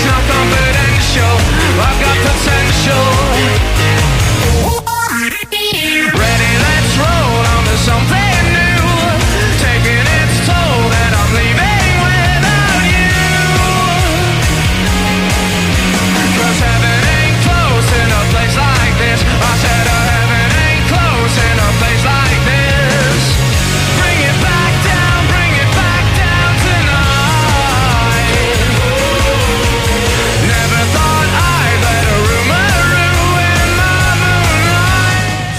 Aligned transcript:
It's 0.00 0.08
not 0.08 0.22
confidential. 0.32 1.36
I've 1.76 2.00
got 2.00 2.16
potential. 2.24 2.59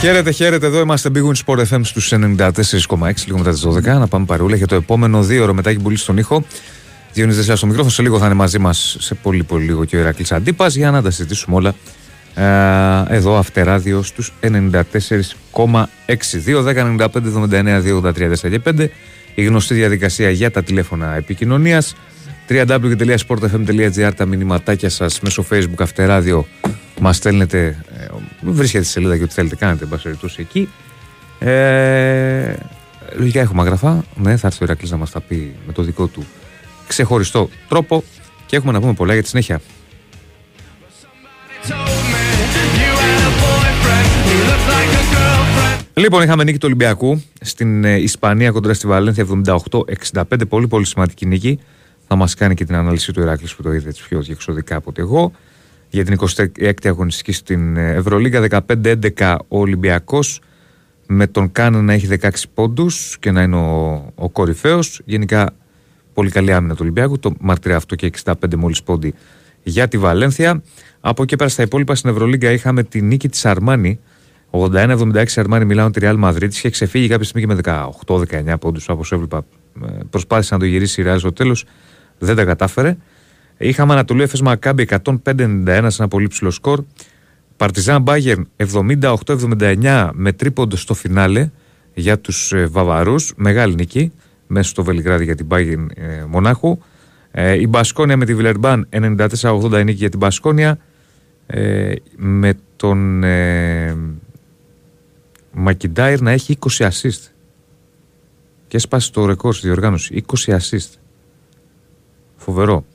Χαίρετε, 0.02 0.31
χαίρετε. 0.31 0.66
Εδώ 0.66 0.80
είμαστε 0.80 1.09
Big 1.16 1.19
Win 1.19 1.33
Sport 1.45 1.66
FM 1.69 1.80
στους 1.83 2.13
94,6 2.13 3.25
λίγο 3.25 3.38
μετά 3.38 3.52
τις 3.52 3.66
12. 3.66 3.83
Να 3.83 4.08
πάμε 4.08 4.25
παρούλα 4.25 4.55
για 4.55 4.67
το 4.67 4.76
επόμενο 4.76 5.23
δύο 5.23 5.43
ώρο 5.43 5.53
μετά 5.53 5.70
έχει 5.70 5.80
πουλήσει 5.80 6.03
στον 6.03 6.17
ήχο. 6.17 6.43
Διονύς 7.14 7.36
Δεσσάς 7.36 7.58
στο 7.58 7.67
μικρόφωνο. 7.67 7.93
Σε 7.93 8.02
λίγο 8.02 8.20
θα 8.20 8.26
είναι 8.26 8.33
μαζί 8.33 8.59
μας 8.59 8.95
σε 8.99 9.15
πολύ 9.15 9.43
πολύ 9.43 9.65
λίγο 9.65 9.86
και 9.86 9.95
ο 9.95 9.99
Ηρακλής 9.99 10.31
Αντίπας 10.31 10.76
για 10.76 10.92
να 10.92 11.02
τα 11.02 11.11
συζητήσουμε 11.11 11.55
όλα 11.55 11.76
ε, 13.09 13.15
εδώ 13.15 13.37
αυτεράδιο 13.37 14.03
στους 14.03 14.33
94,6. 14.42 14.52
2, 16.45 16.64
10, 16.64 16.97
95, 16.97 17.08
79, 17.08 17.81
2, 17.81 18.02
83, 18.02 18.31
4 18.31 18.49
και 18.49 18.61
5. 18.65 18.87
Η 19.36 19.43
γνωστή 19.43 19.73
διαδικασία 19.73 20.30
για 20.30 20.52
τα 20.52 20.64
τηλέφωνα 20.64 21.15
επικοινωνίας. 21.15 21.95
www.sportfm.gr 22.49 24.11
τα 24.15 24.26
μηνυματάκια 24.26 24.89
σας 24.89 25.20
μέσω 25.20 25.45
facebook 25.52 25.80
αυτεράδιο 25.80 26.47
μας 27.02 27.15
στέλνετε. 27.15 27.77
Ε, 28.47 28.52
βρίσκεται 28.52 28.83
στη 28.83 28.91
σελίδα 28.91 29.17
και 29.17 29.23
ό,τι 29.23 29.33
θέλετε 29.33 29.55
κάνετε. 29.55 29.83
Εν 29.83 29.89
πάση 29.89 30.03
περιπτώσει 30.03 30.41
εκεί. 30.41 30.69
Ε, 31.39 32.55
λογικά 33.17 33.39
έχουμε 33.39 33.61
αγραφά. 33.61 34.03
Ναι, 34.15 34.37
θα 34.37 34.47
έρθει 34.47 34.57
ο 34.61 34.65
Ηρακλής 34.65 34.91
να 34.91 34.97
μας 34.97 35.11
τα 35.11 35.21
πει 35.21 35.55
με 35.67 35.73
το 35.73 35.81
δικό 35.81 36.07
του 36.07 36.25
ξεχωριστό 36.87 37.49
τρόπο. 37.67 38.03
Και 38.45 38.55
έχουμε 38.55 38.71
να 38.71 38.79
πούμε 38.79 38.93
πολλά 38.93 39.13
για 39.13 39.21
τη 39.21 39.27
συνέχεια. 39.27 39.61
Told 41.67 41.77
me 42.13 42.21
you 42.81 42.93
had 43.05 43.21
a 43.29 43.33
boyfriend 43.43 44.09
who 44.25 44.35
looked 44.49 44.67
like 44.73 44.93
a 44.99 45.03
girlfriend. 45.13 45.85
Λοιπόν, 45.93 46.23
είχαμε 46.23 46.43
νίκη 46.43 46.58
του 46.58 46.65
Ολυμπιακού 46.65 47.21
στην 47.41 47.83
ε, 47.83 47.95
Ισπανία 47.95 48.52
κοντρα 48.52 48.73
στη 48.73 48.87
Βαλένθια 48.87 49.25
78-65. 50.13 50.23
Πολύ 50.49 50.67
πολύ 50.67 50.85
σημαντική 50.85 51.25
νίκη. 51.25 51.59
Θα 52.08 52.15
μας 52.15 52.33
κάνει 52.33 52.55
και 52.55 52.65
την 52.65 52.75
ανάλυση 52.75 53.13
του 53.13 53.21
Ηράκλης 53.21 53.55
που 53.55 53.63
το 53.63 53.73
είδε 53.73 53.89
έτσι 53.89 54.03
πιο 54.08 54.21
διεξοδικά 54.21 54.75
από 54.75 54.89
ότι 54.89 55.02
εγώ. 55.02 55.31
Για 55.93 56.05
την 56.05 56.17
26η 56.19 56.87
αγωνιστική 56.87 57.31
στην 57.31 57.77
ε, 57.77 57.93
Ευρωλίγα 57.93 58.63
15-11 58.67 59.35
ο 59.47 59.59
Ολυμπιακός 59.59 60.41
με 61.07 61.27
τον 61.27 61.52
Κάναν 61.52 61.85
να 61.85 61.93
έχει 61.93 62.07
16 62.21 62.29
πόντους 62.53 63.17
και 63.19 63.31
να 63.31 63.41
είναι 63.41 63.55
ο, 63.55 64.05
ο 64.15 64.29
κορυφαίος. 64.29 65.02
Γενικά 65.05 65.53
πολύ 66.13 66.29
καλή 66.29 66.53
άμυνα 66.53 66.73
του 66.73 66.79
Ολυμπιακού. 66.81 67.19
Το 67.19 67.33
μαρτυρά 67.39 67.75
αυτό 67.75 67.95
και 67.95 68.11
65 68.23 68.33
μόλις 68.57 68.83
πόντι 68.83 69.13
για 69.63 69.87
τη 69.87 69.97
Βαλένθια. 69.97 70.61
Από 70.99 71.23
εκεί 71.23 71.35
πέρα 71.35 71.49
στα 71.49 71.63
υπόλοιπα 71.63 71.95
στην 71.95 72.09
Ευρωλίγκα 72.09 72.52
είχαμε 72.52 72.83
τη 72.83 73.02
νίκη 73.02 73.29
της 73.29 73.45
Αρμάνη 73.45 73.99
81-76 74.52 75.25
Αρμάνι 75.35 75.65
Μιλάνο 75.65 75.89
τη 75.89 75.99
Real 76.03 76.23
Madrid. 76.23 76.49
Είχε 76.49 76.69
ξεφύγει 76.69 77.08
κάποια 77.08 77.25
στιγμή 77.25 77.47
και 77.47 77.69
με 77.69 77.83
18-19 78.05 78.53
πόντους, 78.59 78.89
όπως 78.89 79.11
έβλεπα. 79.11 79.45
Ε, 79.85 79.87
Προσπάθησε 80.09 80.53
να 80.53 80.59
το 80.59 80.65
γυρίσει 80.65 81.02
η 81.02 81.05
Real 81.08 81.15
στο 81.17 81.33
τέλος. 81.33 81.65
Δεν 82.17 82.35
τα 82.35 82.43
κατάφερε. 82.43 82.97
Είχαμε 83.58 83.94
Ανατολή 83.94 84.28
Εφes 84.30 84.39
Μακάμπι 84.39 84.88
105-91 84.89 85.86
σε 85.88 86.02
ένα 86.02 86.08
πολύ 86.08 86.28
ψηλό 86.28 86.52
σκορ. 86.52 86.84
Παρτιζάν 87.58 88.02
Μπάγερν 88.02 88.48
78-79 88.58 90.10
με 90.14 90.32
τρίποντο 90.32 90.76
στο 90.76 90.94
φινάλε 90.94 91.50
για 91.94 92.20
τους 92.20 92.52
ε, 92.54 92.66
Βαβαρούς. 92.66 93.34
Μεγάλη 93.36 93.76
νίκη 93.76 94.12
μέσα 94.48 94.70
στο 94.70 94.84
Βελιγράδι 94.84 95.23
για 95.23 95.36
την 95.36 95.45
Μπάγερν 95.45 95.92
ε, 95.95 96.26
Μονάχου. 96.28 96.78
Ε, 97.32 97.54
η 97.54 97.66
Μπασκόνια 97.70 98.17
με 98.17 98.26
τη 98.26 98.36
Βιλερμπάν 98.36 98.88
94-80 98.92 99.83
νίκη 99.83 99.92
για 99.92 100.10
την 100.10 100.20
Μπασκόνια. 100.20 100.78
Ε, 101.48 101.94
με 102.16 102.54
τον 102.76 103.23
ε, 103.23 103.98
Μακιντάιρ 105.52 106.22
να 106.22 106.32
έχει 106.32 106.58
20 106.78 106.88
assist. 106.88 107.30
Και 108.68 108.78
έσπασε 108.78 109.12
το 109.12 109.26
ρεκόρ 109.26 109.54
στη 109.54 109.68
διοργάνωση. 109.68 110.23
20 110.45 110.58
assist. 110.58 110.89
Φοβερό. 112.36 112.86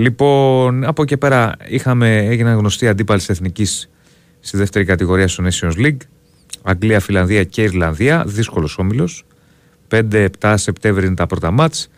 Λοιπόν, 0.00 0.84
από 0.84 1.02
εκεί 1.02 1.16
πέρα 1.16 1.56
είχαμε, 1.68 2.16
έγιναν 2.16 2.56
γνωστοί 2.56 2.88
αντίπαλοι 2.88 3.18
της 3.18 3.28
Εθνικής 3.28 3.90
στη 4.40 4.56
δεύτερη 4.56 4.84
κατηγορία 4.84 5.28
στο 5.28 5.44
Nations 5.46 5.76
League. 5.76 5.96
Αγγλία, 6.62 7.00
Φιλανδία 7.00 7.44
και 7.44 7.62
Ιρλανδία. 7.62 8.24
Δύσκολος 8.26 8.78
όμιλος. 8.78 9.24
5-7 9.88 10.54
Σεπτέμβρη 10.56 11.06
είναι 11.06 11.14
τα 11.14 11.26
πρώτα 11.26 11.50
μάτς. 11.50 11.88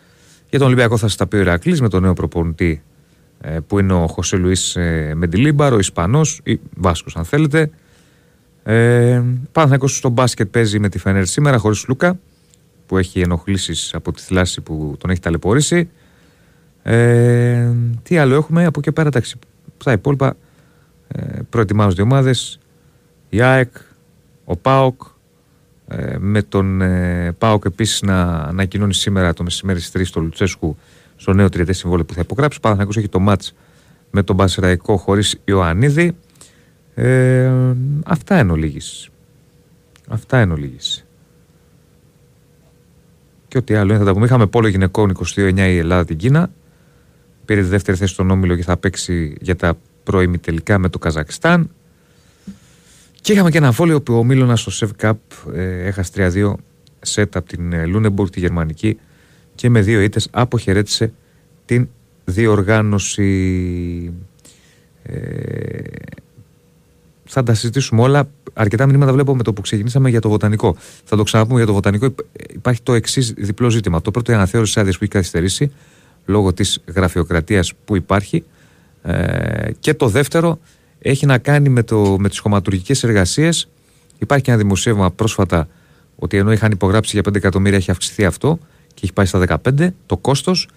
Για 0.49 0.59
τον 0.59 0.67
Ολυμπιακό 0.67 0.97
θα 0.97 1.07
σας 1.07 1.17
τα 1.17 1.27
πει 1.27 1.35
ο 1.35 1.39
Ηρακλής 1.39 1.81
με 1.81 1.89
τον 1.89 2.01
νέο 2.01 2.13
προπονητή 2.13 2.83
ε, 3.41 3.57
που 3.67 3.79
είναι 3.79 3.93
ο 3.93 4.07
Χωσέ 4.07 4.35
Λουίς 4.35 4.77
Μεντιλίμπαρο, 5.13 5.77
Ισπανός 5.77 6.41
ή 6.43 6.59
Βάσκος 6.75 7.15
αν 7.15 7.25
θέλετε. 7.25 7.69
Ε, 8.63 9.21
Παναθηναϊκός 9.51 9.97
στο 9.97 10.09
μπάσκετ 10.09 10.47
παίζει 10.47 10.79
με 10.79 10.89
τη 10.89 10.99
Φενέρ 10.99 11.25
σήμερα 11.25 11.57
χωρίς 11.57 11.85
Λούκα 11.87 12.19
που 12.85 12.97
έχει 12.97 13.19
ενοχλήσεις 13.19 13.93
από 13.93 14.11
τη 14.11 14.21
θλάση 14.21 14.61
που 14.61 14.95
τον 14.99 15.09
έχει 15.09 15.19
ταλαιπωρήσει. 15.19 15.89
Ε, 16.83 17.71
τι 18.03 18.17
άλλο 18.17 18.35
έχουμε; 18.35 18.65
Από 18.65 18.79
εκεί 18.79 18.91
πέρα, 18.91 19.07
εντάξει, 19.07 19.35
στα 19.77 19.91
υπόλοιπα 19.91 20.35
ε, 21.07 21.39
προετοιμάζονται 21.49 22.01
οι 22.01 22.05
ομάδες. 22.05 22.59
Η 23.29 23.41
ΑΕΚ, 23.41 23.71
ο 24.45 24.55
ΠΑΟΚ, 24.55 25.01
ε, 25.87 26.15
με 26.19 26.41
τον 26.41 26.81
ε, 26.81 27.31
ΠΑΟΚ 27.37 27.65
επίσης 27.65 28.01
να 28.01 28.23
ανακοινώνει 28.23 28.93
σήμερα 28.93 29.33
το 29.33 29.43
μεσημέρι 29.43 29.79
στις 29.79 30.01
3 30.01 30.05
στο 30.05 30.19
Λουτσέσκου 30.19 30.77
στο 31.15 31.33
νέο 31.33 31.49
τριετές 31.49 31.77
συμβόλαιο 31.77 32.05
που 32.05 32.13
θα 32.13 32.21
υπογράψει. 32.21 32.57
Ο 32.57 32.61
Παναθηναϊκός 32.61 32.97
έχει 32.97 33.09
το 33.09 33.19
μάτς 33.19 33.53
με 34.11 34.23
τον 34.23 34.37
Πασεραϊκό 34.37 34.97
χωρίς 34.97 35.39
Ιωαννίδη. 35.45 36.15
Ε, 36.95 37.51
αυτά 38.05 38.35
εν 38.35 38.49
ολίγης. 38.49 39.09
Αυτά 40.07 40.37
εν 40.37 40.51
ολίγης. 40.51 41.05
Και 43.47 43.57
ό,τι 43.57 43.75
άλλο 43.75 43.89
είναι 43.89 43.99
θα 43.99 44.05
τα 44.05 44.13
πούμε. 44.13 44.25
Είχαμε 44.25 44.47
πόλο 44.47 44.67
γυναικών 44.67 45.17
22-9 45.35 45.57
η 45.57 45.77
Ελλάδα 45.77 46.05
την 46.05 46.17
Κίνα. 46.17 46.49
Πήρε 47.45 47.61
τη 47.61 47.67
δεύτερη 47.67 47.97
θέση 47.97 48.13
στον 48.13 48.31
Όμιλο 48.31 48.55
και 48.55 48.63
θα 48.63 48.77
παίξει 48.77 49.35
για 49.41 49.55
τα 49.55 49.77
πρώιμη 50.03 50.37
τελικά 50.37 50.77
με 50.77 50.89
το 50.89 50.99
Καζακστάν. 50.99 51.69
Και 53.21 53.33
είχαμε 53.33 53.49
και 53.51 53.57
ένα 53.57 53.71
βόλιο 53.71 54.01
που 54.01 54.13
ο 54.17 54.23
Μίλωνας 54.23 54.61
στο 54.61 54.71
Σεβ 54.71 54.91
Cup 55.01 55.13
ε, 55.53 55.85
έχασε 55.87 56.11
3-2 56.15 56.53
σετ 57.01 57.35
από 57.35 57.47
την 57.47 57.73
ε, 57.73 57.85
Λούνεμπουργκ 57.85 58.29
τη 58.29 58.39
γερμανική 58.39 58.97
και 59.55 59.69
με 59.69 59.81
δύο 59.81 60.01
ήττες 60.01 60.27
αποχαιρέτησε 60.31 61.13
την 61.65 61.87
διοργάνωση. 62.25 64.13
Ε, 65.03 65.17
θα 67.25 67.43
τα 67.43 67.53
συζητήσουμε 67.53 68.01
όλα. 68.01 68.29
Αρκετά 68.53 68.85
μηνύματα 68.85 69.13
βλέπω 69.13 69.35
με 69.35 69.43
το 69.43 69.53
που 69.53 69.61
ξεκινήσαμε 69.61 70.09
για 70.09 70.21
το 70.21 70.29
βοτανικό. 70.29 70.75
Θα 71.03 71.15
το 71.15 71.23
ξαναπούμε 71.23 71.57
για 71.57 71.65
το 71.67 71.73
βοτανικό. 71.73 72.05
Υπ- 72.05 72.19
Υπάρχει 72.53 72.81
το 72.81 72.93
εξής 72.93 73.33
διπλό 73.37 73.69
ζήτημα. 73.69 74.01
Το 74.01 74.11
πρώτο, 74.11 74.31
η 74.31 74.35
αναθεώρηση 74.35 74.79
άδειας 74.79 74.97
που 74.97 75.03
έχει 75.03 75.13
καθυστερήσει 75.13 75.71
λόγω 76.25 76.53
της 76.53 76.79
γραφειοκρατίας 76.95 77.73
που 77.85 77.95
υπάρχει. 77.95 78.43
Ε, 79.03 79.71
και 79.79 79.93
το 79.93 80.07
δεύτερο 80.07 80.59
έχει 80.99 81.25
να 81.25 81.37
κάνει 81.37 81.69
με, 81.69 81.83
το, 81.83 82.17
με 82.19 82.29
τις 82.29 82.39
χωματουργικές 82.39 83.03
εργασίες. 83.03 83.67
Υπάρχει 84.17 84.43
και 84.43 84.51
ένα 84.51 84.59
δημοσίευμα 84.59 85.11
πρόσφατα 85.11 85.67
ότι 86.15 86.37
ενώ 86.37 86.51
είχαν 86.51 86.71
υπογράψει 86.71 87.19
για 87.19 87.31
5 87.31 87.35
εκατομμύρια 87.35 87.77
έχει 87.77 87.91
αυξηθεί 87.91 88.25
αυτό 88.25 88.59
και 88.93 88.99
έχει 89.03 89.13
πάει 89.13 89.25
στα 89.25 89.61
15 89.65 89.87
το 90.05 90.17
κόστος. 90.17 90.67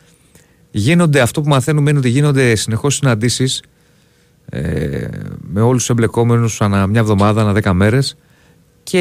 Γίνονται, 0.71 1.21
αυτό 1.21 1.41
που 1.41 1.49
μαθαίνουμε 1.49 1.91
είναι 1.91 1.99
ότι 1.99 2.09
γίνονται 2.09 2.55
συνεχώς 2.55 2.95
συναντήσεις 2.95 3.63
ε, 4.51 5.09
με 5.41 5.61
όλους 5.61 5.79
τους 5.79 5.91
εμπλεκόμενους 5.91 6.61
ανά 6.61 6.87
μια 6.87 7.01
εβδομάδα, 7.01 7.49
ανά 7.49 7.61
10 7.63 7.73
μέρες 7.73 8.17
και 8.83 9.01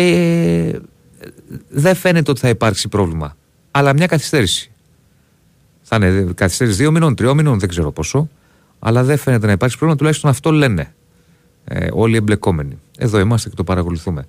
ε, 1.19 1.29
δεν 1.69 1.95
φαίνεται 1.95 2.31
ότι 2.31 2.39
θα 2.39 2.49
υπάρξει 2.49 2.87
πρόβλημα. 2.87 3.37
Αλλά 3.71 3.93
μια 3.93 4.07
καθυστέρηση. 4.07 4.71
Θα 5.87 5.95
είναι 5.95 6.31
καθυστέρηση 6.35 6.77
δύο 6.77 6.91
μηνών, 6.91 7.15
τριών 7.15 7.35
μηνών, 7.35 7.59
δεν 7.59 7.69
ξέρω 7.69 7.91
πόσο. 7.91 8.29
Αλλά 8.79 9.03
δεν 9.03 9.17
φαίνεται 9.17 9.45
να 9.45 9.51
υπάρξει 9.51 9.77
πρόβλημα, 9.77 9.99
τουλάχιστον 9.99 10.29
αυτό 10.29 10.51
λένε 10.51 10.93
ε, 11.65 11.87
όλοι 11.91 12.13
οι 12.13 12.17
εμπλεκόμενοι. 12.17 12.79
Εδώ 12.97 13.19
είμαστε 13.19 13.49
και 13.49 13.55
το 13.55 13.63
παρακολουθούμε. 13.63 14.25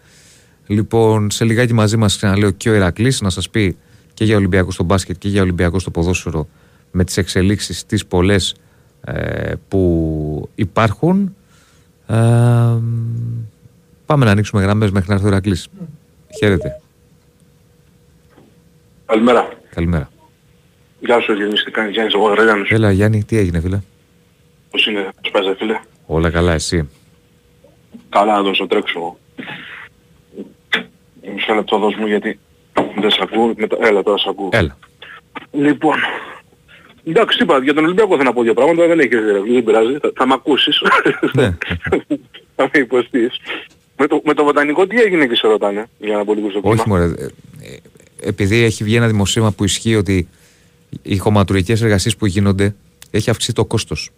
Λοιπόν, 0.67 1.31
σε 1.31 1.45
λιγάκι 1.45 1.73
μαζί 1.73 1.97
μας 1.97 2.17
ξαναλέω 2.17 2.51
και 2.51 2.71
ο 2.71 2.75
Ηρακλή 2.75 3.15
να 3.21 3.31
σας 3.31 3.51
πει 3.51 3.77
και 4.15 4.25
για 4.25 4.37
Ολυμπιακό 4.37 4.71
στο 4.71 4.85
μπάσκετ 4.85 5.19
και 5.19 5.29
για 5.29 5.43
Ολυμπιακό 5.43 5.79
στο 5.79 5.91
ποδόσφαιρο 5.91 6.49
με 6.91 7.05
τις 7.05 7.17
εξελίξεις 7.17 7.87
τις 7.87 8.07
πολλές 8.07 8.55
ε, 9.05 9.55
που 9.69 10.49
υπάρχουν. 10.55 11.35
Ε, 12.07 12.15
πάμε 14.07 14.25
να 14.25 14.31
ανοίξουμε 14.31 14.63
γραμμές 14.63 14.91
μέχρι 14.91 15.09
να 15.09 15.15
έρθει 15.15 15.27
ο 15.27 15.29
Ηρακλή. 15.29 15.57
Χαίρετε. 16.39 16.81
Καλημέρα. 19.07 19.49
Καλημέρα. 19.75 20.11
Γεια 21.01 21.21
σου, 21.21 21.33
Γιάννης, 21.33 21.65
τι 21.65 21.71
κάνεις, 21.71 21.93
Γιάννης, 21.93 22.15
εγώ 22.15 22.29
Γραγιάννης. 22.29 22.71
Έλα, 22.71 22.91
Γιάννη, 22.93 23.25
τι 23.25 23.39
έγινε, 23.39 23.61
φίλε; 23.61 23.81
Πώς 24.71 24.87
είναι, 24.87 25.09
σπάζε 25.21 25.55
φίλε; 25.59 25.81
Όλα 26.07 26.31
καλά, 26.31 26.53
εσύ; 26.53 26.89
Καλά, 28.09 28.37
εδώ 28.39 28.55
στο 28.55 28.67
τρέξω. 28.67 29.19
Μισό 31.35 31.55
λεπτό 31.55 31.79
δώσ' 31.79 31.95
μου 31.97 32.07
γιατί 32.07 32.39
δεν 33.01 33.11
σ' 33.11 33.21
ακούω. 33.21 33.53
Μετά... 33.57 33.77
Έλα, 33.81 34.03
τώρα 34.03 34.17
σ' 34.19 34.27
ακούω. 34.27 34.49
Έλα. 34.53 34.79
Λοιπόν, 35.53 35.97
εντάξει, 37.05 37.43
είπα, 37.43 37.59
για 37.63 37.75
τον 37.75 37.85
Ολυμπιακό 37.85 38.11
θέλω 38.11 38.23
να 38.23 38.33
πω 38.33 38.43
δύο 38.43 38.55
πράγματα, 38.55 38.87
δεν 38.87 38.99
έχεις 39.01 39.19
ρε, 39.19 39.41
δεν 39.53 39.65
πειράζει, 39.65 39.99
θα, 40.01 40.13
θα 40.17 40.27
μ' 40.27 40.33
ακούσεις. 40.33 40.81
Ναι. 41.33 41.57
θα 42.57 42.71
με 42.73 42.79
υποστείς. 42.81 43.37
Με 43.97 44.07
το, 44.07 44.21
με 44.25 44.35
το 44.35 44.45
βοτανικό 44.45 44.87
τι 44.87 45.01
έγινε 45.01 45.27
και 45.27 45.35
σε 45.35 45.47
ρωτάνε, 45.47 45.87
για 45.99 46.17
να 46.17 46.25
πω 46.25 46.35
λίγο 46.35 46.51
στο 46.51 46.61
κλίμα. 46.61 46.75
Όχι, 46.75 46.89
μωρέ. 46.89 47.05
ε, 47.05 47.25
ε, 47.63 47.77
Επειδή 48.21 48.63
έχει 48.63 48.85
βγει 48.85 48.97
ένα 48.97 49.07
δημοσίευμα 49.07 49.53
που 49.53 49.65
ισχύει 49.65 49.97
ότι 49.97 50.29
οι 51.03 51.17
χωματουργικές 51.17 51.83
εργασίες 51.83 52.17
που 52.17 52.27
γίνονται 52.27 52.75
έχει 53.11 53.31
αυξηθεί 53.31 53.53
το 53.53 53.65
κόστος. 53.65 54.11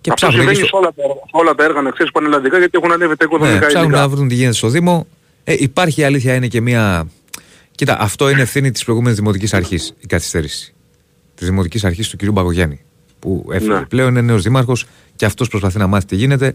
Και 0.00 0.10
Αυτό 0.10 0.26
ψάχνουν, 0.26 0.38
συμβαίνει 0.40 0.58
εκεί 0.58 0.60
σε 0.60 0.66
στο- 0.66 0.78
όλα 0.78 0.92
τα 0.94 1.02
έργα, 1.02 1.14
σε 1.14 1.30
όλα 1.32 1.54
τα 1.54 1.64
έργα, 1.64 1.80
να 1.82 1.90
ξέρεις, 1.90 2.12
πανελλαδικά 2.12 2.58
γιατί 2.58 2.78
έχουν 2.78 2.92
ανέβει 2.92 3.16
τα 3.16 3.26
ναι, 3.28 3.34
οικονομικά 3.34 3.66
ψάχνουν 3.66 3.84
υλικά. 3.90 4.00
να 4.00 4.08
βρουν 4.08 4.28
τι 4.28 4.34
γίνεται 4.34 4.54
στο 4.54 4.68
Δήμο. 4.68 5.06
Ε, 5.44 5.54
υπάρχει 5.58 6.00
η 6.00 6.04
αλήθεια, 6.04 6.34
είναι 6.34 6.46
και 6.46 6.60
μία. 6.60 7.08
Κοίτα, 7.74 7.96
αυτό 8.00 8.28
είναι 8.30 8.40
ευθύνη 8.42 8.70
της 8.70 8.84
προηγούμενης 8.84 9.18
δημοτικής 9.18 9.54
αρχής, 9.54 9.94
η 10.00 10.06
καθυστέρηση. 10.06 10.74
Της 11.34 11.46
δημοτικής 11.48 11.84
αρχής 11.84 12.08
του 12.08 12.16
κ. 12.16 12.24
Μπαγωγιάννη. 12.30 12.80
Που 13.18 13.46
έφυγε 13.52 13.72
Ναι. 13.72 13.80
πλέον, 13.86 14.08
είναι 14.10 14.20
νέος 14.20 14.42
δήμαρχος 14.42 14.86
και 15.16 15.24
αυτός 15.24 15.48
προσπαθεί 15.48 15.78
να 15.78 15.86
μάθει 15.86 16.06
τι 16.06 16.16
γίνεται. 16.16 16.54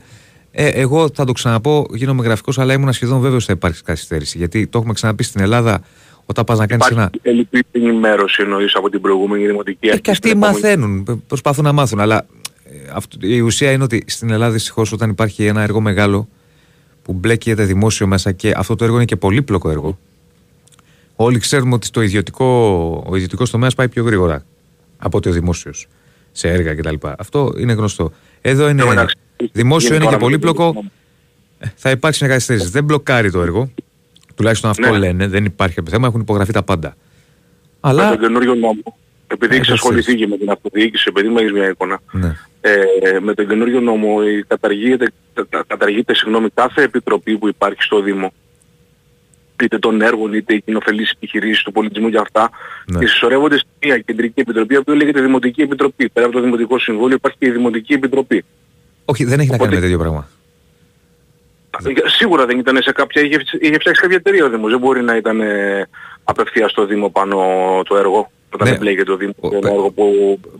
Ε, 0.52 0.68
εγώ 0.68 1.10
θα 1.14 1.26
το 1.26 1.32
ξαναπώ, 1.32 1.86
γίνομαι 1.94 2.24
γραφικός, 2.24 2.60
αλλά 2.60 2.74
ήμουν 2.74 2.94
σχεδόν 2.94 3.20
βέβαιος 3.20 3.36
ότι 3.44 3.46
θα 3.46 3.54
υπάρξει 3.54 3.84
καθυστέρηση. 3.84 4.38
Γιατί 4.38 4.68
το 4.68 4.78
έχουμε 4.78 4.94
ξαναπεί 4.94 5.24
στην 5.24 5.42
Ελλάδα, 5.42 5.82
όταν 6.30 6.44
πας 6.44 6.58
να 6.58 6.68
κάνεις 6.68 6.88
ένα. 6.88 7.02
Υπάρχει 7.14 7.20
ελλειπή 7.22 7.64
ενημέρωση 7.72 8.42
εννοείς 8.42 8.76
από 8.76 8.90
την 8.90 9.02
προηγούμενη 9.02 9.46
δημοτική 9.48 9.88
Ε, 9.88 9.90
αρχή. 9.90 10.02
και 10.02 10.12
αυτοί 10.12 10.28
στην 10.28 10.38
επόμενη. 10.42 10.62
μαθαίνουν, 10.62 11.04
π- 11.04 11.28
προσπαθούν 11.28 11.64
να 11.64 11.72
μάθουν. 11.72 12.00
Αλλά 12.00 12.26
ε, 12.64 12.76
αυτό, 12.94 13.18
η 13.22 13.40
ουσία 13.40 13.72
είναι 13.72 13.84
ότι 13.84 14.04
στην 14.08 14.30
Ελλάδα 14.32 14.52
δυστυχώς 14.54 14.92
όταν 14.92 15.10
υπάρχει 15.10 15.46
ένα 15.46 15.62
έργο 15.62 15.82
μεγάλο 15.82 16.28
που 17.02 17.14
μπλέκεται 17.14 17.64
δημόσιο 17.64 18.08
μέσα 18.08 18.32
και 18.32 18.54
αυτό 18.56 18.76
το 18.76 18.84
έργο 18.84 18.96
είναι 18.96 19.06
και 19.06 19.16
πολύπλοκο 19.16 19.70
έργο. 19.70 19.98
Όλοι 21.16 21.40
ξέρουμε 21.40 21.74
ότι 21.74 21.90
το 21.90 22.02
ιδιωτικό, 22.02 22.46
ο 23.10 23.16
ιδιωτικός 23.16 23.50
τομέας 23.50 23.76
πάει 23.76 23.90
πιο 23.90 24.04
γρήγορα 24.04 24.44
από 24.98 25.18
ότι 25.18 25.30
ο 25.30 25.32
δημόσιος 25.32 25.88
σε 26.32 26.50
έργα 26.50 26.76
κτλ. 26.76 26.96
Αυτό 27.18 27.54
είναι 27.58 27.74
γνωστό. 27.74 28.12
Εδώ 28.42 28.70
είναι 28.70 28.82
Εν 28.82 28.88
τω 28.88 28.94
μεταξύ, 28.94 29.16
δημόσιο, 29.52 29.96
είναι 29.96 30.04
γενικότερα 30.04 30.30
και 30.30 30.38
με 30.38 30.48
το 30.48 30.54
πολύπλοκο. 30.54 30.68
δικό 30.82 30.92
Ε, 31.60 31.68
Θα 31.76 31.90
υπάρξει 31.90 32.24
μια 32.24 32.34
καθυστέρηση. 32.34 32.68
Δεν 32.70 32.84
μπλοκάρει 32.84 33.32
το 33.32 33.42
έργο. 33.42 33.72
Τουλάχιστον 34.40 34.70
αυτό 34.70 34.90
Ναι. 34.92 34.98
λένε. 34.98 35.28
Δεν 35.28 35.46
υπάρχει 35.46 35.76
θέμα. 35.90 36.08
Έχουν 36.08 36.22
υπογραφεί 36.22 36.52
τα 36.54 36.64
πάντα. 36.64 36.88
Με 36.88 36.96
Αλλά. 37.90 38.10
τον 38.10 38.20
καινούριο 38.20 38.56
νόμο, 38.56 38.98
επειδή 39.28 39.56
έχεις 39.56 39.70
Ε, 39.70 39.74
ασχοληθεί 39.74 40.16
και 40.16 40.28
με 40.28 40.38
την 40.38 40.50
αυτοδιοίκηση, 40.50 41.06
επειδή 41.10 41.28
μου 41.28 41.38
έχεις 41.38 41.52
μια 41.52 41.70
εικόνα, 41.70 42.00
Ναι. 42.12 42.34
ε, 42.62 43.20
με 43.22 43.34
τον 43.34 43.48
καινούριο 43.48 43.80
νόμο 43.80 44.18
η- 44.28 44.44
καταργείται, 44.44 45.12
κα- 45.50 45.64
καταργείται 45.68 46.16
συγγνώμη, 46.16 46.50
κάθε 46.54 46.82
επιτροπή 46.82 47.38
που 47.38 47.48
υπάρχει 47.48 47.82
στο 47.84 48.02
Δήμο 48.02 48.34
είτε 49.64 49.80
των 49.80 50.02
έργων 50.02 50.34
είτε 50.34 50.54
οι 50.54 50.62
κοινοφελείς 50.62 51.12
επιχειρήσεις 51.12 51.64
του 51.64 51.72
πολιτισμού 51.72 52.10
και 52.10 52.18
αυτά 52.18 52.50
Ναι. 52.86 53.00
και 53.00 53.08
συσσωρεύονται 53.08 53.58
σε 53.58 53.66
μια 53.84 53.98
κεντρική 54.00 54.40
επιτροπή 54.40 54.84
που 54.84 54.92
λέγεται 54.92 55.22
Δημοτική 55.22 55.62
Επιτροπή. 55.62 56.10
Πέρα 56.10 56.26
από 56.26 56.36
το 56.36 56.42
Δημοτικό 56.42 56.80
Συμβούλιο 56.80 57.16
υπάρχει 57.16 57.38
και 57.40 57.48
η 57.48 57.52
Δημοτική 57.52 57.94
Επιτροπή. 57.94 58.46
Όχι, 59.06 59.24
δεν 59.24 59.40
έχει 59.40 59.50
να 59.50 59.58
κάνει 59.58 59.62
Οπότε- 59.68 59.76
με 59.76 59.82
τέτοιο 59.82 59.98
πράγμα. 59.98 60.30
Σίγουρα 62.06 62.46
δεν 62.46 62.60
ήταν 62.60 62.82
σε 62.82 62.92
κάποια, 62.92 63.22
είχε, 63.22 63.38
είχε 63.60 63.74
φτιάξει 63.80 64.02
κάποια 64.02 64.16
εταιρεία 64.16 64.46
ο 64.46 64.50
Δήμος. 64.50 64.70
Δεν 64.72 64.80
μπορεί 64.80 65.02
να 65.02 65.16
ήταν 65.16 65.42
ε, 65.42 65.88
απευθείας 66.24 66.72
στο 66.72 66.86
Δήμο 66.86 67.10
πάνω 67.10 67.38
το 67.86 67.98
έργο. 67.98 68.32
Όταν 68.54 68.68
Ναι. 68.68 68.76
εμπλέκεται 68.76 69.04
το 69.04 69.16
Δήμο. 69.16 69.34
Ο- 69.40 69.50
σε 69.50 69.56
ένα 69.56 69.68
πε- 69.68 69.72
έργο 69.78 69.90
που 69.92 70.04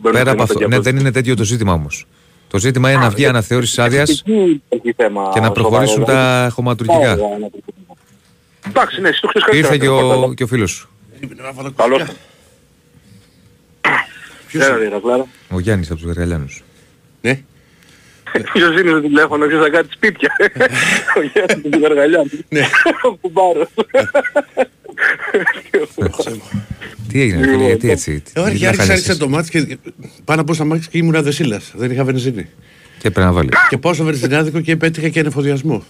Πέρα 0.02 0.20
από 0.20 0.22
χρήματα 0.22 0.42
αυτό. 0.42 0.58
και 0.58 0.66
Ναι, 0.66 0.74
από- 0.74 0.84
δεν 0.84 0.96
είναι 0.96 1.12
τέτοιο 1.12 1.36
το 1.36 1.44
ζήτημα 1.44 1.72
όμως. 1.72 2.06
Το 2.48 2.58
ζήτημα 2.58 2.90
είναι 2.90 3.00
να 3.00 3.08
βγει 3.10 3.26
Α, 3.26 3.28
αναθεώρηση 3.28 3.82
άδειας 3.82 4.10
Εκεί 4.10 4.62
υπάρχει 4.68 4.92
θέμα 4.96 5.30
και 5.34 5.40
να 5.40 5.52
προχωρήσουν 5.52 5.94
σοβαρό, 5.94 6.18
τα 6.18 6.32
δηλαδή. 6.34 6.50
χωματουργικά. 6.52 7.10
Άρα, 7.10 7.14
να 7.16 7.50
το 7.50 7.58
πούμε. 7.64 7.96
Εντάξει, 8.68 9.00
ναι, 9.00 9.08
εσύ 9.08 9.20
το 9.20 9.26
ξέρεις 9.28 9.48
καλύτερα. 9.48 9.74
Ήρθε 9.74 9.86
και 9.86 9.90
ο, 9.92 10.32
και 10.34 10.42
ο 10.42 10.46
φίλος 10.46 10.70
σου, 10.70 10.88
Καλώς. 11.76 12.02
Έλα, 14.52 14.76
ρε, 14.76 14.84
Ηρακλάρα. 14.84 15.26
ο 15.50 15.60
Γιάννης 15.60 15.90
από 15.90 15.98
τους 15.98 16.06
Γαργαλιάνου. 16.08 16.48
Ναι. 17.20 17.40
Ποιος 18.52 18.80
είναι 18.80 18.90
το 18.90 19.00
τηλέφωνο, 19.00 19.46
ποιος 19.46 19.62
θα 19.62 19.70
κάτι 19.70 19.88
σπίτια. 19.92 20.30
Ο 21.18 21.20
Γιάννης 21.32 21.70
του 21.70 21.78
Γαργαλιάνου. 21.82 22.30
Ναι. 22.48 22.60
Ο 23.10 23.14
κουμπάρος. 23.20 23.68
Τι 27.08 27.20
έγινε, 27.20 27.46
φίλε, 27.46 27.64
γιατί 27.64 27.90
έτσι. 27.90 28.20
τι- 28.20 28.30
Ε, 28.34 28.40
Όχι, 28.40 28.58
τι 28.58 28.66
άρχισα 28.66 28.66
λαχάνιασες. 28.66 28.90
άρχισε 28.90 29.16
το 29.16 29.28
μάτι 29.28 29.50
και 29.50 29.78
πάνω 30.24 30.40
από 30.40 30.54
στα 30.54 30.64
μάτια 30.64 30.86
και 30.90 30.98
ήμουν 30.98 31.16
αδεσίλας. 31.16 31.72
Δεν 31.76 31.90
είχα 31.90 32.04
βενζίνη. 32.04 32.48
Και 32.98 33.10
πρέπει 33.10 33.26
να 33.26 33.32
βάλεις. 33.32 33.50
Και 33.68 33.78
πάω 33.78 33.92
στο 33.94 34.04
βενζινάδικο 34.04 34.60
και 34.60 34.76
πέτυχα 34.76 35.08
και 35.08 35.20
ανεφοδιασμό. 35.20 35.82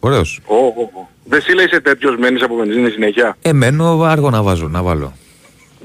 Ωραίος. 0.00 0.40
Ω, 0.44 0.54
ω, 0.56 0.90
ω. 0.94 1.08
Δεν 1.24 1.40
σύλλα 1.42 1.62
είσαι 1.62 1.80
τέτοιος, 1.80 2.16
μένεις 2.18 2.42
από 2.42 2.56
βενζίνη 2.56 2.90
συνέχεια; 2.90 3.36
Εμένω 3.42 4.02
αργό 4.02 4.30
να 4.30 4.42
βάζω, 4.42 4.68
να 4.68 4.82
βάλω. 4.82 5.12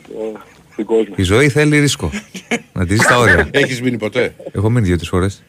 Ε, 0.10 0.38
Στην 0.72 0.86
κόσμο. 0.86 1.14
Η 1.16 1.24
ζωή 1.24 1.50
θέλει 1.50 1.80
ρίσκο. 1.80 2.12
να 2.74 2.86
τη 2.86 2.96
ζεις 2.96 3.06
τα 3.08 3.18
όρια. 3.18 3.48
Έχεις 3.52 3.82
μείνει 3.82 3.98
ποτέ; 3.98 4.36
Έχω 4.52 4.70
μείνει 4.70 4.86
δύο-τρεις 4.86 5.10
φορές. 5.10 5.44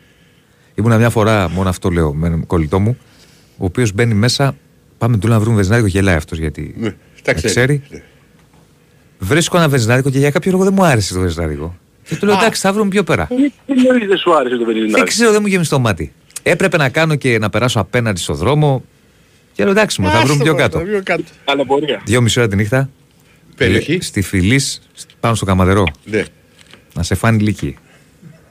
Ήμουνα 0.79 0.97
μια 0.99 1.11
φορά, 1.11 1.49
μόνο 1.49 1.69
αυτό 1.69 1.91
λέω, 1.91 2.15
με 2.15 2.27
έναν 2.27 2.47
κολλητό 2.47 2.79
μου, 2.81 2.97
ο 3.57 3.65
οποίος 3.65 3.93
μπαίνει 3.93 4.15
μέσα. 4.15 4.57
Πάμε 4.99 5.19
του 5.19 5.29
να 5.29 5.41
βρούμε 5.41 5.55
βενζινάδικο, 5.55 5.89
γελάει 5.89 6.15
αυτός 6.15 6.39
γιατί. 6.39 6.75
Ναι, 6.79 6.89
τα 7.23 7.33
με 7.33 7.33
ξέρει. 7.33 7.49
ξέρει. 7.53 7.83
Ναι. 7.91 8.03
Βρίσκω 9.19 9.57
ένα 9.57 9.69
βενζινάδικο 9.69 10.11
και 10.11 10.19
για 10.19 10.31
κάποιο 10.31 10.51
λόγο 10.53 10.65
δεν 10.65 10.73
μου 10.77 10.85
άρεσε 10.85 11.15
το 11.15 11.21
βενζινάδικο. 11.21 11.77
Και 12.09 12.17
του 12.17 12.27
λέω 12.27 12.35
εντάξει, 12.35 12.61
θα 12.61 12.73
βρούμε 12.73 12.89
πιο 12.89 13.05
πέρα. 13.05 13.27
Τι 13.27 13.35
εννοείς 13.73 14.07
δεν 14.09 14.17
σου 14.17 14.35
άρεσε 14.37 14.57
το 14.57 14.65
Δεν 14.65 14.75
βενζινάδι. 14.75 15.05
ξέρω, 15.07 15.33
δεν 15.33 15.41
μου 15.43 15.49
γέμισε 15.49 15.71
το 15.71 15.79
μάτι. 15.79 16.13
Έπρεπε 16.43 16.77
να 16.77 16.89
κάνω 16.89 17.15
και 17.15 17.39
να 17.39 17.51
περάσω 17.51 17.81
απέναντι 17.81 18.21
στο 18.21 18.35
δρόμο. 18.35 18.85
Και 19.53 19.63
λέω 19.63 19.73
εντάξει, 19.73 20.01
μου 20.01 20.09
θα 20.11 20.21
βρούμε 20.25 20.43
πιο 20.43 20.55
κάτω. 20.55 20.79
Πιο 20.79 21.01
κάτω. 21.05 21.23
Ταλαιπωρία. 21.45 22.03
Δύο 22.05 22.21
μισή 22.21 22.39
ώρα 22.39 22.49
τη 22.49 22.57
νύχτα. 22.57 22.89
Περιοχή. 23.57 23.93
ε, 23.93 24.01
Στη 24.03 24.23
φυλή, 24.23 24.61
πάνω 25.21 25.35
στο 25.35 25.45
καμαδερό. 25.45 25.85
Ναι. 26.05 26.25
Να 26.95 27.03
σε 27.03 27.15
φάνει 27.15 27.43
λύκη. 27.43 27.77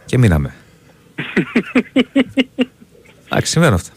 Και 0.05 0.17
μείναμε. 0.17 0.53
Εντάξει, 3.29 3.51
σημαίνω 3.51 3.75
αυτά. 3.75 3.91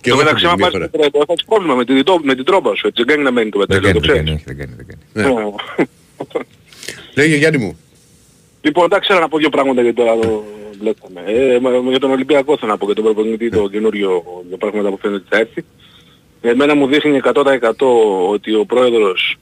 Και 0.00 0.10
Το 0.10 0.16
εγώ 0.16 0.16
μεταξύ, 0.24 0.44
έχω 0.44 0.54
άμα 0.54 0.66
μείνει 0.68 0.70
πας 0.70 0.78
μια 0.80 0.88
στο 0.88 0.88
φορά. 0.88 0.88
πετρέλαιο, 0.90 1.24
θα 1.26 1.32
έχεις 1.32 1.44
πρόβλημα 1.44 1.74
με 1.74 1.84
την, 1.84 2.04
με 2.22 2.34
την 2.34 2.44
τρόμπα 2.44 2.74
σου. 2.74 2.86
Έτσι 2.86 3.02
δεν 3.02 3.06
κάνει 3.06 3.22
να 3.22 3.30
μένει 3.32 3.50
το 3.50 3.58
Δεν 3.58 3.66
πετρέλαιο, 3.66 4.00
κάνει, 4.00 4.06
το 4.06 4.12
δεν 4.12 4.24
κάνει, 4.26 4.36
ξέρεις. 4.36 4.42
όχι, 4.42 4.44
δεν 4.46 4.56
κάνει, 4.58 4.74
δεν 4.76 4.86
κάνει. 4.86 5.44
Ναι. 5.44 6.40
Ε, 6.40 6.44
Λέγε 7.14 7.36
Γιάννη 7.36 7.58
μου. 7.64 7.78
Λοιπόν, 8.60 8.84
εντάξει, 8.84 9.08
θέλω 9.08 9.20
να 9.20 9.28
πω 9.28 9.38
δύο 9.38 9.48
πράγματα 9.48 9.82
για 9.82 9.94
τώρα 9.94 10.16
το, 10.18 10.44
μπλέκαμε. 10.78 11.20
Ε, 11.26 11.58
μα- 11.60 11.90
για 11.90 11.98
τον 12.00 12.10
Ολυμπιακό 12.10 12.56
θέλω 12.58 12.70
να 12.70 12.78
πω 12.78 12.86
και 12.86 12.92
τον 12.92 13.04
προπονητή 13.04 13.48
το 13.50 13.68
καινούριο 13.68 14.22
για 14.48 14.56
πράγματα 14.56 14.88
που 14.90 14.98
φαίνεται 15.00 15.20
ότι 15.20 15.28
θα 15.34 15.38
έρθει. 15.40 15.64
Εμένα 16.40 16.74
μου 16.74 16.86
δείχνει 16.86 17.20
100% 17.24 17.72
ότι 18.30 18.54
ο 18.54 18.64
πρόεδρος 18.64 19.36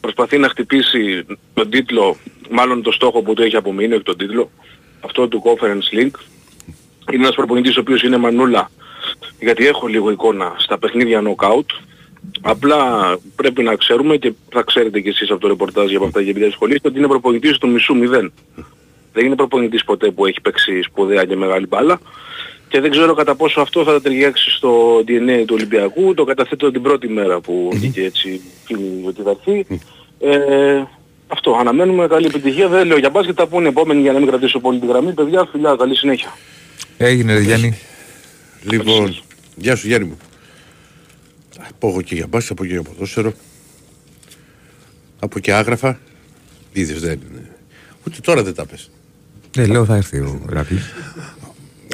προσπαθεί 0.00 0.38
να 0.38 0.48
χτυπήσει 0.48 1.24
τον 1.54 1.70
τίτλο, 1.70 2.16
μάλλον 2.50 2.82
το 2.82 2.92
στόχο 2.92 3.22
που 3.22 3.34
του 3.34 3.42
έχει 3.42 3.56
απομείνει, 3.56 3.94
όχι 3.94 4.02
τον 4.02 4.16
τίτλο, 4.16 4.50
αυτό 5.00 5.28
του 5.28 5.42
Conference 5.44 5.98
League. 5.98 6.20
Είναι 7.12 7.22
ένας 7.22 7.34
προπονητής 7.34 7.76
ο 7.76 7.80
οποίος 7.80 8.02
είναι 8.02 8.16
μανούλα, 8.16 8.70
γιατί 9.40 9.66
έχω 9.66 9.86
λίγο 9.86 10.10
εικόνα 10.10 10.54
στα 10.56 10.78
παιχνίδια 10.78 11.22
knockout. 11.24 11.66
Απλά 12.40 12.78
πρέπει 13.36 13.62
να 13.62 13.74
ξέρουμε 13.74 14.16
και 14.16 14.32
θα 14.50 14.62
ξέρετε 14.62 15.00
κι 15.00 15.08
εσείς 15.08 15.30
από 15.30 15.40
το 15.40 15.48
ρεπορτάζ 15.48 15.90
για 15.90 16.00
αυτά 16.04 16.22
και 16.22 16.30
επειδή 16.30 16.46
ασχολείστε 16.46 16.88
ότι 16.88 16.98
είναι 16.98 17.06
προπονητής 17.06 17.58
του 17.58 17.68
μισού 17.68 17.96
μηδέν. 17.96 18.32
Δεν 19.12 19.26
είναι 19.26 19.36
προπονητής 19.36 19.84
ποτέ 19.84 20.10
που 20.10 20.26
έχει 20.26 20.40
παίξει 20.40 20.82
σπουδαία 20.82 21.24
και 21.24 21.36
μεγάλη 21.36 21.66
μπάλα 21.66 22.00
και 22.68 22.80
δεν 22.80 22.90
ξέρω 22.90 23.14
κατά 23.14 23.34
πόσο 23.34 23.60
αυτό 23.60 23.84
θα 23.84 24.00
ταιριάξει 24.00 24.50
στο 24.50 24.98
DNA 24.98 25.42
του 25.46 25.54
Ολυμπιακού. 25.54 26.14
Το 26.14 26.24
καταθέτω 26.24 26.70
την 26.70 26.82
πρώτη 26.82 27.08
μέρα 27.08 27.40
που 27.40 27.70
βγήκε 27.72 28.02
έτσι 28.02 28.40
φίλοι 28.64 29.04
ότι 29.06 29.22
θα 29.22 29.30
έρθει. 29.30 29.66
Ε, 30.18 30.82
αυτό, 31.28 31.56
αναμένουμε 31.60 32.06
καλή 32.06 32.26
επιτυχία. 32.26 32.68
Δεν 32.68 32.86
λέω 32.86 32.98
για 32.98 33.10
μπάσκετ, 33.10 33.36
τα 33.36 33.46
πούνε 33.46 33.68
επόμενοι 33.68 34.00
για 34.00 34.12
να 34.12 34.18
μην 34.18 34.28
κρατήσω 34.28 34.60
πολύ 34.60 34.78
τη 34.78 34.86
γραμμή. 34.86 35.12
Παιδιά, 35.12 35.48
φιλιά, 35.52 35.76
καλή 35.78 35.96
συνέχεια. 35.96 36.32
Έγινε, 36.98 37.34
ρε 37.34 37.40
Γιάννη. 37.40 37.78
Λοιπόν, 38.62 39.22
γεια 39.56 39.76
σου 39.76 39.86
Γιάννη 39.86 40.08
μου. 40.08 40.16
Από 41.68 41.88
εγώ 41.88 42.02
και 42.02 42.14
για 42.14 42.26
μπάσκετ, 42.26 42.52
από 42.52 42.64
και 42.64 42.72
για 42.72 42.82
ποδόσφαιρο. 42.82 43.32
Από 45.18 45.38
και 45.38 45.52
άγραφα. 45.52 46.00
Είδες 46.72 47.00
δεν 47.00 47.20
είναι. 47.30 47.56
Ούτε 48.06 48.20
τώρα 48.20 48.42
δεν 48.42 48.54
τα 48.54 48.66
πες. 48.66 48.90
Ναι, 49.56 49.66
λέω 49.66 49.84
θα 49.84 49.96
έρθει 49.96 50.18
ο 50.18 50.40
Ηρακλής. 50.50 50.84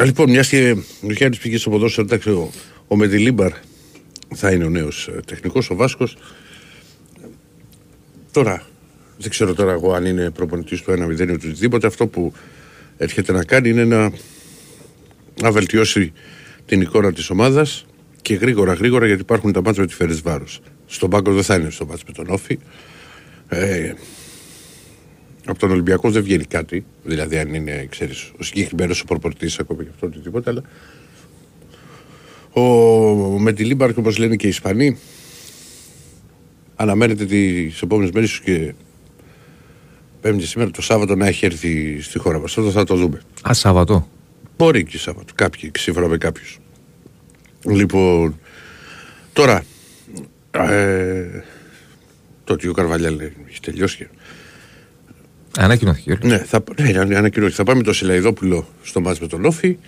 Α, 0.01 0.05
Λοιπόν, 0.05 0.31
μιας 0.31 0.49
και 0.49 0.77
ο 1.03 1.13
Γιάννη 1.13 1.37
πήγε 1.37 1.59
στο 1.59 1.71
ποδόσφαιρο, 1.71 2.07
εντάξει, 2.07 2.31
ο, 2.31 2.51
ο 2.89 2.97
Μεντιλίμπαρ 2.97 3.53
θα 4.35 4.51
είναι 4.51 4.65
ο 4.65 4.69
νέος 4.69 5.11
τεχνικός, 5.27 5.71
ο 5.71 5.75
Βάσκος. 5.75 6.17
Τώρα, 8.33 8.67
δεν 9.19 9.31
ξέρω 9.31 9.55
τώρα 9.55 9.73
εγώ 9.73 9.93
αν 9.93 10.05
είναι 10.05 10.31
προπονητής 10.31 10.83
του 10.83 10.93
1-0 10.93 11.29
ή 11.29 11.31
οτιδήποτε. 11.31 11.87
Αυτό 11.87 12.07
που 12.07 12.33
έρχεται 12.97 13.33
να 13.33 13.45
κάνει 13.45 13.69
είναι 13.69 13.85
να, 13.85 14.13
να 15.43 15.53
βελτιώσει 15.53 16.13
την 16.67 16.81
εικόνα 16.81 17.13
της 17.13 17.31
ομάδας 17.31 17.87
και 18.23 18.35
γρήγορα 18.35 18.73
γρήγορα 18.73 19.07
γιατί 19.07 19.21
υπάρχουν 19.21 19.53
τα 19.53 19.63
μάτια 19.63 19.81
με 19.81 19.87
τη 19.87 19.95
Φέρε 19.95 20.15
Βάρος. 20.23 20.61
Στον 20.87 21.11
πάγκο 21.11 21.33
δεν 21.33 21.43
θα 21.43 21.55
είναι 21.55 21.71
στο 21.71 21.87
μάτς 21.87 22.05
με 22.07 22.13
τον 22.13 22.27
Όφη. 22.29 22.59
Ε, 23.49 23.93
από 25.47 25.59
τον 25.59 25.71
Ολυμπιακό 25.71 26.11
δεν 26.11 26.23
βγαίνει 26.23 26.45
κάτι. 26.45 26.85
Δηλαδή, 27.05 27.39
αν 27.39 27.55
είναι, 27.55 27.87
ξέρεις, 27.91 28.33
ο 28.39 28.43
συγκεκριμένος 28.43 29.01
ο 29.01 29.05
ρεπόρτερ, 29.05 29.51
ακόμα 29.59 29.83
και 29.83 29.89
αυτό 29.95 30.07
οτιδήποτε, 30.07 30.51
αλλά. 30.51 30.63
Ο 32.53 32.63
Μεντιλίμπαρ, 33.39 33.99
όπως 33.99 34.19
λένε 34.19 34.37
και 34.37 34.47
οι 34.47 34.49
Ισπανοί, 34.49 34.99
αναμένεται 36.77 37.25
τις 37.25 37.83
επόμενες 37.83 38.11
μέρες 38.11 38.41
και 38.41 38.75
Πέμπτη 40.21 40.47
σήμερα 40.47 40.71
το 40.71 40.83
Σάββατο 40.83 41.15
να 41.15 41.27
έχει 41.27 41.45
έρθει 41.45 42.01
στη 42.01 42.19
χώρα 42.19 42.39
μας. 42.39 42.55
Τότε 42.55 42.71
θα 42.71 42.85
το 42.85 42.97
δούμε. 42.97 43.21
Α, 43.49 43.53
Σάββατο. 43.53 44.09
Μπορεί 44.57 44.85
και 44.85 44.99
Σάββατο. 44.99 45.33
Κάποιοι, 45.35 45.71
σύμφωνα 45.77 46.09
με 46.09 46.19
κάποιους. 46.19 46.59
Λοιπόν, 47.65 48.41
τώρα. 49.33 49.65
Ε, 50.51 51.43
το 52.45 52.53
ότι 52.53 52.69
ο 52.69 52.73
Καρβαλιάλ 52.73 53.21
έχει 53.21 53.61
τελειώσει. 53.61 54.09
Ανακοινώθηκε 55.59 56.11
όλο. 56.11 56.21
Ναι, 56.23 56.39
θα, 56.39 56.65
ναι, 56.81 57.05
ναι, 57.05 57.17
ανακοινώθηκε. 57.17 57.57
Θα 57.57 57.65
πάμε 57.65 57.83
το 57.83 57.93
Σιλαϊδόπουλο 57.93 58.67
στο 58.83 59.01
μάτς 59.01 59.21
με 59.21 59.27
τον 59.27 59.45
Όφη. 59.45 59.79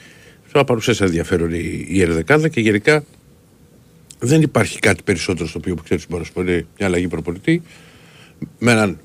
Θα 0.46 0.64
παρουσιάσει 0.64 1.04
ενδιαφέρον 1.04 1.52
η, 1.52 1.84
η 1.88 2.00
Ερδεκάδα 2.00 2.48
και 2.48 2.60
γενικά 2.60 3.04
δεν 4.18 4.42
υπάρχει 4.42 4.78
κάτι 4.78 5.02
περισσότερο 5.02 5.48
στο 5.48 5.58
οποίο 5.58 5.74
που 5.74 5.82
ξέρεις 5.82 6.06
μπορείς 6.08 6.26
να 6.26 6.26
σου 6.26 6.32
πω 6.32 6.52
είναι 6.52 6.66
μια 6.78 6.88
αλλαγή 6.88 7.08
προπονητή 7.08 7.62
με 8.58 8.72
έναν 8.72 8.98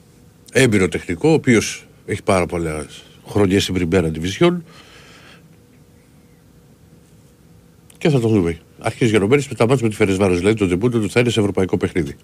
έμπειρο 0.52 0.88
τεχνικό 0.88 1.30
ο 1.30 1.34
οποίος 1.34 1.88
έχει 2.06 2.24
πάρα 2.24 2.46
πολλές 2.46 3.04
χρονιές 3.28 3.62
στην 3.64 3.74
Πριμπέρα 3.74 4.12
Division 4.14 4.58
και 8.02 8.10
θα 8.10 8.20
το 8.20 8.28
δούμε. 8.28 8.58
Αρχίζει 8.80 9.12
Γεροπέρι 9.12 9.46
με 9.50 9.56
τα 9.56 9.68
μάτια 9.68 9.84
με 9.84 9.90
τη 9.90 9.96
Φερεσβάρο. 9.96 10.36
Δηλαδή 10.36 10.56
το 10.56 10.68
τεμπούτο 10.68 11.00
του 11.00 11.10
θα 11.10 11.20
είναι 11.20 11.30
σε 11.30 11.40
ευρωπαϊκό 11.40 11.78
παιχνίδι. 11.78 12.16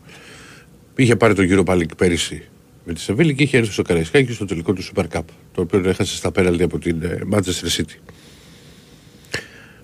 Είχε 0.96 1.16
πάρει 1.16 1.34
τον 1.34 1.48
κύριο 1.48 1.64
Παλίκ 1.64 1.96
πέρυσι 1.96 2.44
με 2.86 2.94
τη 2.94 3.00
Σεβίλη 3.00 3.36
και 3.36 3.44
είχε 3.44 3.58
έρθει 3.58 3.72
στο 3.72 3.82
Καραϊσκάκι 3.82 4.32
στο 4.34 4.46
τελικό 4.46 4.74
του 4.74 4.84
Super 4.84 5.04
Cup. 5.14 5.22
Το 5.54 5.62
οποίο 5.62 5.90
έχασε 5.90 6.16
στα 6.16 6.32
πέναλτι 6.32 6.64
από 6.64 6.80
την 6.80 7.02
ε, 7.02 7.20
Manchester 7.32 7.78
City. 7.78 7.96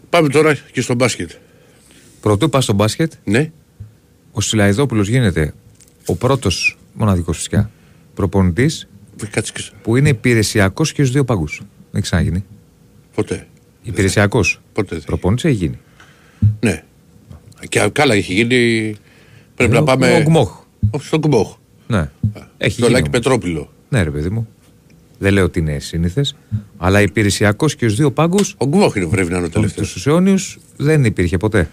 Πάμε 0.10 0.30
τώρα 0.30 0.58
και 0.72 0.82
στο 0.82 0.94
μπάσκετ. 0.94 1.32
Πρωτού 2.22 2.50
πας 2.50 2.64
στο 2.64 2.74
μπάσκετ, 2.74 3.12
Ναι, 3.24 3.52
ο 4.32 4.42
Σιλαϊδόπουλος 4.42 5.08
γίνεται 5.08 5.54
ο 6.06 6.16
πρώτος, 6.16 6.78
μοναδικός 6.94 7.38
φυσικά, 7.38 7.72
προπονητής 8.14 8.88
κάτσε 9.30 9.52
και 9.54 9.62
που 9.82 9.96
είναι 9.96 10.10
υπηρεσιακός 10.10 10.94
και 10.94 11.04
στου 11.04 11.14
δύο 11.14 11.24
παγκούς. 11.24 11.58
Δεν 11.58 11.68
έχει 11.92 12.04
ξαναγίνει. 12.04 12.46
Ποτέ. 13.16 13.48
Υπηρεσιακός. 13.84 14.60
Ποτέ 14.74 14.96
δεν. 14.96 15.04
Προπονητή 15.06 15.48
έχει 15.48 15.58
γίνει. 15.58 15.80
Ναι. 16.60 16.84
Και 17.70 17.90
καλά 17.92 18.14
έχει 18.14 18.34
γίνει. 18.34 18.96
Πρέπει 19.56 19.76
Ο- 19.76 19.80
να 19.80 19.84
πάμε. 19.84 20.16
Ο 20.16 20.22
Γκμόχ. 20.22 20.62
Όχι, 20.92 21.06
στον 21.06 21.22
Κουμπόχ. 21.22 21.56
Ναι. 21.88 22.10
Έχει 22.58 22.76
Το 22.80 22.82
γίνει. 22.82 22.90
Λάκη 22.92 23.08
όμως. 23.08 23.10
Πετρόπουλο. 23.10 23.72
Ναι, 23.90 24.04
ρε 24.04 24.12
παιδί 24.12 24.30
μου. 24.30 24.48
Δεν 25.20 25.34
λέω 25.34 25.44
ότι 25.44 25.60
είναι 25.60 25.80
σύνηθες. 25.80 26.36
Αλλά 26.78 27.02
υπηρεσιακός 27.02 27.76
και 27.76 27.88
στου 27.88 27.98
δύο 27.98 28.12
πάγκου 28.12 28.40
Ο 28.58 28.66
Γκμόχ 28.66 28.96
είναι 28.96 29.06
πρέπει 29.08 29.32
να 29.32 29.38
είναι 29.38 29.46
ο 29.46 29.50
τελευταίος. 29.50 29.90
στου 29.92 30.10
αιώνιου 30.10 30.36
δεν 30.78 31.06
υπήρχε 31.06 31.38
ποτέ. 31.38 31.70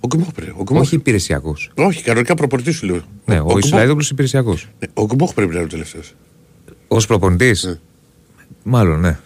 Ο 0.00 0.06
Γκμόχ 0.06 0.32
πρέπει. 0.32 0.50
Ο 0.56 0.62
Γκμόχ. 0.62 0.80
Όχι 0.80 0.94
υπηρεσιακός. 0.94 1.70
Όχι, 1.74 2.02
κανονικά 2.02 2.34
προπορτή 2.34 2.70
σου 2.72 2.86
λέω. 2.86 3.00
Ναι, 3.24 3.40
ο, 3.40 3.44
Γκμόχ- 3.44 3.64
Ισλαϊδόπουλο 3.64 4.06
υπηρεσιακός. 4.10 4.68
Ναι, 4.78 4.86
Ο 4.94 5.04
Γκμόχ 5.06 5.34
πρέπει 5.34 5.50
να 5.50 5.56
είναι 5.56 5.64
ο 5.64 5.68
τελευταίος. 5.68 6.12
Ω 6.88 6.96
προπονητής; 6.96 7.64
Ναι. 7.64 7.74
Μάλλον, 8.62 9.00
ναι. 9.00 9.18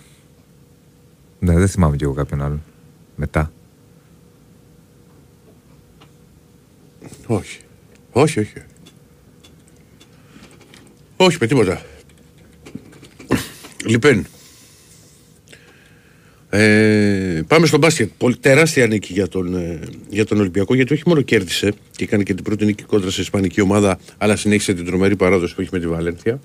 Ναι, 1.44 1.58
δεν 1.58 1.68
θυμάμαι 1.68 1.96
κι 1.96 2.04
εγώ 2.04 2.12
κάποιον 2.12 2.42
άλλον. 2.42 2.62
Μετά. 3.16 3.52
Όχι. 7.26 7.58
Όχι, 8.12 8.40
όχι. 8.40 8.52
Όχι 11.16 11.36
με 11.40 11.46
τίποτα. 11.46 11.82
Λοιπόν. 13.86 14.26
Ε, 16.50 17.42
πάμε 17.46 17.66
στο 17.66 17.78
μπάσκετ. 17.78 18.10
Πολύ 18.18 18.36
τεράστια 18.36 18.86
νίκη 18.86 19.12
για 19.12 19.28
τον, 19.28 19.56
ε, 19.56 19.78
για 20.08 20.24
τον 20.24 20.38
Ολυμπιακό 20.38 20.74
γιατί 20.74 20.92
όχι 20.92 21.02
μόνο 21.06 21.20
κέρδισε 21.20 21.72
και 21.90 22.04
έκανε 22.04 22.22
και 22.22 22.34
την 22.34 22.44
πρώτη 22.44 22.64
νίκη 22.64 22.82
κόντρα 22.82 23.10
σε 23.10 23.20
Ισπανική 23.20 23.60
ομάδα, 23.60 23.98
αλλά 24.18 24.36
συνέχισε 24.36 24.74
την 24.74 24.84
τρομερή 24.84 25.16
παράδοση 25.16 25.54
που 25.54 25.60
έχει 25.60 25.70
με 25.72 25.78
τη 25.78 25.86
Βαλένθια. 25.86 26.40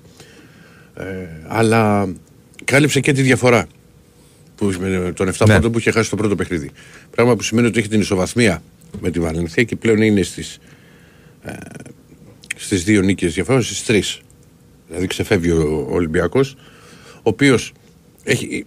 Ε, 0.94 1.04
αλλά 1.46 2.12
κάλυψε 2.64 3.00
και 3.00 3.12
τη 3.12 3.22
διαφορά 3.22 3.66
που, 4.60 4.74
με 4.80 5.12
τον 5.16 5.28
7 5.28 5.46
Ναι. 5.46 5.54
πόντων 5.54 5.72
που 5.72 5.78
είχε 5.78 5.90
χάσει 5.90 6.10
το 6.10 6.16
πρώτο 6.16 6.34
παιχνίδι. 6.36 6.70
Πράγμα 7.10 7.36
που 7.36 7.42
σημαίνει 7.42 7.66
ότι 7.66 7.78
έχει 7.78 7.88
την 7.88 8.00
ισοβαθμία 8.00 8.62
με 9.00 9.10
τη 9.10 9.20
Βαλένθια 9.20 9.62
και 9.62 9.76
πλέον 9.76 10.02
είναι 10.02 10.22
στις, 10.22 10.58
ε, 11.42 11.52
στις 12.56 12.84
δύο 12.84 13.00
νίκες 13.00 13.34
διαφορά, 13.34 13.60
στις 13.60 13.84
τρεις. 13.84 14.20
Δηλαδή 14.88 15.06
ξεφεύγει 15.06 15.50
ο 15.50 15.86
Ολυμπιακός, 15.90 16.56
ο 17.14 17.20
οποίος 17.22 17.72
έχει, 18.22 18.66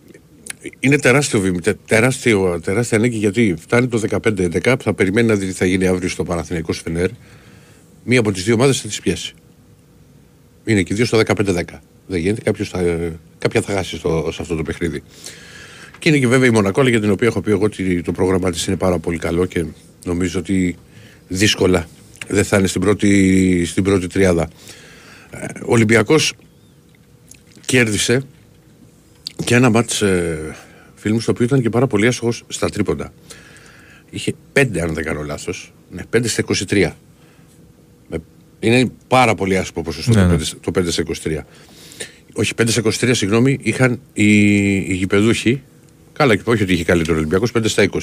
είναι 0.79 0.97
τεράστιο 0.97 1.39
βήμα, 1.39 1.59
τε- 1.59 1.77
τεράστιο, 1.87 2.59
τεράστια 2.63 2.97
νίκη 2.97 3.17
γιατί 3.17 3.55
φτάνει 3.59 3.87
το 3.87 3.97
15-11 3.97 4.77
που 4.77 4.83
θα 4.83 4.93
περιμένει 4.93 5.27
να 5.27 5.35
δει 5.35 5.45
τι 5.45 5.51
θα 5.51 5.65
γίνει 5.65 5.87
αύριο 5.87 6.09
στο 6.09 6.23
Παναθηναϊκό 6.23 6.73
Σφενέρ. 6.73 7.09
Μία 8.03 8.19
από 8.19 8.31
τις 8.31 8.43
δύο 8.43 8.53
ομάδες 8.53 8.81
θα 8.81 8.87
τις 8.87 8.99
πιέσει. 9.01 9.33
Είναι 10.65 10.83
και 10.83 10.93
οι 10.93 10.95
δύο 10.95 11.05
στο 11.05 11.17
15-10. 11.17 11.81
Δεν 12.07 12.19
γίνεται, 12.19 12.41
κάποιος 12.41 12.69
θα, 12.69 12.83
κάποια 13.37 13.61
θα 13.61 13.73
χάσει 13.73 13.97
στο, 13.97 14.29
σε 14.33 14.41
αυτό 14.41 14.55
το 14.55 14.63
παιχνίδι. 14.63 15.03
Και 16.03 16.09
είναι 16.09 16.17
και 16.19 16.27
βέβαια 16.27 16.47
η 16.47 16.51
Μονακόλα 16.51 16.89
για 16.89 16.99
την 17.01 17.11
οποία 17.11 17.27
έχω 17.27 17.41
πει 17.41 17.51
εγώ 17.51 17.63
ότι 17.63 18.01
το 18.01 18.11
πρόγραμμά 18.11 18.51
της 18.51 18.65
είναι 18.65 18.75
πάρα 18.75 18.99
πολύ 18.99 19.17
καλό 19.17 19.45
και 19.45 19.65
νομίζω 20.05 20.39
ότι 20.39 20.75
δύσκολα 21.27 21.87
δεν 22.27 22.43
θα 22.43 22.57
είναι 22.57 22.67
στην 22.67 22.81
πρώτη, 22.81 23.65
στην 23.65 23.83
πρώτη 23.83 24.07
τριάδα. 24.07 24.49
Ε, 25.31 25.45
Ο 25.65 25.71
Ολυμπιακός 25.73 26.33
κέρδισε 27.65 28.21
και 29.45 29.55
ένα 29.55 29.69
μάτς 29.69 30.01
ε, 30.01 30.55
φίλου 30.95 31.13
μου 31.13 31.19
στο 31.19 31.31
οποίο 31.31 31.45
ήταν 31.45 31.61
και 31.61 31.69
πάρα 31.69 31.87
πολύ 31.87 32.07
άσχος 32.07 32.43
στα 32.47 32.69
τρίποντα. 32.69 33.13
Είχε 34.09 34.33
5 34.53 34.77
αν 34.79 34.93
δεν 34.93 35.03
κάνω 35.03 35.21
λάθος, 35.23 35.73
ναι, 35.91 36.01
5 36.15 36.27
στα 36.27 36.43
23. 36.69 36.91
Με- 38.09 38.17
Είναι 38.59 38.91
πάρα 39.07 39.35
πολύ 39.35 39.57
άσχημο 39.57 39.83
ποσοστό 39.83 40.11
Ναι, 40.13 40.21
το, 40.21 40.27
ναι. 40.27 40.35
5, 40.35 40.41
στο 40.41 40.71
5 40.71 40.91
στα 40.91 41.03
23. 41.03 41.45
Όχι, 42.33 42.53
5 42.61 42.63
στα 42.67 42.81
23, 42.81 43.11
συγγνώμη, 43.15 43.59
είχαν 43.61 43.99
οι, 44.13 44.25
οι 44.75 44.93
γηπεδούχοι. 44.93 45.61
Καλά, 46.13 46.35
και 46.35 46.41
όχι 46.45 46.63
ότι 46.63 46.73
είχε 46.73 46.83
καλύτερο 46.83 47.17
Ολυμπιακός, 47.17 47.51
5 47.51 47.67
στα 47.69 47.83
20. 47.83 47.99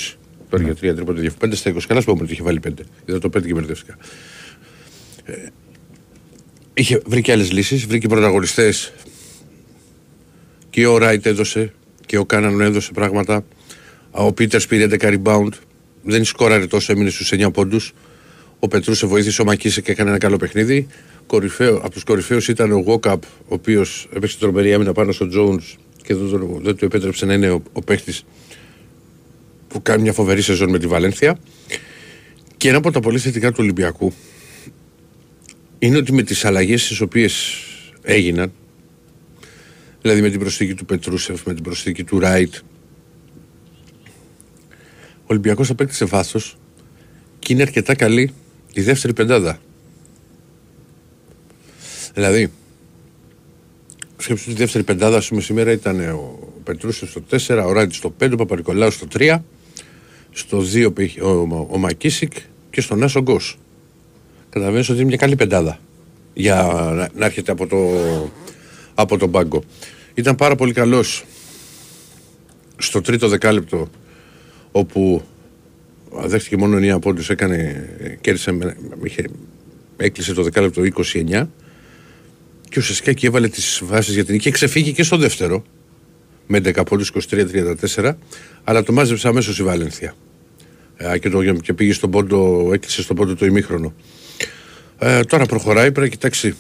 Τώρα 0.50 0.62
για 0.62 0.72
3 0.72 0.94
τρίποντα 0.94 1.20
διαφορά. 1.20 1.52
5 1.52 1.56
στα 1.56 1.70
20. 1.70 1.78
Καλά, 1.88 2.00
σου 2.00 2.06
πω 2.06 2.22
ότι 2.22 2.32
είχε 2.32 2.42
βάλει 2.42 2.60
5. 2.64 2.70
Είδα 3.04 3.18
το 3.18 3.28
5 3.28 3.46
και 3.46 3.54
μπερδεύτηκα. 3.54 3.96
Ε, 5.24 5.32
είχε, 6.74 7.02
βρήκε 7.06 7.32
άλλες 7.32 7.52
λύσεις, 7.52 7.86
βρήκε 7.86 8.08
πρωταγωνιστές. 8.08 8.92
Και 10.70 10.86
ο 10.86 10.98
Ράιτ 10.98 11.26
έδωσε 11.26 11.72
και 12.06 12.18
ο 12.18 12.26
Κάναν 12.26 12.60
έδωσε 12.60 12.92
πράγματα. 12.92 13.44
Ο 14.10 14.32
Πίτερ 14.32 14.66
πήρε 14.66 14.86
11 14.90 15.18
rebound. 15.22 15.52
Δεν 16.02 16.24
σκόραρε 16.24 16.66
τόσο, 16.66 16.92
έμεινε 16.92 17.10
στους 17.10 17.32
9 17.32 17.52
πόντους. 17.52 17.92
Ο 18.58 18.68
Πετρούσε 18.68 19.06
βοήθησε, 19.06 19.42
ο 19.42 19.44
Μακίσε 19.44 19.80
και 19.80 19.90
έκανε 19.90 20.08
ένα 20.10 20.18
καλό 20.18 20.36
παιχνίδι. 20.36 20.86
Κορυφαίο, 21.26 21.76
από 21.76 21.90
τους 21.90 22.04
κορυφαίους 22.04 22.48
ήταν 22.48 22.72
ο 22.72 22.78
Γόκαπ, 22.78 23.22
ο 23.24 23.54
οποίος 23.54 24.08
έπαιξε 24.12 24.38
τρομερή 24.38 24.74
άμυνα 24.74 24.92
πάνω 24.92 25.12
στον 25.12 25.28
Τζόουν 25.28 25.62
και 26.02 26.14
δεν, 26.14 26.30
τον- 26.30 26.61
δεν 26.62 26.76
του 26.76 26.85
επέτρεψε 26.85 27.26
να 27.26 27.35
είναι 27.35 27.50
ο, 27.50 27.62
ο 27.73 27.80
παίχτης 27.80 28.25
που 29.69 29.83
κάνει 29.83 30.02
μια 30.02 30.12
φοβερή 30.12 30.42
σεζόν 30.42 30.71
με 30.71 30.78
τη 30.78 30.87
Βαλένθια. 30.87 31.38
Και 32.57 32.69
ένα 32.69 32.78
από 32.78 32.90
τα 32.90 33.00
πολύ 33.00 33.19
θετικά 33.19 33.49
του 33.50 33.57
Ολυμπιακού 33.61 34.12
είναι 35.78 35.97
ότι 35.97 36.12
με 36.12 36.23
τις 36.23 36.45
αλλαγές 36.45 36.87
τις 36.87 37.00
οποίες 37.00 37.54
έγιναν 38.02 38.52
δηλαδή 40.02 40.21
με 40.21 40.30
την 40.30 40.40
προσθήκη 40.40 40.75
του 40.75 40.85
Πετρούσεφ, 40.85 41.45
με 41.47 41.54
την 41.54 41.62
προσθήκη 41.62 42.04
του 42.04 42.19
Ράιτ 42.19 42.54
ο 45.23 45.33
Ολυμπιακός 45.33 45.71
απέκτησε 45.71 46.04
βάθος 46.04 46.57
και 47.38 47.52
είναι 47.52 47.62
αρκετά 47.62 47.95
καλή 47.95 48.33
η 48.73 48.80
δεύτερη 48.80 49.12
πεντάδα. 49.12 49.59
Δηλαδή, 52.14 52.52
σκέψου 54.20 54.44
τη 54.44 54.52
δεύτερη 54.54 54.84
πεντάδα, 54.84 55.16
ας 55.16 55.28
πούμε 55.28 55.40
σήμερα 55.40 55.72
ήταν 55.72 56.00
ο 56.10 56.38
Πετρούσεφ 56.64 57.10
στο 57.10 57.22
4, 57.30 57.64
ο 57.66 57.72
Ράιτ 57.72 57.92
στο 57.92 58.14
5, 58.20 58.30
ο 58.32 58.36
Παπαρικολάου 58.36 58.90
στο 58.90 59.06
3, 59.18 59.38
στο 60.30 60.62
2 60.74 60.94
πήγε 60.94 61.22
ο, 61.22 61.28
ο, 61.28 61.66
ο 61.70 61.78
Μακίσικ 61.78 62.32
και 62.70 62.80
στον 62.80 63.02
Άσο 63.02 63.20
Γκος. 63.20 63.58
Καταλαβαίνεις 64.50 64.88
ότι 64.88 64.98
είναι 64.98 65.08
μια 65.08 65.16
καλή 65.16 65.36
πεντάδα 65.36 65.78
για 66.34 66.54
να, 66.94 67.08
να 67.14 67.24
έρχεται 67.26 67.52
από 67.52 67.66
το, 67.66 67.76
από 68.94 69.18
τον 69.18 69.30
πάγκο. 69.30 69.62
Ήταν 70.14 70.34
πάρα 70.34 70.54
πολύ 70.54 70.72
καλός 70.72 71.24
στο 72.76 73.00
τρίτο 73.00 73.28
δεκάλεπτο 73.28 73.88
όπου 74.72 75.22
δέχτηκε 76.24 76.56
μόνο 76.56 76.96
9 76.96 77.00
πόντους, 77.00 77.30
έκανε, 77.30 77.88
κέρδισε, 78.20 78.52
με- 78.52 78.76
είχε, 79.02 79.24
έκλεισε 79.96 80.32
το 80.34 80.42
δεκάλεπτο 80.42 80.82
29 80.96 81.46
και 82.70 82.78
ουσιαστικά 82.78 83.12
και 83.12 83.26
έβαλε 83.26 83.48
τις 83.48 83.80
βάσεις 83.84 84.14
για 84.14 84.24
την 84.24 84.32
νίκη 84.32 84.44
και 84.44 84.50
ξεφύγει 84.50 84.92
και 84.92 85.02
στο 85.02 85.16
δεύτερο 85.16 85.64
με 86.46 86.58
11 86.58 86.82
πόντους 86.86 87.12
23-34 87.30 88.14
αλλά 88.64 88.82
το 88.82 88.92
μάζεψε 88.92 89.28
αμέσως 89.28 89.58
η 89.58 89.62
Βαλένθια 89.62 90.14
ε, 90.96 91.18
και, 91.18 91.30
το, 91.30 91.42
και 91.42 91.72
πήγε 91.72 91.92
στον 91.92 92.10
πόντο, 92.10 92.70
έκλεισε 92.72 93.02
στον 93.02 93.16
πόντο 93.16 93.34
το 93.34 93.46
ημίχρονο. 93.46 93.94
Ε, 94.98 95.20
τώρα 95.24 95.46
προχωράει, 95.46 95.92
πρέπει 95.92 96.00
να 96.00 96.08
κοιτάξει 96.08 96.54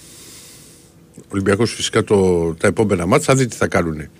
ο 1.16 1.28
Ολυμπιακός 1.28 1.74
φυσικά 1.74 2.04
το, 2.04 2.54
τα 2.54 2.66
επόμενα 2.66 3.06
μάτια, 3.06 3.24
θα 3.24 3.34
δει 3.34 3.46
τι 3.46 3.56
θα 3.56 3.66
κάνουν 3.66 4.00
ε, 4.00 4.10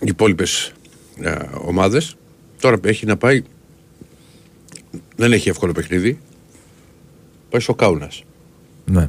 οι 0.00 0.06
υπόλοιπες 0.06 0.72
ομάδες. 1.64 2.16
Τώρα 2.60 2.78
έχει 2.82 3.06
να 3.06 3.16
πάει. 3.16 3.42
Δεν 5.16 5.32
έχει 5.32 5.48
εύκολο 5.48 5.72
παιχνίδι. 5.72 6.18
Πάει 7.50 7.60
στο 7.60 7.74
Κάουνας. 7.74 8.24
Ναι. 8.84 9.08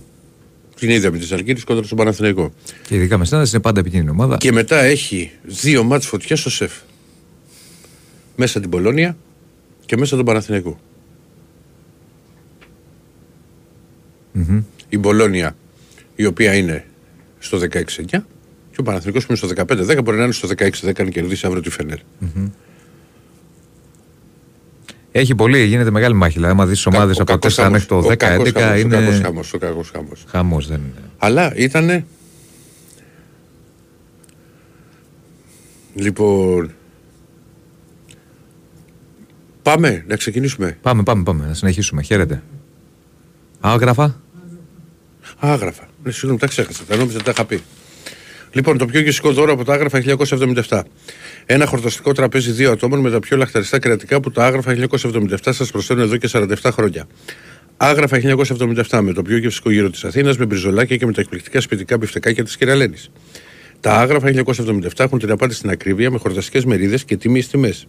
Την 0.79 0.89
είδαμε 0.89 1.17
τη 1.17 1.33
Αλγύρη 1.33 1.61
κόντρα 1.61 1.83
στον 1.83 1.97
Παναθηναϊκό. 1.97 2.53
Και 2.87 2.95
ειδικά 2.95 3.17
με 3.17 3.25
στάδες 3.25 3.51
είναι 3.51 3.61
πάντα 3.61 3.79
επικίνδυνη 3.79 4.11
ομάδα. 4.11 4.37
Και 4.37 4.51
μετά 4.51 4.79
έχει 4.79 5.31
δύο 5.43 5.83
μάτς 5.83 6.05
φωτιάς 6.05 6.39
στο 6.39 6.49
σεφ. 6.49 6.71
Μέσα 8.35 8.59
την 8.59 8.69
Πολώνια 8.69 9.17
και 9.85 9.97
μέσα 9.97 10.15
τον 10.15 10.25
Παναθηναϊκό. 10.25 10.79
Η 14.89 14.97
Μπολόνια 14.97 15.55
η 16.15 16.25
οποία 16.25 16.55
είναι 16.55 16.85
στο 17.39 17.57
16-9 17.57 17.65
και 18.71 18.77
ο 18.77 18.83
Παναθηναϊκός 18.83 19.25
που 19.25 19.33
είναι 19.33 19.53
στο 19.53 19.75
15-10 19.97 20.03
μπορεί 20.03 20.17
να 20.17 20.23
είναι 20.23 20.33
στο 20.33 20.47
16-10 20.57 20.91
αν 20.99 21.09
κερδίσει 21.09 21.45
αύριο 21.45 21.61
τη 21.61 21.69
Φενέρ. 21.69 21.97
Έχει 25.11 25.35
πολύ, 25.35 25.63
γίνεται 25.65 25.91
μεγάλη 25.91 26.13
μάχη. 26.15 26.33
Δηλαδή, 26.33 26.51
άμα 26.51 26.65
δεις 26.65 26.83
τι 26.83 26.89
ομάδες 26.95 27.17
Ο 27.17 27.21
από 27.21 27.31
κακός 27.31 27.53
4 27.53 27.55
χαμός. 27.63 27.71
μέχρι 27.71 27.87
το 27.87 27.95
Ο 27.95 28.01
10-11 28.01 28.15
κακός 28.17 28.51
χαμός, 28.51 28.53
Ο 28.53 28.57
κακός 28.59 29.13
είναι. 29.17 29.23
χαμός, 29.23 29.53
ο 29.53 29.57
κακός 29.57 29.89
χαμός. 29.91 30.23
Χαμός 30.27 30.67
δεν 30.67 30.77
είναι. 30.77 31.09
Αλλά 31.17 31.55
ήτανε... 31.55 32.05
Λοιπόν... 35.93 36.71
Πάμε, 39.61 40.03
να 40.07 40.15
ξεκινήσουμε. 40.15 40.77
Πάμε, 40.81 41.03
πάμε, 41.03 41.23
πάμε. 41.23 41.45
Να 41.47 41.53
συνεχίσουμε. 41.53 42.01
Χαίρετε. 42.01 42.43
Άγραφα. 43.59 44.21
Άγραφα. 45.39 45.87
Ναι, 46.03 46.11
συγγνώμη, 46.11 46.39
τα 46.39 46.47
ξέχασα. 46.47 46.83
Τα 46.87 46.95
νόμιζα 46.95 47.21
τα 47.21 47.31
είχα 47.31 47.45
πει. 47.45 47.61
Λοιπόν, 48.51 48.77
το 48.77 48.85
πιο 48.85 48.99
γευστικό 48.99 49.31
δώρο 49.31 49.53
από 49.53 49.63
τα 49.63 49.73
άγραφα 49.73 50.03
1977. 50.67 50.81
Ένα 51.45 51.65
χορταστικό 51.65 52.11
τραπέζι 52.11 52.51
δύο 52.51 52.71
ατόμων 52.71 52.99
με 52.99 53.11
τα 53.11 53.19
πιο 53.19 53.37
λαχταριστά 53.37 53.79
κρεατικά 53.79 54.19
που 54.19 54.31
τα 54.31 54.45
άγραφα 54.45 54.75
1977 54.89 55.35
σας 55.43 55.71
προσφέρουν 55.71 56.03
εδώ 56.03 56.17
και 56.17 56.29
47 56.31 56.45
χρόνια. 56.63 57.07
Άγραφα 57.77 58.19
1977 58.89 58.99
με 59.01 59.13
το 59.13 59.21
πιο 59.21 59.37
γευστικό 59.37 59.71
γύρο 59.71 59.89
της 59.89 60.03
Αθήνας 60.03 60.37
με 60.37 60.45
μπριζολάκια 60.45 60.97
και 60.97 61.05
με 61.05 61.13
τα 61.13 61.21
εκπληκτικά 61.21 61.61
σπιτικά 61.61 61.97
μπιφτεκάκια 61.97 62.43
της 62.43 62.57
κυρά 62.57 62.79
Λένης. 62.79 63.11
Τα 63.79 63.93
άγραφα 63.93 64.29
1977 64.29 64.89
έχουν 64.97 65.19
την 65.19 65.31
απάντηση 65.31 65.57
στην 65.57 65.69
ακρίβεια 65.69 66.11
με 66.11 66.17
χορταστικές 66.17 66.65
μερίδες 66.65 67.03
και 67.03 67.17
τιμή 67.17 67.43
τιμές. 67.43 67.87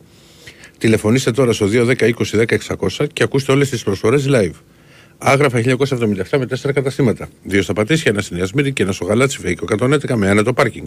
Τηλεφωνήστε 0.79 1.31
τώρα 1.31 1.53
στο 1.53 1.67
210 1.67 1.95
20 1.97 2.13
10 2.31 2.57
600 2.99 3.07
και 3.13 3.23
ακούστε 3.23 3.53
όλες 3.53 3.69
τις 3.69 3.83
προσφορές 3.83 4.27
live. 4.29 4.55
Άγραφα 5.23 5.63
1977 5.65 6.39
με 6.39 6.47
τέσσερα 6.47 6.73
καταστήματα. 6.73 7.29
Δύο 7.43 7.63
στα 7.63 7.73
Πατήσια, 7.73 8.11
ένα 8.11 8.23
στην 8.23 8.37
Ιασμήρη 8.37 8.73
και 8.73 8.83
ένα 8.83 8.93
στο 8.93 9.05
Γαλάτσι 9.05 9.39
Φέικο 9.39 9.65
111 9.79 10.15
με 10.15 10.29
άνετο 10.29 10.53
πάρκινγκ. 10.53 10.87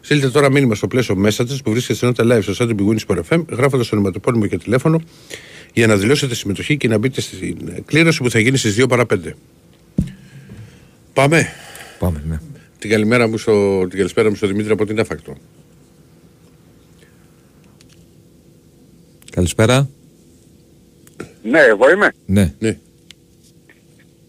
Στείλτε 0.00 0.30
τώρα 0.30 0.50
μήνυμα 0.50 0.74
στο 0.74 0.86
πλαίσιο 0.86 1.16
Messages 1.26 1.56
που 1.64 1.70
βρίσκεται 1.70 1.94
στην 1.94 2.08
νότα 2.08 2.24
live 2.26 2.42
στο 2.42 2.64
site 2.64 2.68
του 2.76 2.76
Big 2.78 2.92
Win 2.92 3.16
Sport 3.16 3.20
FM, 3.28 3.44
γράφοντας 3.50 3.88
το 3.88 3.96
ονοματοπώνυμο 3.96 4.46
και 4.46 4.58
τηλέφωνο 4.58 5.02
για 5.72 5.86
να 5.86 5.96
δηλώσετε 5.96 6.34
συμμετοχή 6.34 6.76
και 6.76 6.88
να 6.88 6.98
μπείτε 6.98 7.20
στην 7.20 7.84
κλήρωση 7.84 8.22
που 8.22 8.30
θα 8.30 8.38
γίνει 8.38 8.56
στις 8.56 8.80
2 8.80 8.88
παρα 8.88 9.06
5. 9.10 9.16
Πάμε. 11.12 11.52
Πάμε, 11.98 12.22
ναι. 12.28 12.40
Την, 12.78 12.90
καλημέρα 12.90 13.28
μου 13.28 13.38
στο, 13.38 13.86
την 13.88 13.96
καλησπέρα 13.98 14.28
μου 14.28 14.34
στο 14.34 14.46
Δημήτρη 14.46 14.72
από 14.72 14.86
την 14.86 15.00
Άφακτο. 15.00 15.36
Καλησπέρα. 19.30 19.88
Ναι, 21.42 21.60
εγώ 21.60 21.90
είμαι. 21.90 22.12
Ναι. 22.26 22.54
Ναι. 22.58 22.78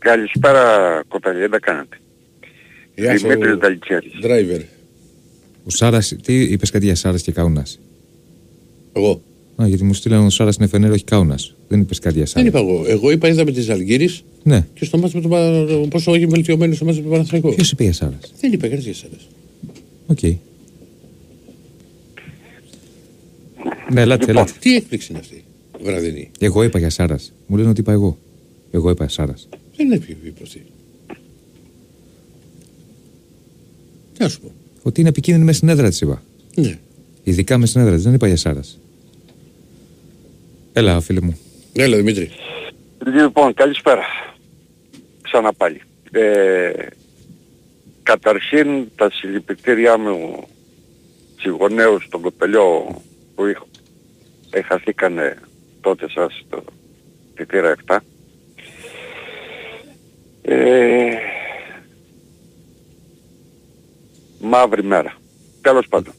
Καλησπέρα 0.03 0.63
κοπέλια, 1.07 1.47
δεν 1.47 1.59
κάνατε. 1.61 1.97
Γεια 2.95 3.17
σου, 3.17 3.27
Δημήτρης 3.27 3.55
Δαλιτσέρης. 3.57 4.11
driver. 4.23 4.61
Ο 5.65 5.69
Σάρας, 5.69 6.15
τι 6.23 6.41
είπες 6.41 6.69
κάτι 6.71 6.85
για 6.85 6.95
Σάρας 6.95 7.21
και 7.21 7.31
Κάουνας; 7.31 7.79
Εγώ. 8.93 9.21
Α, 9.61 9.67
γιατί 9.67 9.83
μου 9.83 9.93
στείλανε 9.93 10.25
ο 10.25 10.29
Σάρας 10.29 10.55
είναι 10.55 10.67
φενέρο, 10.67 10.93
όχι 10.93 11.03
Κάουνας. 11.03 11.55
Δεν 11.67 11.79
είπες 11.79 11.99
κάτι 11.99 12.13
για 12.15 12.23
Δεν 12.23 12.31
Σάρας. 12.31 12.47
είπα 12.47 12.59
εγώ. 12.59 12.83
Εγώ 12.87 13.11
είπα 13.11 13.27
είδαμε 13.27 13.51
τη 13.51 13.71
Αλγύρη 13.71 14.09
Ναι. 14.43 14.65
και 14.73 14.85
στο 14.85 14.97
μάτι 14.97 15.15
με 15.15 15.21
τον 15.21 15.29
Πα- 15.29 15.87
πόσο 15.89 16.13
έχει 16.13 16.25
βελτιωμένος 16.25 16.75
στο 16.75 16.85
μάτι 16.85 16.97
με 16.97 17.03
τον 17.03 17.11
Παναθηναϊκό. 17.11 17.49
Ποιος 17.53 17.71
είπε 17.71 17.83
για 17.83 17.93
Σάρας; 17.93 18.33
Δεν 18.39 18.51
είπα 18.53 18.67
κανείς 18.67 18.83
για 18.83 18.91
εσένα. 18.91 19.13
Οκ. 20.07 20.19
Ναι, 23.93 24.01
ελάτε, 24.01 24.25
ελάτε. 24.31 24.51
Τι 24.59 24.75
έκπληξη 24.75 25.07
είναι 25.11 25.19
αυτή. 25.19 25.43
Βραδινή; 25.83 26.31
Εγώ 26.39 26.63
είπα 26.63 26.79
για 26.79 26.89
Σάρας. 26.89 27.33
Μου 27.47 27.57
λένε 27.57 27.69
ότι 27.69 27.79
είπα 27.79 27.91
εγώ. 27.91 28.17
Εγώ 28.71 28.89
είπα 28.89 29.07
Σάρας. 29.07 29.47
Δεν 29.75 29.85
είναι 29.85 29.99
πιο 29.99 30.15
υποστή. 30.23 30.65
Τι 34.13 34.23
να 34.23 34.29
σου 34.29 34.39
πω. 34.39 34.51
Ότι 34.83 34.99
είναι 34.99 35.09
επικίνδυνη 35.09 35.45
με 35.45 35.53
στην 35.53 35.69
έδρα 35.69 35.89
της, 35.89 36.01
είπα. 36.01 36.23
Ναι. 36.55 36.79
Ειδικά 37.23 37.57
με 37.57 37.65
στην 37.65 37.81
έδρα 37.81 37.93
της. 37.93 38.03
Δεν 38.03 38.13
είπα 38.13 38.27
για 38.27 38.37
Σάρας. 38.37 38.79
Έλα, 40.73 40.99
φίλε 40.99 41.21
μου. 41.21 41.37
Έλα 41.73 41.97
Δημήτρη. 41.97 42.31
Λοιπόν, 43.05 43.53
καλησπέρα. 43.53 44.03
Ξανά 45.21 45.53
πάλι. 45.53 45.81
Ε, 46.11 46.71
καταρχήν 48.03 48.87
τα 48.95 49.11
συλληπιτήριά 49.11 49.97
μου 49.97 50.47
στους 51.37 51.51
γονέους 51.51 52.07
των 52.09 52.21
κοπελιό 52.21 53.01
που 53.35 53.45
είχ, 53.45 53.57
έχαθήκανε 54.49 55.37
τότε 55.81 56.09
σας 56.09 56.45
το 56.49 56.63
τη 57.35 57.45
θύρα 57.45 57.75
7. 57.87 57.97
Ε, 60.45 60.55
μαύρη 64.41 64.83
μέρα. 64.83 65.17
Τέλος 65.61 65.87
πάντων. 65.89 66.13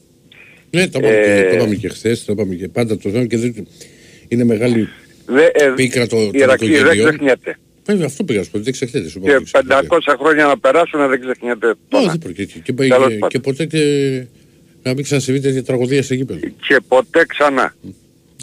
Ναι, 0.69 0.87
το 0.87 0.99
είπαμε, 0.99 1.15
Ε, 1.15 1.41
και, 1.41 1.49
το 1.49 1.55
είπαμε 1.55 1.75
και 1.75 1.89
χθες, 1.89 2.25
το 2.25 2.31
είπαμε 2.31 2.55
και 2.55 2.67
πάντα 2.67 2.97
το 2.97 3.09
θέμα 3.09 3.25
και 3.25 3.37
δεν... 3.37 3.67
είναι 4.27 4.43
μεγάλη 4.43 4.89
Δε, 5.25 5.45
ε, 5.45 5.71
πίκρα 5.75 6.07
το, 6.07 6.17
η 6.17 6.29
το, 6.31 6.37
Ηρακλή 6.37 6.67
δεν 6.71 6.79
οικογενειών. 6.81 7.07
ξεχνιέται. 7.09 7.57
Βέβαια, 7.85 8.05
αυτό 8.05 8.23
πήγα 8.23 8.39
να 8.39 8.45
σου 8.45 8.51
πω, 8.51 8.59
δεν 8.59 8.73
ξεχνιέται. 8.73 9.09
Σου 9.09 9.19
πω, 9.19 9.25
Και 9.25 9.31
δεν 9.31 9.43
ξεχνιέται. 9.43 9.87
500 9.89 10.15
χρόνια 10.19 10.45
να 10.45 10.57
περάσουν 10.59 11.09
δεν 11.09 11.21
ξεχνιέται 11.21 11.67
Ω, 11.69 11.75
τώρα. 11.89 12.05
δεν 12.09 12.17
πρόκειται. 12.17 12.43
Και, 12.59 12.59
και, 12.59 12.73
Τέλος 12.73 13.07
και, 13.07 13.13
πάντων. 13.13 13.29
και 13.29 13.39
ποτέ 13.39 13.65
και, 13.65 13.79
να 14.83 14.93
μην 14.93 15.03
ξανασυμβεί 15.03 15.39
τέτοια 15.39 15.63
τραγωδία 15.63 16.03
σε 16.03 16.15
γήπεδο. 16.15 16.39
Και 16.39 16.77
ποτέ 16.87 17.25
ξανά. 17.25 17.75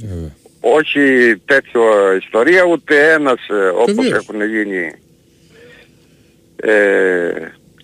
Βέβαια. 0.04 0.34
Όχι 0.60 1.00
τέτοιο 1.44 1.82
ιστορία, 2.24 2.64
ούτε 2.64 3.12
ένας 3.12 3.48
ε, 3.48 3.68
όπως 3.68 3.94
Βεβαίως. 3.94 4.12
έχουν 4.12 4.36
γίνει. 4.48 4.92
Ε, 6.64 7.32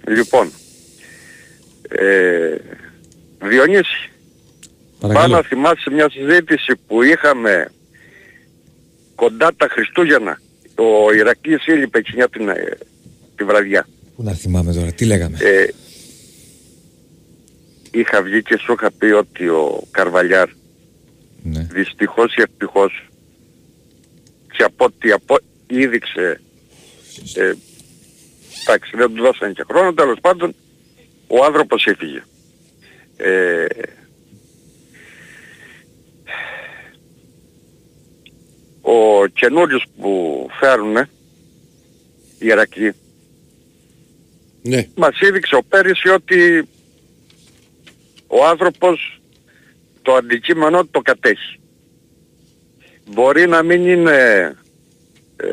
λοιπόν, 0.07 0.53
ε, 1.89 2.57
Διονύση, 3.43 4.11
Παρακαλώ. 5.01 5.35
να 5.35 5.43
θυμάσαι 5.43 5.91
μια 5.91 6.11
συζήτηση 6.11 6.73
που 6.87 7.03
είχαμε 7.03 7.71
κοντά 9.15 9.55
τα 9.57 9.69
Χριστούγεννα. 9.71 10.41
Ο 10.75 11.13
Ηρακλής 11.15 11.67
έλειπε 11.67 11.99
εκείνη 11.99 12.25
την, 12.31 12.49
ε, 12.49 12.79
τη 13.37 13.45
βραδιά. 13.45 13.87
Πού 14.17 14.23
να 14.23 14.33
θυμάμαι 14.33 14.73
τώρα, 14.73 14.93
τι 14.93 15.05
λέγαμε; 15.05 15.39
Ε, 15.41 15.67
είχα 17.91 18.23
βγει 18.23 18.43
και 18.43 18.59
σου 18.59 18.73
είχα 18.73 18.91
πει 18.99 19.07
ότι 19.07 19.49
ο 19.49 19.83
Καρβαλιάρ 19.91 20.49
Ναι. 21.43 21.67
δυστυχώς 21.73 22.35
ή 22.35 22.41
ευτυχώς 22.43 23.09
και 24.57 24.63
από 24.63 24.85
ό,τι 24.85 25.11
απο... 25.11 25.37
είδηξε 25.67 26.41
ε, 27.35 27.53
εντάξει 28.69 28.97
δεν 28.97 29.15
του 29.15 29.23
δώσανε 29.23 29.53
και 29.53 29.65
χρόνο 29.71 29.95
τέλος 29.95 30.19
πάντων 30.21 30.55
ο 31.27 31.45
άνθρωπος 31.45 31.87
έφυγε 31.87 32.23
ε, 33.17 33.67
ο 38.81 39.27
καινούριος 39.27 39.85
που 40.01 40.47
φέρουνε 40.61 41.09
οι 42.39 42.47
Ιρακοί 42.47 42.93
Ναι, 44.63 44.87
μας 44.95 45.21
έδειξε 45.21 45.55
ο 45.55 45.63
πέρυσι 45.69 46.09
ότι 46.09 46.69
ο 48.27 48.47
άνθρωπος 48.47 49.21
το 50.03 50.15
αντικείμενο 50.15 50.87
το 50.87 51.01
κατέχει. 51.01 51.61
Μπορεί 53.11 53.47
να 53.47 53.63
μην 53.63 53.89
είναι 53.89 54.57
ε, 55.37 55.47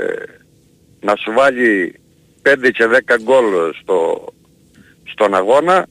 να 0.99 1.15
σου 1.15 1.31
βάλει 1.31 1.99
5 2.45 2.69
και 2.73 2.85
10 3.07 3.15
γκολ 3.23 3.45
στο, 3.81 4.27
στον 5.03 5.33
αγώνα, 5.35 5.87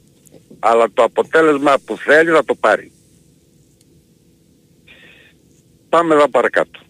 αλλά 0.59 0.87
το 0.95 1.03
αποτέλεσμα 1.03 1.75
που 1.85 1.97
θέλει 1.99 2.31
να 2.31 2.45
το 2.45 2.55
πάρει. 2.55 2.93
Πάμε 5.89 6.15
εδώ 6.15 6.29
παρακάτω. 6.29 6.81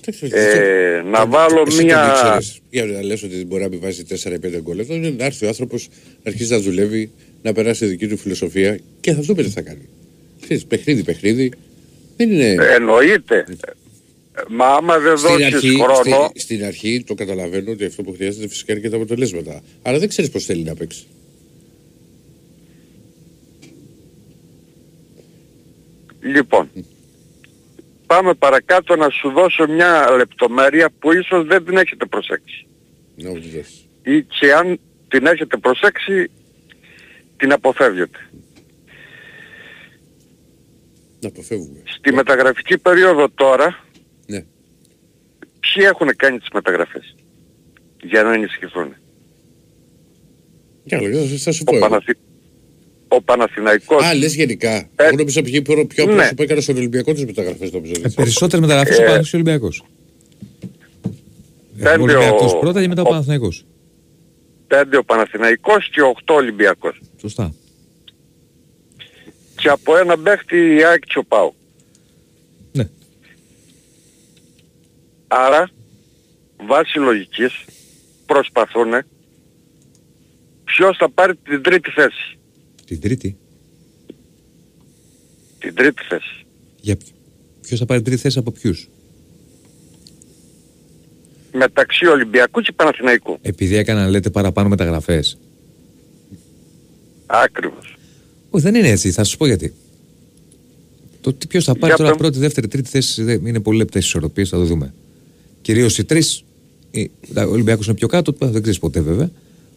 Εντάξει, 0.00 0.28
Ε, 0.32 1.02
να 1.04 1.18
εσύ 1.18 1.28
βάλω 1.28 1.64
εσύ 1.66 1.84
μία... 1.84 2.02
το 2.02 2.10
ήξερες. 2.10 2.60
Για 2.70 2.84
να 2.84 3.02
λες 3.02 3.22
ότι 3.22 3.44
μπορεί 3.44 3.62
να 3.62 3.68
μην 3.68 3.80
βάζει 3.80 4.04
4-5 4.24 4.60
γκολ. 4.60 4.78
Εδώ 4.78 4.94
είναι 4.94 5.10
να 5.10 5.24
έρθει 5.24 5.44
ο 5.44 5.48
άνθρωπος, 5.48 5.88
να 6.22 6.30
αρχίσει 6.30 6.52
να 6.52 6.58
δουλεύει, 6.60 7.10
να 7.42 7.52
περάσει 7.52 7.80
τη 7.80 7.86
δική 7.86 8.08
του 8.08 8.16
φιλοσοφία 8.16 8.78
και 9.00 9.12
θα 9.12 9.20
δούμε 9.20 9.42
τι 9.42 9.48
θα 9.48 9.60
κάνει. 9.60 9.88
Ξέρεις, 10.40 10.64
παιχνίδι, 10.66 11.02
παιχνίδι. 11.02 11.52
Δεν 12.16 12.30
είναι... 12.30 12.50
Ε, 12.50 12.74
Εννοείται. 12.74 13.44
Μα 14.48 14.66
άμα 14.66 14.98
δεν 14.98 15.16
Στην 15.18 15.30
δώσεις 15.30 15.54
αρχή, 15.54 15.80
χρόνο... 15.82 16.28
στη- 16.32 16.40
στην 16.40 16.64
αρχή 16.64 17.04
το 17.06 17.14
καταλαβαίνω 17.14 17.70
ότι 17.70 17.84
αυτό 17.84 18.02
που 18.02 18.12
χρειάζεται 18.12 18.48
φυσικά 18.48 18.72
είναι 18.72 18.80
και 18.80 18.88
τα 18.90 18.96
αποτελέσματα. 18.96 19.62
Αλλά 19.82 19.98
δεν 19.98 20.08
ξέρεις 20.08 20.30
πώς 20.30 20.44
θέλει 20.44 20.62
να 20.62 20.74
παίξει. 20.74 21.06
Λοιπόν, 26.20 26.70
πάμε 28.06 28.34
παρακάτω 28.34 28.96
να 28.96 29.08
σου 29.10 29.30
δώσω 29.30 29.66
μια 29.68 30.10
λεπτομέρεια 30.16 30.90
που 30.98 31.12
ίσως 31.12 31.46
δεν 31.46 31.64
την 31.64 31.76
έχετε 31.76 32.06
προσέξει. 32.06 32.66
Να 33.16 33.28
μου 33.30 33.38
τη 33.40 33.48
δώσεις. 33.48 33.84
Ή 34.02 34.22
και 34.22 34.52
αν 34.54 34.78
την 35.08 35.26
έχετε 35.26 35.56
προσέξει, 35.56 36.30
την 37.36 37.52
αποφεύγετε. 37.52 38.18
Να 41.20 41.28
αποφεύγουμε. 41.28 41.80
Στη 41.98 42.12
μεταγραφική 42.12 42.78
περίοδο 42.78 43.28
τώρα, 43.30 43.66
Ναι. 43.66 43.76
Ποιοι 45.74 45.84
έχουν 45.90 46.08
κάνει 46.16 46.38
τις 46.38 46.48
μεταγραφές; 46.52 47.14
Για 48.02 48.22
να 48.22 48.32
ενισχυθούν. 48.32 48.94
Για 50.84 51.00
λόγια, 51.00 51.38
θα 51.38 51.52
σου 51.52 51.62
Ο, 51.66 51.70
πω. 51.70 51.76
εγώ. 51.76 51.88
Παναθη... 51.88 52.12
ο 53.08 53.22
Παναθηναϊκός 53.22 54.04
Α, 54.04 54.14
λες 54.14 54.34
γενικά. 54.34 54.74
Ε, 54.74 54.88
Εγώ 54.96 55.16
νόμιζα 55.16 55.42
πιο, 55.42 55.62
πιο, 55.62 55.86
πιο 55.86 56.04
ναι. 56.06 56.12
απλώς 56.12 56.32
που 56.36 56.42
έκανε 56.42 56.60
στον 56.60 56.76
Ολυμπιακό 56.76 57.12
τις 57.12 57.24
μεταγραφές 57.24 57.72
νόμιζα. 57.72 58.00
Ε, 58.04 58.08
Περισσότερες 58.14 58.60
μεταγραφές 58.66 58.98
Ε, 58.98 59.04
από 59.04 59.12
ο 59.14 59.28
Ολυμπιακός. 59.32 59.84
πέντε 61.76 61.88
Ο 61.98 62.02
Ολυμπιακός 62.02 62.52
ο- 62.52 62.58
πρώτα 62.58 62.80
και 62.82 62.88
μετά 62.88 63.02
ο 63.02 63.04
ο- 63.06 63.10
Παναθηναϊκός. 63.10 63.66
5 64.68 64.98
ο 64.98 65.04
Παναθηναϊκός 65.04 65.90
και 65.90 66.00
8 66.02 66.34
ο 66.34 66.36
Ολυμπιακός. 66.36 67.00
Σωστά. 67.20 67.54
Και 69.56 69.68
από 69.68 69.96
ένα 69.96 70.18
παίχτη 70.18 70.56
η 70.74 70.84
ΑΕΚ 70.84 71.04
και 71.06 71.18
ο 71.18 71.24
ΠΑΟ. 71.24 71.52
Άρα, 75.28 75.70
βάσει 76.66 76.98
λογικής, 76.98 77.52
προσπαθούν 78.26 78.90
ποιος 80.64 80.96
θα 80.96 81.10
πάρει 81.10 81.36
την 81.36 81.62
τρίτη 81.62 81.90
θέση. 81.90 82.38
Την 82.84 83.00
τρίτη; 83.00 83.36
Την 85.58 85.74
τρίτη 85.74 86.02
θέση. 86.08 86.46
Για 86.80 86.96
ποιος 87.60 87.78
θα 87.78 87.86
πάρει 87.86 88.02
τρίτη 88.02 88.20
θέση 88.20 88.38
από 88.38 88.50
ποιους; 88.50 88.88
Μεταξύ 91.52 92.06
Ολυμπιακού 92.06 92.60
και 92.60 92.72
Παναθηναϊκού. 92.72 93.38
Επειδή 93.42 93.76
έκαναν 93.76 94.10
λέτε 94.10 94.30
παραπάνω 94.30 94.68
μεταγραφές. 94.68 95.38
Άκριβος. 97.26 97.96
Όχι, 98.50 98.64
δεν 98.64 98.74
είναι 98.74 98.88
έτσι. 98.88 99.10
Θα 99.10 99.24
σα 99.24 99.36
πω 99.36 99.46
γιατί. 99.46 99.74
Το 101.20 101.32
τι 101.32 101.46
ποιος 101.46 101.64
θα 101.64 101.72
πάρει 101.72 101.86
Για 101.86 101.96
τώρα 101.96 102.08
πε- 102.10 102.18
πρώτη, 102.18 102.38
δεύτερη, 102.38 102.68
τρίτη 102.68 102.88
θέση 102.88 103.22
δεν- 103.22 103.46
είναι 103.46 103.60
πολύ 103.60 103.78
λεπτές 103.78 104.04
ισορροπίες, 104.04 104.48
θα 104.48 104.56
το 104.56 104.64
δούμε. 104.64 104.94
Κυρίως 105.66 105.98
οι 105.98 106.04
τρεις. 106.04 106.44
Ο 107.36 107.50
Ολυμπιακό 107.50 107.82
είναι 107.84 107.94
πιο 107.94 108.08
κάτω, 108.08 108.34
δεν 108.38 108.62
ξέρεις 108.62 108.78
ποτέ 108.78 109.00
βέβαια. 109.00 109.30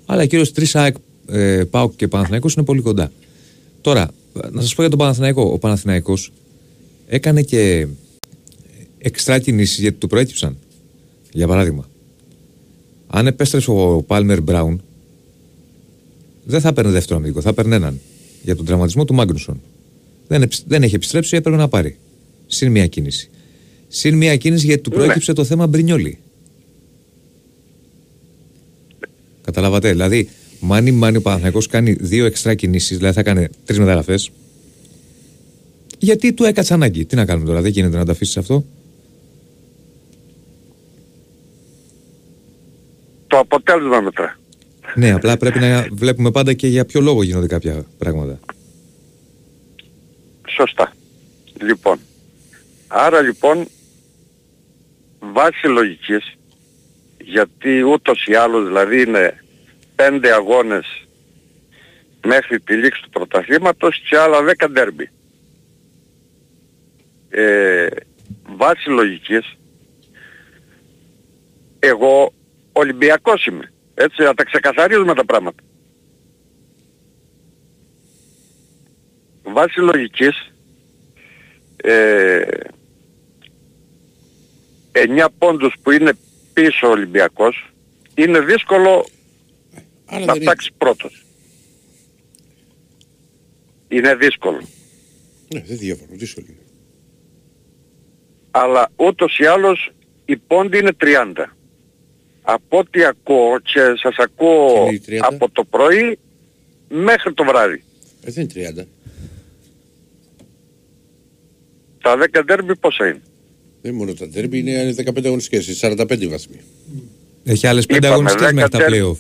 Αλλά 0.06 0.26
κυρίως 0.26 0.50
οι 0.50 0.54
τρεις 0.54 0.76
ΑΕΚ, 0.76 0.96
ε, 1.28 1.64
ΠΑΟΚ 1.70 1.96
και 1.96 2.08
Παναθηναϊκός 2.08 2.54
είναι 2.54 2.66
πολύ 2.66 2.82
κοντά. 2.82 3.12
Τώρα, 3.82 4.12
να 4.52 4.62
σας 4.62 4.76
πω 4.76 4.82
για 4.82 4.90
τον 4.90 5.00
Παναθηναϊκό. 5.00 5.42
Ο 5.42 5.58
Παναθηναϊκός 5.58 6.32
έκανε 7.08 7.42
και 7.42 7.88
εξτρά 8.98 9.40
κινήσεις 9.40 9.80
γιατί 9.80 9.98
του 9.98 10.08
προέκυψαν. 10.08 10.58
Για 11.34 11.48
παράδειγμα, 11.48 11.90
αν 13.08 13.28
επέστρεψε 13.28 13.72
ο 13.72 14.04
Πάλμερ 14.08 14.42
Μπράουν, 14.42 14.82
δεν 16.44 16.62
θα 16.62 16.74
παίρνει 16.74 16.92
δεύτερο 16.92 17.18
αμυντικό, 17.20 17.42
θα 17.42 17.54
παίρνει 17.54 17.76
έναν. 17.76 18.00
Για 18.44 18.56
τον 18.56 18.66
τραυματισμό 18.66 19.06
του 19.06 19.14
Μάγνουσον. 19.14 19.62
Δεν, 20.28 20.42
επισ- 20.42 20.64
δεν 20.68 20.84
έχει 20.84 20.96
επιστρέψει, 20.96 21.36
έπρεπε 21.36 21.58
να 21.58 21.68
πάρει. 21.68 21.98
Συν 22.48 22.72
μία 22.72 22.88
κίνηση. 22.88 23.30
Συν 23.92 24.18
μία 24.18 24.36
κίνηση 24.38 24.66
γιατί 24.66 24.82
του 24.82 24.90
Ναι. 24.90 24.96
προέκυψε 24.96 25.34
το 25.34 25.44
θέμα 25.44 25.68
Μπρινιόλη. 25.68 26.18
Καταλάβατε. 29.42 29.90
Δηλαδή, 29.90 30.30
μάνι 30.60 30.92
μάνι 30.92 31.18
ο 31.18 31.22
Παναθηναϊκός 31.22 31.68
κάνει 31.68 31.92
δύο 31.92 32.26
εξτρά 32.26 32.56
κινήσεις, 32.56 32.98
δηλαδή 32.98 33.16
θα 33.16 33.24
κάνει 33.24 33.48
τρεις 33.66 33.80
μεταγραφές. 33.80 34.32
Γιατί 36.00 36.34
του 36.34 36.44
έκατσε 36.44 36.74
ανάγκη. 36.74 37.06
Τι 37.06 37.16
να 37.16 37.26
κάνουμε 37.26 37.46
τώρα, 37.46 37.62
δεν 37.62 37.72
γίνεται 37.72 37.98
να 37.98 38.06
τα 38.06 38.12
αφήσεις 38.12 38.38
αυτό. 38.38 38.66
Το 43.28 43.38
αποτέλεσμα 43.38 44.02
μετρά. 44.02 44.40
Ναι, 44.96 45.12
απλά 45.12 45.38
πρέπει 45.38 45.60
να 45.60 45.88
βλέπουμε 45.92 46.32
πάντα 46.32 46.54
και 46.54 46.68
για 46.68 46.86
ποιο 46.86 47.02
λόγο 47.02 47.24
γίνονται 47.24 47.48
κάποια 47.48 47.86
πράγματα. 47.98 48.40
Σωστά. 50.58 50.94
Λοιπόν. 51.62 52.00
Άρα 52.88 53.22
λοιπόν, 53.22 53.68
βάσει 55.20 55.68
λογικής, 55.68 56.38
γιατί 57.18 57.82
ούτως 57.82 58.26
ή 58.28 58.36
άλλως 58.36 58.68
δηλαδή 58.68 59.02
είναι 59.02 59.44
πέντε 59.96 60.34
αγώνες 60.34 61.08
μέχρι 62.26 62.60
τη 62.60 62.76
λήξη 62.76 63.02
του 63.02 63.10
πρωταθλήματος 63.10 64.02
και 64.10 64.18
άλλα 64.18 64.44
δέκα 64.44 64.70
ντέρμπι. 64.70 65.10
Ε, 67.30 67.88
βάσει 68.58 68.90
λογικής, 68.90 69.58
εγώ 71.80 72.34
Ολυμπιακός 72.72 73.46
είμαι. 73.46 73.72
Έτσι, 73.94 74.22
να 74.22 74.34
τα 74.34 74.44
ξεκαθαρίζουμε 74.44 75.14
τα 75.14 75.26
πράγματα. 75.26 75.64
Βάσει 79.44 79.80
λογικής, 79.80 80.52
ε, 81.76 82.42
9 84.92 85.26
πόντους 85.38 85.74
που 85.82 85.92
είναι 85.92 86.12
πίσω 86.54 86.88
ο 86.88 86.90
Ολυμπιακός, 86.90 87.74
είναι 88.16 88.40
δύσκολο 88.40 89.06
Άρα 90.06 90.20
να 90.20 90.26
δεν 90.26 90.36
είναι. 90.36 90.44
φτάξει 90.44 90.72
πρώτος. 90.78 91.26
Είναι 93.88 94.16
δύσκολο. 94.16 94.62
Ναι, 95.54 95.62
δεν 95.62 95.78
διαφωνώ. 95.78 96.10
Δύσκολο 96.16 96.46
είναι. 96.50 96.58
Αλλά 98.52 98.92
ούτως 98.96 99.38
ή 99.40 99.46
άλλως 99.46 99.92
η 100.26 100.38
πόντι 100.38 100.78
είναι 100.78 100.92
30. 101.02 101.46
Από 102.42 102.78
ό,τι 102.78 103.04
ακούω 103.06 103.60
και 103.60 103.80
σας 104.02 104.16
ακούω 104.18 104.74
Και 104.74 104.80
είναι 105.12 105.18
η 105.18 105.20
30. 105.22 105.34
από 105.34 105.50
το 105.52 105.64
πρωί 105.64 106.20
μέχρι 106.90 107.34
το 107.34 107.44
βράδυ. 107.44 107.84
Ε, 108.24 108.32
δεν 108.32 108.44
είναι 108.56 108.84
30. 108.84 108.86
Τα 112.02 112.18
10 112.18 112.44
ντέρμπι 112.46 112.76
πόσα 112.78 113.08
είναι; 113.08 113.22
Δεν 113.82 113.92
είναι 113.92 114.00
μόνο 114.00 114.14
τα 114.14 114.30
τέρμπι, 114.30 114.60
είναι 114.60 114.94
15 114.98 115.26
αγωνιστικές, 115.26 115.68
είναι 115.68 115.96
45 116.02 116.28
βαθμοί. 116.30 116.60
Έχει 117.44 117.68
άλλες 117.68 117.86
πέντε 117.86 118.08
Είπαμε, 118.08 118.14
αγωνιστέ 118.14 118.40
δέκα 118.40 118.54
μέχρι 118.54 118.70
τα 118.72 118.78
τέρ- 118.78 118.90
playoff. 118.94 119.18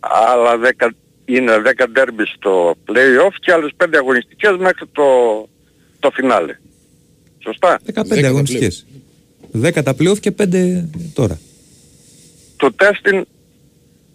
Άλλα 0.00 0.58
10, 0.58 0.90
είναι 1.24 1.52
10 1.64 1.86
ντέρμπι 1.92 2.24
στο 2.36 2.74
play-off 2.86 3.34
και 3.40 3.52
άλλες 3.52 3.70
5 3.76 3.96
αγωνιστικές 3.96 4.56
μέχρι 4.58 4.86
το, 4.92 5.02
το 5.98 6.10
φινάλε. 6.10 6.56
Σωστά; 7.38 7.80
15 7.94 8.02
Δέκα 8.04 8.28
αγωνιστικές. 8.28 8.86
10 9.52 9.82
τα 9.82 9.94
playoff 9.98 10.18
και 10.20 10.30
5 10.30 10.84
τώρα. 11.14 11.38
Το 12.56 12.72
τέστην 12.72 13.26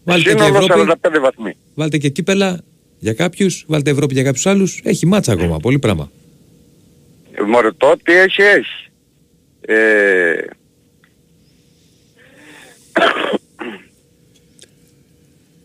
Βάλτε 0.03 0.23
και 0.23 0.29
σύνολο 0.29 0.57
Ευρώπη, 0.57 0.91
45 1.03 1.19
βαθμοί. 1.21 1.53
βάλτε 1.73 1.97
και 1.97 2.09
κύπελα 2.09 2.59
για 2.99 3.13
κάποιους, 3.13 3.65
βάλτε 3.67 3.89
Ευρώπη 3.89 4.13
για 4.13 4.23
κάποιους 4.23 4.45
άλλους. 4.45 4.81
Έχει 4.83 5.05
μάτσα 5.05 5.31
ακόμα, 5.31 5.59
πολύ 5.59 5.79
πράγμα. 5.79 6.11
Ε, 7.31 7.41
Μωρέ, 7.41 7.71
το 7.71 7.87
ότι 7.87 8.11
έχει, 8.13 8.41
έχει. 8.41 8.90
Ε... 9.61 10.45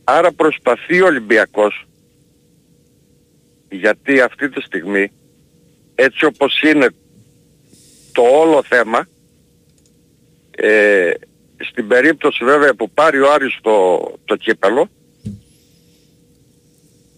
Άρα 0.04 0.32
προσπαθεί 0.32 1.00
ο 1.00 1.06
Ολυμπιακός 1.06 1.86
γιατί 3.70 4.20
αυτή 4.20 4.48
τη 4.48 4.60
στιγμή 4.60 5.12
έτσι 5.94 6.24
όπως 6.24 6.60
είναι 6.62 6.88
το 8.12 8.22
όλο 8.22 8.62
θέμα 8.62 9.06
ε, 10.50 11.12
στην 11.56 11.88
περίπτωση 11.88 12.44
βέβαια 12.44 12.74
που 12.74 12.90
πάρει 12.90 13.20
ο 13.20 13.32
Άρης 13.32 13.58
το, 13.62 13.98
το 14.24 14.36
κύπελο 14.36 14.90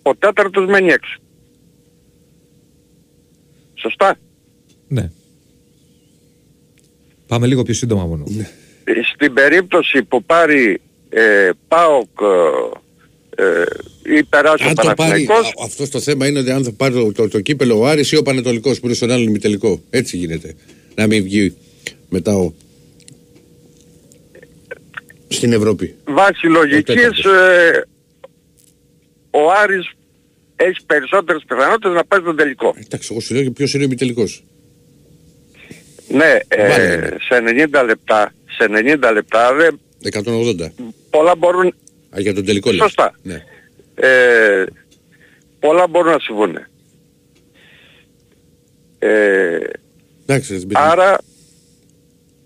ο 0.03 0.17
τέταρτος 0.17 0.67
μένει 0.67 0.91
έξω. 0.91 1.19
Σωστά; 3.75 4.17
Ναι. 4.89 5.11
Πάμε 7.29 7.47
λίγο 7.47 7.63
πιο 7.63 7.75
σύντομα 7.75 8.05
μόνο. 8.07 8.25
στην 9.13 9.33
περίπτωση 9.35 10.03
που 10.03 10.25
πάρει 10.25 10.81
ε, 11.09 11.51
ΠΑΟΚ 11.69 12.09
ε, 13.37 13.43
ε, 13.43 14.17
ή 14.19 14.23
περάσει 14.25 14.65
ο 14.65 14.69
Αν 14.69 14.75
το 14.75 14.83
πάρει, 14.83 14.95
Παναθηναϊκός, 14.97 15.47
α- 15.49 15.65
αυτός 15.65 15.89
το 15.91 16.01
θέμα 16.01 16.27
είναι 16.27 16.39
ότι 16.39 16.51
αν 16.51 16.65
θα 16.65 16.73
πάρει 16.73 16.95
το, 16.95 17.13
το, 17.13 17.29
το 17.29 17.41
κύπελο 17.41 17.79
ο 17.79 17.87
Άρης 17.87 18.13
ή 18.13 18.17
ο 18.17 18.23
Πανετολικός 18.23 18.81
που 18.81 18.87
είναι 18.87 18.95
στον 18.95 19.11
άλλο 19.11 19.23
ημιτελικό. 19.23 19.83
Έτσι 19.91 20.17
γίνεται. 20.17 20.55
Να 20.95 21.07
μην 21.07 21.23
βγει 21.23 21.55
μετά 22.09 22.37
ο... 22.37 22.53
Στην 25.29 25.53
Ευρώπη. 25.53 25.95
βάσει 26.05 26.47
λογικής 26.47 26.85
τέταρτος. 26.95 27.25
ε, 27.25 27.85
ο 29.31 29.51
Άρης 29.63 29.91
έχει 30.57 30.79
περισσότερες 30.87 31.43
πιθανότητες 31.49 31.93
να 31.93 32.05
πάει 32.05 32.21
στον 32.21 32.37
τελικό. 32.37 32.75
Εντάξει, 32.85 33.09
εγώ 33.13 33.21
σου 33.21 33.35
λέω 33.35 33.43
και 33.43 33.51
ποιος 33.51 33.75
είναι 33.75 33.83
ο 33.83 33.87
ημιτελικός. 33.87 34.45
Ναι, 36.09 36.37
ε, 36.49 36.69
Βάλε. 36.69 37.09
σε 37.21 37.67
90 37.81 37.85
λεπτά, 37.85 38.33
σε 38.59 38.67
90 38.69 39.13
λεπτά 39.13 39.55
δεν, 39.55 39.81
180. 40.13 40.73
πολλά 41.11 41.37
μπορούν, 41.37 41.67
Α, 42.11 42.21
για 42.21 42.35
τον 42.35 42.45
τελικό 42.45 42.71
λες. 42.71 42.81
Σωστά. 42.81 43.15
Ναι. 43.23 43.43
ε, 43.95 44.65
πολλά 45.61 45.87
μπορούν 45.87 46.13
να 46.13 46.19
συμβούν. 46.19 46.57
Ε, 48.99 49.59
Εντάξει, 50.27 50.57
δεν 50.59 50.69
άρα 50.73 51.19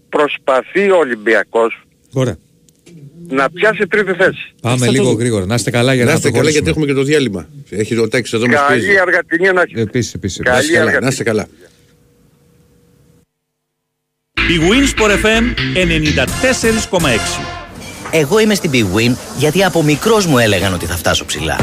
προσπαθεί 0.08 0.90
ο 0.90 0.96
Ολυμπιακός 0.96 1.86
Ωραία. 2.12 2.36
να 3.28 3.50
πιάσει 3.50 3.86
τρίτη 3.86 4.12
θέση. 4.12 4.54
Πάμε 4.60 4.88
λίγο 4.90 5.12
γρήγορα. 5.12 5.46
Να 5.46 5.54
είστε 5.54 5.70
καλά 5.70 5.94
για 5.94 6.04
Να 6.04 6.10
να, 6.10 6.16
είστε 6.16 6.30
καλά 6.30 6.50
γιατί 6.50 6.68
έχουμε 6.70 6.86
και 6.86 6.92
το 6.92 7.02
διάλειμμα. 7.02 7.48
Έχει 7.70 7.98
ο 7.98 8.08
Τάκης 8.08 8.32
εδώ 8.32 8.46
μας 8.46 8.60
πιέζει. 8.68 8.86
Καλή 8.86 9.00
αργατινή 9.00 9.52
να 9.52 9.60
έχει. 9.62 9.80
Επίσης, 9.80 10.14
επίσης. 10.14 10.40
Καλή 10.42 10.56
Να 10.56 10.60
είστε 10.62 10.72
καλά, 10.72 10.82
αργατινή. 10.84 11.04
Να 11.04 11.10
είστε 11.10 11.22
καλά. 11.22 11.48
Η 14.52 14.60
Winsport 14.60 15.10
FM 15.10 15.44
94,6. 17.00 17.00
Εγώ 18.10 18.38
είμαι 18.38 18.54
στην 18.54 18.70
Big 18.74 18.96
Win 18.96 19.16
γιατί 19.36 19.64
από 19.64 19.82
μικρός 19.82 20.26
μου 20.26 20.38
έλεγαν 20.38 20.74
ότι 20.74 20.86
θα 20.86 20.96
φτάσω 20.96 21.24
ψηλά. 21.24 21.56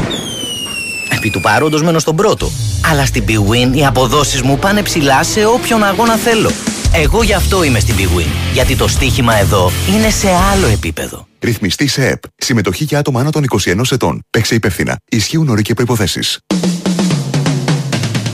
Επί 1.16 1.30
του 1.30 1.40
παρόντος 1.40 1.82
μένω 1.82 1.98
στον 1.98 2.16
πρώτο. 2.16 2.50
Αλλά 2.90 3.06
στην 3.06 3.24
Big 3.28 3.50
Win 3.50 3.76
οι 3.76 3.86
αποδόσεις 3.86 4.42
μου 4.42 4.58
πάνε 4.58 4.82
ψηλά 4.82 5.22
σε 5.22 5.44
όποιον 5.44 5.84
αγώνα 5.84 6.16
θέλω. 6.16 6.50
Εγώ 6.94 7.22
γι' 7.22 7.34
αυτό 7.34 7.62
είμαι 7.62 7.80
στην 7.80 7.94
Big 7.98 8.18
Win. 8.18 8.30
Γιατί 8.52 8.76
το 8.76 8.88
στοίχημα 8.88 9.38
εδώ 9.38 9.70
είναι 9.94 10.10
σε 10.10 10.28
άλλο 10.52 10.66
επίπεδο. 10.66 11.26
Ρυθμιστή 11.40 11.86
σε 11.86 12.06
ΕΠ. 12.06 12.22
Συμμετοχή 12.36 12.84
για 12.84 12.98
άτομα 12.98 13.20
άνω 13.20 13.30
των 13.30 13.44
21 13.64 13.82
ετών. 13.90 14.22
Παίξε 14.30 14.54
υπεύθυνα. 14.54 14.96
Ισχύουν 15.10 15.48
όροι 15.48 15.62
και 15.62 15.74
προποθέσει. 15.74 16.20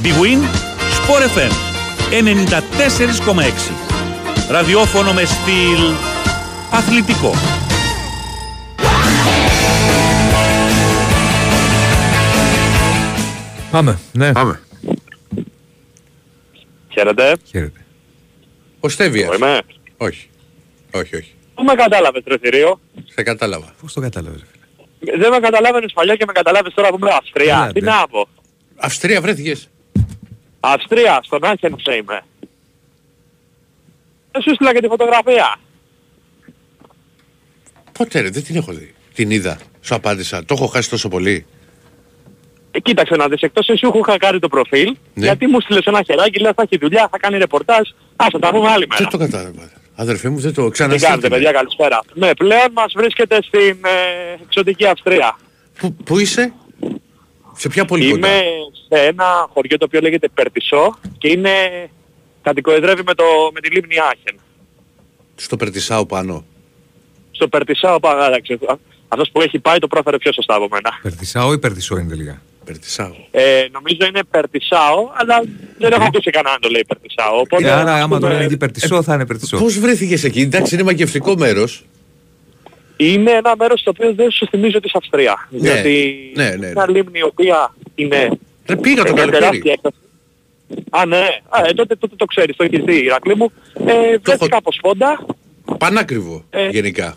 Η 0.03 0.13
Win 0.21 0.45
Sport 0.99 1.39
FM 1.39 1.53
94,6. 2.11 3.86
Ραδιόφωνο 4.49 5.13
με 5.13 5.25
στυλ 5.25 5.79
αθλητικό. 6.73 7.33
Πάμε. 13.71 13.99
Ναι. 14.13 14.33
Πάμε. 14.33 14.61
Χαίρετε. 16.93 17.37
Χαίρετε. 17.45 17.85
Ο 18.81 18.89
Στέβιας. 18.89 19.25
Εγώ 19.27 19.35
είμαι. 19.35 19.61
Όχι. 19.97 20.29
Όχι, 20.95 21.17
όχι. 21.17 21.35
Πού 21.55 21.63
με 21.65 21.75
κατάλαβες 21.75 22.23
ρε 22.27 22.39
θηρίο; 22.39 22.81
Σε 23.15 23.23
κατάλαβα. 23.23 23.75
Πώς 23.81 23.93
το 23.93 24.01
κατάλαβες. 24.01 24.41
ρε 24.41 24.47
φίλε; 25.01 25.19
Δεν 25.19 25.31
με 25.31 25.39
καταλάβαινες 25.39 25.93
παλιά 25.93 26.17
και 26.17 26.25
με 26.27 26.33
καταλάβεις 26.33 26.75
τώρα 26.75 26.89
που 26.89 26.97
είμαι 27.01 27.11
Αυστρία. 27.19 27.55
Έλατε. 27.55 27.73
Τι 27.73 27.81
να 27.81 28.07
πω. 28.11 28.29
Αυστρία 28.77 29.21
βρέθηκες. 29.21 29.69
Αυστρία, 30.61 31.21
στον 31.23 31.45
Άχενσε 31.45 31.95
είμαι. 31.95 32.23
Δεν 34.37 34.45
σου 34.45 34.55
στείλα 34.55 34.73
και 34.75 34.81
τη 34.81 34.87
φωτογραφία. 34.89 35.57
Πότε 37.93 38.21
ρε, 38.21 38.31
δεν 38.31 38.45
την 38.45 38.57
έχω 38.57 38.73
δει. 38.73 38.95
Την 39.15 39.31
είδα. 39.31 39.59
Σου 39.81 39.95
απάντησα. 39.95 40.45
Το 40.45 40.55
έχω 40.55 40.67
χάσει 40.67 40.91
τόσο 40.91 41.09
πολύ. 41.09 41.47
Ε, 42.71 42.81
κοίταξε 42.81 43.15
να 43.17 43.29
δεις, 43.29 43.41
εκτός 43.41 43.69
εσύ 43.69 43.79
σου 43.79 43.93
είχα 44.07 44.17
κάνει 44.19 44.39
το 44.39 44.49
προφίλ, 44.49 44.97
Ναι. 45.15 45.25
γιατί 45.25 45.47
μου 45.47 45.61
στείλες 45.61 45.85
ένα 45.85 46.03
χεράκι, 46.03 46.41
λέει 46.41 46.53
θα 46.57 46.63
έχει 46.63 46.79
δουλειά, 46.79 47.09
θα 47.11 47.19
κάνει 47.19 47.39
ρεπορτάζ, 47.39 47.89
ας 48.17 48.29
θα 48.33 48.39
τα 48.39 48.51
πούμε 48.51 48.69
άλλη 48.71 48.87
μέρα. 48.89 49.01
Δεν 49.01 49.09
το 49.11 49.19
κατάλαβα. 49.19 49.71
Αδερφέ 49.95 50.29
μου 50.29 50.39
δεν 50.39 50.55
το 50.55 50.65
Τι 50.65 50.71
ξαναστείλτε. 50.71 51.09
κάνετε 51.11 51.29
παιδιά, 51.29 51.53
καλησπέρα. 51.53 52.01
Ναι, 52.15 52.35
πλέον 52.35 52.69
μας 52.73 52.93
βρίσκεται 52.97 53.43
στην 53.43 53.79
ε, 53.85 54.43
εξωτική 54.43 54.87
Αυστρία. 54.87 55.39
Πού, 55.79 55.95
πού 55.95 56.19
είσαι; 56.19 56.53
Σε 57.57 57.69
ποια 57.69 57.85
πόλη 57.85 58.11
κοντά; 58.11 58.29
Είμαι 58.29 58.43
σε 58.89 59.07
ένα 59.07 59.49
χωριό 59.53 59.79
το 59.79 59.85
οποίο 59.85 60.01
λέγεται 60.01 60.29
Περτισό 60.29 60.99
και 61.19 61.29
είναι 61.29 61.51
κατοικοεδρεύει 62.47 63.03
με, 63.07 63.15
το, 63.15 63.25
με 63.55 63.61
τη 63.61 63.69
λίμνη 63.75 63.95
Άχεν. 63.99 64.37
Στο 65.37 65.57
Περτισάου 65.57 66.07
πάνω. 66.07 66.45
Στο 67.31 67.49
Περτισάο 67.49 68.01
παράδεξε. 68.01 68.59
Αυτός 69.09 69.31
που 69.33 69.41
έχει 69.41 69.59
πάει 69.59 69.79
το 69.79 69.87
πρόφερε 69.87 70.19
πιο 70.19 70.33
σωστά 70.33 70.55
από 70.55 70.69
μένα. 70.71 70.91
Περτισάω 71.03 71.53
ή 71.53 71.59
περτισό 71.59 71.97
είναι 71.99 72.09
τελικά; 72.09 72.43
Περτισάου. 72.65 73.15
Ε, 73.31 73.67
νομίζω 73.73 74.07
είναι 74.09 74.21
Περτισάο, 74.31 75.11
αλλά 75.15 75.43
δεν 75.79 75.93
έχω 75.93 76.05
ακούσει 76.05 76.31
κανέναν 76.31 76.53
να 76.53 76.59
το 76.59 76.69
λέει 76.69 76.85
Περτισάο. 76.89 77.39
Οπότε, 77.41 77.63
Και 77.63 77.71
άρα 77.71 77.95
ας 77.95 78.01
άμα 78.03 78.15
το 78.15 78.21
πούμε, 78.21 78.33
λένε 78.33 78.45
εκεί 78.45 78.57
περτισό 78.57 79.03
θα 79.03 79.15
είναι 79.15 79.27
περτισό. 79.27 79.59
Πώς 79.59 79.79
βρέθηκες 79.79 80.25
εκεί; 80.25 80.41
Εντάξει 80.41 80.75
είναι 80.75 80.85
μαγευτικό 80.85 81.37
μέρος. 81.37 81.85
Είναι 82.97 83.31
ένα 83.31 83.57
μέρος 83.59 83.83
το 83.83 83.91
οποίο 83.91 84.15
δεν 84.15 84.31
σου 84.31 84.47
θυμίζω 84.47 84.81
της 84.81 84.95
Αυστρία. 84.95 85.49
Ναι, 85.51 85.59
Γιατί 85.59 86.31
ναι, 86.35 86.45
ναι, 86.45 86.55
είναι 86.55 86.67
ναι. 86.67 86.73
μια 86.73 86.91
λίμνη 86.91 87.19
η 87.19 87.23
οποία 87.23 87.75
είναι 87.95 88.39
Ρε 88.67 88.77
πήγα 88.77 89.05
το 89.05 89.13
μια 89.13 89.21
καλοκαίρι. 89.23 89.43
τεράστια 89.45 89.73
έκταση. 89.73 89.97
Α, 90.91 91.07
ναι. 91.07 91.27
Α, 91.49 91.63
ε, 91.67 91.73
τότε, 91.73 91.97
τότε 91.97 92.15
το 92.17 92.25
ξέρεις, 92.25 92.57
το 92.57 92.65
έχεις 92.65 92.85
δει, 92.85 92.97
Ηρακλή 93.05 93.37
μου. 93.37 93.53
Ε, 93.87 94.19
βρέθηκα 94.23 94.57
από 94.57 94.73
Σπόντα. 94.73 95.27
Πανάκριβο 95.79 96.45
Ε. 96.51 96.69
γενικά. 96.69 97.17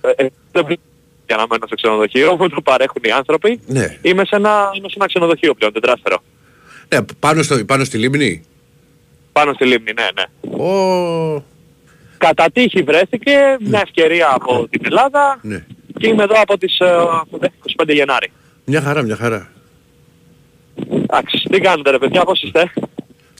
Ε, 0.00 0.24
ε, 0.24 0.26
δεν 0.52 0.64
βρίσκω 0.64 0.82
για 1.26 1.36
να 1.36 1.46
μένω 1.50 1.66
σε 1.66 1.74
ξενοδοχείο, 1.74 2.36
μου 2.36 2.48
το 2.48 2.60
παρέχουν 2.60 3.02
οι 3.04 3.10
άνθρωποι. 3.10 3.60
Ναι. 3.66 3.98
Είμαι 4.02 4.24
σε 4.24 4.36
ένα, 4.36 4.70
είμαι 4.76 4.88
σε 4.88 4.94
ένα 4.96 5.06
ξενοδοχείο 5.06 5.54
πλέον, 5.54 5.72
τετράστερο. 5.72 6.22
Ναι, 6.94 6.98
πάνω, 7.18 7.42
στο, 7.42 7.64
πάνω 7.64 7.84
στη 7.84 7.98
λίμνη; 7.98 8.42
Πάνω 9.32 9.52
στη 9.52 9.64
λίμνη, 9.66 9.92
ναι, 9.92 10.06
ναι. 10.14 10.64
Ω, 10.64 11.44
Κατά 12.18 12.50
τύχη 12.52 12.82
βρέθηκε 12.82 13.56
μια 13.60 13.80
ευκαιρία 13.84 14.28
από 14.34 14.68
την 14.70 14.80
Ελλάδα 14.84 15.38
ναι. 15.42 15.64
και 15.98 16.08
είμαι 16.08 16.22
εδώ 16.22 16.34
από 16.40 16.58
τις 16.58 16.78
ε, 16.78 16.86
25 17.82 17.94
Γενάρη. 17.94 18.32
Μια 18.64 18.80
χαρά, 18.80 19.02
μια 19.02 19.16
χαρά. 19.16 19.50
Εντάξει, 20.90 21.48
τι 21.50 21.60
κάνετε 21.60 21.90
ρε 21.90 21.98
παιδιά, 21.98 22.24
πώς 22.24 22.42
είστε; 22.42 22.72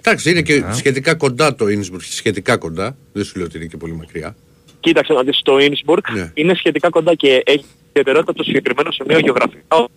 Εντάξει, 0.02 0.30
είναι 0.30 0.42
και 0.42 0.64
σχετικά 0.72 1.14
κοντά 1.14 1.54
το 1.54 1.68
Ίνσμπουργκ, 1.68 2.02
σχετικά 2.02 2.56
κοντά. 2.56 2.96
Δεν 3.12 3.24
σου 3.24 3.36
λέω 3.36 3.46
ότι 3.46 3.56
είναι 3.56 3.66
και 3.66 3.76
πολύ 3.76 3.92
μακριά. 3.92 4.36
Κοίταξε 4.80 5.12
να 5.12 5.22
δεις, 5.22 5.36
στο 5.36 5.58
Ίνσμπουργκ 5.58 6.02
Ναι. 6.14 6.30
είναι 6.34 6.54
σχετικά 6.54 6.88
κοντά 6.90 7.14
και 7.14 7.42
έχει 7.46 7.64
ιδιαιτερότητα 7.88 8.32
το 8.32 8.42
συγκεκριμένο 8.42 8.90
σημείο 8.90 9.18
γεωγραφικό 9.18 9.88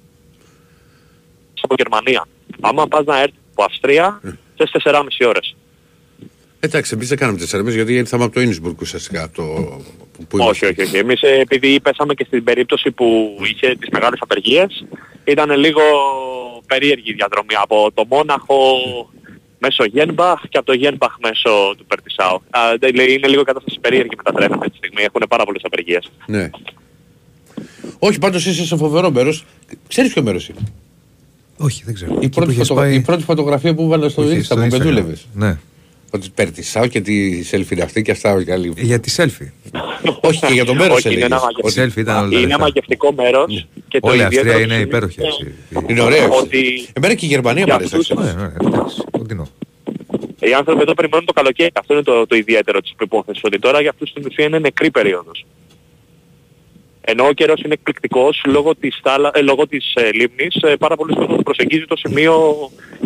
από 1.62 1.75
Γερμανία. 1.77 2.27
Άμα 2.62 2.88
πας 2.88 3.06
να 3.06 3.19
έρθεις 3.21 3.39
από 3.51 3.63
Αυστρία, 3.63 4.19
Ναι. 4.23 4.32
θες 4.58 4.71
4,5 4.71 5.25
ώρες. 5.25 5.56
Εντάξει, 6.65 6.91
εμείς 6.93 7.08
δεν 7.08 7.17
κάναμε 7.17 7.38
τέσσερα 7.38 7.63
μέρες 7.63 7.76
γιατί 7.78 7.93
ήρθαμε 7.93 8.23
από 8.23 8.34
το 8.34 8.41
Ίνσμπουργκ 8.41 8.82
ουσιαστικά. 8.82 9.23
Από 9.23 9.36
το, 9.36 9.43
που, 10.17 10.26
που 10.28 10.38
όχι, 10.39 10.65
όχι, 10.65 10.82
όχι. 10.82 10.97
Εμείς 10.97 11.21
ε, 11.21 11.39
επειδή 11.39 11.80
πέσαμε 11.80 12.13
και 12.13 12.23
στην 12.28 12.43
περίπτωση 12.43 12.91
που 12.91 13.38
είχε 13.49 13.76
τις 13.80 13.89
μεγάλες 13.91 14.19
απεργίες, 14.21 14.86
ήταν 15.23 15.52
λίγο 15.60 15.82
περίεργη 16.65 17.10
η 17.10 17.13
διαδρομή 17.13 17.54
από 17.62 17.91
το 17.93 18.06
Μόναχο 18.10 18.56
μέσω 19.60 19.84
Γένμπαχ 19.86 20.41
και 20.49 20.58
από 20.58 20.65
το 20.65 20.73
Γένμπαχ 20.73 21.15
μέσω 21.21 21.49
του 21.78 21.86
Περτισάου. 21.86 22.41
Α, 22.49 22.60
δεν- 22.80 22.95
είναι 23.10 23.28
λίγο 23.28 23.41
η 23.41 23.43
κατάσταση 23.43 23.80
περίεργη 23.80 24.15
μετατρέπεται 24.17 24.56
αυτή 24.60 24.69
τη 24.69 24.78
στιγμή. 24.78 25.02
Έχουν 25.04 25.21
πάρα 25.30 25.43
πολλές 25.45 25.62
απεργίες. 25.65 26.12
Ναι. 26.26 26.49
Όχι, 27.99 28.19
πάντως 28.19 28.45
είσαι 28.45 28.65
σε 28.65 28.78
φοβερό 28.78 29.12
μέρος. 29.12 29.45
Ξέρεις 29.88 30.13
ποιο 30.13 30.23
μέρος 30.23 30.49
είναι; 30.49 30.60
Όχι, 31.58 31.84
δεν 31.86 31.93
ξέρω. 31.93 32.12
Η 32.13 32.17
Εκεί 32.17 32.30
που 32.30 32.36
πρώτη, 32.36 32.52
είχες 32.52 32.67
φωτο... 32.67 32.80
πάει- 32.80 32.95
η 32.95 32.99
πρώτη 33.02 33.23
φωτογραφία 33.23 33.73
που 33.76 33.88
βάλα 33.88 34.10
στο 34.10 34.21
που 34.21 34.28
Insta 34.28 34.32
είχες 34.32 34.47
που 34.47 34.58
με 34.58 34.67
Instagram. 34.67 34.80
δούλευες. 34.82 35.26
Ναι. 35.34 35.58
Ότι 36.15 36.30
περτισάω 36.36 36.88
και 36.88 37.02
τη 37.02 37.43
selfie 37.52 37.71
είναι 37.71 37.82
αυτή 37.82 38.02
και 38.02 38.12
αυτά 38.12 38.34
όχι 38.34 38.45
καλή. 38.45 38.73
Για 38.78 38.99
τη 38.99 39.15
selfie. 39.17 39.49
Όχι 40.30 40.39
και 40.39 40.54
για 40.54 40.65
το 40.65 40.73
μέρος 40.73 40.97
Όχι, 40.97 41.08
είναι 41.08 41.17
έλεγες. 41.26 41.41
ένα 41.41 41.52
Η 41.52 41.62
μαγευτικό- 41.62 41.84
selfie 41.93 41.97
ήταν 42.02 42.15
όλα 42.17 42.30
τα 42.30 42.36
Είναι 42.38 42.45
λεφτά. 42.47 42.60
μαγευτικό 42.60 43.12
μέρος 43.13 43.67
και 43.88 43.99
το 43.99 44.08
Όλη 44.10 44.19
η 44.19 44.21
Αυστρία 44.23 44.41
ιδιαίτερο 44.41 44.63
είναι 44.63 44.76
της 44.76 44.84
υπέροχη. 44.84 45.19
είναι 45.19 45.28
έτσι. 45.28 45.91
Είναι 45.91 46.02
ωραία. 46.02 46.28
Ότι 46.30 46.88
Εμένα 46.93 47.13
και 47.13 47.26
η 47.26 47.30
Γερμανία 47.30 47.60
μου 47.62 47.65
Για 47.65 47.76
αρέσει. 47.76 47.95
αυτούς- 47.95 48.12
αξίζει. 48.12 48.36
Ωραία, 48.38 48.52
ωραία, 48.60 48.73
εντάξει. 48.73 49.02
Κοντινό. 49.12 49.47
οι 50.39 50.54
άνθρωποι 50.54 50.82
εδώ 50.82 50.93
περιμένουν 50.93 51.26
το 51.26 51.34
καλοκαίρι. 51.34 51.69
Αυτό 51.73 51.93
είναι 51.93 52.04
το, 52.04 52.26
το 52.28 52.36
ιδιαίτερο 52.36 52.80
της 52.82 52.93
προϋπόθεσης. 52.95 53.43
Ότι 53.43 53.60
τώρα 53.60 53.82
για 53.82 53.89
αυτούς 53.89 54.10
στην 54.10 54.23
ουσία 54.26 54.45
είναι 54.45 54.60
νεκρή 54.60 54.91
περίοδος. 54.91 55.45
Ενώ 57.06 57.26
ο 57.28 57.32
καιρός 57.32 57.62
είναι 57.62 57.74
εκπληκτικός 57.74 58.42
λόγω 58.46 58.76
της, 58.76 59.00
θάλα, 59.04 59.32
ε, 59.34 59.42
λόγω 59.42 59.68
της 59.68 59.94
ε, 59.96 60.12
λίμνης, 60.12 60.56
ε, 60.62 60.76
πάρα 60.76 60.96
πολλοί 60.96 61.16
κόσμος 61.16 61.39
προσεγγίζει 61.44 61.86
το 61.86 61.96
σημείο 61.96 62.34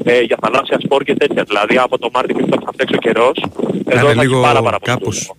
ε, 0.03 0.21
για 0.21 0.37
θαλάσσια 0.41 0.77
σπορ 0.83 1.03
και 1.03 1.13
τέτοια. 1.15 1.43
Δηλαδή 1.43 1.77
από 1.77 1.97
το 1.97 2.09
Μάρτιο 2.13 2.35
που 2.35 2.47
θα 2.65 2.71
φτιάξει 2.73 2.95
ο 2.95 2.97
καιρός, 2.97 3.37
εδώ 3.67 3.83
Κάνε 3.85 4.01
θα 4.01 4.09
έχει 4.09 4.19
λίγο 4.19 4.41
πάρα 4.41 4.61
πάρα 4.61 4.79
πολύ 4.79 4.91
κάπως... 4.97 5.15
κόσμο. 5.17 5.35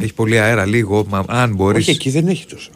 Έχει 0.00 0.14
πολύ 0.14 0.38
αέρα, 0.38 0.66
λίγο, 0.66 1.04
μα 1.08 1.24
αν 1.28 1.54
μπορείς... 1.54 1.80
Όχι, 1.82 1.90
εκεί 1.90 2.10
δεν 2.10 2.28
έχει 2.28 2.46
τόσο. 2.46 2.70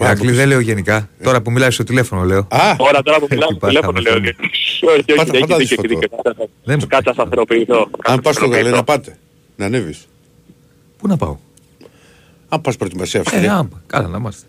Ηρακλή 0.00 0.32
δεν 0.32 0.48
λέω 0.48 0.60
γενικά. 0.60 1.08
Τώρα 1.22 1.42
που 1.42 1.50
μιλάει 1.50 1.70
στο 1.70 1.84
τηλέφωνο 1.84 2.22
λέω. 2.24 2.38
Α, 2.48 2.76
Τώρα, 2.76 3.02
τώρα 3.02 3.18
που 3.18 3.26
μιλάω 3.30 3.48
Εκεί 3.48 3.58
στο 3.58 3.66
τηλέφωνο 3.66 3.92
πάθαμε, 3.92 4.00
λέω 4.00 4.12
θέλουμε. 4.12 4.28
ότι 4.28 4.46
όχι, 4.86 4.94
όχι, 4.94 5.04
Πάτα- 5.16 5.36
έχει 5.36 5.40
πάτα 5.46 5.56
δίκιο, 5.56 5.76
έχει 5.80 5.86
δεις 5.88 5.98
δίκιο. 5.98 6.18
Δεν 6.64 6.76
μου- 6.80 6.86
Κάτσε 6.86 7.08
να 7.08 7.12
σταθεροποιηθώ. 7.12 7.90
αν 8.04 8.20
πας 8.20 8.34
στο 8.34 8.44
Κάτσε 8.44 8.56
Γαλλία 8.56 8.70
να 8.70 8.76
να 8.76 8.84
πάτε. 8.84 9.18
Να 9.56 9.64
ανέβεις. 9.66 10.06
Πού 10.98 11.06
να 11.08 11.16
πάω; 11.16 11.36
Αν 12.48 12.60
πας 12.60 12.76
προετοιμασία 12.76 13.20
Ε, 13.20 13.22
Αυστρία. 13.26 13.56
άμπα, 13.56 13.76
καλά 13.86 14.08
να 14.08 14.18
είμαστε. 14.18 14.46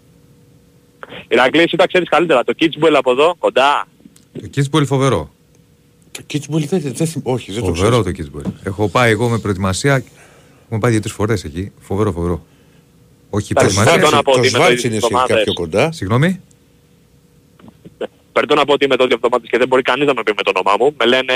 Ηρακλής, 1.28 1.64
εσύ 1.64 1.76
τα 1.76 1.88
ξέρεις 1.88 2.10
καλύτερα. 2.10 2.44
Το 2.44 2.54
Kitzbühel 2.60 2.94
από 2.98 3.12
εδώ, 3.12 3.36
κοντά. 3.40 3.88
Το 4.42 4.50
Kitzbühel 4.56 4.84
φοβερό. 4.86 5.32
Το 6.12 6.22
Kitzbühel 6.34 6.66
δεν, 6.70 6.82
δεν, 6.94 7.08
θυμ- 7.08 7.28
όχι, 7.28 7.52
δεν 7.52 7.64
το 7.64 7.74
Φοβερό 7.74 8.02
ξέρω. 8.02 8.04
το 8.04 8.40
Kitzbühel. 8.48 8.52
Έχω 8.64 8.90
πάει 8.90 9.12
εγώ 9.12 9.30
με 9.30 9.38
προετοιμασία. 9.40 9.94
Έχουμε 10.66 10.80
πάει 10.80 10.92
δύο-τρεις 10.92 11.14
φορές 11.14 11.44
εκεί. 11.44 11.72
Φοβερό, 11.80 12.12
φοβερό. 12.12 12.46
Όχι 13.30 13.54
Τα 13.54 13.60
προετοιμασία. 13.60 13.94
Σβάρτ- 13.98 14.14
να 14.16 14.22
πω 14.24 14.32
Το 14.32 14.40
ότι 14.40 14.46
με 14.52 14.52
το 14.52 14.58
Σβάρτς 14.64 14.74
ίδιο 14.84 14.90
είναι 14.90 14.98
τις 15.00 15.06
σχετικά 15.06 15.22
εβδομάδες. 15.24 15.44
πιο 15.44 15.54
κοντά. 15.54 15.92
Συγγνώμη; 15.92 16.40
Περτώ 18.34 18.56
να 18.56 18.66
πω 18.66 18.74
ότι 18.74 18.86
είμαι 18.86 18.94
εδώ 18.94 19.06
δύο 19.06 19.16
εβδομάδες 19.16 19.50
και 19.50 19.58
δεν 19.58 19.68
μπορεί 19.68 19.82
κανείς 19.82 20.08
να 20.08 20.14
με 20.14 20.24
πει 20.24 20.34
με 20.38 20.44
το 20.44 20.52
όνομά 20.56 20.76
μου. 20.80 20.96
Με 21.00 21.06
λένε 21.06 21.34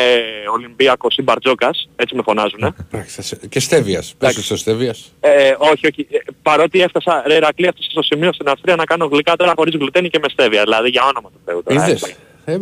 Ολυμπιακός 0.53 1.15
ή 1.17 1.21
Μπαρτζόκας, 1.21 1.89
έτσι 1.95 2.15
με 2.15 2.21
φωνάζουν. 2.25 2.75
Εντάξει, 2.91 3.15
θα 3.15 3.21
σε- 3.21 3.39
Και 3.49 3.59
Στέβιας. 3.59 4.05
Πες 4.17 4.29
Εντάξει. 4.29 4.43
στο 4.45 4.55
Στέβιας. 4.57 5.11
Ε, 5.19 5.55
όχι, 5.57 5.87
όχι. 5.87 6.07
Ε, 6.11 6.17
παρότι 6.41 6.81
έφτασα, 6.81 7.23
ρε 7.27 7.35
Ηρακλή, 7.35 7.65
έφτασα 7.67 7.89
στο 7.91 8.01
σημείο 8.01 8.33
στην 8.33 8.47
Αυστρία 8.49 8.75
να 8.75 8.83
κάνω 8.85 9.05
γλυκά 9.05 9.35
τώρα 9.35 9.53
χωρίς 9.55 9.75
γλουτένι 9.75 10.09
και 10.09 10.19
με 10.21 10.29
στέβια. 10.29 10.61
Δηλαδή 10.63 10.89
για 10.89 11.03
όνομα 11.03 11.29
του 11.29 11.39
Θεού 11.45 11.63
τώρα. 11.63 11.83
Είδες. 11.85 12.01
έτσι. 12.01 12.15
Ε, 12.45 12.57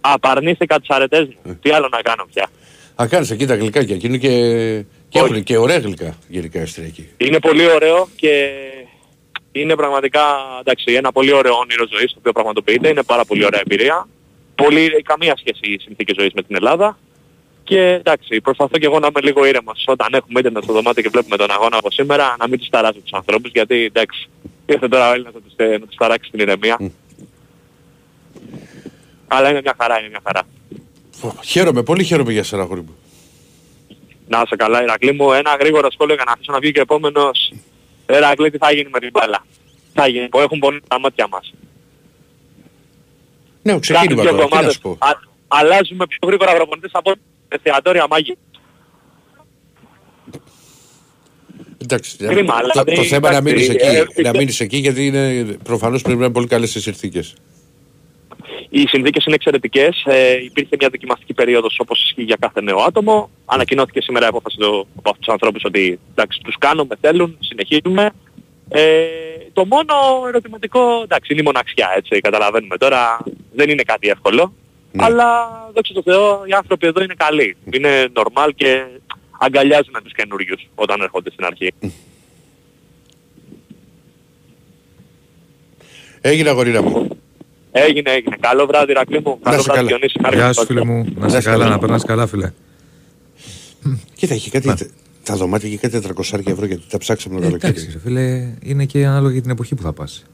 Απαρνήθηκα 0.00 0.78
τις 0.80 0.88
αρετές 0.90 1.26
μου. 1.44 1.58
Τι 1.62 1.70
άλλο 1.70 1.88
να 1.92 2.00
κάνω 2.02 2.26
πια. 2.32 2.48
Α, 3.02 3.06
κάνεις 3.08 3.30
εκεί 3.30 3.46
τα 3.46 3.54
γλυκάκια 3.54 3.96
και 3.96 4.06
είναι 4.06 4.16
και, 4.16 4.28
και 5.08 5.20
Όχι. 5.20 5.30
έχουν 5.32 5.42
και 5.42 5.56
ωραία 5.56 5.78
γλυκά 5.78 6.16
γενικά 6.28 6.58
οι 6.58 6.62
Αυστριακοί. 6.62 7.08
Είναι 7.16 7.38
πολύ 7.38 7.70
ωραίο 7.70 8.08
και 8.16 8.50
είναι 9.60 9.74
πραγματικά 9.76 10.20
εντάξει, 10.60 10.92
ένα 10.92 11.12
πολύ 11.12 11.32
ωραίο 11.32 11.54
όνειρο 11.54 11.86
ζωής 11.90 12.10
το 12.12 12.16
οποίο 12.18 12.32
πραγματοποιείται. 12.32 12.88
Είναι 12.88 13.02
πάρα 13.02 13.24
πολύ 13.24 13.44
ωραία 13.44 13.60
εμπειρία. 13.60 14.08
Πολύ, 14.54 15.02
καμία 15.02 15.34
σχέση 15.36 15.72
η 15.72 15.78
συνθήκη 15.78 16.14
ζωής 16.18 16.32
με 16.34 16.42
την 16.42 16.56
Ελλάδα. 16.56 16.98
Και 17.64 17.80
εντάξει, 17.80 18.40
προσπαθώ 18.40 18.78
και 18.78 18.86
εγώ 18.86 18.98
να 18.98 19.06
είμαι 19.06 19.20
λίγο 19.20 19.44
ήρεμος 19.44 19.84
όταν 19.86 20.08
έχουμε 20.10 20.40
ίντερνετ 20.40 20.62
στο 20.62 20.72
δωμάτιο 20.72 21.02
και 21.02 21.08
βλέπουμε 21.08 21.36
τον 21.36 21.50
αγώνα 21.50 21.76
από 21.76 21.90
σήμερα 21.90 22.36
να 22.38 22.48
μην 22.48 22.58
τους 22.58 22.68
ταράζω 22.68 22.98
τους 23.00 23.12
ανθρώπους 23.12 23.50
γιατί 23.50 23.84
εντάξει, 23.84 24.28
ήρθε 24.66 24.88
τώρα 24.88 25.08
ο 25.10 25.12
Έλληνας 25.12 25.34
να 25.34 25.40
τους, 25.40 25.52
ε, 25.56 25.78
να 25.78 25.86
τους 25.86 25.96
ταράξει 25.96 26.30
την 26.30 26.40
ηρεμία. 26.40 26.78
Αλλά 29.26 29.50
είναι 29.50 29.60
μια 29.60 29.74
χαρά, 29.80 29.98
είναι 29.98 30.08
μια 30.08 30.20
χαρά. 30.24 30.42
Φω, 31.10 31.34
Χαίρομαι, 31.44 31.82
πολύ 31.82 32.04
χαίρομαι 32.04 32.32
για 32.32 32.42
σένα, 32.42 32.62
αγόρι 32.62 32.80
μου. 32.80 32.96
Να 34.28 34.42
είσαι 34.44 34.56
καλά, 34.56 34.82
Ηρακλή 34.82 35.12
μου. 35.12 35.32
Ένα 35.32 35.56
γρήγορο 35.60 35.90
σχόλιο 35.90 36.14
για 36.14 36.24
να 36.26 36.32
αφήσω 36.32 36.52
να 36.52 36.58
βγει 36.58 36.72
και 36.72 36.78
ο 36.78 36.82
επόμενος. 36.82 37.52
Ηρακλή, 38.08 38.50
τι 38.50 38.58
θα 38.58 38.72
γίνει 38.72 38.88
με 38.92 38.98
την 38.98 39.10
μπάλα; 39.12 39.46
Θα 39.94 40.06
γίνει, 40.08 40.28
που 40.28 40.38
έχουν 40.40 40.58
πονήσει 40.58 40.82
τα 40.88 41.00
μάτια 41.00 41.26
μας. 41.30 41.52
Ναι, 43.62 43.78
ξεκίνημα 43.78 44.22
Κάθε 44.22 44.36
δύο 44.36 44.46
τώρα, 44.46 44.46
τι 44.48 44.54
να 44.54 44.58
εβδομάδες 44.60 44.74
σου 44.74 44.80
πω. 44.80 44.96
α- 44.98 45.20
αλλάζουμε 45.48 46.06
πιο 46.06 46.18
γρήγορα 46.28 46.54
προπονητές 46.54 46.90
από 46.94 47.12
εστιατόρια 47.48 48.06
μάγη. 48.10 48.36
Εντάξει, 51.78 52.16
Κρίμα, 52.16 52.54
αλλά 52.54 52.68
το, 52.72 52.84
το 52.84 52.94
δεν- 52.94 53.04
θέμα 53.04 53.28
είναι 53.28 53.36
να 53.36 53.42
μείνεις 53.42 53.68
εντάξει, 53.68 53.86
εκεί, 53.98 54.20
ε, 54.20 54.22
να 54.22 54.28
ε, 54.28 54.32
μείνεις 54.38 54.60
εκεί 54.60 54.76
γιατί 54.76 55.06
είναι, 55.06 55.44
προφανώς 55.62 56.02
πρέπει 56.02 56.18
να 56.18 56.24
είναι 56.24 56.32
πολύ 56.34 56.46
καλές 56.46 56.74
οι 56.74 56.80
συνθήκες. 56.80 57.34
Οι 58.76 58.88
συνθήκες 58.88 59.24
είναι 59.24 59.34
εξαιρετικές. 59.34 60.04
Ε, 60.06 60.42
υπήρχε 60.44 60.76
μια 60.78 60.88
δοκιμαστική 60.88 61.34
περίοδος 61.34 61.78
όπως 61.78 62.02
ισχύει 62.02 62.22
για 62.22 62.36
κάθε 62.40 62.60
νέο 62.60 62.78
άτομο. 62.78 63.30
Ανακοινώθηκε 63.44 64.00
σήμερα 64.00 64.24
η 64.24 64.28
απόφαση 64.28 64.56
του, 64.56 64.86
από 64.96 65.10
αυτούς 65.10 65.24
τους 65.24 65.32
ανθρώπους 65.34 65.64
ότι 65.64 65.98
εντάξει, 66.10 66.40
τους 66.44 66.56
κάνουμε, 66.58 66.96
θέλουν, 67.00 67.36
συνεχίζουμε. 67.40 68.10
Ε, 68.68 69.06
το 69.52 69.66
μόνο 69.66 69.94
ερωτηματικό, 70.28 71.00
εντάξει, 71.02 71.32
είναι 71.32 71.40
η 71.40 71.44
μοναξιά, 71.44 71.92
έτσι, 71.96 72.20
καταλαβαίνουμε 72.20 72.76
τώρα. 72.76 73.18
Δεν 73.52 73.70
είναι 73.70 73.82
κάτι 73.82 74.08
εύκολο. 74.08 74.54
Ναι. 74.92 75.04
Αλλά, 75.04 75.48
δόξα 75.74 75.92
τω 75.94 76.02
Θεώ, 76.02 76.42
οι 76.46 76.52
άνθρωποι 76.52 76.86
εδώ 76.86 77.02
είναι 77.02 77.14
καλοί. 77.16 77.56
Είναι 77.70 78.08
normal 78.14 78.48
και 78.54 78.84
αγκαλιάζουν 79.38 79.94
τους 80.02 80.12
καινούριους 80.12 80.68
όταν 80.74 81.00
έρχονται 81.00 81.30
στην 81.30 81.44
αρχή. 81.44 81.72
Έγινε 86.20 86.48
αγορίνα 86.48 86.82
μου. 86.82 87.08
Έγινε, 87.76 88.10
έγινε. 88.10 88.36
Καλό 88.40 88.66
βράδυ, 88.66 88.92
Ρακλή 88.92 89.20
μου. 89.24 89.38
Να 89.42 89.50
Καλό 89.50 89.62
σε 89.62 89.70
βράδυ, 89.72 89.88
καλά. 89.88 89.98
Διονύση. 89.98 90.18
Γεια 90.32 90.52
σου 90.52 90.64
φίλε 90.66 90.84
μου. 90.84 90.94
Να 90.94 91.26
Γεια 91.26 91.26
είσαι 91.26 91.40
σου, 91.40 91.44
καλά, 91.44 91.58
καλά. 91.58 91.70
να 91.70 91.78
περνάς 91.78 92.04
καλά 92.04 92.26
φίλε. 92.26 92.52
Κοίτα, 94.14 94.34
έχει 94.34 94.50
κάτι, 94.50 94.90
τα 95.22 95.36
δωμάτια 95.36 95.68
έχει 95.68 95.78
κάτι 95.78 96.00
400 96.16 96.40
ευρώ 96.46 96.66
γιατί 96.66 96.82
τα 96.88 96.98
ψάξαμε 96.98 97.40
το 97.40 97.44
Ε, 97.44 97.48
Εντάξει 97.48 97.66
καλοκαίρι. 97.66 97.92
ρε 97.92 97.98
φίλε, 97.98 98.54
είναι 98.62 98.84
και 98.84 99.06
ανάλογα 99.06 99.32
για 99.32 99.42
την 99.42 99.50
εποχή 99.50 99.74
που 99.74 99.82
θα 99.82 99.92
πας. 99.92 100.24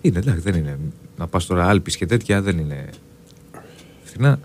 Είναι 0.00 0.18
εντάξει, 0.18 0.40
δεν 0.40 0.54
είναι. 0.54 0.78
Να 1.16 1.26
πας 1.26 1.46
τώρα 1.46 1.68
Άλπης 1.68 1.96
και 1.96 2.06
τέτοια 2.06 2.42
δεν 2.42 2.58
είναι 2.58 2.88
φθηνά. 4.04 4.40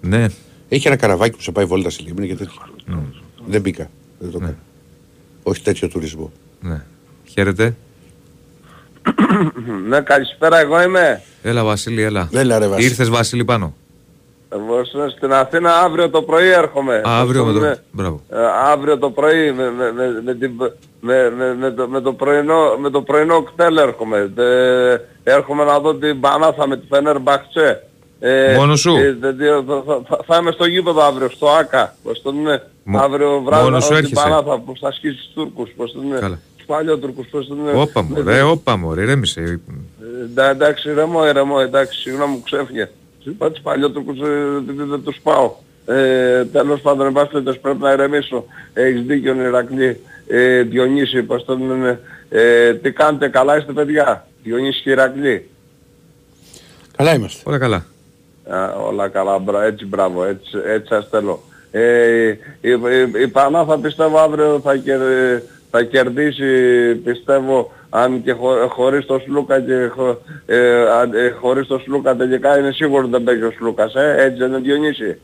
Ναι, 0.00 0.26
Έχει 0.68 0.86
ένα 0.86 0.96
καραβάκι 0.96 1.36
που 1.36 1.42
σε 1.42 1.52
πάει 1.52 1.64
βόλτα 1.64 1.90
στη 1.90 2.02
λίμνη 2.02 2.26
και 2.26 2.34
τέτοια. 2.34 2.70
Δεν 3.46 3.60
μπήκα. 3.60 3.90
Δεν 4.18 4.30
το 4.30 4.38
Ναι. 4.38 4.44
κάνω. 4.44 4.56
Όχι 5.42 5.62
τέτοιο 5.62 5.88
τουρισμό. 5.88 6.32
ναι. 6.60 6.82
Χαίρετε. 7.24 7.76
Ναι, 9.88 10.00
καλησπέρα, 10.00 10.60
εγώ 10.60 10.82
είμαι. 10.82 11.22
Έλα 11.42 11.64
Βασίλη, 11.64 12.02
έλα. 12.02 12.28
Έλα, 12.32 12.58
ρε, 12.58 12.66
Βασίλη. 12.66 12.86
Ήρθες 12.88 13.08
Βασίλη 13.08 13.44
πάνω. 13.44 13.74
Εγώ 14.52 14.74
είμαι 14.94 15.12
στην 15.16 15.32
Αθήνα 15.32 15.78
αύριο 15.80 16.10
το 16.10 16.22
πρωί 16.22 16.48
έρχομαι. 16.48 16.94
Α, 16.94 17.20
αύριο 17.20 17.44
με 17.44 17.52
το... 17.52 17.58
Ναι. 17.58 17.72
Μπράβο. 17.90 18.20
Ε, 18.30 18.36
αύριο 18.72 18.98
το 18.98 19.10
πρωί 19.10 19.52
με, 19.52 19.70
με, 19.70 19.92
με, 19.92 20.20
με, 20.24 20.34
την, 20.34 20.50
με, 21.00 21.30
με, 21.30 21.54
με, 21.54 21.70
το, 21.70 21.88
με, 21.88 22.00
το 22.00 22.12
πρωινό, 22.12 22.76
με 22.80 22.90
το 22.90 23.02
πρωινό 23.02 23.42
κτέλ 23.42 23.76
έρχομαι. 23.76 24.32
Ε, 24.36 24.96
έρχομαι 25.32 25.64
να 25.64 25.78
δω 25.80 25.94
την 25.94 26.20
Πανάθα 26.20 26.66
με 26.68 26.76
τη 26.76 26.86
Φενέρ 26.86 27.18
Μπαχτσέ. 27.20 27.86
Ε, 28.20 28.54
Μόνος 28.56 28.80
σου; 28.80 28.96
ε, 28.96 29.16
δε- 29.20 29.32
δε- 29.32 29.48
θα, 29.66 29.82
θα, 29.86 30.00
θα, 30.08 30.18
θα 30.26 30.36
είμαι 30.36 30.50
στο 30.52 30.64
γήπεδο 30.66 31.02
αύριο, 31.02 31.30
στο 31.30 31.48
ΆΚΑ. 31.50 31.94
Πώς 32.02 32.22
το 32.22 32.32
λένε; 32.32 32.62
Μο- 32.84 32.98
αύριο 33.00 33.40
βράδυ 33.44 33.62
μόνος 33.64 33.78
να 33.78 33.80
σου 33.80 33.94
δω 33.94 34.00
την 34.00 34.04
έρχεσαι; 34.04 34.28
Πανάθα 34.28 34.58
που 34.60 34.72
θα 34.80 34.92
σκίσει 34.92 35.14
τους 35.16 35.32
Τούρκους. 35.34 35.70
Πώς 35.76 35.92
το 35.92 36.00
λένε; 36.08 36.18
Καλά. 36.20 36.38
Τους 36.66 36.74
παλιότουρκους. 36.76 37.26
Πώς 37.26 37.46
το 37.46 37.54
λένε. 37.54 37.80
Όπα 37.80 38.02
Με- 38.02 38.08
μωρέ, 38.22 38.42
όπα 38.42 38.76
μωρέ, 38.76 39.02
ηρέμησε. 39.02 39.40
ε, 39.40 39.58
εντά- 40.24 40.50
εντάξει, 40.50 40.92
ρεμό, 40.94 41.32
ρεμό, 41.32 41.56
εντάξει, 41.62 42.00
συγγνώμη 42.00 42.32
μου 42.32 42.42
ξέφυγε. 42.42 42.88
Σου 43.22 43.30
είπα 43.30 43.50
τους 43.50 43.62
παλιότουρκους 43.62 44.18
ε, 44.20 44.24
δεν 44.66 44.88
δεν 44.88 45.02
τους 45.02 45.20
πάω. 45.22 45.54
Ε, 45.86 46.44
τέλος 46.44 46.80
πάντων, 46.80 47.06
εν 47.06 47.12
πάση 47.12 47.30
περιπτώσει, 47.30 47.58
πρέπει 47.58 47.78
να 47.80 47.92
ηρεμήσω. 47.92 48.44
Έχεις 48.72 49.02
δίκιο, 49.02 49.34
Ηρακλή. 49.34 50.00
Ε, 50.26 50.62
Διονύση, 50.62 51.22
πώς 51.22 51.44
το 51.44 51.56
λένε. 51.58 52.00
Ε, 52.28 52.74
τι 52.74 52.90
κάνετε, 52.92 53.28
καλά 53.28 53.56
είστε 53.56 53.72
παιδιά; 53.72 54.26
Διονύση 54.42 54.82
και 54.82 54.90
Ηρακλή. 54.90 55.48
Καλά 56.96 57.14
είμαστε. 57.14 57.42
Όλα 57.44 57.58
καλά. 57.58 57.84
Α, 58.48 58.68
όλα 58.88 59.08
καλά, 59.08 59.38
μπρα, 59.38 59.64
έτσι 59.64 59.86
μπράβο, 59.86 60.24
έτσι, 60.24 60.50
έτσι 60.66 60.86
σας 60.88 61.08
θέλω. 61.10 61.42
Ε, 61.70 62.28
η, 62.60 62.70
η, 62.70 63.20
η 63.22 63.28
Πανάθα 63.28 63.78
πιστεύω 63.78 64.18
αύριο 64.18 64.60
θα, 64.64 64.76
κερ, 64.76 65.00
θα 65.76 65.82
κερδίσει, 65.82 66.44
πιστεύω, 66.94 67.72
αν 67.90 68.22
και 68.22 68.32
χω, 68.32 68.68
χωρίς 68.68 69.06
το 69.06 69.18
Σλούκα 69.24 69.60
και 69.60 69.88
χω, 69.94 70.18
ε, 70.46 70.90
αν- 70.90 71.14
ε, 71.14 71.30
χωρίς 71.40 71.66
το 71.66 71.78
Σλούκα 71.78 72.16
τελικά 72.16 72.58
είναι 72.58 72.72
σίγουρο 72.72 73.02
ότι 73.02 73.10
δεν 73.10 73.22
παίζει 73.24 73.42
ο 73.42 73.50
Σλούκας, 73.56 73.94
ε, 73.94 74.14
έτσι 74.18 74.38
δεν 74.38 74.48
είναι 74.48 74.58
Διονύση. 74.58 75.18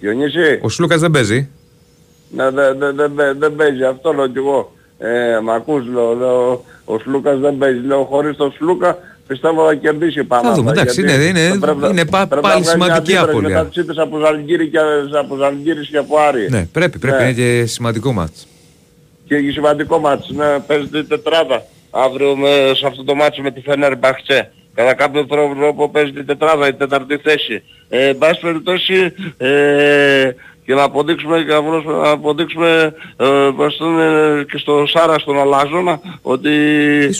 Διονύση, 0.00 0.60
Ο 0.62 0.68
Σλούκας 0.68 1.00
δεν 1.00 1.10
παίζει. 1.10 1.48
ναι, 2.30 2.50
δεν 2.50 2.78
δε, 2.78 2.92
δε, 2.92 3.06
δε, 3.08 3.32
δεν 3.32 3.56
παίζει, 3.56 3.84
αυτό 3.84 4.12
λέω 4.12 4.26
κι 4.26 4.38
εγώ. 4.38 4.72
Ε, 4.98 5.38
μ' 5.42 5.50
ακούς, 5.50 5.86
λέω, 5.86 6.14
λέω, 6.14 6.64
ο 6.84 6.98
Σλούκας 6.98 7.38
δεν 7.38 7.58
παίζει, 7.58 7.80
λέω, 7.86 8.04
χωρίς 8.04 8.36
το 8.36 8.52
Σλούκα 8.56 8.98
πιστεύω 9.26 9.66
θα 9.66 9.74
κερδίσει 9.74 10.20
η 10.20 10.24
Πανάθα. 10.24 10.54
δούμε, 10.54 10.70
εντάξει, 10.70 11.00
γιατί 11.02 11.14
είναι- 11.28 11.38
είναι- 11.40 11.48
θα 11.48 11.58
πρέπει 11.58 11.78
να- 11.80 11.88
είναι 11.88 12.04
πα- 12.06 12.26
πρέπει 12.26 12.46
να 12.46 12.50
πάλι 12.52 12.62
βγάλει 12.62 12.76
μια 12.76 12.84
σημαντική 12.86 12.98
αντίδραση 13.16 13.30
απώλεια. 13.30 13.56
Μετά 13.56 13.68
τις 13.68 13.76
ήττες 13.82 13.98
από 13.98 14.18
Ζαλγκύρη 14.18 14.68
και, 14.68 14.78
από 15.18 15.36
Ζαλγκύρης 15.36 15.88
και 15.88 15.96
από 15.96 16.18
Άρη. 16.18 16.46
Ναι, 16.50 16.68
πρέπει, 16.72 16.98
πρέπει, 16.98 17.16
Ναι. 17.16 17.22
είναι 17.28 17.32
και 17.32 17.66
σημαντικό 17.66 18.12
μάτς. 18.12 18.46
Και 19.26 19.34
έχει 19.36 19.50
σημαντικό 19.50 19.98
μάτς, 19.98 20.30
ναι, 20.30 20.58
παίζεται 20.66 20.98
η 20.98 21.04
τετράδα. 21.04 21.62
αύριο 21.94 22.36
με, 22.36 22.72
σε 22.74 22.86
αυτό 22.86 23.04
το 23.04 23.14
μάτσο 23.14 23.42
με 23.42 23.50
τη 23.50 23.60
Φενέρ 23.60 23.96
Μπαχτσέ. 23.98 24.50
Κατά 24.74 24.94
κάποιο 24.94 25.26
τρόπο 25.26 25.88
παίζει 25.88 26.12
την 26.12 26.26
τετράδα, 26.26 26.68
η 26.68 26.74
τέταρτη 26.74 27.16
θέση. 27.16 27.62
Ε, 27.88 28.06
εν 28.08 28.18
πάση 28.18 28.40
περιπτώσει, 28.40 29.12
ε, 29.36 30.30
και 30.66 30.74
να 30.74 30.82
αποδείξουμε, 30.82 31.38
και 31.42 31.52
να 31.52 31.62
βρώσουμε- 31.62 32.02
να 32.02 32.10
αποδείξουμε 32.10 32.94
ε, 33.16 33.26
πώς 33.56 33.76
το 33.76 33.86
λένε, 33.86 34.42
και 34.50 34.58
στο 34.58 34.84
Σάρα 34.86 35.18
στον 35.18 35.38
Αλάζονα 35.38 36.00
ότι, 36.22 36.50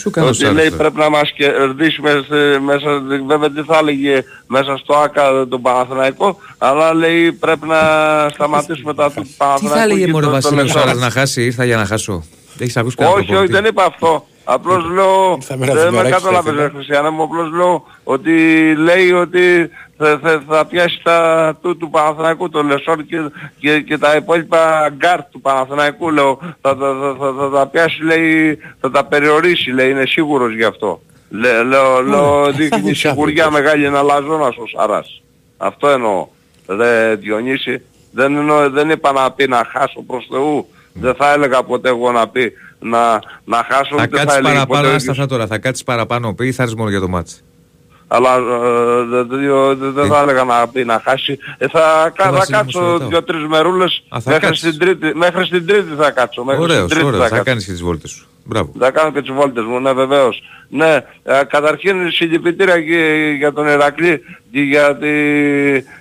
έκανε 0.06 0.26
ο 0.26 0.28
ότι 0.28 0.36
Σάρας 0.38 0.54
λέει 0.54 0.64
τώρα; 0.70 0.76
πρέπει 0.76 0.98
να 0.98 1.10
μας 1.10 1.32
κερδίσει 1.32 2.00
μέσα, 2.00 2.60
μέσα, 2.60 3.02
βέβαια 3.26 3.50
τι 3.50 3.62
θα 3.62 3.78
έλεγε 3.78 4.22
μέσα 4.46 4.76
στο 4.76 4.94
ΆΚΑ 4.94 5.46
τον 5.48 5.62
Παναθηναϊκό 5.62 6.38
αλλά 6.58 6.94
λέει 6.94 7.32
πρέπει 7.32 7.66
να 7.66 7.78
σταματήσουμε 8.32 8.94
τα 8.94 9.10
του 9.12 9.22
Τι 9.22 9.34
Παναθηναϊκού 9.36 9.76
θα 9.76 9.82
έλεγε 9.82 10.04
και 10.04 10.10
μωρέ 10.10 10.24
το- 10.24 10.30
το 10.30 10.36
Βασίλη 10.40 10.60
ο 10.60 10.62
Λεσόρα. 10.62 10.80
Σάρας 10.84 10.98
να 11.00 11.10
χάσει, 11.10 11.42
ήρθα 11.44 11.64
για 11.64 11.76
να 11.76 11.84
χάσω; 11.86 12.24
Έχεις 12.62 12.76
ακούσει 12.76 12.96
κανένα 12.96 13.14
Όχι, 13.16 13.22
όχι, 13.22 13.30
προπονητή; 13.30 13.52
δεν 13.52 13.64
είπα 13.64 13.84
αυτό. 13.84 14.26
Απλώς 14.44 14.84
λέω, 14.84 15.38
Θα 15.40 15.56
με 15.56 15.66
ένα 15.66 15.74
δεν 15.74 15.82
με 15.82 15.88
φιμεράκι 15.88 16.14
κατάλαβες 16.14 16.52
στα 16.52 16.62
ρε 16.62 16.68
Χριστιανέ 16.68 17.10
μου, 17.10 17.22
απλώς 17.22 17.52
λέω 17.52 17.84
ότι 18.04 18.32
λέει 18.74 19.12
ότι 19.12 19.70
θα, 19.96 20.18
θα, 20.22 20.42
θα 20.48 20.66
πιάσει 20.66 21.00
τα 21.02 21.58
του, 21.62 21.76
του 21.76 21.90
Παναθηναϊκού, 21.90 22.48
το 22.48 22.62
Λεσόρ 22.62 23.02
και, 23.02 23.16
και, 23.58 23.80
και 23.80 23.98
τα 23.98 24.16
υπόλοιπα 24.16 24.88
γκάρ 24.96 25.24
του 25.24 25.40
Παναθηναϊκού, 25.40 26.10
λέω, 26.10 26.38
θα, 26.60 26.76
θα, 26.76 26.76
θα, 26.76 27.16
θα, 27.18 27.34
θα 27.38 27.50
τα 27.50 27.66
πιάσει, 27.66 28.02
λέει, 28.02 28.58
θα 28.80 28.90
τα 28.90 29.04
περιορίσει, 29.04 29.70
λέει, 29.70 29.90
είναι 29.90 30.06
σίγουρος 30.06 30.54
γι' 30.54 30.64
αυτό. 30.64 31.00
Λέ, 31.30 31.62
λέω, 31.62 32.02
λέω, 32.02 32.52
δείχνει 32.52 32.94
σιγουριά 32.94 33.50
μεγάλη 33.50 33.84
ένα 33.84 34.02
λαζόνας 34.02 34.56
ο 34.56 34.66
Σαράς. 34.66 35.22
Αυτό 35.56 35.88
εννοώ. 35.88 36.26
Ρε 36.66 37.14
Διονύση, 37.14 37.82
δεν, 38.10 38.36
εννοώ, 38.36 38.70
δεν 38.70 38.90
είπα 38.90 39.12
να 39.12 39.32
πει 39.32 39.48
να 39.48 39.68
χάσω 39.72 40.02
προς 40.02 40.26
Θεού. 40.30 40.66
Δεν 40.92 41.14
θα 41.14 41.32
έλεγα 41.32 41.62
ποτέ 41.62 41.88
εγώ 41.88 42.12
να 42.12 42.28
πει 42.28 42.52
να, 42.80 43.20
να 43.44 43.66
χάσω 43.70 43.96
Θα 43.96 44.02
ούτε 44.02 44.16
θα 44.16 44.24
κάτσεις 44.24 44.38
έλεγε 44.38 44.54
παραπάνω, 44.54 44.66
ποτέ 44.66 44.78
ο 44.80 44.94
άστα 44.94 44.96
ίδιος. 44.96 45.08
αυτά 45.18 45.26
τώρα, 45.26 45.46
θα 45.46 45.58
κάτσεις 45.58 45.84
παραπάνω 45.84 46.34
πει 46.34 46.46
ή 46.46 46.52
θα 46.52 46.62
έρθεις 46.62 46.78
μόνο 46.78 46.90
για 46.90 47.00
το 47.00 47.08
μάτς; 47.08 47.42
Αλλά 48.08 48.34
ε, 48.36 49.02
δεν 49.04 49.26
δε, 49.28 49.74
δε, 49.74 49.90
δεν 49.90 50.06
θα 50.10 50.20
έλεγα 50.20 50.44
να 50.44 50.68
πει 50.68 50.84
να 50.84 51.00
χάσει. 51.04 51.38
Ε, 51.58 51.68
θα, 51.68 52.12
κα- 52.14 52.24
θα 52.24 52.30
Βασίλη 52.32 52.56
μου, 52.56 52.62
σε 52.70 52.78
κάτσω 52.78 52.90
ρωτάω. 52.92 53.08
δύο-τρεις 53.08 53.46
μερούλες 53.46 54.02
Α, 54.08 54.20
θα 54.20 54.30
μέχρι 54.30 54.46
κάτσεις. 54.46 54.68
στην, 54.74 54.78
τρίτη, 54.78 55.16
μέχρι 55.18 55.44
στην 55.44 55.66
τρίτη 55.66 55.94
θα 55.98 56.10
κάτσω. 56.10 56.44
Μέχρι 56.44 56.62
Ωραίος, 56.62 56.78
στην 56.78 56.88
τρίτη 56.88 57.04
ωραίος, 57.06 57.22
θα 57.22 57.28
κάτσω. 57.28 57.44
κάνεις 57.44 57.64
και 57.64 57.72
τις 57.72 57.82
βόλτες 57.82 58.10
σου. 58.10 58.26
Μπράβο. 58.44 58.72
Θα 58.78 58.90
κάνω 58.90 59.12
και 59.12 59.20
τις 59.20 59.30
βόλτες 59.32 59.64
μου, 59.64 59.80
ναι 59.80 59.92
βεβαίως. 59.92 60.42
Ναι, 60.68 60.94
ε, 61.22 61.40
καταρχήν 61.48 62.10
συλληπιτήρια 62.10 62.80
και 62.82 63.32
για 63.38 63.52
τον 63.52 63.66
Ερακλή 63.66 64.20
και 64.52 64.60
για, 64.60 64.96
τη, 64.96 65.08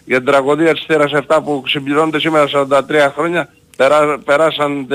για 0.06 0.18
την 0.18 0.26
τραγωδία 0.26 0.74
της 0.74 0.84
Θέρας 0.88 1.12
7 1.28 1.40
που 1.44 1.64
συμπληρώνεται 1.68 2.20
σήμερα 2.20 2.48
43 2.48 3.12
χρόνια 3.16 3.50
περάσαν 4.26 4.88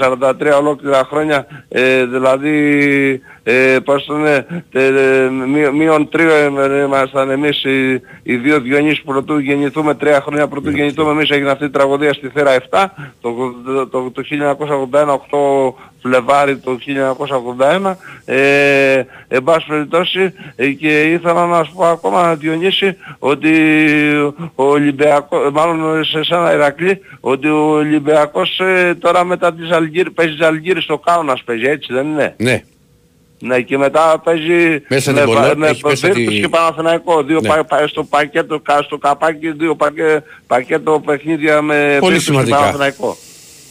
43 0.00 0.56
ολόκληρα 0.58 1.04
χρόνια, 1.04 1.46
ε, 1.68 2.04
δηλαδή 2.04 3.20
ε, 3.48 3.78
πώς 3.84 4.04
το 4.04 4.14
λένε, 4.16 4.46
τε, 4.70 4.86
ε, 4.86 5.28
μεί- 5.30 5.72
μείον 5.72 6.08
τρία 6.08 6.34
ε, 6.34 6.82
ήμασταν 6.82 7.30
εμείς 7.30 7.64
οι, 7.64 7.92
οι 8.22 8.36
δύο 8.36 8.60
Διονύσεις 8.60 9.02
πρωτού 9.02 9.38
γεννηθούμε, 9.38 9.94
τρία 9.94 10.20
χρόνια 10.20 10.48
πρωτού 10.48 10.70
γεννηθούμε 10.70 11.10
εμείς 11.10 11.30
έγινε 11.30 11.50
αυτή 11.50 11.64
η 11.64 11.70
τραγωδία 11.70 12.12
στη 12.12 12.28
Θέρα 12.28 12.56
7 12.70 12.84
το, 13.20 13.34
το, 13.64 13.86
το, 13.86 14.10
το 14.10 14.22
1981, 14.90 15.74
8 15.76 15.82
Φλεβάρι 16.02 16.56
το 16.56 16.78
1981 17.84 17.94
ε, 18.24 19.02
εν 19.28 19.42
πάση 19.42 19.66
περιπτώσει 19.66 20.32
ε, 20.56 20.68
και 20.68 21.02
ήθελα 21.02 21.46
να 21.46 21.64
σου 21.64 21.72
πω 21.74 21.84
ακόμα 21.84 22.34
Διονύση 22.34 22.96
ότι 23.18 23.50
ο 24.54 24.64
Ολυμπιακός, 24.64 25.50
μάλλον 25.52 26.04
σε 26.04 26.18
εσένα 26.18 26.52
Ηρακλή, 26.52 27.00
ότι 27.20 27.48
ο 27.48 27.70
Ολυμπιακός 27.70 28.60
ε, 28.60 28.94
τώρα 28.94 29.24
μετά 29.24 29.54
τις 29.54 29.70
Αλγύρ, 29.70 30.10
παίζει 30.10 30.34
τις 30.36 30.46
Αλγύρες 30.46 30.82
στο 30.82 30.98
Κάουνας 30.98 31.42
παίζει 31.44 31.64
έτσι 31.66 31.92
δεν 31.92 32.06
είναι; 32.06 32.34
Ναι. 32.38 32.62
Ναι 33.38 33.60
και 33.60 33.78
μετά 33.78 34.20
παίζει 34.24 34.82
Μέσα 34.88 35.12
με, 35.12 35.20
την 35.20 35.28
Πολό- 35.32 35.56
με 35.56 35.68
έχει 35.68 35.80
μέσα 35.84 36.08
Βίρτους 36.12 36.34
τη- 36.34 36.40
και 36.40 36.48
Παναθηναϊκό. 36.48 37.22
Δύο 37.22 37.40
Ναι. 37.40 37.48
πα, 37.48 37.64
πα- 37.64 37.86
στο 37.88 38.04
πακέτο, 38.04 38.60
κα- 38.60 38.82
στο 38.82 38.98
καπάκι, 38.98 39.50
δύο 39.52 39.74
πακέ, 39.76 40.22
πακέτο 40.46 41.02
παιχνίδια 41.06 41.62
με 41.62 41.96
Πολύ 42.00 42.12
Βίρτους 42.12 42.24
και 42.26 42.30
σημαντικά. 42.30 42.56
Παναθηναϊκό. 42.56 43.16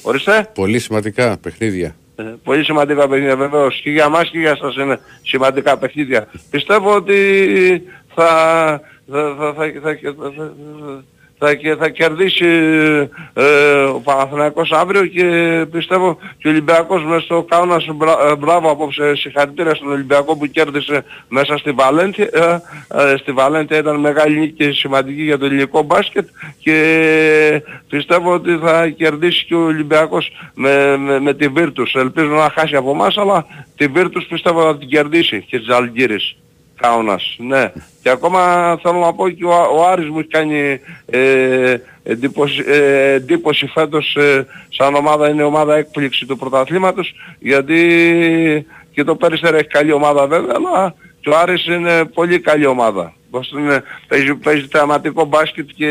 Ορίστε. 0.01 0.49
Πολύ 0.53 0.79
σημαντικά 0.79 1.37
παιχνίδια. 1.37 1.95
Ε, 2.15 2.23
Πολύ 2.43 2.63
σημαντικά 2.63 3.07
παιχνίδια 3.07 3.35
βεβαίως 3.35 3.79
και 3.83 3.89
για 3.89 4.09
μας 4.09 4.29
και 4.29 4.39
για 4.39 4.55
σας 4.55 4.75
είναι 4.75 4.99
σημαντικά 5.23 5.77
παιχνίδια. 5.77 6.27
Πιστεύω 6.49 6.95
ότι 6.95 7.17
θα, 8.15 8.25
θα, 9.11 9.35
θα, 9.37 9.53
θα, 9.81 9.97
θα, 11.37 11.47
θα, 11.47 11.55
θα, 11.55 11.69
θα, 11.69 11.75
θα 11.77 11.89
κερδίσει 11.89 12.45
ε, 13.33 13.83
ο 13.83 13.99
Παναθηναϊκός 13.99 14.71
αύριο 14.71 15.05
και 15.05 15.65
πιστεύω 15.71 16.17
και 16.37 16.47
ο 16.47 16.51
Ολυμπιακός 16.51 17.03
μέσα 17.03 17.19
στο 17.19 17.45
Κάουνας 17.49 17.85
μπρα- 17.95 18.19
ε, 18.29 18.35
μπράβο 18.35 18.71
απόψε 18.71 19.15
συγχαρητήρια 19.15 19.75
στον 19.75 19.91
Ολυμπιακό 19.91 20.37
που 20.37 20.45
κέρδισε 20.45 21.03
μέσα 21.27 21.57
στη 21.57 21.71
Βαλέντια 21.71 22.29
ε, 22.31 22.61
ε, 23.11 23.17
στη 23.17 23.31
Βαλέντια 23.31 23.77
ήταν 23.77 23.99
μεγάλη 23.99 24.39
νίκη 24.39 24.53
και 24.53 24.71
σημαντική 24.71 25.23
για 25.23 25.37
το 25.37 25.45
ελληνικό 25.45 25.81
μπάσκετ 25.81 26.27
και 26.59 27.63
πιστεύω 27.89 28.33
ότι 28.33 28.57
θα 28.57 28.87
κερδίσει 28.87 29.45
και 29.45 29.55
ο 29.55 29.65
Ολυμπιακός 29.65 30.31
με, 30.53 30.97
με, 30.97 31.19
με 31.19 31.33
τη 31.33 31.47
Virtus. 31.55 31.93
Ελπίζω 31.93 32.27
να 32.27 32.49
χάσει 32.49 32.75
από 32.75 32.91
εμάς 32.91 33.17
αλλά 33.17 33.45
τη 33.77 33.85
Virtus 33.95 34.25
πιστεύω 34.29 34.61
θα 34.61 34.77
την 34.77 34.87
κερδίσει 34.87 35.41
και 35.47 35.59
τις 35.59 35.69
Αλγύρες. 35.69 36.35
Κάουνας, 36.79 37.35
ναι. 37.39 37.71
Και 38.01 38.09
ακόμα 38.09 38.41
θέλω 38.81 38.99
να 38.99 39.13
πω 39.13 39.29
και 39.29 39.45
ο, 39.45 39.49
ο 39.49 39.87
Άρης 39.87 40.09
μου 40.09 40.19
έχει 40.19 40.27
κάνει 40.27 40.79
ε, 41.05 41.75
εντύπωση, 42.03 42.63
ε, 42.67 43.11
εντύπωση 43.13 43.67
φέτος 43.67 44.15
ε, 44.15 44.45
σαν 44.69 44.95
ομάδα, 44.95 45.29
είναι 45.29 45.43
ομάδα 45.43 45.75
έκπληξη 45.75 46.25
του 46.25 46.37
πρωταθλήματος 46.37 47.13
γιατί 47.39 48.67
και 48.91 49.03
το 49.03 49.15
Πέριστερ 49.15 49.53
έχει 49.53 49.67
καλή 49.67 49.91
ομάδα 49.91 50.27
βέβαια 50.27 50.53
αλλά 50.55 50.95
και 51.19 51.29
ο 51.29 51.37
Άρης 51.37 51.65
είναι 51.65 52.05
πολύ 52.05 52.39
καλή 52.39 52.65
ομάδα. 52.65 53.13
Πώς 53.31 53.47
το 53.47 53.59
λένε, 53.59 53.83
παίζει, 54.07 54.35
παίζει 54.35 54.67
θεαματικό 54.71 55.25
μπάσκετ 55.25 55.69
και, 55.75 55.89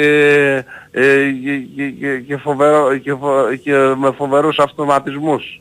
ε, 0.91 1.31
και, 1.45 1.57
και, 1.77 1.89
και, 1.89 2.19
και, 2.19 2.37
φοβερό, 2.37 2.97
και, 2.97 3.15
φο- 3.15 3.55
και 3.63 3.73
με 3.73 4.11
φοβερούς 4.17 4.59
αυτοματισμούς. 4.59 5.61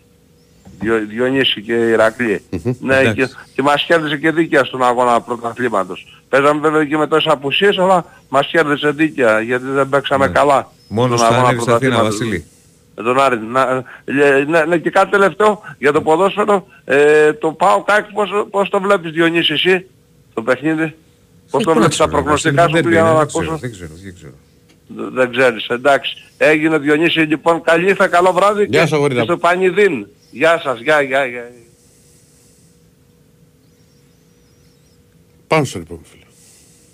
Διο, 0.80 1.06
Διονύση 1.10 1.62
και 1.62 1.74
Ηρακλή. 1.74 2.42
ναι, 2.80 2.96
Εντάξει. 2.98 3.14
και, 3.16 3.30
και 3.56 3.62
μας 3.62 3.84
κέρδισε 3.84 4.18
και 4.18 4.32
δίκαια 4.32 4.64
στον 4.64 4.84
αγώνα 4.84 5.22
πρωταθλήματος. 5.22 6.22
Παίζαμε 6.30 6.60
βέβαια 6.60 6.86
και 6.86 6.98
με 6.98 7.08
τόσες 7.08 7.32
απουσίες, 7.32 7.78
αλλά 7.78 8.06
μας 8.30 8.48
κέρδισε 8.48 8.90
δίκαια, 8.92 9.40
γιατί 9.42 9.66
δεν 9.66 9.90
παίξαμε 9.90 10.28
καλά. 10.28 10.58
Ναι. 10.58 10.66
Μόνος 10.88 11.20
στον 11.20 11.32
θα 11.32 11.36
αγώνα 11.38 11.48
ανέβει 11.50 11.62
στην 11.62 11.74
Αθήνα, 11.74 11.96
πρωταθλήματος. 11.96 12.28
Βασίλη. 12.28 12.46
Με 12.96 13.04
τον 13.04 13.20
Άρη. 13.20 13.40
Να, 13.52 13.84
ε, 14.06 14.44
ναι, 14.48 14.64
ναι, 14.64 14.78
και 14.78 14.90
κάτι 14.90 15.12
τελευταίο 15.12 15.62
για 15.78 15.92
το 15.92 16.02
ποδόσφαιρο. 16.02 16.68
Ε, 16.86 17.34
το 17.34 17.52
πάω 17.52 17.84
κάκι 17.84 18.14
πώς, 18.14 18.30
πώς 18.50 18.70
το 18.70 18.80
βλέπεις 18.82 19.12
Διονύση 19.12 19.54
εσύ, 19.54 19.86
το 20.34 20.42
παιχνίδι; 20.42 20.96
Πώς 21.52 21.64
το 21.64 21.70
Πού 21.70 21.74
να 21.74 21.74
βλέπεις 21.80 21.98
τα 21.98 22.06
ξέρω, 22.06 22.22
προγνωστικά 22.22 22.62
Βασίλη, 22.62 22.78
σου 22.78 22.84
δεν 22.84 22.92
πήγα 22.92 23.02
να 23.04 23.10
πήγα, 23.10 23.14
τα 23.14 23.20
δεν 23.20 23.28
ξέρω, 23.28 23.44
ακούσω. 23.46 23.58
Δεν 23.62 23.72
ξέρω, 23.72 23.90
δεν 24.04 24.14
ξέρω. 24.16 24.34
Δε- 24.88 25.10
Δεν 25.22 25.32
ξέρεις, 25.32 25.68
εντάξει. 25.68 26.14
Έγινε 26.38 26.78
Διονύση 26.78 27.20
λοιπόν 27.20 27.62
καλή, 27.62 27.94
θα 27.94 28.08
καλό 28.08 28.32
βράδυ 28.32 28.66
Γεια 28.70 28.82
και, 28.82 28.88
σου, 28.88 28.96
αγόρι 28.96 29.14
και 29.14 29.20
μου. 29.20 29.26
στο 29.26 29.38
Πανιδίν. 29.38 30.08
Γεια 30.34 30.60
σας, 30.64 30.80
γεια, 30.80 31.02
γεια, 31.02 31.26
γεια. 31.26 31.52
Πάνω 35.48 35.64
στο 35.66 35.80
λοιπόν 35.80 36.00
φίλε. 36.04 36.24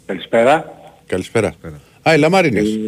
Καλησπέρα. 0.06 0.74
Καλησπέρα. 1.08 1.54
Α, 2.10 2.14
η 2.14 2.18
Λαμάρινες. 2.18 2.80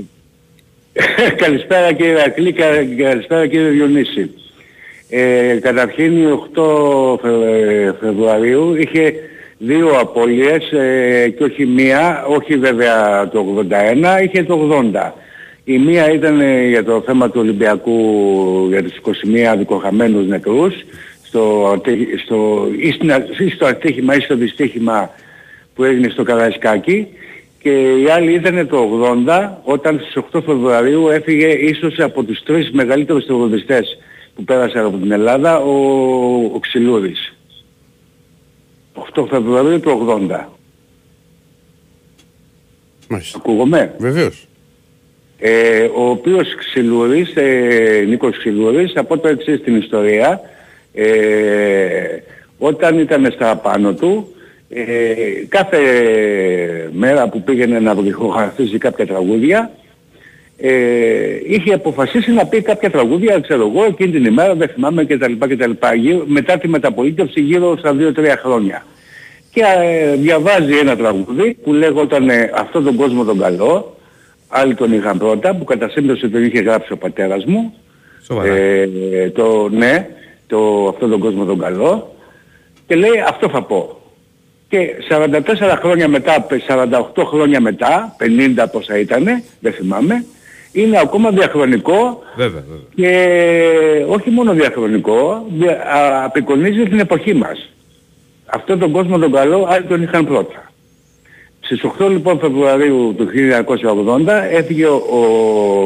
Καλησπέρα 1.43 1.93
κύριε 1.93 2.13
Ρακλή, 2.13 2.53
κα- 2.53 2.85
καλησπέρα 2.97 3.47
κύριε 3.47 3.69
Διονύση. 3.69 4.31
Ε, 5.09 5.57
καταρχήν 5.61 6.17
η 6.17 6.25
8 6.55 7.19
Φε- 7.21 7.95
Φεβρουαρίου 7.99 8.75
είχε 8.75 9.13
δύο 9.57 9.99
απώλειες 9.99 10.71
ε, 10.71 11.29
και 11.37 11.43
όχι 11.43 11.65
μία, 11.65 12.25
όχι 12.25 12.57
βέβαια 12.57 13.29
το 13.29 13.65
81, 13.69 14.23
είχε 14.23 14.43
το 14.43 14.81
80. 14.93 15.11
Η 15.63 15.77
μία 15.77 16.11
ήταν 16.11 16.41
ε, 16.41 16.67
για 16.67 16.83
το 16.83 17.01
θέμα 17.01 17.29
του 17.29 17.39
Ολυμπιακού 17.39 17.99
για 18.69 18.83
τους 18.83 18.93
21 19.53 19.55
δικοχαμένους 19.57 20.27
νεκρούς 20.27 20.73
στο, 21.23 21.71
ατύχη- 21.73 22.19
στο, 22.19 22.67
ή, 22.77 22.91
στην 22.91 23.11
α- 23.11 23.25
ή 23.39 23.49
στο 23.49 23.65
ατύχημα 23.65 24.15
ή 24.15 24.19
στο 24.19 24.35
δυστύχημα 24.35 25.09
που 25.75 25.83
έγινε 25.83 26.09
στο 26.09 26.23
Καραϊσκάκι 26.23 27.07
και 27.61 27.97
η 27.97 28.07
άλλη 28.09 28.33
ήταν 28.33 28.67
το 28.67 28.89
80 29.25 29.49
όταν 29.63 29.99
στις 29.99 30.23
8 30.33 30.41
Φεβρουαρίου 30.45 31.07
έφυγε 31.09 31.47
ίσως 31.47 31.99
από 31.99 32.23
τους 32.23 32.43
τρεις 32.43 32.71
μεγαλύτερους 32.71 33.25
τραγουδιστές 33.25 33.97
που 34.35 34.43
πέρασαν 34.43 34.85
από 34.85 34.97
την 34.97 35.11
Ελλάδα 35.11 35.59
ο, 35.59 35.71
ο 36.53 36.59
Ξυλούρης. 36.59 37.33
8 39.15 39.25
Φεβρουαρίου 39.29 39.79
του 39.79 40.05
80. 40.29 40.45
Μάλιστα. 43.07 43.37
Ακούγομαι; 43.37 43.95
Βεβαίως. 43.99 44.45
Ε, 45.43 45.83
ο 45.95 46.09
οποίος 46.09 46.55
Ξυλούρης, 46.55 47.35
ε, 47.35 48.03
Νίκος 48.07 48.37
Ξυλούρης, 48.37 48.95
από 48.95 49.17
το 49.17 49.27
εξής 49.27 49.59
στην 49.59 49.75
ιστορία, 49.75 50.41
ε, 50.93 51.05
όταν 52.57 52.99
ήταν 52.99 53.31
στα 53.31 53.55
πάνω 53.55 53.93
του, 53.93 54.27
ε, 54.69 54.83
κάθε 55.49 55.77
μέρα 56.91 57.29
που 57.29 57.41
πήγαινε 57.41 57.79
να 57.79 57.95
βρυχογραφήσει 57.95 58.77
κάποια 58.77 59.05
τραγούδια, 59.05 59.71
ε, 60.57 60.71
είχε 61.47 61.73
αποφασίσει 61.73 62.31
να 62.31 62.45
πει 62.45 62.61
κάποια 62.61 62.89
τραγούδια, 62.91 63.39
ξέρω 63.39 63.71
εγώ, 63.73 63.83
εκείνη 63.85 64.11
την 64.11 64.25
ημέρα, 64.25 64.55
δεν 64.55 64.67
θυμάμαι 64.67 65.05
κτλ. 65.05 65.33
κτλ. 65.39 65.71
Γύρω- 65.95 66.23
Μετά 66.27 66.57
τη 66.57 66.67
μεταπολίτευση 66.67 67.41
γύρω 67.41 67.77
στα 67.77 67.93
2-3 67.93 68.35
χρόνια. 68.37 68.85
Και 69.53 69.61
ε, 69.83 70.15
διαβάζει 70.15 70.77
ένα 70.81 70.95
τραγούδι 70.97 71.57
που 71.63 71.73
λέγονταν 71.73 72.29
ε, 72.29 72.51
«Αυτό 72.55 72.81
τον 72.81 72.95
κόσμο 72.95 73.23
τον 73.23 73.39
καλό», 73.39 73.95
άλλοι 74.51 74.75
τον 74.75 74.93
είχαν 74.93 75.17
πρώτα, 75.17 75.55
που 75.55 75.63
κατά 75.63 75.89
σύμπτωση 75.89 76.29
τον 76.29 76.43
είχε 76.45 76.59
γράψει 76.61 76.91
ο 76.93 76.97
πατέρας 76.97 77.45
μου. 77.45 77.73
Σοβαρά. 78.25 78.53
Ε, 78.55 78.89
το, 79.35 79.69
ναι, 79.71 80.07
το, 80.47 80.87
αυτόν 80.87 81.09
τον 81.09 81.19
κόσμο 81.19 81.45
τον 81.45 81.59
καλό. 81.59 82.15
Και 82.87 82.95
λέει 82.95 83.23
αυτό 83.27 83.49
θα 83.49 83.61
πω. 83.63 83.95
Και 84.69 84.89
44 85.09 85.39
χρόνια 85.81 86.07
μετά, 86.07 86.45
48 86.67 87.23
χρόνια 87.25 87.61
μετά, 87.61 88.15
50 88.57 88.65
πόσα 88.71 88.97
ήτανε, 88.97 89.43
δεν 89.59 89.73
θυμάμαι, 89.73 90.25
είναι 90.71 90.99
ακόμα 90.99 91.29
διαχρονικό 91.31 92.23
Βέβαια, 92.35 92.63
βέβαια. 92.69 92.85
και 92.95 94.05
όχι 94.07 94.29
μόνο 94.29 94.53
διαχρονικό, 94.53 95.45
δια- 95.57 95.81
α- 95.81 96.23
απεικονίζει 96.25 96.83
την 96.83 96.99
εποχή 96.99 97.33
μας. 97.33 97.69
Αυτόν 98.45 98.79
τον 98.79 98.91
κόσμο 98.91 99.17
τον 99.17 99.31
καλό 99.31 99.65
άλλοι 99.69 99.85
τον 99.85 100.01
είχαν 100.03 100.25
πρώτα. 100.25 100.70
Στις 101.75 101.91
8 101.99 102.09
λοιπόν 102.09 102.39
Φεβρουαρίου 102.39 103.13
του 103.17 103.27
1980 104.25 104.27
έφυγε 104.51 104.85
ο, 104.85 105.03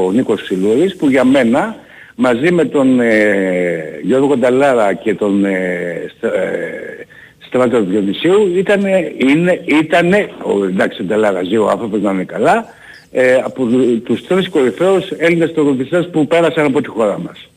ο 0.07 0.11
Νίκος 0.11 0.41
Ξυλούρης 0.41 0.95
που 0.95 1.09
για 1.09 1.23
μένα 1.23 1.75
μαζί 2.15 2.51
με 2.51 2.65
τον 2.65 2.99
ε, 2.99 3.99
Γιώργο 4.01 4.37
Νταλάρα 4.37 4.93
και 4.93 5.13
τον 5.15 5.45
ε, 5.45 6.05
Στ- 6.17 6.23
ε, 6.23 7.05
Στράτο 7.47 7.81
Διονυσίου 7.83 8.51
ήτανε, 8.57 9.11
είναι, 9.17 9.61
ήτανε, 9.65 10.29
ο, 10.43 10.65
εντάξει 10.65 11.01
ο 11.01 11.05
Νταλάρα 11.05 11.43
ζει 11.43 11.57
ο 11.57 11.69
άνθρωπος 11.69 12.01
να 12.01 12.11
είναι 12.11 12.23
καλά, 12.23 12.65
ε, 13.11 13.33
από 13.35 13.65
του- 13.65 14.01
τους 14.01 14.27
τρεις 14.27 14.49
κορυφαίους 14.49 15.11
Έλληνες 15.17 15.53
τραγουδιστές 15.53 16.09
που 16.09 16.27
πέρασαν 16.27 16.65
από 16.65 16.81
τη 16.81 16.87
χώρα 16.89 17.19
μας. 17.19 17.49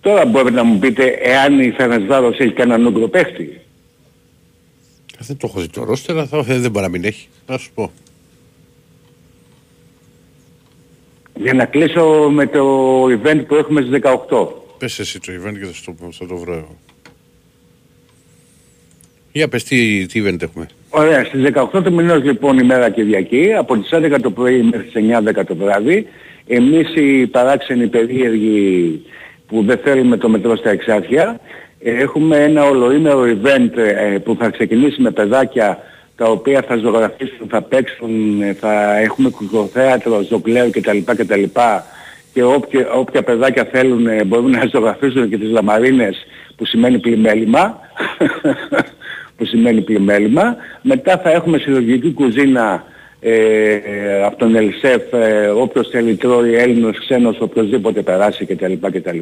Τώρα 0.00 0.26
μπορείτε 0.26 0.50
να 0.50 0.64
μου 0.64 0.78
πείτε 0.78 1.04
εάν 1.22 1.60
η 1.60 1.70
Φερνασβάρος 1.76 2.38
έχει 2.38 2.52
κανέναν 2.52 2.86
όγκρο 2.86 3.08
παίχτη. 3.08 3.60
Δεν 5.22 5.36
το 5.36 5.46
έχω 5.50 5.60
δει 5.60 5.68
το 5.68 5.84
ρόστερα, 5.84 6.26
θα, 6.26 6.42
δεν 6.42 6.70
μπορεί 6.70 6.84
να 6.84 6.90
μην 6.90 7.04
έχει. 7.04 7.28
Να 7.46 7.58
σου 7.58 7.70
πω. 7.74 7.90
Για 11.34 11.54
να 11.54 11.64
κλείσω 11.64 12.30
με 12.30 12.46
το 12.46 13.04
event 13.04 13.44
που 13.46 13.54
έχουμε 13.54 13.80
στις 13.80 14.00
18. 14.28 14.46
Πες 14.78 14.98
εσύ 14.98 15.20
το 15.20 15.32
event 15.32 15.58
και 15.58 15.66
θα, 15.66 15.72
στο, 15.72 15.94
θα 16.10 16.26
το 16.26 16.36
βρω 16.36 16.52
εγώ. 16.52 16.78
Για 19.32 19.48
πες 19.48 19.64
τι, 19.64 20.06
τι 20.06 20.22
event 20.24 20.42
έχουμε. 20.42 20.66
Ωραία, 20.90 21.24
στις 21.24 21.52
18 21.72 21.82
του 21.84 21.92
μηνός 21.92 22.22
λοιπόν 22.22 22.58
ημέρα 22.58 22.90
Κυριακή, 22.90 23.52
από 23.52 23.78
τις 23.78 23.90
11 23.92 24.16
το 24.22 24.30
πρωί 24.30 24.62
μέχρι 24.62 24.86
τις 24.88 25.02
9-10 25.38 25.44
το 25.46 25.56
βράδυ, 25.56 26.06
εμείς 26.46 26.94
οι 26.94 27.26
παράξενοι 27.26 27.88
περίεργοι 27.88 29.02
που 29.46 29.64
δεν 29.64 29.78
θέλουμε 29.78 30.16
το 30.16 30.28
μετρό 30.28 30.56
στα 30.56 30.70
εξάρχεια, 30.70 31.30
ε, 31.30 31.69
έχουμε 31.82 32.36
ένα 32.36 32.64
ολοήμερο 32.64 33.22
event 33.22 33.76
ε, 33.76 34.18
που 34.24 34.36
θα 34.38 34.50
ξεκινήσει 34.50 35.02
με 35.02 35.10
παιδάκια 35.10 35.78
τα 36.16 36.26
οποία 36.26 36.62
θα 36.62 36.76
ζωγραφίσουν, 36.76 37.48
θα 37.48 37.62
παίξουν, 37.62 38.42
ε, 38.42 38.52
θα 38.52 38.96
έχουμε 38.98 39.30
κουκοθέατρο, 39.30 40.22
ζωγκλέο 40.28 40.70
κτλ. 40.70 40.98
κτλ. 41.04 41.42
Και 42.32 42.42
όποια, 42.42 42.90
όποια 42.90 43.22
παιδάκια 43.22 43.64
θέλουν 43.64 44.06
ε, 44.06 44.24
μπορούν 44.24 44.50
να 44.50 44.66
ζωγραφίσουν 44.66 45.28
και 45.28 45.38
τις 45.38 45.50
λαμαρίνες 45.50 46.26
που 46.56 46.64
σημαίνει 46.64 46.98
πλημέλημα. 46.98 47.78
που 49.40 49.46
σημαίνει 49.46 49.80
πλημέλημα. 49.80 50.56
Μετά 50.82 51.18
θα 51.18 51.30
έχουμε 51.30 51.58
συλλογική 51.58 52.12
κουζίνα 52.12 52.84
ε, 53.20 53.34
ε, 53.74 54.24
από 54.24 54.36
τον 54.36 54.54
Ελσέφ, 54.54 55.12
ε, 55.12 55.46
όποιος 55.46 55.88
θέλει 55.88 56.16
τρώει 56.16 56.54
Έλληνος, 56.54 56.98
ξένος, 56.98 57.40
οποιοδήποτε 57.40 58.02
περάσει 58.02 58.44
κτλ. 58.44 58.72
κτλ. 58.80 59.18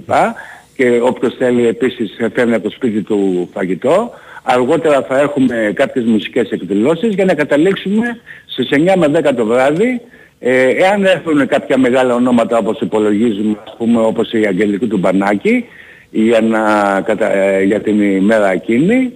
Και 0.79 1.01
όποιος 1.03 1.35
θέλει 1.39 1.67
επίσης 1.67 2.17
φέρνει 2.35 2.55
από 2.55 2.63
το 2.63 2.71
σπίτι 2.71 3.03
του 3.03 3.49
φαγητό. 3.55 4.11
Αργότερα 4.43 5.03
θα 5.03 5.19
έχουμε 5.21 5.73
κάποιες 5.75 6.05
μουσικές 6.05 6.51
εκδηλώσεις 6.51 7.15
για 7.15 7.25
να 7.25 7.35
καταλήξουμε 7.35 8.21
στις 8.47 8.69
9 8.73 8.95
με 8.97 9.21
10 9.31 9.35
το 9.37 9.45
βράδυ 9.45 10.01
ε, 10.39 10.69
εάν 10.69 11.05
έρθουν 11.05 11.47
κάποια 11.47 11.79
μεγάλα 11.79 12.15
ονόματα 12.15 12.59
όπως 12.59 12.81
υπολογίζουμε, 12.81 13.57
ας 13.67 13.75
πούμε 13.79 14.01
όπως 14.01 14.33
η 14.33 14.47
Αγγελική 14.47 14.87
του 14.87 14.99
Μπανάκη 14.99 15.65
για, 16.11 16.41
να, 16.41 16.61
κατα- 17.01 17.33
ε, 17.35 17.63
για 17.63 17.81
την 17.81 18.01
ημέρα 18.03 18.53
εκείνη, 18.53 19.13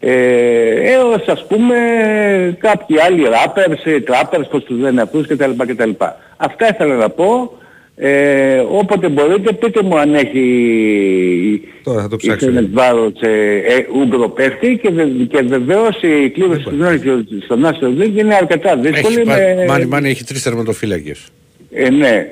ε, 0.00 0.12
έως 0.92 1.26
ας 1.28 1.46
πούμε 1.46 1.76
κάποιοι 2.58 2.96
άλλοι 3.00 3.22
rappers, 3.26 3.88
trappers, 4.10 4.44
πώς 4.50 4.64
τους 4.64 4.78
λένε 4.78 5.02
αυτούς 5.02 5.26
κτλ. 5.26 5.50
κτλ. 5.66 5.90
Αυτά 6.36 6.68
ήθελα 6.72 6.94
να 6.94 7.08
πω. 7.08 7.52
Ε, 8.00 8.58
όποτε 8.58 9.08
μπορείτε 9.08 9.52
πείτε 9.52 9.82
μου 9.82 9.98
αν 9.98 10.14
έχει 10.14 11.62
Τώρα 11.82 12.02
θα 12.02 12.08
το 12.08 12.16
η 12.20 12.26
ψάξω. 12.26 12.46
Φενετβάρος 12.46 13.12
ε, 13.20 13.56
ε, 13.56 13.86
Ούγκρο 13.94 14.28
παίχτη 14.28 14.78
και, 14.82 14.90
βε, 14.90 15.04
και 15.04 15.42
βεβαίως 15.42 16.02
η 16.02 16.30
κλήρωση 16.30 16.62
του 16.62 16.74
Νόρικ 16.76 17.02
στον 17.44 17.64
Άστρο 17.64 17.94
League 17.98 18.16
είναι 18.16 18.34
αρκετά 18.34 18.76
δύσκολη. 18.76 19.14
Έχει, 19.16 19.26
με- 19.26 19.64
μάνι, 19.68 19.86
μάνι 19.86 20.08
έχει 20.08 20.24
τρεις 20.24 20.42
τερματοφύλακες. 20.42 21.26
ε, 21.72 21.90
ναι, 21.90 22.26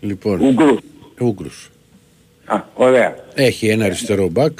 Λοιπόν, 0.00 0.40
Ούγκρους. 0.40 0.78
Ούγκρους. 1.20 1.70
Α, 2.44 2.60
ωραία. 2.74 3.14
Έχει 3.34 3.68
ένα 3.68 3.84
αριστερό 3.84 4.28
μπακ. 4.28 4.58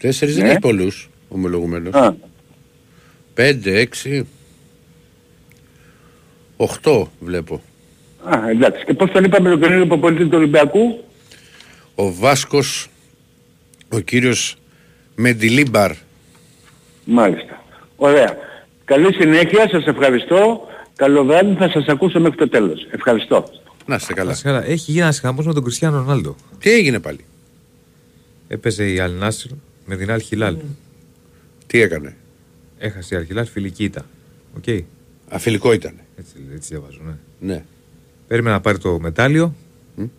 Τέσσερις 0.00 0.34
δεν 0.34 0.44
Ναι. 0.44 0.50
έχει 0.50 0.58
πολλούς, 0.60 1.08
ομολογουμένως. 1.28 1.94
Α, 1.94 2.14
Πέντε, 3.34 3.78
έξι. 3.80 4.26
Οχτώ 6.62 7.10
βλέπω. 7.20 7.62
α, 8.24 8.50
εντάξει. 8.50 8.84
Και 8.84 8.94
πώς 8.94 9.10
τον 9.10 9.24
είπαμε 9.24 9.48
τον 9.48 9.60
καινούριο 9.60 9.84
υποπολιτή 9.84 10.24
του 10.24 10.36
Ολυμπιακού; 10.38 11.04
Ο 11.94 12.12
Βάσκος, 12.14 12.88
ο 13.88 13.98
κύριος 13.98 14.56
Μεντιλίμπαρ. 15.14 15.92
Μάλιστα. 17.04 17.64
Ωραία. 17.96 18.36
Καλή 18.84 19.14
συνέχεια, 19.14 19.68
σας 19.68 19.84
ευχαριστώ. 19.86 20.68
Καλό 20.96 21.24
βράδυ, 21.24 21.54
θα 21.54 21.68
σας 21.70 21.86
ακούσω 21.86 22.20
μέχρι 22.20 22.36
το 22.36 22.48
τέλος. 22.48 22.86
Ευχαριστώ. 22.90 23.50
Να 23.86 23.94
είστε 23.94 24.12
καλά. 24.12 24.36
Καλά. 24.42 24.64
Έχει 24.64 24.90
γίνει 24.90 25.02
ένας 25.02 25.20
χαμός 25.20 25.46
με 25.46 25.52
τον 25.52 25.62
Κριστιανό 25.62 25.96
Ρονάλντο. 25.96 26.36
Τι 26.58 26.70
έγινε 26.70 27.00
πάλι; 27.00 27.24
Έπαιζε 28.48 28.90
η 28.90 28.98
Αλ 28.98 29.15
Νασρ 29.15 29.50
με 29.86 29.96
την 29.96 30.10
Αλ 30.10 30.20
Χιλάλ. 30.20 30.56
Τι 31.66 31.80
έκανε; 31.80 32.16
Έχασε 32.78 33.14
η 33.14 33.18
Αλ 33.18 33.24
Χιλάλ, 33.26 33.46
φιλική 33.46 33.84
ήταν. 33.84 34.04
Οκ. 34.56 34.64
Αφιλικό 35.30 35.72
ήταν. 35.72 35.92
Έτσι, 36.18 36.34
έτσι 36.54 36.68
διαβάζω, 36.74 37.00
ναι. 37.06 37.14
Ναι. 37.54 37.64
Περίμενα 38.28 38.54
να 38.54 38.60
πάρει 38.60 38.78
το 38.78 39.00
μετάλλιο. 39.00 39.54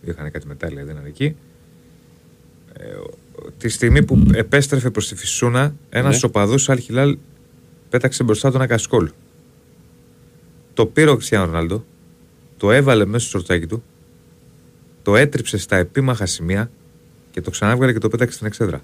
Είχαν 0.06 0.32
κάτι 0.32 0.48
μετάλλια, 0.48 0.84
δεν 0.86 0.94
ήταν 0.96 1.06
εκεί. 1.08 1.36
Ε, 2.74 2.86
ο- 2.94 3.10
τη 3.58 3.70
στιγμή 3.70 4.04
που 4.06 4.24
επέστρεφε 4.34 4.90
προς 4.90 5.08
τη 5.08 5.16
Φυσούνα, 5.16 5.76
ένας 5.90 6.22
Ναι. 6.22 6.28
οπαδός 6.28 6.70
Αλ 6.70 6.80
Χιλάλ 6.80 7.18
πέταξε 7.90 8.24
μπροστά 8.24 8.50
του 8.50 8.56
ένα 8.56 8.68
κασκόλ. 8.68 9.10
Το 10.74 10.86
πήρε 10.86 11.10
ο 11.10 11.16
Κριστιανό 11.16 11.46
Ρονάλντο, 11.46 11.86
το 12.58 12.72
έβαλε 12.72 13.06
μέσα 13.06 13.28
στο 13.28 13.38
σορτσάκι 13.38 13.68
του, 13.68 13.84
το 15.04 15.16
έτριψε 15.16 15.58
στα 15.58 15.76
επίμαχα 15.78 16.26
σημεία 16.26 16.72
και 17.32 17.42
το 17.42 17.50
ξανάβγαλε 17.50 17.94
και 17.94 18.00
το 18.00 18.08
πέταξε 18.10 18.36
στην 18.36 18.48
εξέδρα. 18.48 18.82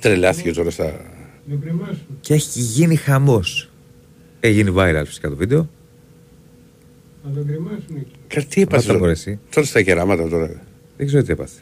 Τρελάθηκε 0.00 0.52
τώρα 0.52 0.70
στα... 0.70 1.00
Και 2.20 2.34
έχει 2.34 2.60
γίνει 2.60 2.96
χαμός. 2.96 3.70
Έγινε 4.40 4.72
viral 4.76 5.02
φυσικά 5.06 5.28
το 5.28 5.36
βίντεο. 5.36 5.68
Να 7.24 7.30
τον 7.32 7.46
κρεμάσουν 7.46 7.96
εκεί. 7.96 8.10
Κα- 8.26 8.44
Τι 8.44 8.60
έπαθε 8.60 8.76
Μάτα 8.76 8.86
τώρα. 8.86 8.98
μωρέ 8.98 9.12
εσύ. 9.12 9.38
Τώρα 9.54 9.66
στα 9.66 9.82
κεράματα 9.82 10.28
τώρα. 10.28 10.62
Δεν 10.96 11.06
ξέρω 11.06 11.22
τι 11.22 11.32
έπαθε. 11.32 11.60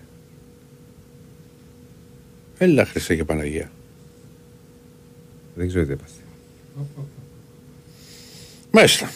Έλα 2.58 2.84
Χριστέ 2.86 3.16
και 3.16 3.24
Παναγία. 3.24 3.70
Δεν 5.54 5.68
ξέρω 5.68 5.86
τι 5.86 5.92
έπαθε. 5.92 6.12
Μάλιστα. 8.70 9.10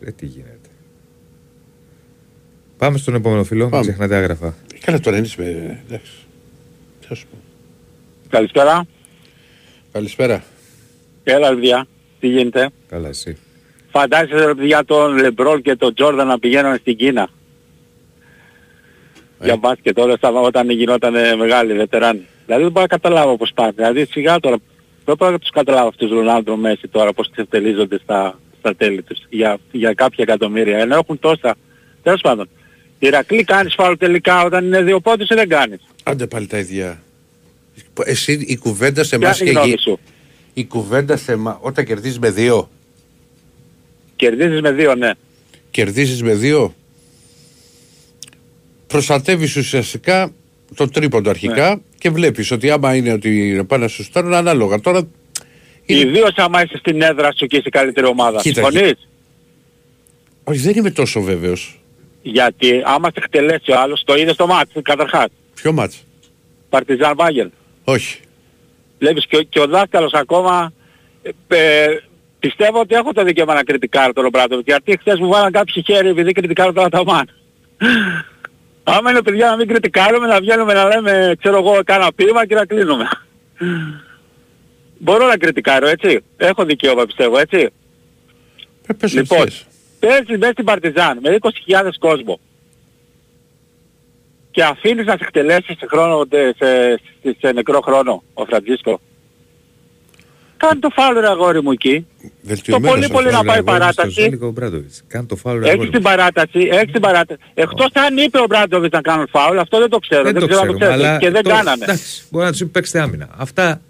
Ε, 0.00 0.10
τι 0.10 0.26
γίνεται. 0.26 0.54
Πάμε 2.76 2.98
στον 2.98 3.14
επόμενο 3.14 3.44
φίλο. 3.44 3.62
Μην 3.62 3.70
Πάμε. 3.70 3.82
ξεχνάτε 3.82 4.16
άγραφα. 4.16 4.54
Καλά 4.80 5.00
τώρα 5.00 5.16
είναι 5.16 5.28
με... 5.36 5.80
Εντάξει. 5.86 6.12
Τι 7.10 7.16
θα 7.16 7.22
σου 7.22 7.26
πω. 7.30 7.36
Καλησπέρα. 8.28 8.86
Καλησπέρα. 9.92 10.44
Έλα, 11.24 11.48
παιδιά. 11.48 11.86
Τι 12.20 12.28
γίνεται; 12.28 12.70
Καλά, 12.88 13.08
εσύ. 13.08 13.36
Φαντάζεσαι 13.90 14.44
ρε 14.44 14.54
παιδιά 14.54 14.84
τον 14.84 15.16
Λεμπρόν 15.16 15.62
και 15.62 15.76
τον 15.76 15.94
Τζόρνταν 15.94 16.26
να 16.26 16.38
πηγαίνουν 16.38 16.76
στην 16.76 16.96
Κίνα; 16.96 17.28
Για 19.42 19.56
μπάσκετ 19.56 19.98
όλα 19.98 20.14
αυτά 20.14 20.30
όταν 20.30 20.70
γινόταν 20.70 21.12
μεγάλοι 21.38 21.74
βετεράνοι. 21.74 22.26
Δηλαδή 22.46 22.62
δεν 22.62 22.72
μπορώ 22.72 22.86
να 22.90 22.96
καταλάβω 22.96 23.36
πώς 23.36 23.52
πάνε. 23.54 23.72
Δηλαδή 23.74 24.04
σιγά 24.04 24.40
τώρα. 24.40 24.56
Δεν 25.04 25.16
μπορώ 25.18 25.30
να 25.30 25.38
τους 25.38 25.50
καταλάβω 25.50 25.88
αυτούς 25.88 26.08
τους 26.08 26.16
Ρονάλντο 26.16 26.56
Μέση 26.56 26.88
τώρα 26.88 27.12
πώς 27.12 27.30
ξεφτελίζονται 27.30 27.98
στα, 28.02 28.38
στα 28.58 28.76
τέλη 28.76 29.02
τους 29.02 29.18
για, 29.28 29.58
για 29.70 29.94
κάποια 29.94 30.24
εκατομμύρια. 30.28 30.78
Ενώ 30.78 30.94
έχουν 30.94 31.18
τόσα. 31.18 31.56
Τέλος 32.02 32.20
πάντων. 32.20 32.48
Ηρακλή 32.98 33.44
κάνεις 33.44 33.74
φάουλ 33.74 33.94
τελικά 33.94 34.44
όταν 34.44 34.64
είναι 34.64 34.82
δύο 34.82 35.00
πόντους 35.00 35.28
ή 35.28 35.34
δεν 35.34 35.48
κάνεις; 35.48 35.80
Άντε 36.10 36.26
πάλι 36.26 36.46
τα 36.46 36.58
ίδια. 36.58 37.02
Εσύ 38.04 38.32
η 38.32 38.56
κουβέντα 38.56 39.04
σε 39.04 39.18
Ποια 39.18 39.26
εμάς 39.26 39.40
είναι 39.40 39.50
η 39.50 39.52
και 39.52 39.58
γνώμη 39.58 39.74
γη. 39.74 39.82
σου; 39.82 39.98
Η 40.54 40.64
κουβέντα 40.64 41.16
θέμα 41.16 41.58
όταν 41.62 41.84
κερδίζεις 41.84 42.18
με 42.18 42.30
δύο. 42.30 42.70
Κερδίζεις 44.16 44.60
με 44.60 44.72
δύο, 44.72 44.94
ναι. 44.94 45.10
Κερδίζεις 45.70 46.22
με 46.22 46.34
δύο. 46.34 46.74
Προστατεύεις 48.86 49.56
ουσιαστικά 49.56 50.32
το 50.74 50.88
τρίποντο 50.88 51.30
αρχικά 51.30 51.68
Ναι. 51.74 51.80
και 51.98 52.10
βλέπεις 52.10 52.50
ότι 52.50 52.70
άμα 52.70 52.94
είναι 52.94 53.12
ότι 53.12 53.64
πάνε 53.68 53.82
να 53.82 53.88
σου 53.88 54.02
στέλνουν 54.02 54.34
ανάλογα. 54.34 54.80
Τώρα 54.80 55.08
Ιδίως 55.84 56.32
άμα 56.36 56.62
είσαι 56.62 56.76
στην 56.78 57.02
έδρα 57.02 57.32
σου 57.36 57.46
και 57.46 57.56
είσαι 57.56 57.68
η 57.68 57.70
καλύτερη 57.70 58.06
ομάδα. 58.06 58.40
Κοίτα, 58.40 58.62
Συμφωνείς; 58.70 59.08
όχι 60.44 60.58
δεν 60.58 60.74
είμαι 60.76 60.90
τόσο 60.90 61.20
βέβαιος. 61.20 61.80
Γιατί 62.22 62.82
άμα 62.84 63.08
σε 63.08 63.14
εκτελέσει 63.16 63.70
ο 63.72 63.80
άλλος, 63.80 64.02
το 64.04 64.14
είδες 64.16 64.34
στο 64.34 64.46
μάτς 64.46 64.72
καταρχάς. 64.82 65.28
Ποιο 65.62 65.72
μάτς; 65.72 66.04
Παρτιζάν 66.68 67.12
Βάγγελ. 67.16 67.50
Όχι. 67.84 68.20
Βλέπεις 68.98 69.26
και, 69.26 69.36
ο- 69.36 69.42
και 69.42 69.60
ο 69.60 69.66
δάσκαλος 69.66 70.12
ακόμα 70.12 70.72
ε, 71.22 71.30
ε, 71.48 72.00
πιστεύω 72.38 72.80
ότι 72.80 72.94
έχω 72.94 73.12
το 73.12 73.24
δικαίωμα 73.24 73.54
να 73.54 73.62
κριτικάρω 73.62 74.12
τον 74.12 74.22
Ρομπράτοβιτ 74.24 74.66
γιατί 74.66 74.96
χθες 75.00 75.18
μου 75.18 75.28
βάλαν 75.28 75.52
κάποιοι 75.52 75.82
χέρι 75.86 76.08
επειδή 76.08 76.32
κριτικάρω 76.32 76.72
τον 76.72 76.84
Αταμάν. 76.84 77.28
Άμα 78.84 79.10
είναι 79.10 79.22
παιδιά 79.22 79.46
να 79.50 79.56
μην 79.56 79.68
κριτικάρουμε, 79.68 80.26
να 80.26 80.40
βγαίνουμε 80.40 80.72
να 80.72 80.84
λέμε 80.86 81.34
ξέρω 81.38 81.56
εγώ 81.56 81.80
κάνα 81.84 82.12
πείμα 82.12 82.46
και 82.46 82.54
να 82.54 82.64
κλείνουμε. 82.66 83.08
Μπορώ 84.98 85.26
να 85.26 85.36
κριτικάρω 85.36 85.86
έτσι. 85.88 86.20
Έχω 86.36 86.64
δικαίωμα 86.64 87.04
πιστεύω 87.06 87.38
έτσι. 87.38 87.68
Ε, 88.86 88.92
πες 88.92 89.12
Λοιπόν, 89.12 89.40
ό,τι 89.40 89.50
θες. 89.50 89.66
παίζεις 90.00 90.38
μέσα 90.38 90.52
στην 90.52 90.64
Παρτιζάν 90.64 91.18
με 91.22 91.36
20.000 91.40 91.90
κόσμο 91.98 92.40
και 94.50 94.62
αφήνεις 94.64 95.06
να 95.06 95.12
σε 95.12 95.18
εκτελέσει 95.22 95.76
σε, 95.78 95.86
χρόνο, 95.90 96.26
σε, 96.30 96.54
σε, 97.22 97.36
σε 97.40 97.52
νεκρό 97.52 97.80
χρόνο 97.80 98.22
ο 98.34 98.44
Φραντζίσκο. 98.44 99.00
Κάνει 100.56 100.80
το 100.80 100.88
φάουλ 100.94 101.18
ρε 101.18 101.28
αγόρι 101.28 101.62
μου 101.62 101.70
εκεί. 101.70 102.06
Βελτιωμένος 102.42 102.94
πολύ 102.94 103.08
πολύ 103.08 103.26
αυτός. 103.28 103.42
να 103.42 103.44
πάει 103.52 103.58
Αγόρι 103.58 103.72
μου, 103.72 103.78
στο 103.78 103.78
παράταση. 103.94 104.20
Ζέλικο 104.20 104.50
Μπράντοβιτς. 104.50 105.02
Κάνε 105.08 105.26
το 105.26 105.36
φάουλ 105.36 105.58
ρε 105.58 105.62
Έχεις 105.64 105.72
αγόρι 105.74 105.86
μου. 105.86 105.92
την 105.92 106.02
παράταση, 106.02 106.68
έχεις 106.72 106.92
την 106.92 107.00
παράταση. 107.00 107.40
Εκτός 107.54 107.88
αν 107.92 108.16
είπε 108.16 108.38
ο 108.38 108.44
Μπράντοβιτς 108.48 108.92
να 108.92 109.00
κάνουν 109.00 109.26
φάουλ, 109.30 109.58
αυτό 109.58 109.78
δεν 109.78 109.88
το 109.90 109.98
ξέρω. 109.98 110.22
Δεν 110.22 110.32
Δεν, 110.32 110.40
το 110.42 110.46
ξέρω 110.48 110.60
αν 110.62 110.66
το 110.66 110.74
ξέρουμε, 110.74 110.96
ξέρετε. 110.96 111.08
αλλά 111.10 111.18
Και 111.18 111.30
δεν 111.30 111.42
το- 111.42 111.50
κάνανε. 111.50 111.84
Εντάξει, 111.84 112.22
μπορεί 112.30 112.44
να 112.44 112.50
τους 112.50 112.60
πει 112.60 112.66
παίξτε 112.66 113.00
άμυνα. 113.00 113.28
Αυτά 113.36 113.80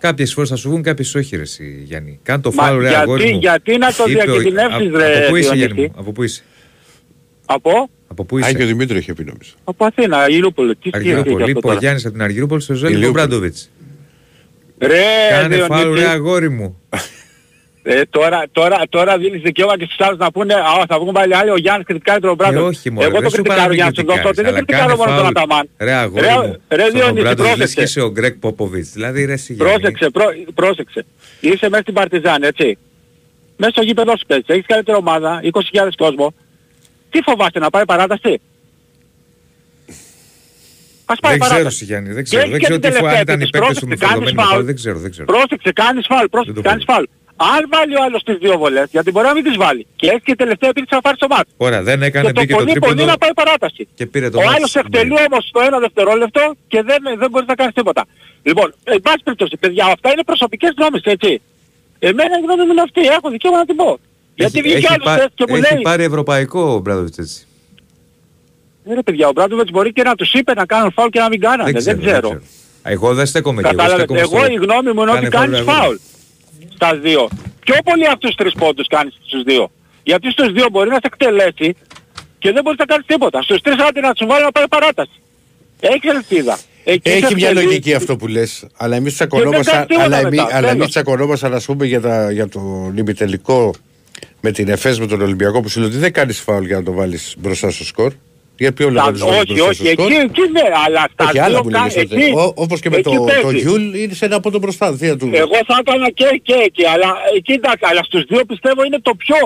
κάποιες 0.00 0.32
φορές 0.32 0.48
θα 0.50 0.56
σου 0.56 0.68
βγουν, 0.68 0.82
κάποιες 0.82 1.14
όχι, 1.14 1.36
ρε, 1.36 1.42
εσύ, 1.42 1.82
Γιάννη. 1.84 2.20
Κάνε 2.22 2.42
το 2.42 2.52
Μα 2.52 2.62
φάουλ, 2.64 2.80
ρε 2.82 2.88
γιατί- 2.88 3.02
αγόρι 3.02 3.32
μου. 3.32 3.38
γιατί 3.38 3.76
να 3.78 3.92
το 3.92 4.04
Είπε 4.08 4.18
ο- 4.20 4.22
διακινδυνεύσεις, 4.24 4.86
από- 4.88 4.96
ρε, 4.96 5.16
Από 5.18 5.28
πού 5.28 5.36
είσαι, 5.36 5.48
Διονύση; 5.50 5.56
Γιάννη 5.56 5.82
μου, 5.82 5.94
από 6.00 6.12
πού 6.12 6.22
είσαι; 6.22 6.42
Από, 7.46 7.90
Από 8.12 8.24
πού 8.24 8.36
Α, 8.36 8.40
και 8.40 8.46
ο 8.46 8.48
είσαι. 8.50 8.64
Δημήτρη 8.64 8.98
είχε 8.98 9.14
πει 9.14 9.24
νομίζω. 9.24 9.50
από 9.64 9.84
Αθήνα, 9.84 10.18
Αργυρούπολη. 10.18 10.76
Τι 10.76 10.88
σχέση 10.88 10.96
έχεις 10.96 11.08
Αργυρούπολη. 11.18 11.36
αυτό 11.42 11.50
Είπε 11.50 11.58
ο 11.58 11.60
τώρα; 11.60 11.78
Γιάννης 11.78 12.04
από 12.04 12.12
την 12.12 12.22
Αργυρούπολη 12.22 12.60
στο 12.60 12.74
Ζέλικο 12.74 12.98
Ηλιούπολη. 12.98 13.24
Μπράντοβιτς. 13.26 13.70
Ρε, 14.78 15.02
Κάνε 15.30 15.54
Διονύση. 15.56 15.66
φάουλ, 15.80 15.98
ρε 15.98 16.06
αγόρι 16.08 16.50
μου. 16.50 16.80
Ε, 17.82 18.02
τώρα, 18.10 18.44
τώρα, 18.52 18.82
τώρα 18.88 19.18
δίνεις 19.18 19.42
δικαίωμα 19.42 19.78
και 19.78 19.84
στους 19.84 20.00
άλλους 20.06 20.18
να 20.18 20.30
πούνε 20.32 20.54
«Α, 20.54 20.84
θα 20.88 20.98
βγουν 20.98 21.12
πάλι 21.12 21.34
άλλοι, 21.34 21.50
ο 21.50 21.56
Γιάννης 21.56 21.86
κριτικάρει 21.86 22.20
τον 22.20 22.30
Ε, 22.30 22.34
Μπράντο». 22.34 22.64
όχι 22.66 22.90
μόνο. 22.90 23.06
Εγώ 23.06 23.20
το 23.22 23.30
κριτικάρω 23.30 23.72
για 23.72 23.84
να 23.84 23.90
σου 23.94 24.04
δώσω 24.06 24.28
ότι 24.28 24.42
δεν 24.42 24.54
κριτικάρω 24.54 24.96
μόνο 24.96 25.16
τον 25.16 25.26
Αταμάν. 25.26 25.68
Ρε 25.78 25.92
αγόρι 25.92 26.26
Ρε, 26.26 26.32
μου. 26.34 26.56
ρε, 26.68 26.82
στον 26.82 26.92
Διονύση, 27.00 27.22
Μπράντοβιτς 27.22 27.56
λες 27.56 27.68
και 27.68 27.74
πρόσεξε. 27.74 27.82
είσαι 27.82 28.00
ο 28.00 28.10
Γκρέκ 28.10 28.34
Πόποβιτς. 28.34 28.90
Δηλαδή 28.92 29.24
ρε 29.24 29.32
εσύ 29.32 29.52
Γιάννη. 29.52 29.72
Πρόσεξε, 29.74 30.10
πρό, 30.10 30.24
πρόσεξε. 30.54 31.04
Είσαι 31.40 31.68
μέσα 31.68 31.82
στην 31.82 31.94
Παρτιζάν, 31.94 32.42
έτσι. 32.42 32.78
Μέσα 33.56 33.72
στο 33.72 33.82
γήπεδο 33.82 34.16
σου 34.16 34.26
παίζεις, 34.26 34.46
έχεις 34.48 34.66
καλύτερη 34.66 34.96
ομάδα, 34.98 35.40
20.000 35.42 35.96
κόσμο. 35.96 36.34
Τι 37.10 37.22
φοβάστε, 37.22 37.58
να 37.58 37.70
πάει 37.70 37.84
παράταση; 37.84 38.40
Ας 41.12 41.18
πάει 41.20 41.30
Δεν 41.32 41.40
ξέρω, 41.40 41.54
παράταση. 41.54 41.76
εσύ, 41.76 41.84
Γιάννη. 41.84 42.08
Δεν 42.08 42.16
Και 42.16 42.22
ξέρω. 42.22 42.40
έχεις 42.42 42.52
Δεν 42.52 42.60
και 42.60 42.66
ξέρω 42.66 42.78
την 42.80 42.90
τι 42.90 42.96
φου- 42.96 43.06
αν 43.06 43.10
τελευταία 43.10 43.34
ήταν 43.34 43.40
οι 43.40 43.42
επίθεση. 43.42 43.62
παίκτες 43.62 43.78
του 43.82 43.88
με 43.88 43.94
Πρόσεξε, 43.96 44.06
κάνεις 44.06 44.24
φορτωμένο 44.24 44.40
φάουλ. 44.40 44.52
φάουλ. 44.54 44.64
Δεν 44.70 44.76
ξέρω, 44.80 44.98
δεν 45.04 45.10
ξέρω. 45.14 45.26
Πρόσεξε, 45.34 45.70
κάνεις 45.82 46.04
φάουλ, 46.10 46.26
πρόσεξε, 46.34 46.56
το 46.60 46.64
κάνεις 46.68 46.82
ξέρω. 46.84 46.92
φάουλ. 46.96 47.06
Αν 47.54 47.62
βάλει 47.74 47.94
ο 47.98 48.02
άλλος 48.06 48.20
τις 48.28 48.36
δύο 48.44 48.54
βολές, 48.62 48.88
γιατί 48.94 49.08
μπορεί 49.12 49.26
να 49.30 49.34
μην 49.38 49.44
τις 49.48 49.56
βάλει. 49.64 49.82
Και 50.00 50.06
έχει 50.14 50.24
και 50.28 50.36
τελευταία 50.42 50.68
επίθεση 50.72 50.94
να 50.98 51.02
πάρει 51.06 51.16
το 51.24 51.28
μάτς. 51.34 51.48
Ωραία, 51.66 51.82
δεν 51.88 51.98
έκανε, 52.08 52.26
Και 52.26 52.32
το 52.32 52.40
μπήκε 52.40 52.52
το 52.52 52.58
πολύ 52.58 52.70
πολύ 52.78 52.80
τρίποντο 52.80 53.04
να 53.12 53.18
πάει 53.22 53.32
παράταση. 53.40 53.82
και 53.98 54.04
πήρε 54.12 54.28
το 54.34 54.38
Ο 54.38 54.42
μάτς. 54.42 54.54
άλλος 54.56 54.72
εκτελεί 54.80 55.16
όμως 55.28 55.42
στο 55.50 55.60
ένα 55.68 55.78
δευτερόλεπτο 55.84 56.42
και 56.72 56.80
δεν, 56.88 57.00
δεν 57.22 57.28
μπορείς 57.30 57.48
να 57.52 57.56
κάνεις 57.60 57.74
τίποτα. 57.78 58.02
Λοιπόν, 58.48 58.68
εν 58.94 59.00
πάση 59.06 59.20
περιπτώσει, 59.26 59.56
παιδιά, 59.62 59.84
αυτά 59.96 60.08
είναι 60.12 60.24
προσωπικές 60.30 60.70
γνώμες, 60.78 61.02
έτσι. 61.14 61.30
Εμένα 61.98 62.34
η 62.40 62.42
γνώμη 62.44 62.62
μου 62.66 62.72
είναι 62.74 62.84
αυτή, 62.88 63.00
έχω 63.16 63.26
δικαίωμα 63.34 63.58
να 63.62 63.66
την 63.70 63.76
πω. 63.76 63.88
Γιατί 64.34 64.58
Έχει- 64.58 64.68
βγήκε 64.68 64.76
έχει 64.86 64.86
άλλος 64.92 65.04
πά- 65.04 65.16
χθες 65.16 65.28
και 65.34 65.44
μου 65.48 65.54
Έχει 65.56 65.72
λέει, 65.74 65.82
πάρει 65.82 66.04
ευρωπαϊκό 66.04 66.60
ο 66.60 66.78
Μπράντοβιτς 66.78 67.18
έτσι. 67.18 67.46
«Ε, 68.84 68.94
ρε 68.94 69.02
παιδιά, 69.02 69.28
ο 69.28 69.32
Μπράντοβιτς 69.32 69.70
μπορεί 69.70 69.92
και 69.92 70.02
να 70.02 70.14
τους 70.14 70.32
είπε 70.32 70.54
να 70.54 70.66
κάνουν 70.66 70.92
φάουλ 70.92 71.08
και 71.08 71.18
να 71.18 71.28
μην 71.28 71.40
κάνανε, 71.40 71.80
δεν 71.80 72.00
ξέρω. 72.00 72.40
Εγώ 72.82 73.14
δεν 73.14 73.26
στέκομαι 73.26 73.60
εκεί. 73.60 73.68
Κατάλαβες, 73.70 73.96
στέκομαι 73.98 74.20
εγώ 74.20 74.38
στο- 74.38 74.52
η 74.52 74.54
γνώμη 74.54 74.92
μου 74.92 75.02
είναι 75.02 75.10
ότι 75.10 75.28
Κάνε 75.28 75.30
φάουλ, 75.30 75.50
κάνεις 75.50 75.58
ρε 75.58 75.70
αγόρι. 75.70 75.80
φάουλ 75.80 75.96
στα 76.74 76.96
δύο. 76.96 77.28
Πιο 77.64 77.74
πολύ 77.84 78.06
αυτούς 78.06 78.28
τους 78.28 78.34
τρεις 78.34 78.52
πόντους 78.58 78.86
κάνεις 78.86 79.14
στους 79.26 79.42
δύο. 79.42 79.70
Γιατί 80.02 80.30
στους 80.30 80.52
δύο 80.52 80.66
μπορεί 80.70 80.88
να 80.88 80.94
σε 80.94 81.00
εκτελέσει 81.12 81.76
και 82.38 82.52
δεν 82.52 82.62
μπορείς 82.62 82.78
να 82.78 82.84
κάνεις 82.84 83.06
τίποτα. 83.06 83.42
Στους 83.42 83.60
τρεις 83.60 83.76
άντε 83.88 84.00
να 84.00 84.12
σου 84.16 84.26
βάλει 84.26 84.44
να 84.44 84.52
πάει 84.52 84.68
παράταση. 84.68 85.20
Έχεις 85.80 86.10
ελπίδα. 86.10 86.58
Εκεί 86.84 87.08
σε 87.10 87.16
Έχει 87.16 87.34
μια 87.34 87.48
εκτελεί. 87.48 87.66
λογική 87.66 87.94
αυτό 87.94 88.16
που 88.16 88.26
λες, 88.26 88.66
αλλά 88.76 88.96
εμείς 88.96 89.16
δεν 89.16 89.28
τσακωνόμασταν, 89.28 89.74
κάνεις 89.74 89.86
τίποτα 89.88 90.04
αλλά, 90.06 90.18
εμεί, 90.18 90.30
μετά, 90.30 90.42
αλλά 90.42 90.52
τέλος. 90.60 90.70
εμείς 90.72 90.88
τσακωνόμασταν 90.88 91.54
ας 91.54 91.64
πούμε 91.64 91.86
για, 91.86 92.00
τα, 92.00 92.30
για 92.32 92.48
το 92.48 92.92
ημιτελικό 92.96 93.74
με 94.40 94.50
την 94.50 94.68
ΕΦΕΣ 94.68 94.98
με 95.00 95.06
τον 95.06 95.20
Ολυμπιακό 95.20 95.60
που 95.60 95.68
σου 95.68 95.78
λέει 95.80 95.88
ότι 95.88 95.98
δεν 95.98 96.12
κάνεις 96.12 96.40
φάουλ 96.40 96.64
για 96.66 96.76
να 96.76 96.82
το 96.82 96.92
βάλεις 96.92 97.34
μπροστά 97.38 97.70
στο 97.70 97.84
σκορ. 97.84 98.12
Για 98.56 98.72
ποιο 98.72 98.90
λόγο 98.90 99.04
Τα- 99.04 99.10
δεν 99.12 99.20
το 99.20 99.26
βάλεις 99.26 99.40
όχι, 99.40 99.52
μπροστά 99.52 99.68
όχι, 99.70 99.74
στο 99.84 99.90
σκορ; 99.90 100.06
εκεί, 100.12 100.20
εκεί 100.20 100.50
ναι, 100.56 100.66
αλλά 100.86 101.02
στα 101.12 101.24
Όχι, 101.24 101.32
δύο 101.32 101.42
άλλα 101.44 101.60
που 101.62 101.68
κα- 101.68 101.78
λέγες 101.78 101.94
τότε. 101.94 102.14
εκεί- 102.24 102.34
Ο- 102.36 102.52
Όπως 102.64 102.80
και 102.80 102.90
με 102.90 102.96
εκεί 102.96 103.04
το, 103.04 103.14
το 103.16 103.24
παίζεις. 103.42 103.62
Γιούλ 103.62 103.94
είναι 103.94 104.14
σε 104.14 104.24
ένα 104.24 104.36
από 104.36 104.50
τον 104.50 104.60
μπροστά. 104.60 104.92
θεία 104.96 105.16
του. 105.16 105.30
Εγώ 105.44 105.56
θα 105.66 105.76
έκανα 105.80 106.10
και, 106.10 106.40
και 106.42 106.54
εκεί, 106.68 106.84
αλλά 106.86 107.08
εκεί 107.36 107.52
εντάξει, 107.52 107.84
αλλά 107.90 108.02
στους 108.02 108.22
δύο 108.30 108.44
πιστεύω 108.44 108.84
είναι 108.84 108.98
το 109.08 109.14
πιο, 109.14 109.36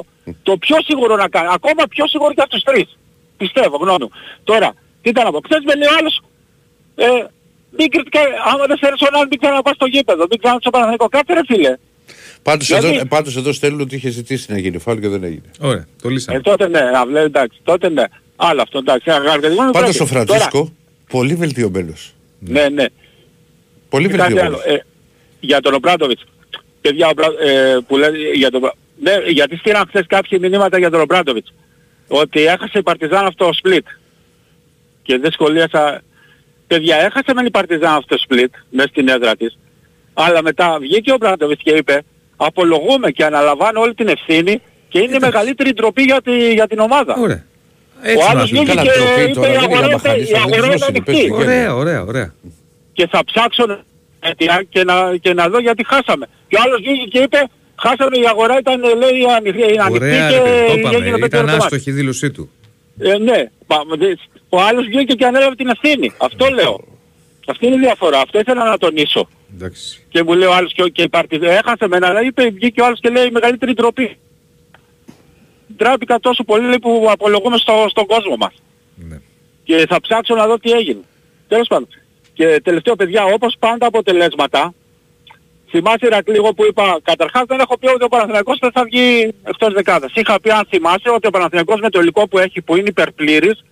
το 0.43 0.57
πιο 0.57 0.77
σίγουρο 0.89 1.17
να 1.17 1.29
κάνει. 1.29 1.49
Ακόμα 1.59 1.83
πιο 1.95 2.05
σίγουρο 2.09 2.33
και 2.35 2.41
από 2.41 2.51
τους 2.51 2.62
τρεις. 2.62 2.89
Πιστεύω, 3.37 3.77
γνώμη 3.77 3.99
μου. 4.01 4.11
Τώρα, 4.45 4.69
τι 5.03 5.09
ήταν 5.11 5.25
να 5.25 5.31
πω. 5.31 5.41
Ξέρεις 5.41 5.65
με 5.65 5.75
λέει 5.81 5.89
ο 5.93 5.95
άλλος, 5.99 6.15
ε, 6.95 7.07
μην 7.79 7.89
κριτικά, 7.95 8.21
άμα 8.51 8.65
δεν 8.71 8.79
θέλεις 8.83 9.01
έναν 9.11 9.27
μην 9.31 9.39
ξαναπάς 9.43 9.75
στο 9.75 9.87
γήπεδο, 9.95 10.23
μην 10.31 10.39
ξαναπάς 10.41 10.62
στο 10.62 10.71
Παναθηναϊκό. 10.75 11.07
Κάτσε 11.17 11.33
ρε 11.39 11.45
φίλε. 11.51 11.73
Πάντως, 12.45 12.69
Γιατί- 12.69 12.87
εδώ, 12.87 13.05
πάντως 13.07 13.37
εδώ 13.37 13.53
στέλνουν 13.53 13.81
ότι 13.81 13.95
είχε 13.97 14.11
ζητήσει 14.11 14.53
να 14.53 14.59
γίνει 14.59 14.79
φάουλ 14.79 14.99
και 14.99 15.09
δεν 15.09 15.25
έγινε. 15.25 15.51
Ωραία, 15.61 15.87
το 16.03 16.09
λύσαμε. 16.09 16.39
Ε, 16.39 16.41
τότε 16.41 16.69
ναι, 16.69 16.81
να 16.81 17.07
βλέπει, 17.07 17.25
εντάξει, 17.27 17.59
τότε 17.63 17.89
ναι. 17.89 18.03
Άλλο 18.37 18.63
αυτό, 18.63 18.79
εντάξει. 18.79 19.11
αγάπη, 19.11 19.39
γιατί 19.41 19.55
μόνο 19.55 19.71
Πάντως 19.71 19.97
πρέπει. 19.97 20.03
ο 20.03 20.07
Φραντζίσκο 20.07 20.73
πολύ 21.09 21.35
βελτιωμένος. 21.35 22.15
Τώρα, 22.47 22.61
ναι, 22.61 22.69
ναι. 22.69 22.85
Πολύ 23.89 24.09
Και 24.09 24.17
κάτι 24.17 24.33
βελτιωμένος. 24.33 24.65
άλλο. 24.67 24.75
Ε, 24.77 24.85
για 25.41 25.61
τον 25.61 25.75
Ομπράντοβιτς. 25.75 26.25
Παιδιά, 26.81 27.07
ο 27.09 27.13
Μπρα- 27.17 27.41
ε, 27.51 27.79
που 27.87 27.97
λέει 27.97 28.11
για 28.35 28.51
τον... 28.51 28.61
Μπρα- 28.61 28.75
Ναι, 29.01 29.13
γιατί 29.31 29.57
στείλαν 29.57 29.85
χθες 29.89 30.05
κάποια 30.07 30.39
μηνύματα 30.39 30.79
για 30.79 30.91
τον 30.91 31.01
Ομπράντοβιτς. 31.01 31.53
Ότι 32.09 32.41
έχασε 32.47 32.79
η 32.79 32.83
Παρτιζάν 32.83 33.27
αυτό 33.27 33.45
το 33.51 33.59
split. 33.65 33.87
Και 35.03 35.19
δεν 35.19 35.33
σχολίασα... 35.33 36.03
Παιδιά, 36.67 36.97
έχασε 36.97 37.35
μεν 37.35 37.47
η 37.47 37.51
Παρτιζάν 37.51 37.95
αυτό 37.95 38.17
το 38.17 38.23
split 38.29 38.49
μέσα 38.71 38.89
στην 38.89 39.09
έδρα 39.09 39.37
της. 39.37 39.59
Αλλά 40.13 40.43
μετά 40.43 40.79
βγήκε 40.81 41.11
ο 41.11 41.15
Ομπράντοβιτς 41.15 41.63
και 41.63 41.71
είπε 41.71 42.03
απολογούμε 42.37 43.11
και 43.11 43.24
αναλαμβάνω 43.24 43.80
όλη 43.80 43.95
την 43.95 44.09
ευθύνη 44.09 44.61
και 44.89 44.99
είναι 44.99 45.14
η 45.16 45.18
μεγαλύτερη 45.20 45.72
ντροπή 45.72 46.03
για, 46.03 46.22
τη, 46.22 46.53
για 46.53 46.66
την 46.66 46.78
ομάδα. 46.78 47.16
Ωραία. 47.18 47.45
Ο 47.97 48.09
Έτσι 48.11 48.26
άλλος 48.30 48.51
να 48.53 48.59
βγήκε 48.59 48.64
πει. 48.64 48.70
και 48.70 48.74
Καλά, 48.76 48.93
ντροπή 49.05 49.22
είπε 49.22 49.32
τώρα, 49.32 49.49
η 49.49 49.53
δεν 49.53 49.59
αγορά, 49.62 49.80
μιλάμε 49.80 49.93
είναι- 49.93 50.09
χαλής, 50.09 50.30
η 50.30 50.35
αγορά 50.35 50.57
αθλητισμός 50.57 50.89
είναι 50.89 50.97
είναι, 50.97 51.05
πες 51.05 51.14
ανοιχτή. 51.14 51.28
το. 51.30 51.37
Ωραία, 51.37 51.74
ωραία, 51.74 52.03
ωραία. 52.03 52.35
και 52.93 53.07
θα 53.07 53.20
ψάξω 53.24 53.64
αιτία 54.20 54.64
και 54.68 54.85
να, 54.85 55.16
και 55.20 55.32
να 55.35 55.49
δω 55.49 55.59
γιατί 55.61 55.85
χάσαμε. 55.87 56.26
Και 56.49 56.57
ο 56.57 56.61
άλλος 56.64 56.80
βγήκε 56.80 57.05
και 57.12 57.18
είπε 57.18 57.39
χάσαμε 57.85 58.16
η 58.18 58.26
αγορά 58.28 58.59
ήταν 58.59 58.80
λέει 58.80 59.18
ανοιχτή, 59.37 59.72
είναι 59.72 59.82
ανοιχτή 59.82 60.05
Ωραία, 60.05 60.28
και 60.30 60.37
ρε 60.37 60.43
παιδί, 60.43 60.66
το 60.66 60.72
είπαμε. 60.78 60.97
έγινε 60.97 61.11
πέντε 61.18 61.26
Ήταν 61.26 61.41
ώρες 61.41 61.51
το 61.55 61.59
μάτς. 61.61 61.64
άστοχη 61.64 61.91
η 61.91 61.93
δήλωσή 61.93 62.30
του. 62.30 62.51
Ε, 62.99 63.18
ναι, 63.18 63.39
Πα- 63.66 63.85
δε- 63.99 64.14
ο 64.49 64.61
άλλος 64.61 64.85
βγήκε 64.87 65.14
και 65.14 65.24
ανέλαβε 65.26 65.55
την 65.55 65.68
ευθύνη. 65.68 66.12
Αυτό 66.18 66.47
λέω. 66.49 66.85
Αυτή 67.47 67.67
είναι 67.67 67.75
η 67.75 67.79
διαφορά. 67.79 68.21
Αυτό 68.21 68.39
ήθελα 68.39 68.65
να 68.65 68.79
τονίσω. 68.79 69.29
Εντάξει. 69.55 70.07
Και 70.09 70.23
μου 70.23 70.33
λέει 70.33 70.49
ο 70.49 70.55
άλλος 70.55 70.73
και, 70.73 70.83
και 70.83 71.03
η 71.03 71.09
Παρτιζάν 71.09 71.51
έχασε 71.51 71.89
με 71.89 71.99
αλλά 72.03 72.23
είπε 72.23 72.51
βγήκε 72.51 72.81
ο 72.81 72.85
άλλος 72.85 73.01
και 73.01 73.09
λέει 73.09 73.27
η 73.27 73.31
μεγαλύτερη 73.31 73.73
ντροπή. 73.75 74.19
Ντράπηκα 75.77 76.21
τόσο 76.21 76.45
πολύ 76.45 76.67
λέει, 76.67 76.79
που 76.79 77.09
απολογούμε 77.11 77.57
στο, 77.57 77.87
στον 77.89 78.07
κόσμο 78.07 78.37
μας. 78.37 78.53
Ναι. 78.95 79.21
Και 79.65 79.87
θα 79.89 80.01
ψάξω 80.01 80.35
να 80.35 80.47
δω 80.47 80.59
τι 80.59 80.71
έγινε. 80.71 81.01
Τέλος 81.49 81.67
πάντων. 81.69 81.89
Και 82.33 82.61
τελευταίο 82.65 82.97
παιδιά, 82.97 83.25
όπως 83.25 83.57
πάντα 83.59 83.87
αποτελέσματα, 83.87 84.75
θυμάσαι 85.71 86.07
Ηρακλή 86.07 86.35
εγώ 86.35 86.55
που 86.55 86.65
είπα, 86.65 86.99
καταρχάς 87.03 87.45
δεν 87.47 87.61
έχω 87.61 87.79
πει 87.79 87.87
ότι 87.87 88.05
ο 88.05 88.09
Παναθηναϊκός 88.09 88.59
δεν 88.61 88.73
θα 88.73 88.85
βγει 88.85 89.35
εκτός 89.43 89.73
δεκάδας. 89.73 90.13
Είχα 90.15 90.41
πει 90.41 90.51
αν 90.51 90.67
θυμάσαι 90.69 91.11
ότι 91.11 91.27
ο 91.27 91.31
Παναθηναϊκός 91.31 91.81
με 91.81 91.91
το 91.91 92.01
υλικό 92.01 92.29
που 92.29 92.39
έχει 92.39 92.61
που 92.61 92.77
είναι 92.77 92.89
υπερπλήρης 92.89 93.65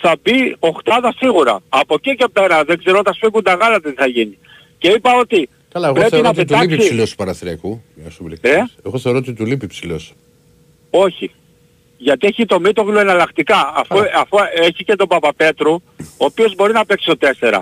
θα 0.00 0.16
μπει 0.22 0.56
οχτάδα 0.58 1.14
σίγουρα. 1.18 1.58
Από 1.68 1.94
εκεί 1.94 2.16
και 2.16 2.26
πέρα 2.32 2.64
δεν 2.64 2.78
ξέρω 2.78 3.02
τα 3.02 3.12
σφίγγουν 3.12 3.42
τα 3.42 3.54
γάλα 3.54 3.80
τι 3.80 3.92
θα 3.92 4.06
γίνει. 4.06 4.38
Και 4.78 4.88
είπα 4.88 5.18
ότι 5.18 5.48
Καλά, 5.72 5.86
εγώ 5.86 5.94
πρέπει 5.94 6.10
θεωρώ 6.10 6.24
να 6.24 6.30
ότι 6.30 6.44
του 6.44 6.54
λείπει 6.54 6.66
πετάξει... 6.66 6.88
ψηλός 6.88 7.10
του 7.10 7.16
Παναθηναϊκού. 7.16 7.82
για 7.94 8.04
να 8.04 8.10
σου 8.10 8.16
είμαι 8.20 8.30
ειλικρινής. 8.30 8.70
Ε; 8.76 8.80
Εγώ 8.86 8.98
θεωρώ 8.98 9.18
ότι 9.18 9.32
του 9.32 9.46
λείπει 9.46 9.66
ψηλός. 9.66 10.14
Όχι. 10.90 11.30
Γιατί 11.96 12.26
έχει 12.26 12.46
το 12.46 12.60
Μήτογλου 12.60 12.98
εναλλακτικά. 12.98 13.72
Αφού, 13.76 13.96
αφού 13.98 14.36
έχει 14.54 14.84
και 14.84 14.96
τον 14.96 15.08
Παπαπέτρου, 15.08 15.72
ο 15.98 16.24
οποίος 16.24 16.54
μπορεί 16.54 16.72
να 16.72 16.84
παίξει 16.84 17.06
το 17.06 17.28
4. 17.40 17.60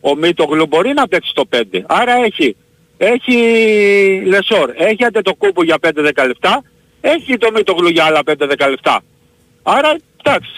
Ο 0.00 0.16
Μήτογλου 0.16 0.66
μπορεί 0.66 0.92
να 0.92 1.08
παίξει 1.08 1.32
το 1.34 1.44
5. 1.50 1.62
Άρα 1.86 2.12
έχει 2.24 2.56
έχει 2.98 3.34
Λεσόρ, 4.26 4.70
έχει 4.74 5.04
Αντετοκούμπο 5.04 5.62
για 5.62 5.76
5-10 5.82 5.92
λεπτά, 6.26 6.62
έχει 7.00 7.36
το 7.36 7.50
Μητογλου 7.54 7.88
για 7.88 8.04
άλλα 8.04 8.20
5-10 8.26 8.68
λεπτά. 8.68 9.00
Άρα, 9.62 9.96
εντάξει, 10.28 10.50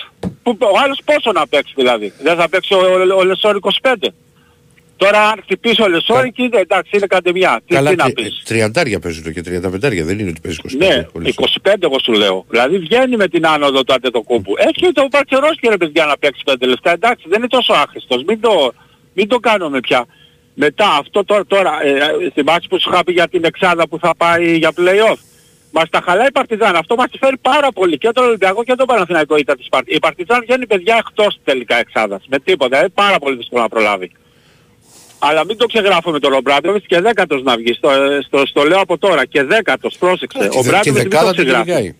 που, 0.42 0.56
ο 0.60 0.78
άλλος 0.84 1.00
πόσο 1.04 1.32
να 1.32 1.46
παίξει 1.46 1.72
δηλαδή. 1.76 2.12
Δεν 2.22 2.36
θα 2.36 2.48
παίξει 2.48 2.74
ο, 2.74 2.78
ο, 2.78 3.18
ο 3.18 3.24
Λεσόρ 3.24 3.58
25. 3.82 3.94
Τώρα 4.96 5.28
αν 5.28 5.40
χτυπήσει 5.42 5.82
ο 5.82 5.88
Λεσόρ 5.88 6.24
εκεί, 6.24 6.48
εντάξει, 6.52 6.90
είναι 6.96 7.06
κατεμιά. 7.06 7.60
Τι, 7.66 7.74
Καλά, 7.74 7.90
τι 7.90 7.96
να 7.96 8.04
και- 8.04 8.12
πεις. 8.12 8.42
τριαντάρια 8.44 8.98
παίζουν 8.98 9.22
το 9.22 9.30
και 9.30 9.40
35 9.40 9.78
δεν 9.80 10.18
είναι 10.18 10.28
ότι 10.30 10.40
παίζει 10.40 10.58
25. 10.62 10.76
Ναι, 10.76 11.06
25 11.62 11.74
εγώ 11.80 11.98
σου 11.98 12.12
λέω. 12.12 12.44
Δηλαδή 12.48 12.78
βγαίνει 12.78 13.16
με 13.16 13.28
την 13.28 13.46
άνοδο 13.46 13.84
του 13.84 13.92
Αντετοκούμπου. 13.92 14.54
Έχει 14.56 14.92
το 14.92 15.06
Παρκερόσκι 15.10 15.68
ρε 15.68 15.76
παιδιά 15.76 16.04
να 16.04 16.18
παίξει 16.18 16.42
5 16.46 16.54
λεπτά. 16.58 16.90
Εντάξει, 16.90 17.24
δεν 17.28 17.38
είναι 17.38 17.48
τόσο 17.48 17.72
άχρηστος. 17.72 18.22
Μην 18.26 18.40
το, 18.40 18.72
μην 19.14 19.28
το 19.28 19.38
κάνουμε 19.38 19.80
πια. 19.80 20.06
Μετά 20.54 20.86
αυτό 20.98 21.24
τώρα, 21.24 21.46
τώρα 21.46 21.82
ε, 21.84 21.90
ε, 21.90 22.30
θυμάσαι 22.34 22.66
που 22.68 22.80
σου 22.80 22.90
είχα 22.92 23.04
πει 23.04 23.12
για 23.12 23.28
την 23.28 23.44
εξάδα 23.44 23.88
που 23.88 23.98
θα 23.98 24.14
πάει 24.16 24.56
για 24.56 24.72
play-off; 24.76 25.16
Μας 25.72 25.88
τα 25.90 26.00
χαλάει 26.04 26.26
η 26.26 26.32
Παρτιζάν. 26.32 26.76
Αυτό 26.76 26.94
μας 26.96 27.06
φέρει 27.20 27.36
πάρα 27.36 27.72
πολύ 27.72 27.98
και 27.98 28.08
τον 28.12 28.24
Ολυμπιακό 28.24 28.64
και 28.64 28.74
τον 28.74 28.86
Παναθηναϊκό 28.86 29.36
ήταν 29.36 29.56
της 29.56 29.68
Παρτιζάν. 29.68 29.96
Η 29.96 30.00
Παρτιζάν 30.00 30.40
βγαίνει 30.40 30.66
παιδιά 30.66 30.96
εκτός 31.06 31.38
τελικά 31.44 31.76
εξάδας. 31.76 32.22
Με 32.28 32.38
τίποτα. 32.38 32.78
Είναι 32.78 32.88
πάρα 32.88 33.18
πολύ 33.18 33.36
δύσκολο 33.36 33.62
να 33.62 33.68
προλάβει. 33.68 34.10
Αλλά 35.18 35.44
μην 35.44 35.56
το 35.56 35.66
ξεγράφουμε 35.66 36.18
τον 36.18 36.32
Ομπράντοβιτς 36.32 36.86
και 36.86 37.00
δέκατος 37.00 37.42
να 37.42 37.56
βγει. 37.56 37.72
Στο, 37.74 37.90
ε, 37.90 38.18
στο, 38.26 38.46
στο 38.46 38.62
λέω 38.64 38.80
από 38.80 38.98
τώρα. 38.98 39.24
Και 39.26 39.42
δέκατος, 39.42 39.96
πρόσεξε. 39.98 40.38
Και 40.38 40.44
Ο 40.44 40.48
δε- 40.50 40.62
και 40.62 40.68
Μπράντοβιτς 40.68 41.02
μην 41.02 41.10
το 41.10 41.16
δεκάδα 41.16 41.34
την 41.34 41.44
ξεγράφει. 41.44 41.64
κυνηγάει. 41.70 41.94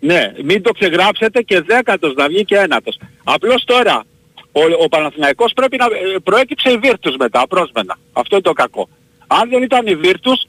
Ναι, 0.00 0.32
μην 0.44 0.62
το 0.62 0.72
ξεγράψετε 0.72 1.42
και 1.42 1.60
δέκατος 1.60 2.14
να 2.14 2.26
βγει 2.28 2.44
και 2.44 2.56
ένατος. 2.56 2.98
Απλώς 3.24 3.64
τώρα 3.64 4.04
ο, 4.52 4.60
ο 4.82 4.88
Παναθηναϊκός 4.88 5.52
πρέπει 5.52 5.76
να 5.76 5.84
ε, 5.84 6.18
προέκυψε 6.24 6.70
η 6.70 6.76
Βίρτους 6.78 7.16
μετά, 7.16 7.40
απρόσμενα. 7.40 7.98
Αυτό 8.12 8.34
είναι 8.34 8.44
το 8.44 8.52
κακό. 8.52 8.88
Αν 9.26 9.48
δεν 9.48 9.62
ήταν 9.62 9.86
η 9.86 9.94
Βίρτους, 9.96 10.42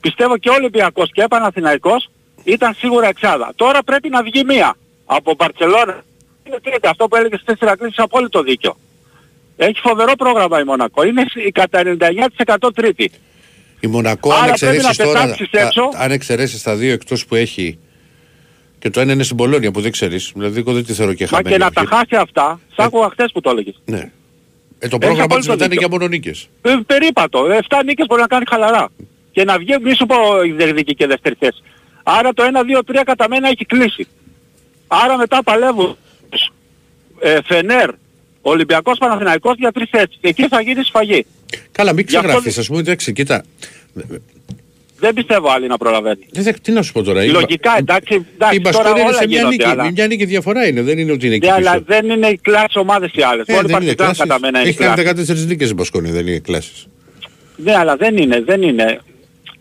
πιστεύω 0.00 0.36
και 0.38 0.48
ο 0.48 0.52
Ολυμπιακός 0.54 1.10
και 1.12 1.22
ο 1.22 1.26
Παναθηναϊκός 1.28 2.10
ήταν 2.44 2.74
σίγουρα 2.74 3.08
εξάδα. 3.08 3.52
Τώρα 3.56 3.82
πρέπει 3.82 4.08
να 4.08 4.22
βγει 4.22 4.44
μία 4.44 4.76
από 5.06 5.34
Μπαρτσελώνα. 5.34 6.02
Είναι 6.46 6.58
τρίτη, 6.62 6.86
αυτό 6.88 7.08
που 7.08 7.16
έλεγες 7.16 7.40
στις 7.40 7.54
Ηρακλής 7.60 7.96
είναι 7.96 8.06
απόλυτο 8.10 8.42
δίκιο. 8.42 8.76
Έχει 9.56 9.80
φοβερό 9.80 10.12
πρόγραμμα 10.18 10.60
η 10.60 10.64
Μονακό. 10.64 11.04
Είναι 11.04 11.24
σ- 11.28 11.52
κατά 11.52 11.78
99% 11.78 12.70
τρίτη. 12.74 13.10
Η 13.80 13.86
Μονακό, 13.86 14.32
Άρα 14.32 14.40
αν 14.40 14.44
πρέπει 14.58 14.76
εξαιρέσεις 14.76 14.98
να 14.98 15.04
τώρα, 15.04 15.20
πετάξεις 15.20 15.50
τα- 15.50 15.60
έξω. 15.60 15.82
αν 15.96 16.10
εξαιρέσεις 16.10 16.62
τα 16.62 16.74
δύο 16.76 16.92
εκτός 16.92 17.26
που 17.26 17.34
έχει 17.34 17.78
και 18.78 18.90
το 18.90 19.00
ένα 19.00 19.12
είναι 19.12 19.22
στην 19.22 19.36
Πολώνια 19.36 19.70
που 19.70 19.80
δεν 19.80 19.90
ξέρεις, 19.92 20.30
δηλαδή 20.34 20.58
εγώ 20.58 20.72
δεν 20.72 20.84
τη 20.84 20.92
θεωρώ 20.92 21.12
και 21.14 21.26
Μα 21.30 21.36
χαμένη. 21.36 21.56
και 21.56 21.62
να 21.64 21.70
τα 21.70 21.84
χάσει 21.86 22.16
αυτά, 22.16 22.60
σ' 22.74 22.78
άκουγα 22.78 23.08
χθες 23.10 23.30
που 23.32 23.40
το 23.40 23.50
έλεγες. 23.50 23.80
Ναι. 23.84 23.98
Ε, 24.78 24.88
το 24.88 24.96
Έχει 24.96 24.98
πρόγραμμα 24.98 25.14
της 25.16 25.24
απόλυτο 25.24 25.50
μετά 25.52 25.64
είναι 25.64 25.74
δίκιο. 25.74 25.86
για 25.88 25.98
μόνο 25.98 26.06
νίκες. 26.08 26.48
Ε, 26.62 26.74
περίπατο. 26.86 27.46
7 27.50 27.82
νίκες 27.84 28.06
μπορεί 28.06 28.20
να 28.20 28.26
κάνει 28.26 28.44
χαλαρά. 28.48 28.88
Και 29.36 29.44
να 29.44 29.58
βγει, 29.58 29.74
μη 29.82 29.94
σου 29.94 30.06
πω 30.06 30.16
διεκδική 30.56 30.94
και 30.94 31.06
δεύτερη 31.06 31.34
θέση. 31.38 31.62
Άρα 32.02 32.32
το 32.32 32.42
1-2-3 32.88 33.00
κατά 33.06 33.28
μένα 33.28 33.48
έχει 33.48 33.64
κλείσει. 33.64 34.06
Άρα 34.86 35.16
μετά 35.16 35.42
παλεύουν 35.42 35.96
ε, 37.20 37.38
Φενέρ, 37.44 37.90
Ολυμπιακός 38.40 38.98
Παναθηναϊκός 38.98 39.54
για 39.58 39.72
τρεις 39.72 39.88
θέσεις. 39.90 40.18
Και 40.20 40.28
εκεί 40.28 40.48
θα 40.48 40.60
γίνει 40.60 40.84
σφαγή. 40.84 41.26
Καλά, 41.72 41.92
μην 41.92 42.04
Γι' 42.08 42.16
αυτό 42.16 42.26
ξεγράφεις, 42.28 42.58
ας 42.58 42.66
πούμε, 42.66 42.80
εντάξει, 42.80 43.12
κοίτα. 43.12 43.44
Δεν 44.98 45.14
πιστεύω 45.14 45.48
άλλοι 45.50 45.66
να 45.66 45.76
προλαβαίνει. 45.76 46.26
Δεν 46.30 46.42
θα- 46.44 46.52
τι 46.62 46.72
να 46.72 46.82
σου 46.82 46.92
πω 46.92 47.02
τώρα. 47.02 47.24
η- 47.24 47.28
Λογικά 47.28 47.74
εντάξει, 47.78 48.14
Η 48.14 48.24
εντάξει 48.34 48.60
τώρα 48.60 48.72
Μπασκόνια 48.72 49.00
είναι 49.00 49.08
όλα 49.10 49.18
σε 49.18 49.26
μια 49.26 49.36
γίνονται. 49.36 49.56
νίκη. 49.56 49.68
Αλλά... 49.68 49.90
Μια 49.90 50.06
νίκη 50.06 50.24
διαφορά 50.24 50.66
είναι, 50.66 50.82
δεν 50.82 50.98
είναι 50.98 51.12
ότι 51.12 51.26
είναι 51.26 51.34
εκεί 51.34 51.46
Ναι, 51.46 51.52
αλλά 51.52 51.70
πίσω. 51.72 51.84
δεν 51.86 52.10
είναι 52.10 52.26
οι 52.26 52.40
κλάσses 52.48 52.74
ομάδες 52.80 53.10
οι 53.14 53.22
άλλες. 53.22 53.46
Ε, 53.46 53.52
Μόνο 53.52 53.68
δεν 53.68 53.76
είναι 53.82 53.84
Παρτιζάν 53.86 53.96
κλάσεις. 53.96 54.18
κατά 54.18 54.38
μένα 54.40 54.58
είναι 54.60 54.68
Έχει 54.68 54.78
κάνει 54.78 55.02
κλάσses. 55.02 55.26
14 55.26 55.46
νίκες 55.46 55.70
η 55.70 55.74
Μπασκόνια, 55.74 56.12
δεν 56.12 56.26
είναι 56.26 56.38
κλάσεις. 56.38 56.86
Ναι, 57.56 57.76
αλλά 57.76 57.96
δεν 57.96 58.16
είναι, 58.16 58.40
δεν 58.42 58.62
είναι. 58.62 59.00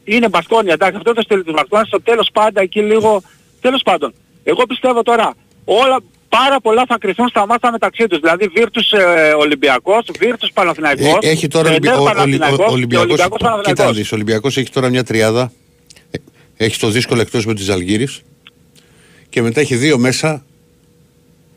Είναι 0.07 0.29
Μπασκόνια, 0.29 0.73
εντάξει, 0.73 0.95
αυτό 0.97 1.13
το 1.13 1.21
στέλνει 1.21 1.43
της 1.43 1.53
Μπασκόνια, 1.53 1.85
στο 1.85 2.01
τέλος 2.01 2.29
πάντα 2.33 2.61
εκεί 2.61 2.81
λίγο, 2.81 3.21
τέλος 3.61 3.81
πάντων. 3.81 4.13
Εγώ 4.43 4.65
πιστεύω 4.65 5.01
τώρα, 5.03 5.33
όλα, 5.65 5.99
πάρα 6.29 6.59
πολλά 6.59 6.83
θα 6.87 6.97
κρυθούν 6.99 7.27
στα 7.27 7.45
μάτια 7.47 7.71
μεταξύ 7.71 8.07
τους. 8.07 8.19
Δηλαδή 8.19 8.47
Βίρτους 8.47 8.91
ε, 8.91 9.33
Ολυμπιακός, 9.37 10.05
Βίρτους 10.19 10.51
Παναθηναϊκός, 10.53 11.17
Ε, 11.21 11.29
έχει 11.29 11.47
τώρα 11.47 11.71
Φενέρ 11.71 11.93
ο, 11.93 11.97
ο, 11.97 12.01
ο, 12.01 12.03
Παναθηναϊκός 12.05 12.59
ο, 12.59 12.63
και 12.63 12.73
Ολυμπιακός, 12.73 13.07
Ολυμπιακός 13.07 13.37
κοίτα 13.37 13.49
να 13.49 13.61
Παναθηναϊκός. 13.61 13.95
δεις, 13.97 14.11
ο 14.11 14.15
Ολυμπιακός 14.15 14.57
έχει 14.57 14.69
τώρα 14.69 14.89
μια 14.89 15.03
τριάδα, 15.03 15.51
Ε, 16.11 16.17
έχει 16.57 16.79
το 16.79 16.89
δύσκολο 16.89 17.21
εκτός 17.21 17.45
με 17.45 17.53
τη 17.53 17.61
Ζαλγύρης 17.63 18.21
και 19.29 19.41
μετά 19.41 19.59
έχει 19.59 19.75
δύο 19.75 19.97
μέσα 19.97 20.45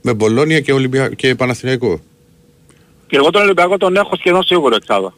με 0.03 0.15
Μπολόνια 0.15 0.61
και, 0.61 0.73
Ολυμπια... 0.73 1.09
και 1.09 1.35
Παναθηναϊκό. 1.35 2.01
Και 3.07 3.17
εγώ 3.17 3.31
τον 3.31 3.43
Ολυμπιακό 3.43 3.77
τον 3.77 3.97
έχω 3.97 4.17
σχεδόν 4.17 4.43
σίγουρο 4.43 4.75
εξάδα. 4.75 5.15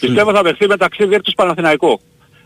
Πιστεύω 0.00 0.32
θα 0.34 0.42
παιχθεί 0.42 0.66
μεταξύ 0.66 1.06
Βίρτους 1.06 1.34
Παναθηναϊκού. 1.34 2.00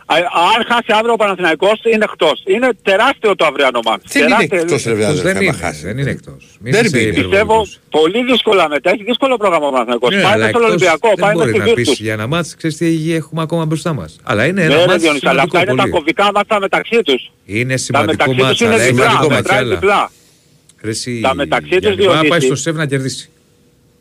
Α, 0.06 0.14
αν 0.56 0.64
χάσει 0.68 0.86
αύριο 0.98 1.12
ο 1.12 1.16
Παναθηναϊκός 1.16 1.80
είναι 1.94 2.04
εκτός. 2.10 2.42
Είναι 2.46 2.68
τεράστιο 2.82 3.34
το 3.36 3.44
αυριανό 3.46 3.80
μάτς. 3.84 4.12
Δεν 4.12 4.22
είναι 4.22 4.30
Τεράστιο. 4.36 4.58
εκτός 4.60 4.84
ρε 4.84 4.94
βράδυ, 4.94 5.20
δεν 5.20 5.36
άμα 5.36 5.44
είναι, 5.44 5.52
χάσει. 5.52 5.82
δεν 5.84 5.98
είναι 5.98 6.10
εκτός. 6.10 6.56
Μην 6.60 6.72
Δεν 6.72 6.84
είσαι 6.84 6.98
είναι. 7.00 7.08
υπερβολικός. 7.08 7.68
Πιστεύω 7.70 8.02
πολύ 8.02 8.24
δύσκολα 8.24 8.68
μετά. 8.68 8.90
Έχει 8.90 9.02
δύσκολο 9.04 9.36
πρόγραμμα 9.36 9.66
ο 9.66 9.70
Παναθηναϊκός. 9.70 10.14
Ναι, 10.14 10.22
πάει 10.22 10.32
αλλά 10.32 10.36
μέσα 10.46 10.48
στον 10.48 10.60
εκτός 10.62 10.70
Ολυμπιακό, 10.70 11.08
δεν 11.08 11.16
πάει 11.24 11.34
μέσα 11.34 11.44
μπορεί 11.44 11.50
στη 11.50 11.58
να 11.58 11.64
πεις 11.64 11.74
Βίρτους. 11.74 12.00
για 12.04 12.12
ένα 12.12 12.26
μάτς, 12.26 12.54
ξέρεις 12.56 12.76
τι 12.76 13.14
έχουμε 13.14 13.42
ακόμα 13.42 13.64
μπροστά 13.64 13.92
μας. 13.92 14.16
Αλλά 14.22 14.46
είναι 14.46 14.60
Ναι, 14.66 14.72
ένα 14.74 14.76
ρε 14.82 14.86
μάτς 14.86 15.02
Διονύση, 15.02 15.26
αλλά 15.28 15.42
αυτά 15.42 15.58
σημαντικό 15.58 15.72
είναι 15.72 15.76
τα 15.76 15.82
πολύ. 15.82 15.92
κομβικά 15.92 16.30
μάτσα 16.34 16.60
μεταξύ 16.60 17.00
τους. 17.04 17.32
Είναι 17.44 17.72
Τα 17.72 17.78
σημαντικό 17.78 18.10
μεταξύ 18.12 18.34
τους 18.34 18.44
μάτς, 18.44 18.60
είναι 18.60 18.72
αλλά 18.74 18.82
έχει 18.82 18.92
διπλά, 18.92 19.04
σημαντικό 19.10 19.32
μάτς 19.34 19.42
μετράει 19.42 19.58
άλλα. 19.64 19.74
διπλά. 19.74 20.10
Ρε 20.82 20.90
εσύ, 20.90 21.20
Τα 21.22 21.34
μεταξύ 21.34 21.68
τους, 21.68 21.78
Γιάννη, 21.78 21.96
μπορεί 21.96 22.08
να 22.08 22.14
πάει 22.14 22.28
Διονύση. 22.28 22.46
στο 22.46 22.56
ΣΕΒ 22.56 22.76
να 22.76 22.86
κερδίσει. 22.86 23.28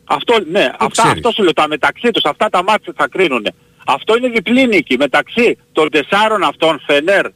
Αυτό, 0.04 0.34
ναι, 0.50 0.60
αυτά, 0.78 0.86
ξέρεις. 0.90 1.12
αυτό 1.12 1.30
σου 1.30 1.42
λέω, 1.42 1.52
τα 1.52 1.68
μεταξύ 1.68 2.10
τους, 2.10 2.24
αυτά 2.24 2.48
τα 2.48 2.62
μάτια 2.62 2.92
θα 2.96 3.08
κρίνουν. 3.08 3.46
Αυτό 3.86 4.16
είναι 4.16 4.28
διπλή 4.28 4.66
νίκη 4.66 4.96
μεταξύ 4.98 5.58
των 5.72 5.90
τεσσάρων 5.90 6.42
αυτών, 6.42 6.80
Φενέρ, 6.86 7.26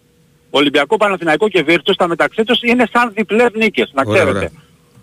Ολυμπιακό 0.51 0.97
Παναθηναϊκό 0.97 1.49
και 1.49 1.63
Βίρτους, 1.63 1.97
τα 1.97 2.09
μεταξύ 2.09 2.45
τους 2.45 2.63
είναι 2.63 2.89
σαν 2.93 3.13
διπλές 3.15 3.49
νίκες, 3.55 3.91
να 3.95 4.03
Ωραία, 4.07 4.21
ξέρετε. 4.23 4.39
ωραία. 4.39 4.51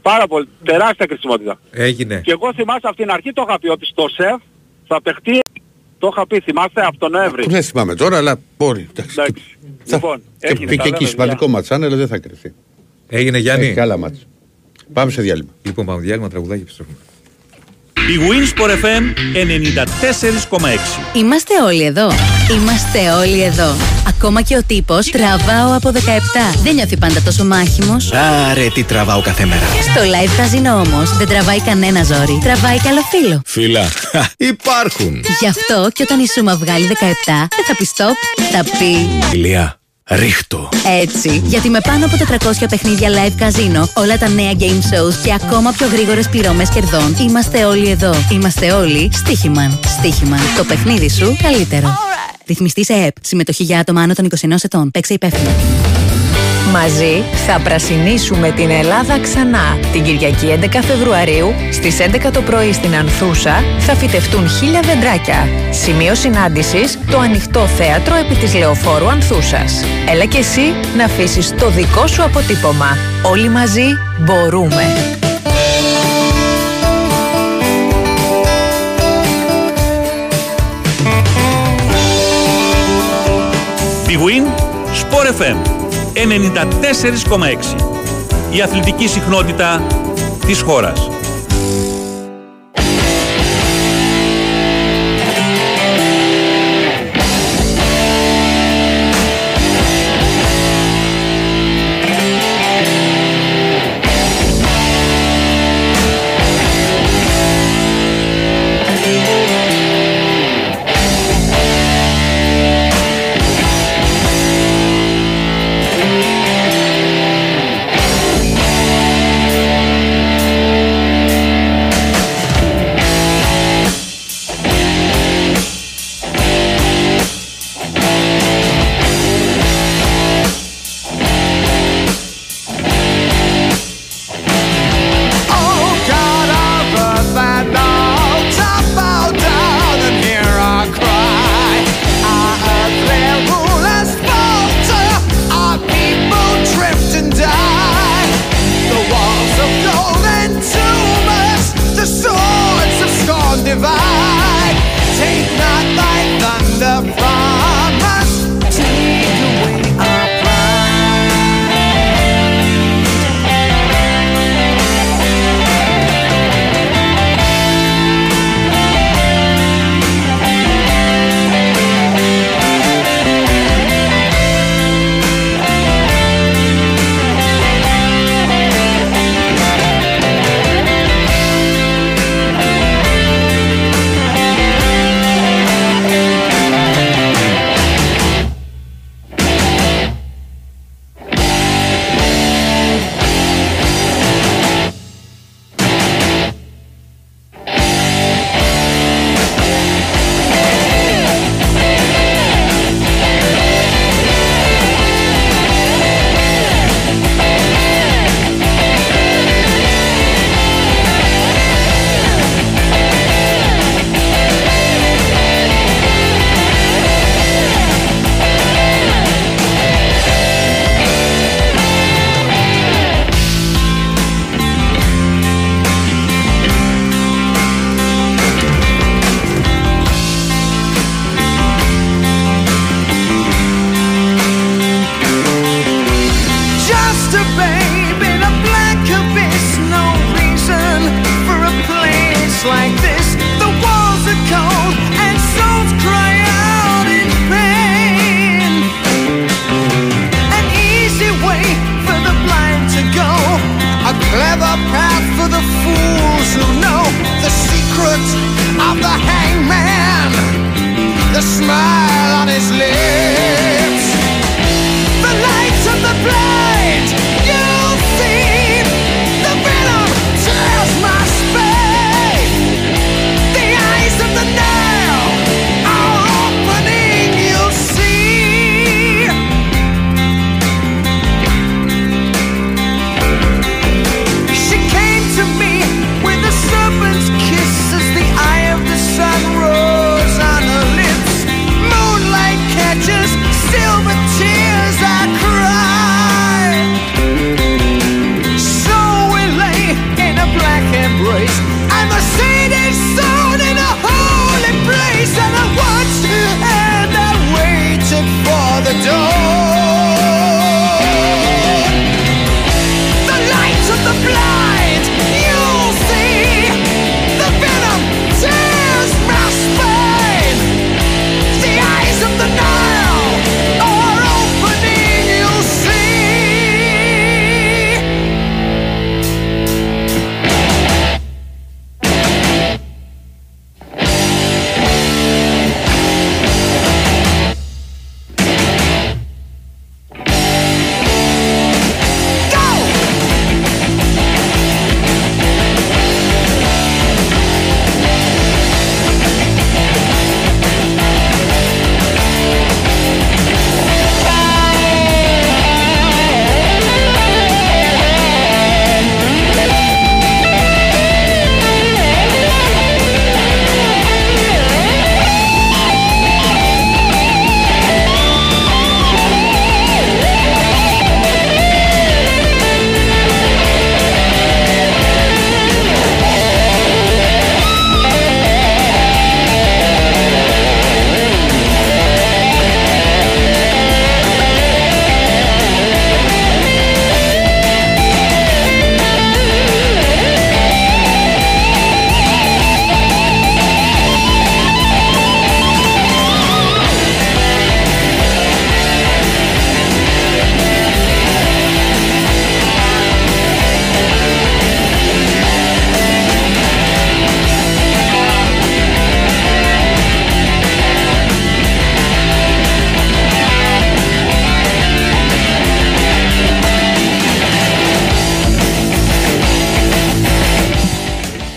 Πάρα 0.01 0.27
πολύ, 0.27 0.47
τεράστια 0.63 1.05
κρισιμότητα. 1.05 1.59
Έγινε. 1.71 2.21
Και 2.23 2.31
εγώ 2.31 2.53
θυμάσαι 2.53 2.79
από 2.87 2.95
την 2.95 3.09
αρχή 3.11 3.33
το 3.33 3.45
είχα 3.47 3.59
πει 3.59 3.67
ότι 3.69 3.85
στο 3.85 4.07
ΣΕΒ 4.09 4.39
θα 4.87 5.01
παιχτεί, 5.01 5.39
το 5.99 6.09
είχα 6.11 6.27
πει, 6.27 6.39
θυμάστε, 6.39 6.81
από 6.85 6.97
τον 6.97 7.11
Νοέμβρη. 7.11 7.45
Δεν 7.47 7.63
θυμάμαι 7.63 7.95
τώρα, 7.95 8.17
αλλά 8.17 8.39
μπορεί. 8.57 8.87
εντάξει. 8.91 9.15
Εντάξει. 9.19 9.57
Θα- 9.83 9.95
Λοιπόν, 9.95 10.21
Και 10.39 10.47
έγινε, 10.47 10.65
πήγε 10.69 10.81
τα 10.81 10.87
εκεί 10.87 10.93
λέμε, 10.97 11.07
σημαντικό 11.09 11.47
ματσάν, 11.47 11.83
αλλά 11.83 11.95
δεν 11.95 12.07
θα 12.07 12.17
κρυφθεί. 12.17 12.53
Έγινε 13.09 13.37
Γιάννη. 13.37 13.65
Έχει 13.65 13.73
και 13.73 13.81
άλλα 13.81 13.97
μάτς. 13.97 14.27
Πάμε 14.93 15.11
σε 15.11 15.21
διάλειμμα. 15.21 15.49
Λοιπόν, 15.63 15.85
πάμε 15.85 16.01
διάλειμμα, 16.01 16.29
τραγουδάκι 16.29 16.61
επιστρέφουμε. 16.61 16.97
Η 18.07 18.17
Winsport 18.29 18.69
FM 18.69 19.03
94,6. 20.59 20.67
Είμαστε 21.13 21.53
όλοι 21.65 21.83
εδώ. 21.83 22.11
Είμαστε 22.51 23.11
όλοι 23.19 23.43
εδώ. 23.43 23.75
Ακόμα 24.07 24.41
και 24.41 24.55
ο 24.55 24.63
τύπος 24.67 25.09
τραβάω 25.09 25.75
από 25.75 25.91
17. 25.93 25.97
Δεν 26.63 26.73
νιώθει 26.73 26.97
πάντα 26.97 27.21
τόσο 27.21 27.45
μάχημος. 27.45 28.11
Άρε, 28.49 28.67
τι 28.73 28.83
τραβάω 28.83 29.21
κάθε 29.21 29.45
μέρα. 29.45 29.61
Στο 29.81 30.01
live 30.01 30.31
καζίνο 30.37 30.73
όμως 30.75 31.17
δεν 31.17 31.27
τραβάει 31.27 31.61
κανένα 31.61 32.03
ζόρι. 32.03 32.39
Τραβάει 32.43 32.77
καλό 32.77 33.01
φίλο. 33.11 33.41
Φίλα, 33.45 33.91
υπάρχουν. 34.37 35.21
Γι' 35.39 35.47
αυτό 35.47 35.89
και 35.93 36.03
όταν 36.03 36.19
η 36.19 36.27
Σούμα 36.27 36.55
βγάλει 36.55 36.87
17, 36.87 36.91
δεν 37.55 37.65
θα 37.67 37.75
πει 37.77 37.87
stop, 37.95 38.43
θα 38.51 38.63
πει 38.77 39.09
Ηλία, 39.33 39.79
ρίχτω. 40.09 40.69
έτσι. 41.01 41.41
Γιατί 41.45 41.69
με 41.69 41.79
πάνω 41.79 42.05
από 42.05 42.15
400 42.17 42.65
παιχνίδια 42.69 43.09
live 43.09 43.33
καζίνο, 43.37 43.89
όλα 43.93 44.17
τα 44.17 44.29
νέα 44.29 44.51
game 44.59 44.63
shows 44.63 45.13
και 45.23 45.33
ακόμα 45.33 45.71
πιο 45.71 45.87
γρήγορες 45.87 46.29
πληρώμες 46.29 46.69
κερδών, 46.69 47.15
είμαστε 47.19 47.65
όλοι 47.65 47.89
εδώ. 47.89 48.13
Είμαστε 48.31 48.71
όλοι 48.71 49.09
στοίχημαν. 49.13 49.79
Στοίχημαν. 49.97 50.39
Το 50.57 50.63
παιχνίδι 50.63 51.09
σου 51.09 51.37
καλύτερο. 51.41 51.97
Ρυθμιστή 52.47 52.85
σε 52.85 52.93
ΕΠ. 52.93 53.15
Συμμετοχή 53.21 53.63
για 53.63 53.79
άτομα 53.79 54.01
άνω 54.01 54.13
των 54.13 54.27
21 54.41 54.55
ετών. 54.63 54.91
Παίξε 54.91 55.13
υπεύθυνα. 55.13 55.51
Μαζί 56.71 57.23
θα 57.47 57.59
πρασινίσουμε 57.63 58.51
την 58.51 58.69
Ελλάδα 58.69 59.19
ξανά. 59.19 59.77
Την 59.91 60.03
Κυριακή 60.03 60.57
11 60.61 60.79
Φεβρουαρίου 60.83 61.53
στις 61.71 61.97
11 61.99 62.31
το 62.33 62.41
πρωί 62.41 62.73
στην 62.73 62.95
Ανθούσα 62.95 63.63
θα 63.79 63.95
φυτευτούν 63.95 64.49
χίλια 64.49 64.79
δεντράκια. 64.79 65.47
Σημείο 65.71 66.15
συνάντησης 66.15 66.99
το 67.11 67.19
ανοιχτό 67.19 67.59
θέατρο 67.59 68.15
επί 68.15 68.35
της 68.35 68.55
Λεωφόρου 68.55 69.09
Ανθούσας. 69.09 69.83
Έλα 70.09 70.25
και 70.25 70.37
εσύ 70.37 70.73
να 70.97 71.05
αφήσεις 71.05 71.55
το 71.55 71.69
δικό 71.69 72.07
σου 72.07 72.23
αποτύπωμα. 72.23 72.97
Όλοι 73.31 73.49
μαζί 73.49 73.85
μπορούμε. 74.19 74.83
Big 84.07 84.21
Win, 84.25 84.45
Sport 85.01 85.27
FM 85.39 85.84
94,6. 86.15 87.75
Η 88.51 88.61
αθλητική 88.61 89.07
συχνότητα 89.07 89.87
της 90.45 90.61
χώρας. 90.61 91.14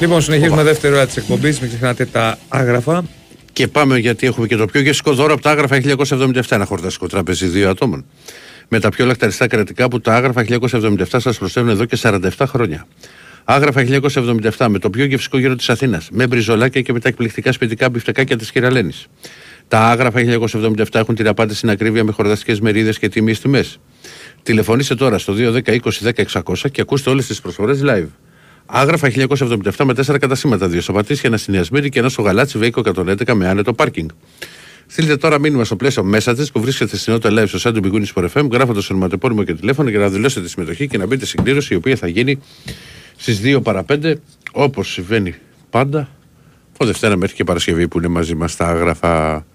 Λοιπόν, 0.01 0.23
συνεχίζουμε 0.23 0.63
δεύτερη 0.63 0.95
ώρα 0.95 1.07
της 1.07 1.15
εκπομπής. 1.17 1.49
Μην 1.49 1.69
ξεχνάτε 1.69 2.05
τα 2.05 2.39
άγραφα. 2.49 3.05
Και 3.53 3.69
πάμε 3.69 3.99
γιατί 3.99 4.27
έχουμε 4.27 4.47
και 4.47 4.57
το 4.57 4.67
πιο 4.67 4.81
γευστικό 4.81 5.13
δώρο 5.13 5.33
από 5.33 5.43
τα 5.43 5.51
άγραφα 5.51 5.81
1977. 5.83 6.43
Ένα 6.49 6.65
χορταστικό 6.65 7.07
τραπέζι 7.07 7.47
δύο 7.47 7.71
ατόμων. 7.71 8.05
Με 8.69 8.81
τα 8.81 8.89
πιο 8.89 9.07
λακταριστά 9.07 9.47
κρεατικά 9.47 9.89
που 9.89 10.01
τα 10.01 10.15
άγραφα 10.15 10.45
1977 10.49 11.05
σας 11.17 11.33
προσφέρουν 11.33 11.69
εδώ 11.69 11.85
και 11.85 11.99
47 12.03 12.31
χρόνια. 12.47 12.87
Άγραφα 13.45 13.85
1977 14.57 14.67
με 14.69 14.79
το 14.79 14.91
πιο 14.91 15.05
γευστικό 15.05 15.39
γύρο 15.39 15.55
της 15.55 15.65
Αθήνας. 15.69 16.03
Με 16.11 16.27
μπριζολάκια 16.27 16.81
και 16.81 16.93
με 16.93 17.01
τα 17.01 17.09
εκπληκτικά 17.09 17.53
σπιτικά 17.53 17.91
μπιφτεκάκια 17.91 18.37
της 18.37 18.53
Κυρα-Λένης. 18.53 18.93
Τα 19.69 19.81
άγραφα 19.81 20.21
1977 20.21 20.85
έχουν 20.93 21.15
την 21.15 21.29
απάντηση 21.29 21.59
στην 21.59 21.71
ακρίβεια 21.71 22.05
με 22.05 22.13
χορταστικές 22.13 22.59
μερίδες 22.61 22.93
και 22.93 23.09
τίμιες 23.09 23.37
τιμές. 23.37 23.65
Τηλεφωνήστε 24.43 24.95
τώρα 24.95 25.19
στο 25.19 25.35
210 25.37 25.61
20 25.67 25.79
10 25.81 26.43
600 26.43 26.71
και 26.73 26.81
ακούστε 26.81 27.11
όλες 27.11 27.23
τις 27.23 27.35
προσφορές 27.43 27.75
live. 27.83 28.09
Άγραφα 28.71 29.11
1977 29.11 29.85
με 29.85 29.95
4 30.07 30.19
κατασύμματα, 30.21 30.69
δύο 30.69 30.81
στο 30.81 30.93
Πατήσια, 30.93 31.29
ένα 31.29 31.37
στην 31.37 31.55
Ιασμύρη 31.55 31.89
και 31.89 31.99
ένα 31.99 32.09
στο 32.09 32.23
Γαλάτσι 32.23 32.59
Βέικο 32.59 32.83
111 32.85 33.33
με 33.35 33.49
άνετο 33.49 33.73
πάρκινγκ. 33.73 34.09
Στείλτε 34.87 35.17
τώρα 35.17 35.39
μήνυμα 35.39 35.65
στο 35.65 35.77
πλαίσιο 35.77 36.05
μέσα 36.05 36.35
της 36.35 36.53
που 36.53 36.61
βρίσκεται 36.61 36.97
στην 36.97 37.13
νότητα 37.13 37.43
live 37.43 37.49
στο 37.49 37.71
site 37.71 37.75
του 37.75 37.81
Big 37.85 37.97
Win 37.97 38.05
Sport 38.15 38.29
FM, 38.33 38.51
γράφοντα 38.51 38.83
ονοματεπώνυμο 38.91 39.45
και 39.45 39.55
τηλέφωνο 39.55 39.89
για 39.91 39.99
να 39.99 40.09
δηλώσετε 40.09 40.45
τη 40.45 40.51
συμμετοχή 40.51 40.89
και 40.89 40.99
να 40.99 41.07
μπείτε 41.07 41.27
στην 41.27 41.43
κλήρωση 41.45 41.75
η 41.75 41.77
οποία 41.77 41.97
θα 41.97 42.09
γίνει 42.09 42.39
στις 43.17 43.41
2 43.45 43.63
παρα 43.63 43.85
5 43.89 44.15
όπως 44.53 44.93
συμβαίνει 44.93 45.35
πάντα. 45.71 46.09
Από 46.75 46.87
Δευτέρα 46.87 47.17
μέχρι 47.17 47.37
και 47.37 47.45
Παρασκευή 47.45 47.89
που 47.89 47.99
είναι 47.99 48.09
μαζί 48.09 48.35
μας 48.35 48.57
τα 48.57 48.67
άγραφα. 48.67 49.47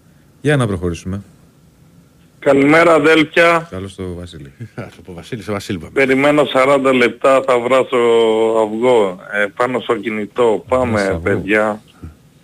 Για 0.41 0.57
να 0.57 0.67
προχωρήσουμε. 0.67 1.23
Καλημέρα 2.43 2.93
αδέλφια. 2.93 3.67
Καλώς 3.71 3.95
το 3.95 4.13
Βασίλη. 4.13 4.51
Από 4.99 5.13
Βασίλη 5.13 5.41
σε 5.41 5.51
Βασίλη. 5.51 5.77
πάμε. 5.77 5.91
Περιμένω 5.93 6.43
40 6.53 6.93
λεπτά, 6.95 7.41
θα 7.47 7.59
βράσω 7.59 7.97
αυγό 8.63 9.19
ε, 9.33 9.45
πάνω 9.55 9.79
στο 9.79 9.95
κινητό. 9.95 10.65
Πάμε 10.67 11.19
παιδιά. 11.23 11.81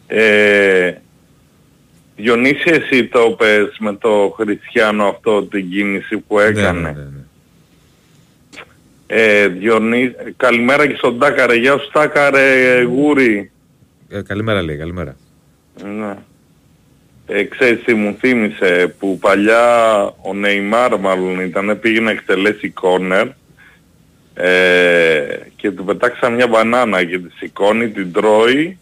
Ε, 0.08 0.94
Διονύση 2.16 2.64
εσύ 2.66 3.06
το 3.06 3.36
πες 3.38 3.78
με 3.80 3.94
το 3.94 4.36
Χριστιανό 4.38 5.06
αυτό 5.06 5.44
την 5.44 5.70
κίνηση 5.70 6.18
που 6.18 6.40
έκανε. 6.40 6.80
Ναι, 6.80 6.90
ναι, 6.90 6.92
ναι, 6.92 7.04
ναι. 7.04 7.24
Ε, 9.08 9.48
Διονύ... 9.48 10.16
Καλημέρα 10.38 10.88
και 10.88 10.96
στον 10.96 11.20
Τάκαρε. 11.20 11.56
Γεια 11.56 11.78
σου 11.78 11.90
Τάκαρε 11.92 12.82
Γούρι. 12.82 13.52
Ε, 14.10 14.22
καλημέρα 14.22 14.62
λέει, 14.62 14.78
καλημέρα. 14.78 15.16
Ναι. 15.84 16.16
Ε, 17.32 17.44
ξέρεις 17.44 17.84
τι 17.84 17.94
μου 17.94 18.16
θύμισε 18.20 18.96
που 19.00 19.18
παλιά 19.18 20.02
ο 20.22 20.34
Νεϊμάρ 20.34 21.00
μάλλον 21.00 21.40
ήταν 21.40 21.80
πήγε 21.80 22.00
να 22.00 22.12
εκτελέσει 22.12 22.70
κόρνερ 22.70 23.28
ε, 24.34 25.40
και 25.56 25.72
του 25.72 25.84
πετάξα 25.84 26.30
μια 26.30 26.48
μπανάνα 26.48 27.04
και 27.04 27.20
τη 27.20 27.30
σηκώνει, 27.38 27.90
την 27.90 28.12
τρώει 28.12 28.78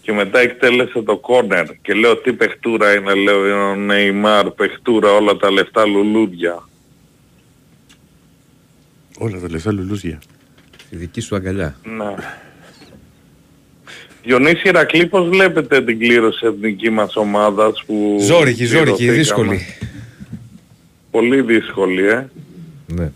και 0.00 0.12
μετά 0.12 0.38
εκτέλεσε 0.38 1.02
το 1.02 1.16
κόρνερ 1.16 1.66
και 1.82 1.94
λέω 1.94 2.16
τι 2.16 2.32
παιχτούρα 2.32 2.94
είναι 2.94 3.14
λέω 3.14 3.70
ο 3.70 3.74
Νεϊμάρ 3.74 4.50
παιχτούρα 4.50 5.12
όλα 5.12 5.36
τα 5.36 5.50
λεφτά 5.50 5.86
λουλούδια 5.86 6.68
Όλα 9.18 9.40
τα 9.40 9.50
λεφτά 9.50 9.72
λουλούδια. 9.72 10.18
Τη 10.90 10.96
δική 10.96 11.20
σου 11.20 11.36
αγκαλιά. 11.36 11.76
ναι. 11.82 12.14
Διονύση 14.28 14.68
Ηρακλή 14.68 15.06
πώς 15.06 15.28
βλέπετε 15.28 15.82
την 15.82 15.98
κλήρωση 15.98 16.46
εθνική 16.46 16.90
μας 16.90 17.16
ομάδας 17.16 17.84
που 17.86 18.18
Ζόρικη, 18.20 18.64
ζόρικη, 18.64 18.96
κληρωθήκαμε; 18.96 19.18
δύσκολη. 19.18 19.60
Πολύ 21.10 21.40
δύσκολη 21.42 22.08
ε. 22.08 22.28
Ναι. 22.86 23.12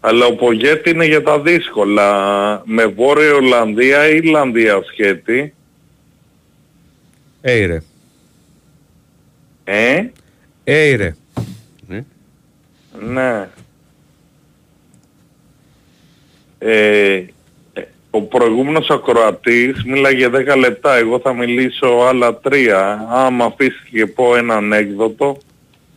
Αλλά 0.00 0.26
ο 0.26 0.34
Πογέτη 0.34 0.90
είναι 0.90 1.06
για 1.06 1.22
τα 1.22 1.40
δύσκολα. 1.40 2.62
Με 2.64 2.86
Βόρεια 2.86 3.34
Ολλανδία 3.34 4.08
ή 4.08 4.16
Ιρλανδία 4.16 4.82
σχέτη. 4.92 5.54
Έιρε. 7.40 7.82
Ε, 9.64 10.02
Έιρε. 10.64 11.14
ναι. 13.08 13.48
Ε, 16.58 17.14
ε, 17.14 17.24
ο 18.16 18.20
προηγούμενος 18.20 18.90
ακροατής 18.90 19.84
μίλαγε 19.84 20.28
10 20.28 20.56
λεπτά, 20.58 20.96
εγώ 20.96 21.18
θα 21.18 21.34
μιλήσω 21.34 21.86
άλλα 22.08 22.40
3. 22.42 22.52
Άμα 23.10 23.44
αφήσεις 23.44 23.82
και 23.90 24.06
πω 24.06 24.36
ένα 24.36 24.54
ανέκδοτο 24.56 25.38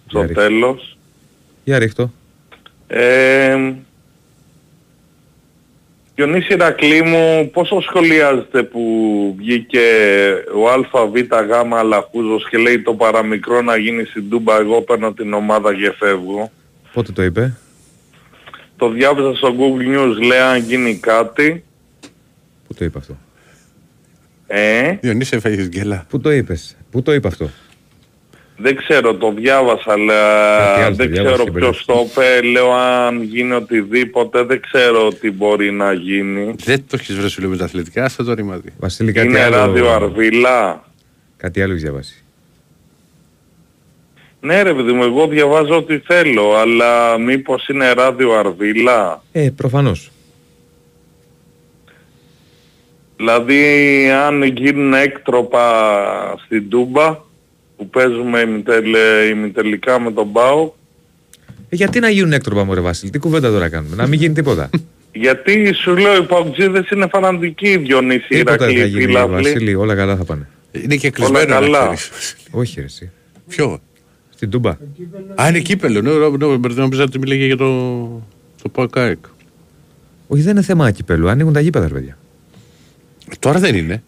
στο 0.08 0.22
ρίχτε. 0.22 0.34
τέλος. 0.34 0.98
Για 1.64 1.80
ρίχτω. 1.80 2.12
Ε, 2.88 3.74
Διονύση 6.16 6.54
Ηρακλή 6.54 7.02
μου, 7.02 7.50
πόσο 7.54 7.82
σχολιάζεται 7.82 8.64
που 8.64 8.82
βγήκε 9.38 9.80
ο 10.56 10.70
ΑΒ 10.70 11.16
Γ 11.16 11.76
Αλαχούζος 11.78 12.50
και 12.50 12.58
λέει 12.58 12.80
το 12.82 12.94
παραμικρό 12.94 13.62
να 13.62 13.78
γίνει 13.78 14.04
στην 14.04 14.30
Τούμπα, 14.30 14.58
εγώ 14.58 14.82
παίρνω 14.82 15.14
την 15.14 15.34
ομάδα 15.34 15.74
και 15.74 15.94
φεύγω. 15.98 16.52
Πότε 16.94 17.12
το 17.12 17.24
είπε; 17.24 17.58
Το 18.78 18.90
διάβασα 18.90 19.36
στο 19.36 19.56
Google 19.58 19.98
News, 19.98 20.22
λέει 20.28 20.40
αν 20.40 20.58
γίνει 20.58 20.96
κάτι. 20.96 21.62
Πού 22.68 22.74
το 22.74 22.86
είπε 22.86 22.98
αυτό; 22.98 23.18
Ε, 24.48 24.98
Διονύση 25.02 25.36
έφαγες 25.36 25.68
γκέλα. 25.68 26.06
Πού 26.10 26.20
το 26.20 26.32
είπες; 26.32 26.78
Πού 26.92 27.02
το 27.02 27.14
είπε 27.14 27.28
αυτό; 27.28 27.50
δεν 28.58 28.76
ξέρω, 28.76 29.14
το 29.16 29.32
διάβασα, 29.34 29.84
Κάτι 29.86 30.02
αλλά 30.02 30.74
άλλο 30.76 30.90
το 30.90 30.96
δεν 30.96 31.12
διάβασες 31.12 31.38
ξέρω 31.38 31.52
και 31.52 31.60
ποιος 31.60 31.86
το 31.86 32.08
είπε. 32.10 32.48
Λέω 32.48 32.72
αν 32.74 33.22
γίνει 33.24 33.52
οτιδήποτε, 33.54 34.44
δεν 34.44 34.62
ξέρω 34.62 35.10
τι 35.14 35.32
μπορεί 35.32 35.72
να 35.72 35.94
γίνει. 35.94 36.56
Δεν 36.64 36.84
το 36.88 36.98
έχεις 37.00 37.16
βρει 37.16 37.30
σου 37.30 37.42
λέω 37.42 37.50
με 37.50 37.58
τα 37.58 37.66
αθλητικά, 37.66 38.04
άστα 38.04 38.24
το 38.24 38.34
ρημάδι. 38.34 38.74
Βασίλη, 38.80 39.12
κάτι 39.12 39.28
Είναι 39.28 39.42
άλλο. 39.44 39.56
ράδιο 39.56 39.90
Αρβίλα. 39.92 40.84
Κάτι 41.38 41.62
άλλο 41.62 41.72
έχεις 41.72 41.84
διαβάσει. 41.84 42.22
Ναι 44.40 44.62
ρε 44.62 44.74
παιδί 44.74 44.92
μου, 44.92 45.04
εγώ 45.04 45.28
διαβάζω 45.28 45.76
ό,τι 45.76 45.98
θέλω, 46.00 46.56
αλλά 46.56 47.18
μήπως 47.18 47.68
είναι 47.68 47.92
ράδιο 47.92 48.32
Αρβίλα; 48.32 49.24
Ε, 49.32 49.50
προφανώς. 49.56 50.12
Δηλαδή 53.18 53.64
αν 54.10 54.44
γίνουν 54.44 54.94
έκτροπα 54.94 55.64
στην 56.46 56.70
Τούμπα 56.70 57.18
που 57.78 57.90
παίζουμε 57.90 58.40
ημιτελε- 58.40 59.30
ημιτελικά 59.32 60.00
με 60.00 60.12
τον 60.12 60.32
Πάο 60.32 60.72
Ε, 61.70 61.76
γιατί 61.76 62.00
να 62.00 62.10
γίνουν 62.10 62.34
έκτροπα 62.34 62.64
μου 62.64 62.74
ρε 62.74 62.80
Βασίλη. 62.82 63.12
Τι 63.12 63.20
κουβέντα 63.20 63.50
τώρα 63.52 63.70
κάνουμε. 63.70 63.96
να 63.96 64.08
μην 64.08 64.20
γίνει 64.20 64.34
τίποτα. 64.34 64.70
γιατί 65.14 65.74
σου 65.74 65.96
λέω 65.96 66.16
οι 66.16 66.24
Παουτζίδες 66.24 66.90
είναι 66.90 67.08
φανατικοί 67.12 67.78
Διονύση 67.78 68.28
τίποτα 68.28 68.58
δεν 68.58 68.68
θα 68.68 68.74
Ηρακλή 68.74 68.90
γίνει 68.90 69.06
φίλαβλοι. 69.06 69.36
Βασίλη. 69.44 69.76
Όλα 69.76 69.96
καλά 69.96 70.16
θα 70.16 70.24
πάνε. 70.24 70.48
Είναι 70.72 70.96
και 70.96 71.12
Όλα 71.20 71.30
κλεισμένο 71.30 71.54
να 71.60 71.60
καλά. 71.66 71.94
ξέρεις. 71.94 72.36
Όχι 72.52 72.80
ρε 72.80 72.86
εσύ. 72.86 73.12
Ποιο; 73.48 73.80
Στην 74.36 74.50
Τούμπα. 74.50 74.70
Α, 75.36 75.48
είναι 75.50 75.60
κύπελο. 75.60 76.02
Ναι, 76.02 76.12
ναι, 76.12 76.58
ναι, 76.58 76.74
νόμιζα 76.74 77.04
ότι 77.04 77.20
μιλάγε 77.20 77.46
για 77.46 77.58
το, 77.58 78.04
το 78.62 78.70
ΠΑΚΑΕΚ. 78.72 79.18
Όχι 80.28 80.42
δεν 80.42 80.52
είναι 80.52 80.62
θέμα 80.62 80.92
κυπέλου. 80.92 81.30
Ανοίγουν 81.30 81.54
τα 81.54 81.60
γήπεδα 81.60 81.88
ρε 81.88 81.94
παιδιά. 81.94 82.18
Τώρα 83.40 83.60
δεν 83.60 83.76
είναι. 83.76 84.04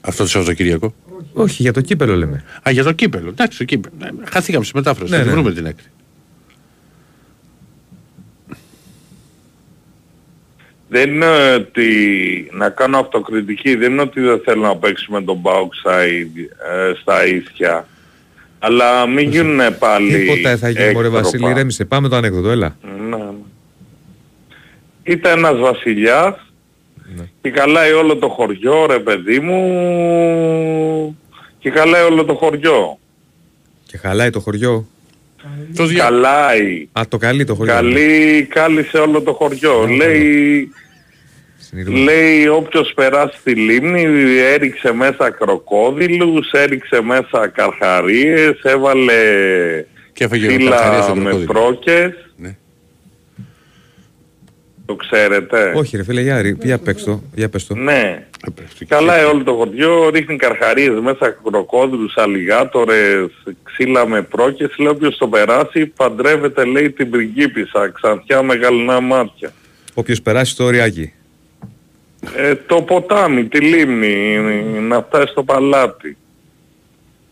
Αυτό 0.00 0.22
το 0.22 0.28
Σαββατοκύριακο. 0.28 0.94
Όχι 1.32 1.62
για 1.62 1.72
το 1.72 1.80
κύπελο 1.80 2.16
λέμε. 2.16 2.44
Α, 2.68 2.70
για 2.70 2.84
το 2.84 2.92
κύπελο. 2.92 3.28
Εντάξει, 3.28 3.58
το 3.58 3.64
κύπελο. 3.64 3.94
Ναι, 3.98 4.08
Χαθήκαμε 4.30 4.64
στη 4.64 4.76
μετάφραση. 4.76 5.10
Ναι, 5.10 5.16
θα 5.16 5.22
τη 5.22 5.28
ναι. 5.28 5.34
βρούμε 5.34 5.52
την 5.52 5.66
άκρη. 5.66 5.84
Δεν 10.88 11.10
είναι 11.14 11.54
ότι 11.54 11.88
να 12.52 12.68
κάνω 12.68 12.98
αυτοκριτική, 12.98 13.74
δεν 13.74 13.92
είναι 13.92 14.00
ότι 14.00 14.20
δεν 14.20 14.40
θέλω 14.44 14.62
να 14.62 14.76
παίξουμε 14.76 15.22
τον 15.22 15.42
Πάοκ 15.42 15.74
στα, 15.74 16.06
ί- 16.06 16.30
ε, 16.36 16.92
στα 17.00 17.26
ίσια. 17.26 17.86
Αλλά 18.58 19.06
μην 19.06 19.30
γίνουν 19.30 19.78
πάλι 19.78 20.18
Τίποτα 20.18 20.48
δεν 20.48 20.58
θα 20.58 20.68
γίνει 20.68 20.92
μωρέ 20.92 21.06
έκτροπα. 21.06 21.22
Βασίλη. 21.22 21.52
Ρέμισε. 21.52 21.84
Πάμε 21.84 22.08
το 22.08 22.16
ανέκδοτο. 22.16 22.50
Έλα. 22.50 22.76
Ναι. 23.08 23.16
ναι. 23.16 23.24
Ήταν 25.02 25.38
ένας 25.38 25.58
βασιλιάς 25.58 26.45
Ναι. 27.16 27.24
και 27.40 27.50
καλάει 27.50 27.92
όλο 27.92 28.16
το 28.16 28.28
χωριό 28.28 28.86
ρε 28.86 28.98
παιδί 28.98 29.40
μου 29.40 31.18
και 31.58 31.70
καλάει 31.70 32.02
όλο 32.02 32.24
το 32.24 32.34
χωριό. 32.34 32.98
Και 33.86 33.96
χαλάει 33.98 34.30
το 34.30 34.40
χωριό. 34.40 34.86
Το 35.76 35.84
δια... 35.86 36.02
Καλάει. 36.04 36.88
Α, 36.92 37.02
το 37.08 37.16
καλεί 37.16 37.44
το 37.44 37.54
χωριό. 37.54 37.72
Καλή, 37.72 38.46
κάλυσε 38.50 38.98
όλο 38.98 39.20
το 39.22 39.32
χωριό. 39.32 39.86
λέει, 39.86 40.70
Συνειδούμε. 41.58 41.98
λέει 41.98 42.46
όποιος 42.46 42.92
περάσει 42.94 43.38
τη 43.44 43.54
λίμνη 43.54 44.04
έριξε 44.38 44.92
μέσα 44.92 45.30
κροκόδιλους, 45.30 46.50
έριξε 46.50 47.00
μέσα 47.02 47.48
καρχαρίες, 47.48 48.60
έβαλε 48.62 49.14
Και 50.12 50.24
έφαγε 50.24 50.46
ο 50.46 50.50
καρχαρίας 50.50 50.82
φύλλα 50.90 51.02
στο 51.02 51.14
με 51.14 51.22
κροκόδιλο. 51.22 51.52
πρόκες. 51.52 52.25
Ναι. 54.86 54.94
Το 54.94 54.94
ξέρετε. 54.94 55.72
Όχι 55.76 55.96
ρε 55.96 56.04
φίλε, 56.04 56.20
για, 56.20 56.40
ρι- 56.40 56.64
για 56.64 56.78
παίξ 56.78 57.04
το. 57.04 57.22
Για 57.34 57.48
πες 57.48 57.66
το. 57.66 57.74
Ναι. 57.74 58.26
Καλάει 58.88 59.24
όλο 59.24 59.42
το 59.44 59.52
χωριό, 59.54 60.08
ρίχνει 60.08 60.36
καρχαρίες 60.36 61.00
μέσα, 61.00 61.36
κροκόδιλους, 61.44 62.16
αλιγάτορες, 62.16 63.30
ξύλα 63.62 64.06
με 64.08 64.22
πρόκες. 64.22 64.76
Λέει 64.78 64.88
όποιος 64.88 65.16
το 65.16 65.28
περάσει 65.28 65.86
παντρεύεται 65.86 66.64
λέει 66.64 66.90
την 66.90 67.10
πριγκίπισσα, 67.10 67.88
ξανθιά 67.88 68.42
με 68.42 68.54
γαλινά 68.54 69.00
μάτια. 69.00 69.52
Όποιος 69.94 70.22
περάσει 70.22 70.52
στο 70.52 70.64
οριάκι. 70.64 71.12
Ε, 72.36 72.54
το 72.54 72.82
ποτάμι, 72.82 73.44
τη 73.44 73.60
λίμνη, 73.60 74.38
να 74.80 75.02
φτάσει 75.02 75.26
στο 75.32 75.42
παλάτι. 75.42 76.16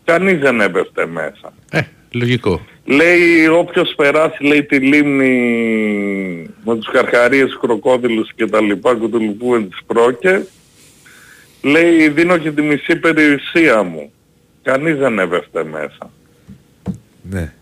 Κανείς 0.03 0.39
δεν 0.39 0.61
έπεφτε 0.61 1.05
μέσα. 1.05 1.53
Ε, 1.71 1.81
λογικό. 2.11 2.65
Λέει 2.85 3.47
όποιος 3.47 3.93
περάσει 3.95 4.43
λέει 4.43 4.63
τη 4.63 4.77
λίμνη 4.77 5.35
με 6.63 6.75
τους 6.75 6.91
καρχαρίες, 6.91 7.57
κροκόδιλους 7.61 8.33
και 8.33 8.45
τα 8.45 8.61
λοιπά 8.61 8.95
κουτουλουπού 8.95 9.47
με 9.47 9.61
τις 9.61 9.79
πρόκες 9.85 10.49
λέει 11.65 12.09
δίνω 12.09 12.37
και 12.37 12.51
τη 12.51 12.61
μισή 12.61 12.95
περιουσία 12.95 13.83
μου. 13.83 14.11
Κανείς 14.63 14.97
δεν 14.97 15.19
έπεφτε 15.19 15.63
μέσα. 15.63 16.11
Ναι. 17.21 17.53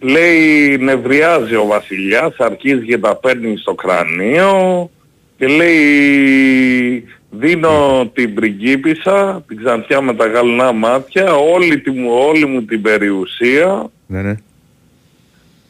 Λέει 0.00 0.78
νευριάζει 0.78 1.54
ο 1.54 1.66
βασιλιάς, 1.66 2.34
αρχίζει 2.38 2.84
και 2.84 2.98
τα 2.98 3.16
παίρνει 3.16 3.56
στο 3.56 3.74
κρανίο 3.74 4.90
και 5.38 5.46
λέει 5.46 7.04
δίνω 7.30 8.10
την 8.14 8.34
πριγκίπισσα, 8.34 9.44
την 9.48 9.56
ξανθιά 9.64 10.00
με 10.00 10.14
τα 10.14 10.26
γαλινά 10.26 10.72
μάτια, 10.72 11.34
όλη, 11.34 11.78
τη, 11.80 11.90
μου- 11.90 12.10
όλη 12.28 12.46
μου 12.46 12.62
την 12.64 12.82
περιουσία, 12.82 13.90
Ναι, 14.06 14.22
ναι. 14.22 14.34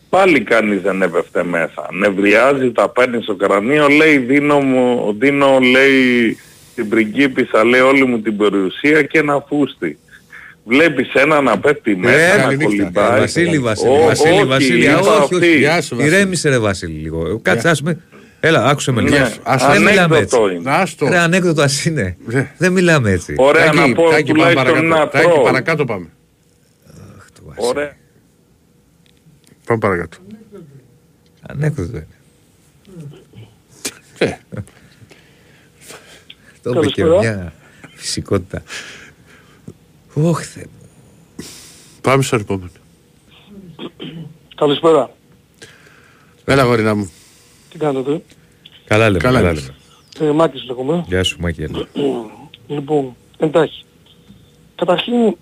πάλι 0.09 0.40
κανείς 0.40 0.80
δεν 0.82 1.02
έπεφτε 1.02 1.44
μέσα. 1.44 1.88
Νευριάζει, 1.92 2.70
τα 2.72 2.88
παίρνει 2.88 3.22
στο 3.22 3.34
κρανίο, 3.34 3.88
λέει 3.88 4.18
δίνω, 4.18 4.61
μου, 4.61 5.16
δίνω 5.18 5.59
λέει 5.59 6.36
την 6.74 6.88
πριγκίπισσα, 6.88 7.64
λέει 7.64 7.80
όλη 7.80 8.04
μου 8.07 8.20
την 8.20 8.36
περιουσία 8.36 9.02
και 9.02 9.18
ένα 9.18 9.44
φούστη. 9.48 9.98
Βλέπεις 10.68 11.12
ένα 11.14 11.40
να 11.40 11.59
πέφτει 11.59 11.96
μέσα, 11.96 12.18
Ε, 12.18 12.36
να 12.36 12.42
καλή 12.42 12.57
νύχτα. 12.57 12.66
κολυμπάει. 12.76 13.18
Βασίλη, 13.20 13.59
Βασίλη, 13.59 13.90
Ω, 13.90 14.04
Βασίλη, 14.07 14.32
όχι, 14.34 14.44
Βασίλη, 14.44 14.84
είπα 14.84 14.92
α, 14.94 14.98
όχι, 14.98 15.09
αυτής. 15.22 15.38
όχι. 15.38 15.57
Γεια 15.59 15.80
σου, 15.82 15.96
Βασίλη. 15.96 16.14
Ηρέμησε 16.14 16.48
ρε 16.48 16.59
Βασίλη 16.59 16.92
λίγο. 17.00 17.38
Κάτσε, 17.42 17.68
ας 17.68 17.82
με. 17.82 18.00
Έλα, 18.47 18.64
άκουσε 18.66 18.90
με 18.92 19.01
λίγο. 19.01 19.16
Ναι, 19.16 19.34
Ας- 19.42 19.66
Δεν 19.66 19.82
μιλάμε 19.82 20.18
έτσι. 20.18 20.36
ανέκδοτο 20.36 20.49
είναι. 20.51 20.70
Άστο. 20.70 21.07
Ρε, 21.09 21.18
ανέκδοτο 21.18 21.62
ας 21.62 21.84
είναι. 21.84 22.16
Ναι. 22.26 22.55
Δεν 22.59 22.72
μιλάμε 22.72 23.11
έτσι. 23.11 23.34
Ωραία, 23.38 23.64
Τάκη, 23.64 23.76
να 23.78 23.94
πω 23.94 24.11
Τάκη, 24.11 24.32
πάμε 24.32 24.53
τουλάχιστον 24.55 24.64
παρακάτω. 24.64 24.86
ένα 24.86 25.09
Τάκη, 25.09 25.26
τρόλ. 25.28 25.42
παρακάτω 25.44 25.84
πάμε. 25.84 26.09
Ωραία. 27.57 27.97
Πάμε 29.66 29.80
παρακάτω. 29.80 30.16
Ανέκδοτο 31.40 31.97
είναι. 31.97 32.07
Ε, 34.18 34.26
Το 36.62 36.70
είπε 36.70 36.86
και 36.86 37.03
Καλησπέρα. 37.03 37.18
μια 37.18 37.53
φυσικότητα. 37.94 38.62
Ωχ, 40.14 40.42
Θεέ 40.42 40.64
μου. 40.66 41.44
πάμε 42.01 42.22
στο 42.22 42.36
επόμενο. 42.36 42.70
Καλησπέρα. 44.57 45.11
Έλα, 46.44 46.62
γορίνα 46.62 46.94
μου. 46.94 47.11
Τι 47.70 47.78
κάνετε; 47.78 48.22
Καλά 48.87 49.07
λέμε, 49.07 49.18
Καλά 49.18 49.39
καλά 49.39 49.51
είμαστε. 49.51 49.72
λέμε. 50.18 50.30
Ε, 50.30 50.34
Μάκης 50.34 50.64
λέγομαι. 50.64 51.05
Γεια 51.09 51.22
σου 51.22 51.37
Μάκη. 51.41 51.62
έλα. 51.62 51.87
Λοιπόν, 52.68 53.16
εντάχει. 53.39 53.84
Καταρχήν, 54.74 55.14
ε, 55.14 55.34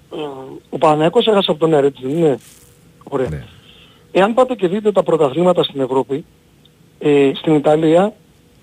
ο 0.70 0.78
Παναγιώτος 0.78 1.26
έχασε 1.26 1.50
από 1.50 1.60
τον 1.60 1.72
Έρε, 1.72 1.86
έτσι 1.86 2.02
δεν 2.06 2.16
είναι; 2.16 2.38
Ωραία. 3.04 3.28
Ναι. 3.28 3.44
Εάν 4.12 4.34
πάτε 4.34 4.54
και 4.54 4.68
δείτε 4.68 4.92
τα 4.92 5.02
πρωταθλήματα 5.02 5.62
στην 5.62 5.80
Ευρώπη, 5.80 6.24
ε, 6.98 7.30
στην 7.34 7.54
Ιταλία, 7.54 8.12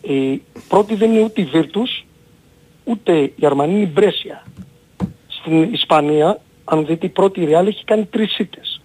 ε, 0.02 0.36
πρώτη 0.68 0.96
δεν 0.96 1.12
είναι 1.12 1.24
ούτε 1.24 1.42
η 1.42 1.50
Virtus, 1.54 2.04
ούτε 2.84 3.18
η 3.20 3.46
Αρμανή 3.46 3.72
είναι 3.74 3.82
η 3.82 3.90
Μπρέσια. 3.94 4.44
Στην 5.28 5.74
Ισπανία, 5.74 6.42
αν 6.64 6.86
δείτε, 6.86 7.06
η 7.06 7.10
πρώτη 7.10 7.42
η 7.42 7.48
Real 7.52 7.66
έχει 7.68 7.84
κάνει 7.84 8.06
τρεις 8.06 8.32
σίτες. 8.32 8.82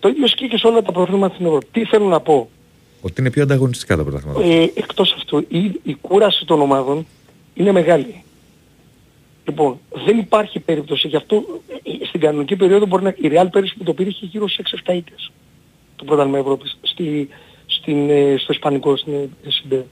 Το 0.00 0.08
ίδιο 0.08 0.24
ισχύει 0.24 0.48
και 0.48 0.56
σε 0.58 0.66
όλα 0.66 0.82
τα 0.82 0.92
πρωταθλήματα 0.92 1.34
στην 1.34 1.46
Ευρώπη. 1.46 1.66
Τι 1.72 1.84
θέλω 1.84 2.06
να 2.06 2.20
πω; 2.20 2.48
Ότι 3.00 3.20
είναι 3.20 3.30
πιο 3.30 3.42
ανταγωνιστικά 3.42 3.96
τα 3.96 4.02
πρωταθλήματα. 4.02 4.44
Ε, 4.44 4.70
εκτός 4.74 5.12
αυτού, 5.12 5.38
η, 5.48 5.80
η 5.82 5.94
κούραση 6.00 6.44
των 6.44 6.60
ομάδων 6.60 7.06
είναι 7.54 7.72
μεγάλη. 7.72 8.22
Λοιπόν, 9.44 9.78
δεν 10.06 10.18
υπάρχει 10.18 10.60
περίπτωση. 10.60 11.08
Γι' 11.08 11.16
αυτό 11.16 11.44
ε, 11.82 12.04
στην 12.04 12.20
κανονική 12.20 12.56
περίοδο 12.56 12.86
μπορεί 12.86 13.02
να... 13.02 13.14
Η 13.16 13.30
Real 13.32 13.46
πέρυσι 13.50 13.76
που 13.76 13.84
το 13.84 13.94
πήρε 13.94 14.08
είχε 14.08 14.26
γύρω 14.26 14.48
στις 14.48 14.74
6-7 14.86 14.94
ήττες. 14.94 15.32
Το 15.96 16.04
πρωτάθλημα 16.04 16.38
Ευρώπης. 16.38 16.78
Στη, 16.82 17.28
στην, 17.66 18.10
ε, 18.10 18.34
στο 18.38 18.52
Ισπανικό, 18.52 18.96
στην 18.96 19.12
ε, 19.12 19.28
ΕΣΥΝΤΕ. 19.46 19.86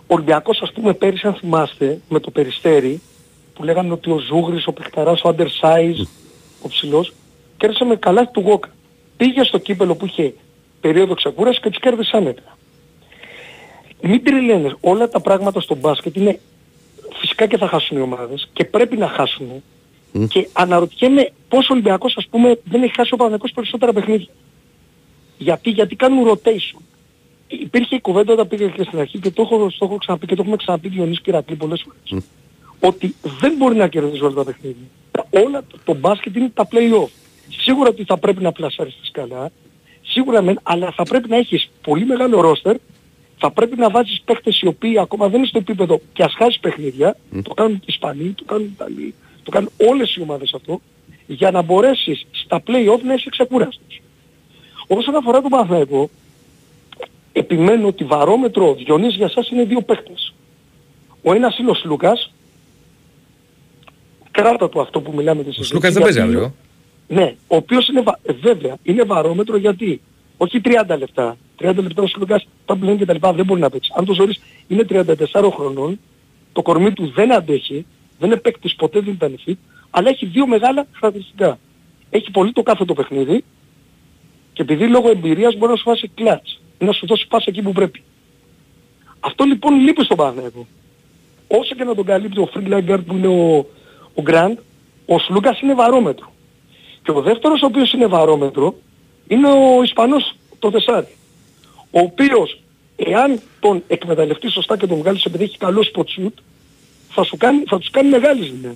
Ο 0.00 0.14
Ολυμπιακός 0.14 0.60
ας 0.62 0.72
πούμε 0.72 0.94
πέρυσι 0.94 1.26
αν 1.26 1.34
θυμάστε 1.34 2.00
με 2.08 2.20
το 2.20 2.30
Περιστέρι 2.30 3.00
που 3.54 3.64
λέγανε 3.64 3.92
ότι 3.92 4.10
ο 4.10 4.18
Ζούγρης, 4.18 4.66
ο 4.66 4.72
Πεχταράς, 4.72 5.22
ο 5.22 5.34
Undersize, 5.36 6.06
ο 6.62 6.68
ψηλός 6.68 7.12
κέρδισε 7.56 7.84
με 7.84 7.96
καλά 7.96 8.30
του 8.30 8.40
Γόκα. 8.40 8.68
Πήγε 9.16 9.44
στο 9.44 9.58
κύπελο 9.58 9.94
που 9.94 10.06
είχε 10.06 10.34
περίοδο 10.80 11.14
ξεκούρασης 11.14 11.60
και 11.60 11.68
τους 11.68 11.80
κέρδισες 11.80 12.12
άνετα. 12.12 12.56
Μην 14.02 14.24
τριλαίνες, 14.24 14.74
όλα 14.80 15.08
τα 15.08 15.20
πράγματα 15.20 15.60
στο 15.60 15.74
μπάσκετ 15.74 16.16
είναι 16.16 16.40
φυσικά 17.14 17.46
και 17.46 17.56
θα 17.56 17.68
χάσουν 17.68 17.98
οι 17.98 18.00
ομάδες 18.00 18.48
και 18.52 18.64
πρέπει 18.64 18.96
να 18.96 19.08
χάσουν. 19.08 19.62
Και 20.28 20.48
αναρωτιέμαι 20.52 21.32
πώς 21.48 21.68
ο 21.68 21.72
Ολυμπιακός 21.72 22.16
ας 22.16 22.26
πούμε 22.30 22.60
δεν 22.64 22.82
έχει 22.82 22.94
χάσει 22.94 23.14
ο 23.14 23.16
Παναγιακός 23.16 23.52
περισσότερα 23.52 23.92
παιχνίδια. 23.92 24.28
Γιατί, 25.38 25.70
γιατί 25.70 25.96
κάνουν 25.96 26.28
rotation. 26.28 26.80
Υπήρχε 27.46 27.94
η 27.94 28.00
κουβέντα 28.00 28.32
όταν 28.32 28.48
πήγα 28.48 28.68
και 28.68 28.82
στην 28.82 28.98
αρχή 28.98 29.18
και 29.18 29.30
το 29.30 29.42
έχω, 29.42 29.56
το 29.78 29.84
έχω 29.84 29.96
ξαναπεί 29.96 30.26
και 30.26 30.34
το 30.34 30.42
έχουμε 30.42 30.56
ξαναπεί 30.56 30.88
Διονύση 30.88 31.20
και 31.20 31.30
Ρακλή 31.30 31.56
πολλές 31.56 31.84
φορές. 31.84 32.24
Ότι 32.80 33.14
δεν 33.22 33.54
μπορεί 33.56 33.76
να 33.76 33.88
κερδίσει 33.88 34.24
όλα 34.24 34.34
τα 34.34 34.44
παιχνίδια. 34.44 34.86
Όλα 35.30 35.64
το, 35.68 35.78
το 35.84 35.94
μπάσκετ 35.94 36.36
είναι 36.36 36.50
τα 36.54 36.68
play-off. 36.70 37.08
Σίγουρα 37.48 37.88
ότι 37.88 38.04
θα 38.04 38.16
πρέπει 38.16 38.42
να 38.42 38.52
πλασάρεις 38.52 38.96
τη 39.00 39.06
σκαλά, 39.06 39.50
σίγουρα 40.10 40.42
μεν, 40.42 40.58
αλλά 40.62 40.92
θα 40.96 41.02
πρέπει 41.02 41.28
να 41.28 41.36
έχεις 41.36 41.70
πολύ 41.82 42.06
μεγάλο 42.06 42.40
ρόστερ, 42.40 42.76
θα 43.38 43.50
πρέπει 43.50 43.76
να 43.76 43.90
βάζεις 43.90 44.20
παίχτες 44.24 44.60
οι 44.60 44.66
οποίοι 44.66 44.98
ακόμα 44.98 45.28
δεν 45.28 45.38
είναι 45.38 45.46
στο 45.46 45.58
επίπεδο 45.58 46.00
και 46.12 46.22
ας 46.22 46.34
χάσεις 46.38 46.60
παιχνίδια, 46.60 47.16
το 47.42 47.54
κάνουν 47.54 47.72
και 47.72 47.84
οι 47.86 47.92
Ισπανοί, 47.92 48.32
το 48.36 48.44
κάνουν 48.44 48.64
οι 48.64 48.70
Ιταλοί, 48.74 49.14
το 49.42 49.50
κάνουν 49.50 49.70
όλες 49.90 50.14
οι 50.14 50.20
ομάδες 50.22 50.52
αυτό, 50.54 50.80
για 51.26 51.50
να 51.50 51.62
μπορέσεις 51.62 52.26
στα 52.30 52.62
play-off 52.66 53.00
να 53.02 53.14
είσαι 53.14 53.28
ξεκούραστος. 53.30 54.00
Όσον 54.86 55.16
αφορά 55.16 55.40
τον 55.40 55.50
Παναθηναϊκό, 55.50 56.10
επιμένω 57.32 57.86
ότι 57.86 58.04
βαρόμετρο 58.04 58.74
Διονύσης 58.74 59.16
για 59.16 59.28
σας 59.28 59.48
είναι 59.48 59.64
δύο 59.64 59.82
παίχτες. 59.82 60.34
Ο 61.22 61.32
ένας 61.34 61.58
είναι 61.58 61.70
ο 61.70 61.74
Σλούκας, 61.74 62.32
κράτα 64.30 64.68
του 64.68 64.80
αυτό 64.80 65.00
που 65.00 65.12
μιλάμε 65.14 65.42
τη 65.42 65.48
Ο 65.48 65.52
συζήτηση. 65.52 65.70
Σλούκας 65.70 65.92
δεν 65.92 66.02
παίζει 66.02 66.18
γιατί- 66.18 66.34
αύριο. 66.34 66.54
Ναι, 67.12 67.34
ο 67.46 67.56
οποίος 67.56 67.88
είναι, 67.88 68.00
βα- 68.02 68.18
ε, 68.22 68.32
βέβαια, 68.32 68.76
είναι 68.82 69.02
βαρόμετρο 69.02 69.56
γιατί, 69.56 70.00
όχι 70.36 70.60
30 70.64 70.96
λεπτά, 70.98 71.36
30 71.60 71.74
λεπτά 71.82 72.02
ο 72.02 72.06
Σλούκας, 72.06 72.46
τα 72.64 72.76
πλέον 72.76 72.98
και 72.98 73.04
τα 73.04 73.12
λοιπά 73.12 73.32
δεν 73.32 73.44
μπορεί 73.44 73.60
να 73.60 73.70
παίξει. 73.70 73.92
Αν 73.96 74.04
το 74.04 74.14
ζωρείς 74.14 74.40
είναι 74.68 74.84
34 74.84 75.50
χρονών, 75.50 76.00
το 76.52 76.62
κορμί 76.62 76.92
του 76.92 77.12
δεν 77.14 77.32
αντέχει, 77.32 77.86
δεν 78.18 78.30
είναι 78.30 78.40
παίκτης 78.40 78.74
ποτέ 78.74 79.00
δεν 79.00 79.12
ήταν 79.12 79.38
fit, 79.46 79.54
αλλά 79.90 80.08
έχει 80.08 80.26
δύο 80.26 80.46
μεγάλα 80.46 80.86
χαρακτηριστικά. 80.92 81.58
Έχει 82.10 82.30
πολύ 82.30 82.52
το 82.52 82.62
κάθε 82.62 82.84
το 82.84 82.94
παιχνίδι 82.94 83.44
και 84.52 84.62
επειδή 84.62 84.86
λόγω 84.88 85.10
εμπειρίας 85.10 85.54
μπορεί 85.56 85.70
να 85.70 85.76
σου 85.76 85.82
βάλει 85.84 86.08
clutch 86.14 86.60
ή 86.78 86.84
να 86.84 86.92
σου 86.92 87.06
δώσει 87.06 87.26
πάσα 87.28 87.44
εκεί 87.48 87.62
που 87.62 87.72
πρέπει. 87.72 88.02
Αυτό 89.20 89.44
λοιπόν 89.44 89.74
λείπει 89.80 90.04
στον 90.04 90.16
Παναθηναϊκό. 90.16 90.66
Όσο 91.48 91.74
και 91.74 91.84
να 91.84 91.94
τον 91.94 92.04
καλύπτει 92.04 92.40
ο 92.40 92.46
Φρίγκλα 92.46 92.82
γκαρ 92.82 93.00
που 93.00 93.14
είναι 93.16 93.26
ο, 93.26 93.56
ο 94.14 94.22
Γκραντ, 94.22 94.58
ο 95.06 95.18
Σλούκας 95.18 95.60
είναι 95.60 95.74
βαρόμετρο. 95.74 96.32
Και 97.02 97.10
ο 97.10 97.20
δεύτερος 97.20 97.62
ο 97.62 97.66
οποίος 97.66 97.92
είναι 97.92 98.06
βαρόμετρο 98.06 98.74
είναι 99.28 99.48
ο 99.48 99.82
Ισπανός 99.82 100.34
το 100.58 100.70
Τεσάρι. 100.70 101.16
Ο 101.90 101.98
οποίος 102.00 102.60
εάν 102.96 103.40
τον 103.60 103.82
εκμεταλλευτεί 103.86 104.50
σωστά 104.50 104.76
και 104.76 104.86
τον 104.86 104.98
βγάλεις 104.98 105.24
επειδή 105.24 105.44
έχει 105.44 105.58
καλό 105.58 105.84
spot 105.94 106.00
shoot 106.02 106.32
θα, 107.08 107.24
σου 107.24 107.36
κάνει, 107.36 107.62
θα 107.66 107.78
τους 107.78 107.90
κάνει 107.90 108.08
μεγάλη 108.08 108.42
ζημιά. 108.42 108.74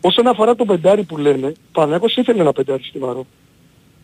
Όσον 0.00 0.26
αφορά 0.26 0.54
τον 0.54 0.66
πεντάρι 0.66 1.02
που 1.02 1.16
λένε, 1.16 1.46
ο 1.46 1.52
Παναγιώτης 1.72 2.16
ήθελε 2.16 2.40
ένα 2.40 2.52
πεντάρι 2.52 2.82
στη 2.82 2.98
Βαρό. 2.98 3.26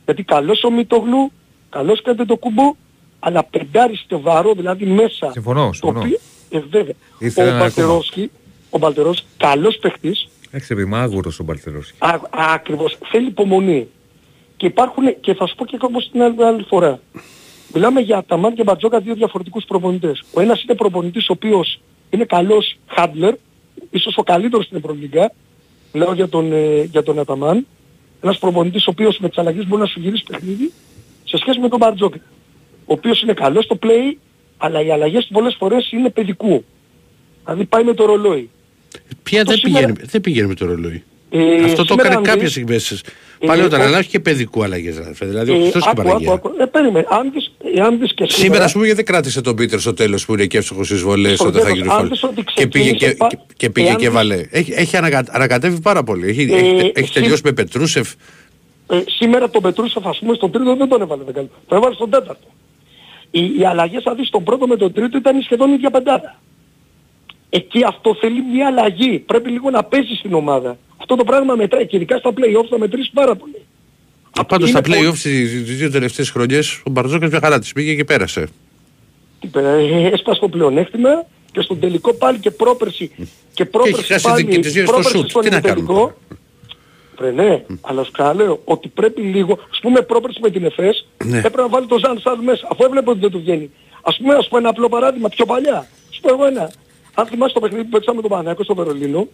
Γιατί 0.05 0.23
καλός 0.23 0.63
ο 0.65 0.71
Μητογλου, 0.71 1.31
καλός 1.71 2.03
κάντε 2.03 2.25
το 2.25 2.37
κουμπό, 2.37 2.75
αλλά 3.21 3.45
πεντάρι 3.45 3.97
στη 3.97 4.15
Βαρό, 4.17 4.55
δηλαδή 4.55 4.85
μέσα. 4.87 5.31
Συμφωνώ, 5.33 5.67
το 5.67 5.73
συμφωνώ. 5.73 6.01
οποίο- 6.01 6.19
ε, 6.51 6.59
βέβαια. 6.71 6.95
Ήθελε 7.19 7.51
ο 7.51 7.55
ένα 7.55 7.65
ακόμα. 7.65 7.75
Μπαλτερόσκι, 7.87 8.31
ο 8.71 8.79
Μπαλτερόσκι, 8.79 9.27
καλός 9.37 9.77
παίχτης, 9.77 10.29
Έχει 10.55 10.73
επειδή 10.73 10.89
μάγουρος 10.89 11.39
ο 11.39 11.45
Μπαλτερός. 11.45 11.93
Α, 11.99 12.09
α, 12.09 12.19
ακριβώς. 12.31 12.99
Θέλει 13.11 13.27
υπομονή. 13.27 13.89
Και 14.57 14.67
υπάρχουν, 14.67 15.21
και 15.21 15.35
θα 15.35 15.47
σου 15.47 15.55
πω 15.55 15.65
και 15.65 15.79
όπως 15.81 16.11
την 16.11 16.23
άλλη, 16.23 16.45
άλλη 16.45 16.63
φορά. 16.63 17.01
Μιλάμε 17.75 18.01
για 18.01 18.17
Αταμάν 18.17 18.55
και 18.55 18.63
Μπατζόκα 18.63 19.01
δύο 19.01 19.15
διαφορετικούς 19.15 19.65
προπονητές. 19.65 20.25
Ο 20.33 20.41
ένας 20.41 20.63
είναι 20.63 20.75
προπονητής 20.75 21.29
ο 21.29 21.33
οποίος 21.33 21.81
είναι 22.11 22.25
καλός 22.25 22.77
handler, 22.97 23.33
ίσως 23.91 24.17
ο 24.17 24.23
καλύτερος 24.23 24.65
στην 24.65 24.77
Ευρωλίγκα. 24.77 25.33
Λέω 25.93 26.13
για 26.13 26.29
τον, 26.29 26.53
ε, 26.53 26.83
για 26.83 27.03
τον 27.03 27.19
Αταμάν. 27.19 27.67
Ένας 28.21 28.39
προπονητής 28.39 28.87
ο 28.87 28.91
οποίος 28.91 29.19
με 29.19 29.29
τις 29.29 29.39
αλλαγές 29.39 29.67
μπορεί 29.67 29.81
να 29.81 29.89
σου 29.89 30.01
γυρίσει 30.01 30.25
παιχνίδι 30.27 30.73
σε 31.25 31.37
σχέση 31.37 31.59
με 31.59 31.69
τον 31.69 31.79
Μπαρτζόκα. 31.79 32.19
Ο 32.87 32.93
οποίος 32.93 33.23
είναι 33.23 33.33
καλός 33.33 33.65
στο 33.65 33.79
play, 33.83 34.17
αλλά 34.57 34.83
οι 34.83 34.91
αλλαγές 34.91 35.27
του 35.27 35.33
πολλές 35.33 35.55
φορές 35.59 35.93
είναι 35.93 36.11
παιδικού. 36.11 36.65
Δηλαδή 37.45 37.65
πάει 37.65 37.85
με 37.85 37.95
το 37.95 38.05
ρολόι. 38.05 38.51
Ποια 39.23 39.41
Αυτό 39.41 39.51
δεν 39.53 39.61
σήμερα- 39.61 39.87
πηγαίνει, 39.87 40.09
δεν 40.11 40.21
πηγαίνει 40.21 40.49
με 40.49 40.55
το 40.55 40.67
ρολόι. 40.67 41.03
Ε, 41.31 41.65
Αυτό 41.65 41.77
το 41.77 41.85
σήμερα 41.85 42.09
έκανε 42.09 42.15
αν 42.17 42.23
κάποιες 42.23 42.43
δεις- 42.43 42.53
στιγμές. 42.53 42.91
Ε, 43.39 43.47
Παλαιότερα, 43.47 43.83
ο- 43.85 43.87
αλλά 43.87 43.99
όχι 43.99 44.09
και 44.09 44.21
παιδικού 44.21 44.63
αλλαγές. 44.63 44.97
ρε, 44.97 45.27
Δηλαδή, 45.27 45.51
ο 45.51 45.55
Ε, 45.55 45.61
Χριστός 45.61 45.83
και 45.83 45.89
η 45.89 45.91
άκου, 45.91 46.01
άκου, 46.01 46.09
Παναγία. 46.09 46.33
άκου. 46.33 46.51
Ε, 46.61 46.65
περίμενε. 46.65 47.07
Αν 47.11 47.31
δεις, 47.33 47.53
ε, 47.77 47.81
αν 47.81 47.99
δεις 47.99 48.15
και 48.15 48.25
σήμερα... 48.25 48.43
Σήμερα, 48.43 48.65
ας 48.65 48.73
πούμε, 48.73 48.85
γιατί 48.87 49.03
δεν 49.03 49.13
κράτησε 49.15 49.41
τον 49.41 49.57
Πίτερ 49.57 49.81
στο 49.81 49.95
τέλος 49.95 50.25
που 50.25 50.33
είναι 50.33 50.47
και 50.47 50.59
εύστοχος 50.59 50.87
στις 50.87 51.01
βολές 51.01 51.35
Στο 51.39 51.47
όταν 51.49 51.61
θα 51.61 51.67
τέλος, 51.67 51.79
γίνει 51.83 51.93
αν 51.93 51.99
φόλ. 51.99 52.09
δεις 52.09 52.23
ότι 52.23 52.45
Και 52.55 52.67
πήγε 52.67 52.85
και, 52.91 52.97
ξεκίνησε 52.97 53.17
πα- 53.17 53.27
και, 53.29 53.37
και, 53.57 53.71
πήγε 53.71 53.87
εάν 53.89 53.97
και 53.97 54.05
δεις- 54.05 54.15
βάλε. 54.15 54.47
Έχει, 54.51 54.73
έχει 54.77 54.97
ανακα, 54.97 55.25
ανακατεύει 55.31 55.81
πάρα 55.81 56.03
πολύ. 56.03 56.29
Έχει, 56.29 56.41
Ε, 56.53 56.57
έχει, 56.57 56.93
έχει 56.95 57.07
σι- 57.07 57.13
τελειώσει 57.15 57.41
με 57.45 57.53
Πετρούσεφ. 57.53 58.13
Ε, 58.91 58.97
σήμερα 59.07 59.51
τον 59.51 59.63
Πετρούσεφ 59.63 60.07
ας 60.07 60.19
πούμε 60.19 60.35
στον 60.35 60.51
τρίτο 60.51 60.77
δεν 60.77 60.89
τον 60.89 61.01
έβαλε 61.03 61.23
δεν 61.25 61.35
καλό. 61.35 61.51
Το 61.67 61.77
έβαλε 61.77 61.95
στον 61.95 62.11
τέταρτο. 62.11 62.47
Οι, 63.31 63.41
οι 63.59 63.65
αλλαγές 63.67 64.03
θα 64.03 64.15
δεις 64.15 64.27
στον 64.27 64.45
πρώτο 64.45 64.67
με 64.67 64.77
τον 64.77 64.93
τρίτο 64.93 65.17
ήταν 65.19 65.43
σχεδόν 65.43 65.71
η 65.71 65.75
ίδια 65.77 65.91
πεντάδα. 65.91 66.41
Εκεί 67.57 67.85
αυτό 67.87 68.15
θέλει 68.21 68.43
μια 68.53 68.67
αλλαγή. 68.67 69.19
Πρέπει 69.19 69.51
λίγο 69.51 69.71
να 69.71 69.85
παίζεις 69.85 70.19
στην 70.19 70.35
ομάδα. 70.35 70.79
Αυτό 70.97 71.17
το 71.17 71.25
πράγμα 71.25 71.55
μετράει 71.55 71.87
και 71.87 71.97
ειδικά 71.97 72.17
στα 72.19 72.31
play-off 72.31 72.67
θα 72.71 72.79
μετρήσει 72.79 73.11
πάρα 73.15 73.35
πολύ. 73.35 73.63
Πάντως 74.49 74.69
στα 74.69 74.81
είναι 74.87 74.97
play-off 74.99 75.17
τι 75.23 75.43
δύο 75.45 75.91
τελευταίες 75.91 76.31
χρονιές 76.31 76.83
ο 76.85 76.91
Μπαρτζόκας 76.91 77.31
μια 77.31 77.41
χαρά 77.41 77.59
της 77.59 77.73
πήγε 77.73 77.95
και 77.95 78.05
πέρασε. 78.05 78.47
Ε, 79.55 80.07
έσπασε 80.13 80.41
το 80.41 80.49
πλεονέκτημα 80.49 81.25
και 81.53 81.61
στον 81.61 81.81
τελικό 81.81 82.15
πάλι 82.15 82.39
και 82.39 82.51
πρόπερση 82.51 83.11
και 83.55 83.65
πρόπερση 83.65 83.99
έχει 84.01 84.13
χάσει 84.13 84.25
πάλι 84.29 84.45
και 84.47 84.59
τις 84.59 84.73
δύο 84.73 84.83
στο 84.85 84.93
πρόπερση 84.93 85.17
σουτ. 85.19 85.31
στον 85.31 85.43
Τι 85.43 85.51
να 85.51 85.61
κάνουμε 85.61 85.81
ημιτελικό. 85.81 86.15
Ρε 87.19 87.31
ναι, 87.31 87.65
αλλά 87.81 88.05
σου 88.05 88.11
ξαναλέω 88.11 88.61
ότι 88.65 88.89
πρέπει 88.89 89.21
λίγο, 89.21 89.59
ας 89.73 89.79
πούμε 89.83 90.01
πρόπερση 90.01 90.39
με 90.43 90.51
την 90.51 90.65
ΕΦΕΣ, 90.65 91.07
Ναι. 91.25 91.39
έπρεπε 91.39 91.61
να 91.61 91.69
βάλει 91.69 91.87
το 91.87 91.99
Ζαν 91.99 92.19
Σαλ 92.19 92.39
μέσα, 92.45 92.69
αφού 92.71 92.85
έβλεπε 92.85 93.11
ότι 93.11 93.19
δεν 93.19 93.31
του 93.31 93.39
βγαίνει. 93.39 93.71
Ας 94.03 94.17
πούμε, 94.17 94.35
ας 94.35 94.49
πούμε 94.49 94.61
ένα 94.61 94.69
απλό 94.69 94.89
παράδειγμα, 94.89 95.29
πιο 95.29 95.45
παλιά. 95.47 95.87
Σου 96.11 96.21
πω 96.21 96.29
εγώ 96.29 96.45
ένα. 96.47 96.71
Αν 97.15 97.27
θυμάσαι 97.27 97.55
το 97.55 97.61
παιχνίδι 97.61 97.85
που 97.85 97.91
παίξαμε 97.91 98.21
τον 98.21 98.31
Παναγιώτο 98.31 98.65
στο 98.65 98.75
Βερολίνο, 98.75 99.29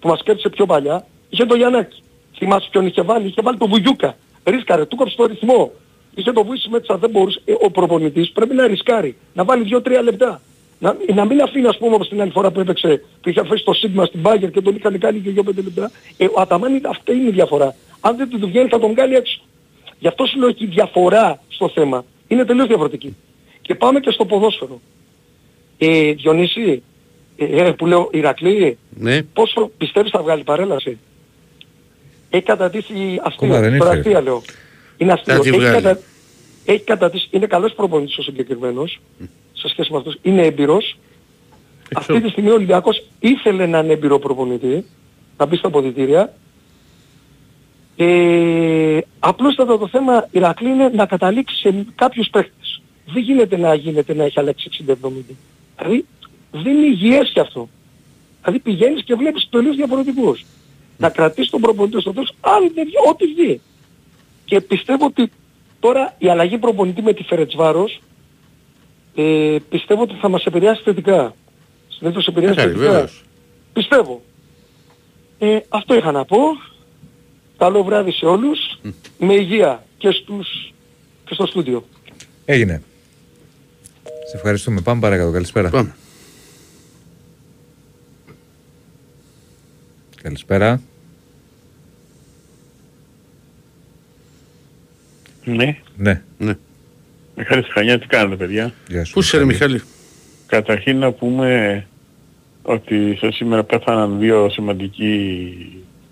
που 0.00 0.08
μας 0.08 0.22
κέρδισε 0.22 0.48
πιο 0.48 0.66
παλιά, 0.66 1.06
είχε 1.28 1.44
το 1.44 1.54
Γιαννάκη. 1.54 2.02
Θυμάσαι 2.36 2.68
ποιον 2.70 2.86
είχε 2.86 3.02
βάλει, 3.02 3.26
είχε 3.26 3.42
βάλει 3.42 3.58
το 3.58 3.68
Βουγιούκα. 3.68 4.16
Ρίσκαρε, 4.44 4.84
του 4.84 4.96
κόψε 4.96 5.16
το 5.16 5.26
ρυθμό. 5.26 5.72
Είχε 6.14 6.32
το 6.32 6.44
βουήσει 6.44 6.68
μέτσα, 6.68 6.96
δεν 6.98 7.10
μπορούσε. 7.10 7.40
Ε, 7.44 7.52
ο 7.60 7.70
προπονητής 7.70 8.30
πρέπει 8.30 8.54
να 8.54 8.66
ρισκάρει, 8.66 9.16
να 9.34 9.44
βάλει 9.44 9.80
2-3 9.84 10.00
λεπτά. 10.02 10.40
Να, 10.78 10.96
να 11.14 11.24
μην 11.24 11.42
αφήνει 11.42 11.66
ας 11.66 11.78
πούμε 11.78 11.94
όπως 11.94 12.08
την 12.08 12.20
άλλη 12.20 12.30
φορά 12.30 12.50
που 12.50 12.60
έπαιξε, 12.60 13.02
που 13.20 13.28
είχε 13.28 13.40
αφήσει 13.40 13.64
το 13.64 13.72
Σίγμα 13.72 14.04
στην 14.04 14.20
Μπάγκερ 14.20 14.50
και 14.50 14.60
τον 14.60 14.74
είχαν 14.74 14.98
κάνει 14.98 15.18
και 15.18 15.30
2-5 15.36 15.44
λεπτά. 15.54 15.90
Ε, 16.16 16.24
ο 16.24 16.40
Αταμάν 16.40 16.74
είναι, 16.74 16.88
αυτή 16.88 17.12
είναι 17.12 17.28
η 17.28 17.32
διαφορά. 17.32 17.74
Αν 18.00 18.16
δεν 18.16 18.28
του 18.28 18.38
βγαίνει 18.38 18.68
θα 18.68 18.78
τον 18.78 18.94
κάνει 18.94 19.14
έξω. 19.14 19.40
Γι' 19.98 20.08
αυτό 20.08 20.26
σου 20.26 20.38
λέω 20.38 20.50
και 20.50 20.64
η 20.64 20.66
διαφορά 20.66 21.42
στο 21.48 21.68
θέμα 21.68 22.04
είναι 22.28 22.44
τελείως 22.44 22.66
διαφορετική. 22.66 23.16
Και 23.62 23.74
πάμε 23.74 24.00
και 24.00 24.10
στο 24.10 24.24
ποδόσφαιρο. 24.24 24.80
Ε, 25.78 26.12
Διονύση, 26.12 26.82
ε, 27.36 27.44
ε, 27.66 27.72
που 27.72 27.86
λέω 27.86 28.08
Ηρακλή, 28.12 28.78
Ναι. 28.98 29.22
πόσο 29.22 29.70
πιστεύεις 29.78 30.10
θα 30.10 30.22
βγάλει 30.22 30.42
παρέλαση; 30.44 30.98
Έχει 32.30 32.42
κατατήσει 32.42 32.92
αστείο. 33.22 33.46
Ακόμα 33.46 33.60
δεν 33.60 33.78
Τώρα 33.78 33.90
ήρθε. 33.96 33.98
αστεία 33.98 34.20
λέω. 34.20 34.42
Είναι 34.96 35.12
αστείο. 35.12 35.34
Θα 35.34 35.40
τη 35.40 35.48
Έχει, 35.48 35.58
βγάλει. 35.58 35.82
κατα... 35.82 36.00
έχει 36.64 36.84
κατατήσει, 36.84 37.28
είναι 37.30 37.46
καλός 37.46 37.72
προπονητής 37.72 38.18
ο 38.18 38.22
συγκεκριμένος, 38.22 39.00
σε 39.52 39.68
σχέση 39.68 39.92
με 39.92 39.98
αυτός. 39.98 40.18
Είναι 40.22 40.42
έμπειρος. 40.46 40.98
Αυτή 41.94 42.20
τη 42.20 42.28
στιγμή 42.28 42.50
ο 42.50 42.54
Ολυμπιακός 42.54 43.02
ήθελε 43.20 43.62
έναν 43.62 43.90
έμπειρο 43.90 44.18
προπονητή, 44.18 44.84
να 45.38 45.46
μπει 45.46 45.56
στα 45.56 45.66
αποδητήρια. 45.68 46.32
Ε, 47.96 48.98
απλούστατα 49.18 49.78
το 49.78 49.88
θέμα 49.88 50.28
Ηρακλή 50.30 50.68
είναι 50.68 50.88
να 50.88 51.06
καταλήξει 51.06 51.56
σε 51.56 51.86
κάποιους 51.94 52.28
παίχτες. 52.28 52.82
Δεν 53.06 53.22
γίνεται 53.22 53.56
να 53.56 53.74
γίνεται 53.74 54.14
να 54.14 54.24
έχει 54.24 54.38
αλλάξει 54.40 54.68
60-70. 54.88 54.94
Δηλαδή 55.78 56.04
δεν 56.62 56.76
είναι 56.76 56.86
υγιές 56.86 57.30
κι 57.32 57.40
αυτό. 57.40 57.68
Δηλαδή 58.42 58.58
πηγαίνεις 58.58 59.02
και 59.04 59.14
βλέπεις 59.14 59.48
τελείως 59.50 59.76
διαφορετικούς. 59.76 60.44
Να 60.98 61.08
κρατήσεις 61.08 61.50
τον 61.50 61.60
προπονητή 61.60 62.00
στο 62.00 62.12
τέλος, 62.12 62.32
αν 62.40 62.70
δεν 62.74 62.84
βγει, 62.84 62.94
ό,τι 63.10 63.26
βγει. 63.26 63.60
Και 64.44 64.60
πιστεύω 64.60 65.06
ότι 65.06 65.30
τώρα 65.80 66.14
η 66.18 66.28
αλλαγή 66.28 66.58
προπονητή 66.58 67.02
με 67.02 67.12
τη 67.12 67.22
Φερετσβάρος 67.22 68.00
ε, 69.14 69.56
πιστεύω 69.68 70.02
ότι 70.02 70.14
θα 70.20 70.28
μας 70.28 70.44
επηρεάσει 70.44 70.82
θετικά. 70.82 71.34
Συνήθως 71.88 72.26
επηρεάσει 72.26 72.54
Μακάρι, 72.56 72.72
θετικά. 72.72 72.90
βέβαιως. 72.92 73.24
Πιστεύω. 73.72 74.22
Ε, 75.38 75.58
αυτό 75.68 75.94
είχα 75.94 76.12
να 76.12 76.24
πω. 76.24 76.38
Καλό 77.56 77.84
βράδυ 77.84 78.10
σε 78.12 78.26
όλους. 78.26 78.58
Με 79.18 79.34
υγεία 79.34 79.84
και, 79.98 80.10
στους, 80.10 80.72
και 81.24 81.34
στο 81.34 81.46
στούντιο. 81.46 81.84
Έγινε. 82.44 82.82
Σε 84.30 84.36
ευχαριστούμε. 84.36 84.80
Πάμε 84.80 85.00
παρακάτω. 85.00 85.30
Καλησπέρα. 85.32 85.70
Πάμε. 85.70 85.94
Καλησπέρα. 90.26 90.80
Ναι. 95.44 95.78
Ναι. 95.96 96.22
ναι. 96.38 96.54
Μιχάλης 97.36 97.66
Χανιά, 97.72 97.98
τι 97.98 98.06
κάνετε 98.06 98.36
παιδιά; 98.36 98.72
Γεια 98.88 99.04
σου. 99.04 99.12
Πού 99.12 99.20
είσαι 99.20 99.38
ρε 99.38 99.44
Μιχάλη. 99.44 99.82
Καταρχήν 100.46 100.98
να 100.98 101.12
πούμε 101.12 101.86
ότι 102.62 103.16
σε 103.18 103.30
σήμερα 103.30 103.64
πέθαναν 103.64 104.18
δύο 104.18 104.48
σημαντικοί 104.50 105.54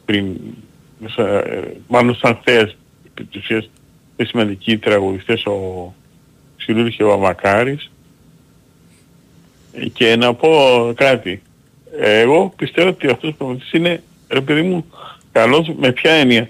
πριν, 0.04 0.36
σα- 1.06 1.38
ε, 1.38 1.76
μάλλον 1.88 2.14
σαν 2.14 2.38
θέες 2.44 2.76
επί 3.06 3.24
της 3.24 3.42
ουσίας, 3.42 3.70
δύο 4.16 4.26
σημαντικοί 4.26 4.78
τραγουδιστές, 4.78 5.44
ο 5.46 5.94
Ξυλούρης 6.56 6.94
και 6.96 7.02
ο 7.02 7.12
Αμακάρης. 7.12 7.90
Και 9.92 10.16
να 10.16 10.34
πω 10.34 10.48
κάτι. 10.96 11.42
Εγώ 11.98 12.52
πιστεύω 12.56 12.88
ότι 12.88 13.06
αυτός 13.06 13.30
ο 13.30 13.34
προπονητής 13.34 13.72
είναι, 13.72 14.02
ρε 14.28 14.40
παιδί 14.40 14.62
μου, 14.62 14.86
καλός 15.32 15.72
με 15.78 15.92
ποια 15.92 16.10
έννοια. 16.10 16.48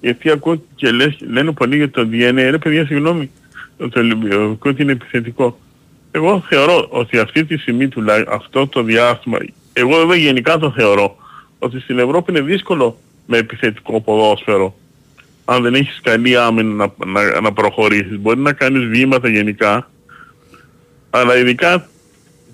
Γιατί 0.00 0.30
ακούω 0.30 0.62
και 0.74 0.90
λες, 0.90 1.16
λένε 1.20 1.52
πολλοί 1.52 1.76
για 1.76 1.90
το 1.90 2.08
DNA, 2.12 2.34
ρε 2.50 2.58
παιδιά 2.58 2.86
συγγνώμη, 2.86 3.30
το 3.76 3.90
Ολυμπιακός 3.96 4.70
ότι 4.72 4.82
είναι 4.82 4.92
επιθετικό. 4.92 5.58
Εγώ 6.10 6.44
θεωρώ 6.48 6.86
ότι 6.90 7.18
αυτή 7.18 7.44
τη 7.44 7.56
στιγμή 7.56 7.88
τουλάχιστον 7.88 8.34
αυτό 8.34 8.66
το 8.66 8.82
διάστημα, 8.82 9.38
εγώ 9.72 9.96
βέβαια 9.96 10.16
γενικά 10.16 10.58
το 10.58 10.70
θεωρώ, 10.70 11.16
ότι 11.58 11.80
στην 11.80 11.98
Ευρώπη 11.98 12.32
είναι 12.32 12.40
δύσκολο 12.40 12.98
με 13.26 13.38
επιθετικό 13.38 14.00
ποδόσφαιρο. 14.00 14.74
Αν 15.44 15.62
δεν 15.62 15.74
έχεις 15.74 16.00
καλή 16.02 16.36
άμυνα 16.36 16.92
να, 16.96 17.06
να, 17.06 17.40
να 17.40 17.52
προχωρήσεις. 17.52 18.18
Μπορεί 18.18 18.38
να 18.38 18.52
κάνεις 18.52 18.88
βήματα 18.88 19.28
γενικά, 19.28 19.90
αλλά 21.10 21.36
ειδικά 21.36 21.88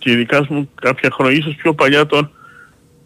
και 0.02 0.10
ειδικά 0.10 0.38
ας 0.38 0.46
πούμε, 0.46 0.68
κάποια 0.74 1.10
χρόνια, 1.10 1.38
ίσως 1.38 1.54
πιο 1.54 1.74
παλιά 1.74 2.06
τώρα, 2.06 2.30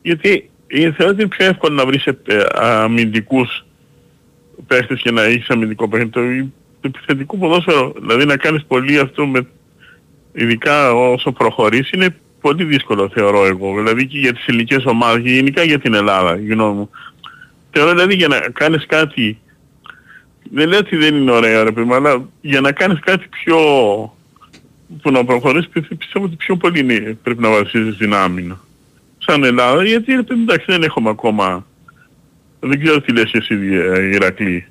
γιατί 0.02 0.50
ε, 0.66 0.92
θεωρώ 0.92 1.12
ότι 1.12 1.20
είναι 1.20 1.28
πιο 1.28 1.46
εύκολο 1.46 1.74
να 1.74 1.86
βρεις 1.86 2.06
ε, 2.06 2.18
ε, 2.24 2.44
αμυντικούς 2.54 3.64
παίχτες 4.66 5.00
και 5.00 5.10
να 5.10 5.22
έχεις 5.22 5.48
αμυντικό 5.48 5.88
παίχτη. 5.88 6.08
Το, 6.08 6.20
το 6.80 6.90
επιθετικό 6.94 7.36
ποδόσφαιρο, 7.36 7.92
δηλαδή 8.00 8.24
να 8.24 8.36
κάνεις 8.36 8.64
πολύ 8.64 8.98
αυτό 8.98 9.26
με, 9.26 9.46
ειδικά 10.32 10.92
όσο 10.92 11.32
προχωρείς, 11.32 11.90
είναι 11.90 12.16
πολύ 12.40 12.64
δύσκολο 12.64 13.10
θεωρώ 13.14 13.46
εγώ. 13.46 13.74
Δηλαδή 13.74 14.06
και 14.06 14.18
για 14.18 14.32
τις 14.32 14.46
ελληνικές 14.46 14.84
ομάδες 14.84 15.22
και 15.22 15.30
γενικά 15.30 15.62
για 15.62 15.78
την 15.78 15.94
Ελλάδα, 15.94 16.38
η 16.38 16.46
γνώμη 16.46 16.78
μου. 16.78 16.90
Θεωρώ 17.70 17.90
δηλαδή 17.90 18.14
για 18.14 18.28
να 18.28 18.38
κάνεις 18.38 18.86
κάτι, 18.86 19.38
δεν 20.50 20.68
λέω 20.68 20.78
ότι 20.78 20.96
δεν 20.96 21.14
είναι 21.14 21.30
ωραίο 21.30 21.62
ρε 21.62 21.72
παιδί 21.72 21.86
μου, 21.86 21.94
αλλά 21.94 22.28
για 22.40 22.60
να 22.60 22.72
κάνεις 22.72 22.98
κάτι 23.00 23.26
πιο 23.28 23.58
που 25.02 25.10
να 25.10 25.24
προχωρήσει 25.24 25.68
πιστε- 25.68 25.94
πιστεύω 25.94 26.24
ότι 26.24 26.36
πιο 26.36 26.56
πολύ 26.56 26.78
είναι, 26.80 27.18
πρέπει 27.22 27.40
να 27.42 27.50
βασίζεις 27.50 27.94
στην 27.94 28.14
άμυνα. 28.14 28.60
Σαν 29.18 29.44
Ελλάδα, 29.44 29.84
γιατί 29.84 30.12
ρε 30.14 30.22
παιδί, 30.22 30.40
εντάξει 30.42 30.64
δεν 30.68 30.82
έχουμε 30.82 31.10
ακόμα, 31.10 31.66
δεν 32.60 32.80
ξέρω 32.82 33.00
τι 33.00 33.12
λες 33.12 33.30
εσύ 33.32 33.54
ε, 33.54 34.02
Ηρακλή. 34.02 34.66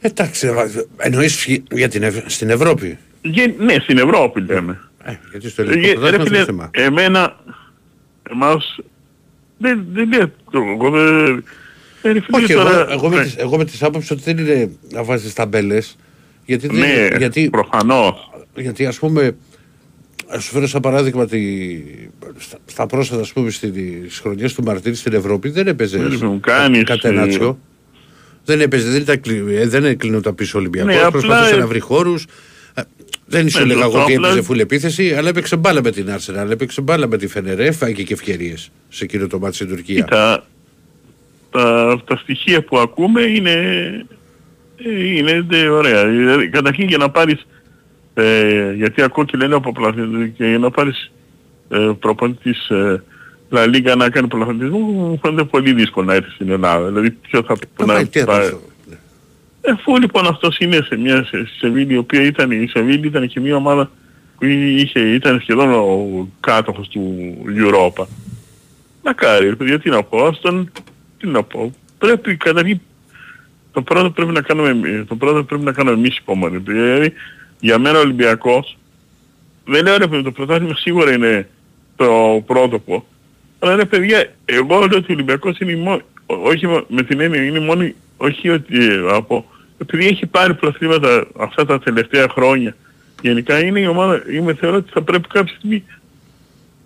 Εντάξει, 0.00 0.50
εννοείς 0.96 1.46
για 1.72 1.88
την 1.88 2.02
Ευ- 2.02 2.28
στην 2.30 2.50
Ευρώπη. 2.50 2.98
Γε- 3.22 3.58
ναι, 3.60 3.74
στην 3.80 3.98
Ευρώπη 3.98 4.40
λέμε. 4.40 4.80
Γιατί 5.30 5.48
στο 5.48 5.62
Ε, 5.62 5.64
ελληνικό 5.64 5.88
ρε 5.88 5.94
πρωτάθλημα 5.98 6.24
φίλε, 6.24 6.36
δεν 6.36 6.44
θέμα. 6.46 6.70
εμένα, 6.72 7.36
εμάς, 8.30 8.76
δεν, 9.58 9.84
δεν 9.92 10.08
λέω, 10.08 10.30
εγώ 10.72 10.90
δεν, 10.90 11.44
ε, 12.02 12.12
ρε 12.12 12.20
φίλε, 12.20 12.36
Όχι, 12.42 12.52
εγώ, 12.52 12.62
τώρα- 12.62 12.86
εγώ, 12.92 13.08
με 13.08 13.16
ναι. 13.16 13.22
τις, 13.22 13.36
εγώ 13.36 13.56
με 13.56 13.64
τις 13.64 13.82
άποψεις 13.82 14.10
ότι 14.10 14.22
δεν 14.22 14.38
είναι 14.38 14.70
να 14.92 15.02
βάζεις 15.04 15.32
ταμπέλες. 15.32 15.96
Γιατί, 16.44 16.66
δεν, 16.66 16.78
Ναι, 16.78 17.08
γιατί, 17.18 17.48
προφανώς. 17.50 18.30
γιατί 18.56 18.86
ας 18.86 18.98
πούμε, 18.98 19.36
ας 20.28 20.44
σου 20.44 20.52
φέρω 20.52 20.66
σαν 20.66 20.80
παράδειγμα 20.80 21.26
τη, 21.26 21.40
στα, 22.38 22.58
στα 22.66 22.86
πρόσφατα 22.86 23.20
ας 23.20 23.32
πούμε 23.32 23.50
στις 23.50 24.18
χρονιές 24.22 24.54
του 24.54 24.62
Μαρτίνη 24.62 24.94
στην 24.94 25.12
Ευρώπη 25.12 25.48
δεν 25.50 25.66
έπαιζε 25.66 25.98
Δεν 25.98 26.18
μου 26.22 26.40
κάνεις, 26.40 26.84
κατενάτσιο. 26.84 27.58
Δεν 28.44 28.60
έπαιζε, 28.60 28.88
δεν, 28.90 29.00
ήταν, 29.00 29.20
κλει- 29.20 29.48
ε, 29.48 29.66
δεν 29.68 29.84
έκλεινε 29.84 30.20
τα 30.20 30.32
πίσω 30.32 30.58
Ολυμπιακός, 30.58 30.92
Ναι, 30.94 30.98
απλά, 30.98 31.10
προσπαθούσε 31.10 31.54
ε, 31.54 31.58
να 31.58 31.66
βρει 31.66 31.80
χώρους. 31.80 32.26
Ε, 32.74 32.82
Δεν 33.26 33.48
σου 33.48 33.58
Ναι, 33.58 33.64
έλεγα 33.64 33.82
σωστό, 33.82 33.96
εγώ 33.98 34.04
ότι 34.04 34.14
απλά- 34.14 34.30
έπαιζε 34.30 34.46
full 34.52 34.58
επίθεση, 34.58 35.14
αλλά 35.14 35.28
έπαιξε 35.28 35.56
μπάλα 35.56 35.82
με 35.82 35.90
την 35.90 36.06
Arsenal, 36.08 36.50
έπαιξε 36.50 36.80
μπάλα 36.80 37.08
με 37.08 37.16
τη 37.18 37.26
Φενερέ, 37.26 37.70
φάγε 37.70 38.02
και 38.02 38.12
ευκαιρίες 38.12 38.70
σε 38.88 39.04
εκείνο 39.04 39.26
το 39.26 39.38
μάτι 39.38 39.54
στην 39.54 39.68
Τουρκία. 39.68 39.94
Κοίτα, 40.02 40.46
τα, 41.50 42.02
τα 42.06 42.16
στοιχεία 42.16 42.62
που 42.64 42.78
ακούμε 42.78 43.22
είναι, 43.22 43.50
ε, 43.52 44.04
είναι 45.16 45.44
δε, 45.48 45.68
ωραία. 45.68 46.06
Δηλαδή, 46.06 46.48
καταρχήν 46.48 46.88
για 46.88 46.98
να 46.98 47.10
πάρεις, 47.10 47.46
ε, 48.14 48.72
γιατί 48.72 49.02
ακούω 49.02 49.24
και 49.24 49.36
λένε 49.36 49.54
από 49.54 49.72
πλαθ- 49.72 49.96
και 50.36 50.46
για 50.48 50.58
να 50.58 50.70
πάρεις 50.70 51.12
ε, 51.68 51.90
προπονητής 51.98 52.58
της 52.58 52.68
ε, 52.76 53.02
La 53.50 53.64
Liga 53.74 53.96
να 53.96 54.10
κάνει 54.10 54.28
πρωταθλητισμό 54.28 54.78
μου 54.78 55.18
φαίνεται 55.22 55.44
πολύ 55.44 55.72
δύσκολο 55.72 56.06
να 56.06 56.14
έρθεις 56.14 56.34
στην 56.34 56.50
Ελλάδα. 56.50 56.86
Δηλαδή 56.88 57.10
ποιο 57.10 57.42
θα 57.42 57.56
Θα 57.76 57.86
να, 57.86 57.92
πάει, 57.92 58.06
τι 58.06 58.18
θα 58.18 58.24
θα- 58.24 58.32
πάει 58.32 58.44
αυτό. 58.46 58.60
Ε, 59.60 59.70
Αφού 59.70 59.98
λοιπόν 59.98 60.26
αυτός 60.26 60.58
είναι 60.58 60.80
σε 60.82 60.96
μια 60.96 61.24
σε, 61.24 61.46
Σεβίλη, 61.58 61.92
η 61.94 61.96
οποία 61.96 62.22
ήταν, 62.22 62.50
η 62.50 62.66
Σεβίλη 62.68 63.06
ήταν 63.06 63.28
και 63.28 63.40
μια 63.40 63.56
ομάδα 63.56 63.90
που 64.38 64.44
είχε, 64.44 65.00
ήταν 65.00 65.40
σχεδόν 65.40 65.72
ο 65.72 66.28
κάτοχος 66.40 66.88
του 66.88 67.34
Europa. 67.56 68.04
Μακάρι, 69.04 69.48
ρε 69.48 69.54
παιδιά, 69.54 69.78
τι 69.78 69.90
να 69.90 70.02
πω, 70.02 70.24
ας 70.26 70.40
τον, 70.40 70.70
τι 71.18 71.26
να 71.26 71.42
πω. 71.42 71.72
Πρέπει 71.98 72.36
καταρχήν, 72.36 72.80
το 73.74 73.82
πρώτο 73.82 74.10
πρέπει 74.10 74.32
να 74.32 74.40
κάνουμε, 74.40 74.68
εμείς- 74.68 75.06
το 75.08 75.14
πρώτο 75.16 75.44
πρέπει 75.44 75.64
να 75.64 75.72
κάνουμε 75.72 75.96
εμείς 75.96 76.16
υπομονή. 76.18 76.56
Δηλαδή, 76.58 77.12
για 77.60 77.78
μένα 77.78 77.98
ο 77.98 78.00
Ολυμπιακός, 78.00 78.78
δεν 79.64 79.84
λέω 79.84 79.96
ρε 79.96 80.06
παιδί, 80.06 80.22
το 80.22 80.32
πρωτάθλημα 80.32 80.74
σίγουρα 80.74 81.12
είναι 81.12 81.48
το 81.96 82.42
πρότοπο. 82.46 83.06
Αλλά 83.58 83.76
ρε 83.76 83.84
παιδιά, 83.84 84.32
εγώ 84.44 84.78
λέω 84.78 84.98
ότι 84.98 85.10
ο 85.10 85.14
Ολυμπιακός 85.14 85.58
είναι 85.58 85.72
η 85.72 85.76
μόνη, 85.76 86.00
όχι 86.26 86.66
με- 86.66 86.84
με 86.88 87.02
την 87.02 87.20
έννοια, 87.20 87.44
είναι 87.44 87.58
η 87.58 87.64
μόνη, 87.64 87.94
όχι 88.16 88.48
ότι 88.48 88.84
ε, 88.84 89.00
από, 89.10 89.50
επειδή 89.78 90.06
έχει 90.06 90.26
πάρει 90.26 90.54
πρωταθλήματα 90.54 91.26
αυτά 91.38 91.66
τα 91.66 91.78
τελευταία 91.78 92.28
χρόνια, 92.28 92.76
γενικά 93.22 93.64
είναι 93.64 93.80
η 93.80 93.86
ομάδα, 93.86 94.22
είμαι 94.32 94.54
θεωρώ 94.54 94.76
ότι 94.76 94.90
θα 94.92 95.02
πρέπει 95.02 95.28
κάποια 95.28 95.54
στιγμή, 95.56 95.84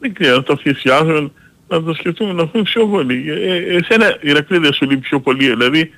δεν 0.00 0.12
ξέρω, 0.14 0.36
να 0.36 0.42
το 0.42 0.56
θυσιάσουμε, 0.56 1.30
να 1.68 1.82
το 1.82 1.94
σκεφτούμε, 1.94 2.32
να 2.32 2.44
δούμε 2.46 2.62
πιο 2.64 2.86
πολύ. 2.86 3.24
Ε, 3.28 3.54
ε, 3.54 3.76
εσένα, 3.76 4.16
Ηρακλή, 4.20 4.58
δεν 4.58 4.72
σου 4.72 4.84
λείπει 4.84 5.00
πιο 5.00 5.20
πολύ, 5.20 5.48
δηλαδή, 5.48 5.90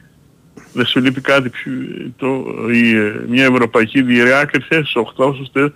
δεν 0.73 0.87
σου 0.87 1.01
λείπει 1.01 1.21
κάτι 1.21 1.49
πιο, 1.49 1.73
το, 2.17 2.45
η, 2.73 2.97
ε, 2.97 3.25
μια 3.29 3.45
ευρωπαϊκή 3.45 4.03
διάκριση 4.03 4.67
στις 4.69 4.93
8 5.17 5.35
σωστές, 5.37 5.71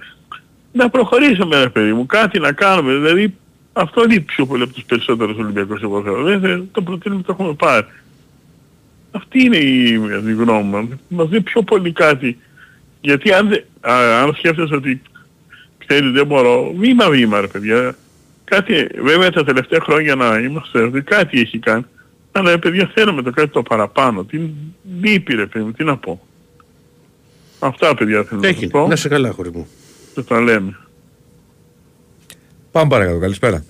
να 0.73 0.89
προχωρήσουμε 0.91 1.62
ρε 1.62 1.69
παιδί 1.69 1.93
μου, 1.93 2.07
κάτι 2.07 2.39
να 2.39 2.53
κάνουμε, 2.53 2.93
δηλαδή 2.95 3.35
αυτό 3.73 4.05
λείπει 4.05 4.21
πιο 4.21 4.47
πολύ 4.47 4.62
από 4.62 4.73
τους 4.73 4.85
περισσότερους 4.85 5.37
Ολυμπιακούς 5.37 5.83
εγώ 5.83 6.03
θεωρώ. 6.03 6.23
Δεν 6.23 6.41
θε- 6.41 6.61
το 6.73 6.83
προτείνουμε 6.83 7.23
το 7.23 7.33
έχουμε 7.39 7.55
πάρει. 7.55 7.87
Αυτή 9.11 9.43
είναι 9.45 9.57
η, 9.57 9.83
η 10.27 10.33
γνώμη 10.33 10.62
μου. 10.62 11.01
Μας 11.09 11.29
δίνει 11.29 11.43
πιο 11.43 11.62
πολύ 11.62 11.93
κάτι. 11.93 12.39
Γιατί 13.01 13.33
αν, 13.33 13.49
δεν- 13.49 13.65
α, 13.81 14.23
αν 14.23 14.35
σκέφτεσαι 14.35 14.75
ότι 14.75 15.03
ξέρεις 15.87 16.11
δεν 16.11 16.27
μπορώ, 16.27 16.73
βήμα 16.77 17.11
βήμα 17.11 17.41
ρε 17.41 17.47
παιδιά. 17.47 17.97
Κάτι, 18.45 18.87
βέβαια 19.03 19.31
τα 19.31 19.45
τελευταία 19.45 19.81
χρόνια 19.81 20.15
να 20.15 20.39
είμαστε, 20.39 20.83
ότι 20.83 21.01
κάτι 21.01 21.41
έχει 21.41 21.59
κάνει. 21.59 21.85
Αλλά 22.36 22.51
ρε 22.51 22.59
παιδιά 22.59 22.90
θέλουμε 22.94 23.23
το 23.23 23.31
κάτι 23.31 23.48
το 23.48 23.62
παραπάνω. 23.62 24.24
Τι 24.24 24.40
λείπει 25.01 25.35
ρε 25.35 25.47
παιδί 25.47 25.65
μου, 25.65 25.73
τι 25.73 25.85
να 25.85 25.97
πω. 25.97 26.27
Αυτά 27.59 27.94
παιδιά 27.94 28.24
θέλω 28.24 28.40
να 28.40 28.48
Έχει, 28.48 28.61
σας 28.61 28.70
πω. 28.70 28.86
να 28.86 28.97
σε 28.97 29.09
καλά 29.09 29.31
χωρί 29.31 29.51
μου. 29.52 29.69
Και 30.15 30.23
τα 30.23 30.40
λέμε. 30.40 30.77
Πάμε 32.73 32.89
παρακάτω. 32.89 33.19
Καλησπέρα. 33.19 33.65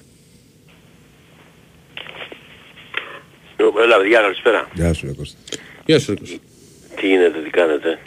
Έλα, 3.84 3.96
παιδιά, 3.98 4.20
καλησπέρα. 4.20 4.68
Γεια 4.74 4.92
σου, 4.92 5.06
ρε 5.06 5.12
Κώστα. 5.12 5.38
Γεια 5.84 5.98
σου, 6.00 6.10
ρε 6.12 6.18
Κώστα. 6.18 6.36
Τι 7.00 7.06
γίνεται, 7.06 7.38
τι 7.42 7.50
κάνετε; 7.50 7.98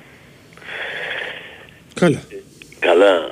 Καλά. 1.93 2.21
Καλά. 2.79 3.29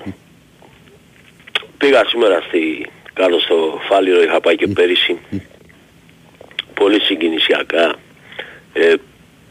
Πήγα 1.77 2.05
σήμερα 2.05 2.41
στη, 2.47 2.87
κάτω 3.13 3.39
στο 3.39 3.79
Φάληρο, 3.89 4.21
είχα 4.21 4.39
πάει 4.41 4.55
και 4.55 4.67
πέρυσι. 4.67 5.19
Πολύ 6.75 7.01
συγκινησιακά. 7.01 7.95
Ε, 8.73 8.93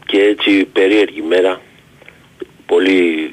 και 0.05 0.19
έτσι 0.21 0.65
περίεργη 0.65 1.21
μέρα. 1.21 1.61
Πολύ... 2.65 3.29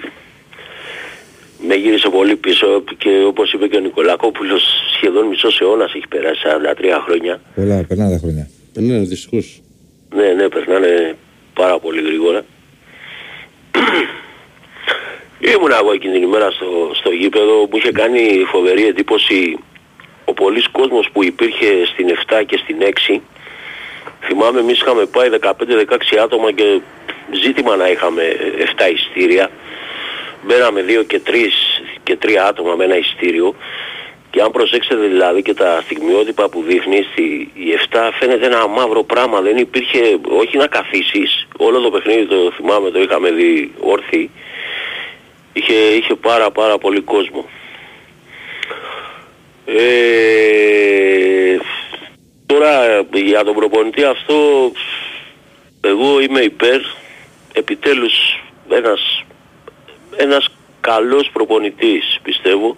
Με 1.66 1.74
γύρισε 1.74 2.08
πολύ 2.08 2.36
πίσω 2.36 2.84
και 2.98 3.24
όπως 3.26 3.52
είπε 3.52 3.66
και 3.66 3.76
ο 3.76 3.80
Νικολακόπουλος 3.80 4.62
σχεδόν 4.96 5.26
μισός 5.26 5.60
αιώνας 5.60 5.94
έχει 5.94 6.08
περάσει 6.08 6.42
43 6.44 7.02
χρόνια. 7.04 7.40
Πολλά, 7.54 7.84
περνάνε 7.88 8.12
τα 8.12 8.18
χρόνια. 8.18 8.48
Ναι, 8.72 8.98
δυστυχώς. 8.98 9.62
Ναι, 10.14 10.28
ναι, 10.28 10.48
περνάνε 10.48 11.16
πάρα 11.54 11.78
πολύ 11.78 12.02
γρήγορα. 12.02 12.44
Ήμουν 15.40 15.72
εγώ 15.80 15.92
εκείνη 15.92 16.12
την 16.12 16.22
ημέρα 16.22 16.50
στο, 16.50 16.90
στο 16.94 17.10
γήπεδο, 17.10 17.54
μου 17.70 17.76
είχε 17.76 17.92
κάνει 17.92 18.44
φοβερή 18.52 18.86
εντύπωση 18.86 19.58
ο 20.24 20.32
πολλής 20.32 20.68
κόσμος 20.68 21.08
που 21.12 21.24
υπήρχε 21.24 21.66
στην 21.92 22.06
7 22.28 22.42
και 22.46 22.56
στην 22.56 22.76
6. 23.16 23.20
Θυμάμαι 24.20 24.60
εμείς 24.60 24.80
είχαμε 24.80 25.06
πάει 25.06 25.28
15-16 25.40 25.52
άτομα 26.22 26.52
και 26.52 26.80
ζήτημα 27.42 27.76
να 27.76 27.88
είχαμε 27.88 28.22
7 28.78 28.92
ειστήρια. 28.92 29.50
Μπαίναμε 30.42 30.84
2 30.88 31.04
και 31.06 31.20
3 31.26 31.30
και 32.02 32.18
3 32.22 32.34
άτομα 32.48 32.74
με 32.74 32.84
ένα 32.84 32.96
ειστήριο 32.96 33.54
Και 34.30 34.40
αν 34.40 34.50
προσέξετε 34.50 35.06
δηλαδή 35.06 35.42
και 35.42 35.54
τα 35.54 35.80
στιγμιότυπα 35.84 36.48
που 36.48 36.62
δείχνει, 36.62 37.06
στη, 37.12 37.50
η 37.54 37.78
7 37.90 37.98
φαίνεται 38.18 38.46
ένα 38.46 38.66
μαύρο 38.66 39.02
πράγμα. 39.02 39.40
Δεν 39.40 39.56
υπήρχε, 39.56 39.98
όχι 40.40 40.56
να 40.56 40.66
καθίσεις, 40.66 41.46
όλο 41.56 41.80
το 41.80 41.90
παιχνίδι 41.90 42.26
το 42.26 42.52
θυμάμαι, 42.56 42.90
το 42.90 43.00
είχαμε 43.00 43.30
δει 43.30 43.72
όρθιοι. 43.80 44.30
Είχε, 45.52 45.74
είχε 45.74 46.14
πάρα 46.14 46.50
πάρα 46.50 46.78
πολύ 46.78 47.00
κόσμο. 47.00 47.48
Ε, 49.66 51.01
τώρα 52.52 53.04
για 53.12 53.44
τον 53.44 53.54
προπονητή 53.54 54.04
αυτό 54.04 54.72
εγώ 55.80 56.20
είμαι 56.20 56.40
υπέρ. 56.40 56.80
Επιτέλους 57.52 58.14
ένας, 58.68 59.24
ένας 60.16 60.48
καλός 60.80 61.30
προπονητής 61.32 62.18
πιστεύω. 62.22 62.76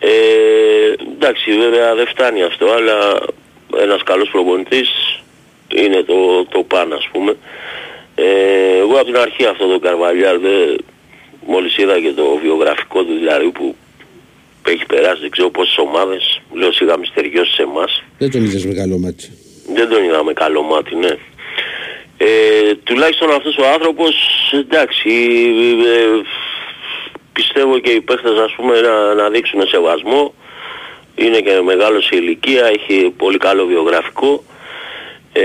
Ε, 0.00 0.08
εντάξει 1.14 1.58
βέβαια 1.58 1.94
δεν 1.94 2.06
φτάνει 2.06 2.42
αυτό 2.42 2.70
αλλά 2.70 3.18
ένας 3.76 4.02
καλός 4.02 4.28
προπονητής 4.30 4.90
είναι 5.68 6.02
το, 6.02 6.44
το 6.44 6.62
παν 6.62 6.92
ας 6.92 7.08
πούμε. 7.12 7.36
Ε, 8.14 8.78
εγώ 8.78 8.94
από 8.94 9.04
την 9.04 9.16
αρχή 9.16 9.46
αυτό 9.46 9.66
το 9.66 9.78
Καρβαλιάρ 9.78 10.38
δεν, 10.38 10.84
μόλις 11.46 11.76
είδα 11.78 12.00
και 12.00 12.12
το 12.12 12.38
βιογραφικό 12.42 13.04
του 13.04 13.14
δηλαδή 13.18 13.50
που 13.50 13.76
έχει 14.70 14.86
περάσει 14.86 15.20
δεν 15.20 15.30
ξέρω 15.30 15.50
πόσες 15.50 15.78
ομάδες 15.78 16.40
λέω 16.52 16.72
σιγά 16.72 16.98
μυστεριώσει 16.98 17.52
σε 17.52 17.62
εμάς 17.62 18.02
Δεν 18.18 18.30
τον 18.30 18.44
είδες 18.44 18.64
με 18.64 18.74
καλό 18.74 18.98
μάτι. 18.98 19.30
δεν 19.74 19.88
τον 19.88 20.04
είδαμε 20.04 20.32
καλό 20.32 20.62
μάτι, 20.62 20.94
ναι. 20.96 21.16
Ε, 22.18 22.74
τουλάχιστον 22.84 23.30
αυτός 23.30 23.56
ο 23.56 23.66
άνθρωπος, 23.66 24.14
εντάξει, 24.52 25.10
ε, 25.86 26.20
πιστεύω 27.32 27.78
και 27.78 27.90
οι 27.90 28.00
παίχτες 28.00 28.38
ας 28.38 28.52
πούμε 28.56 28.80
να, 28.80 29.14
να 29.14 29.28
δείξουν 29.30 29.66
σεβασμό. 29.66 30.34
Είναι 31.14 31.40
και 31.40 31.60
μεγάλος 31.64 32.04
σε 32.04 32.16
ηλικία, 32.16 32.66
έχει 32.66 33.12
πολύ 33.16 33.38
καλό 33.38 33.66
βιογραφικό. 33.66 34.44
Ε, 35.32 35.42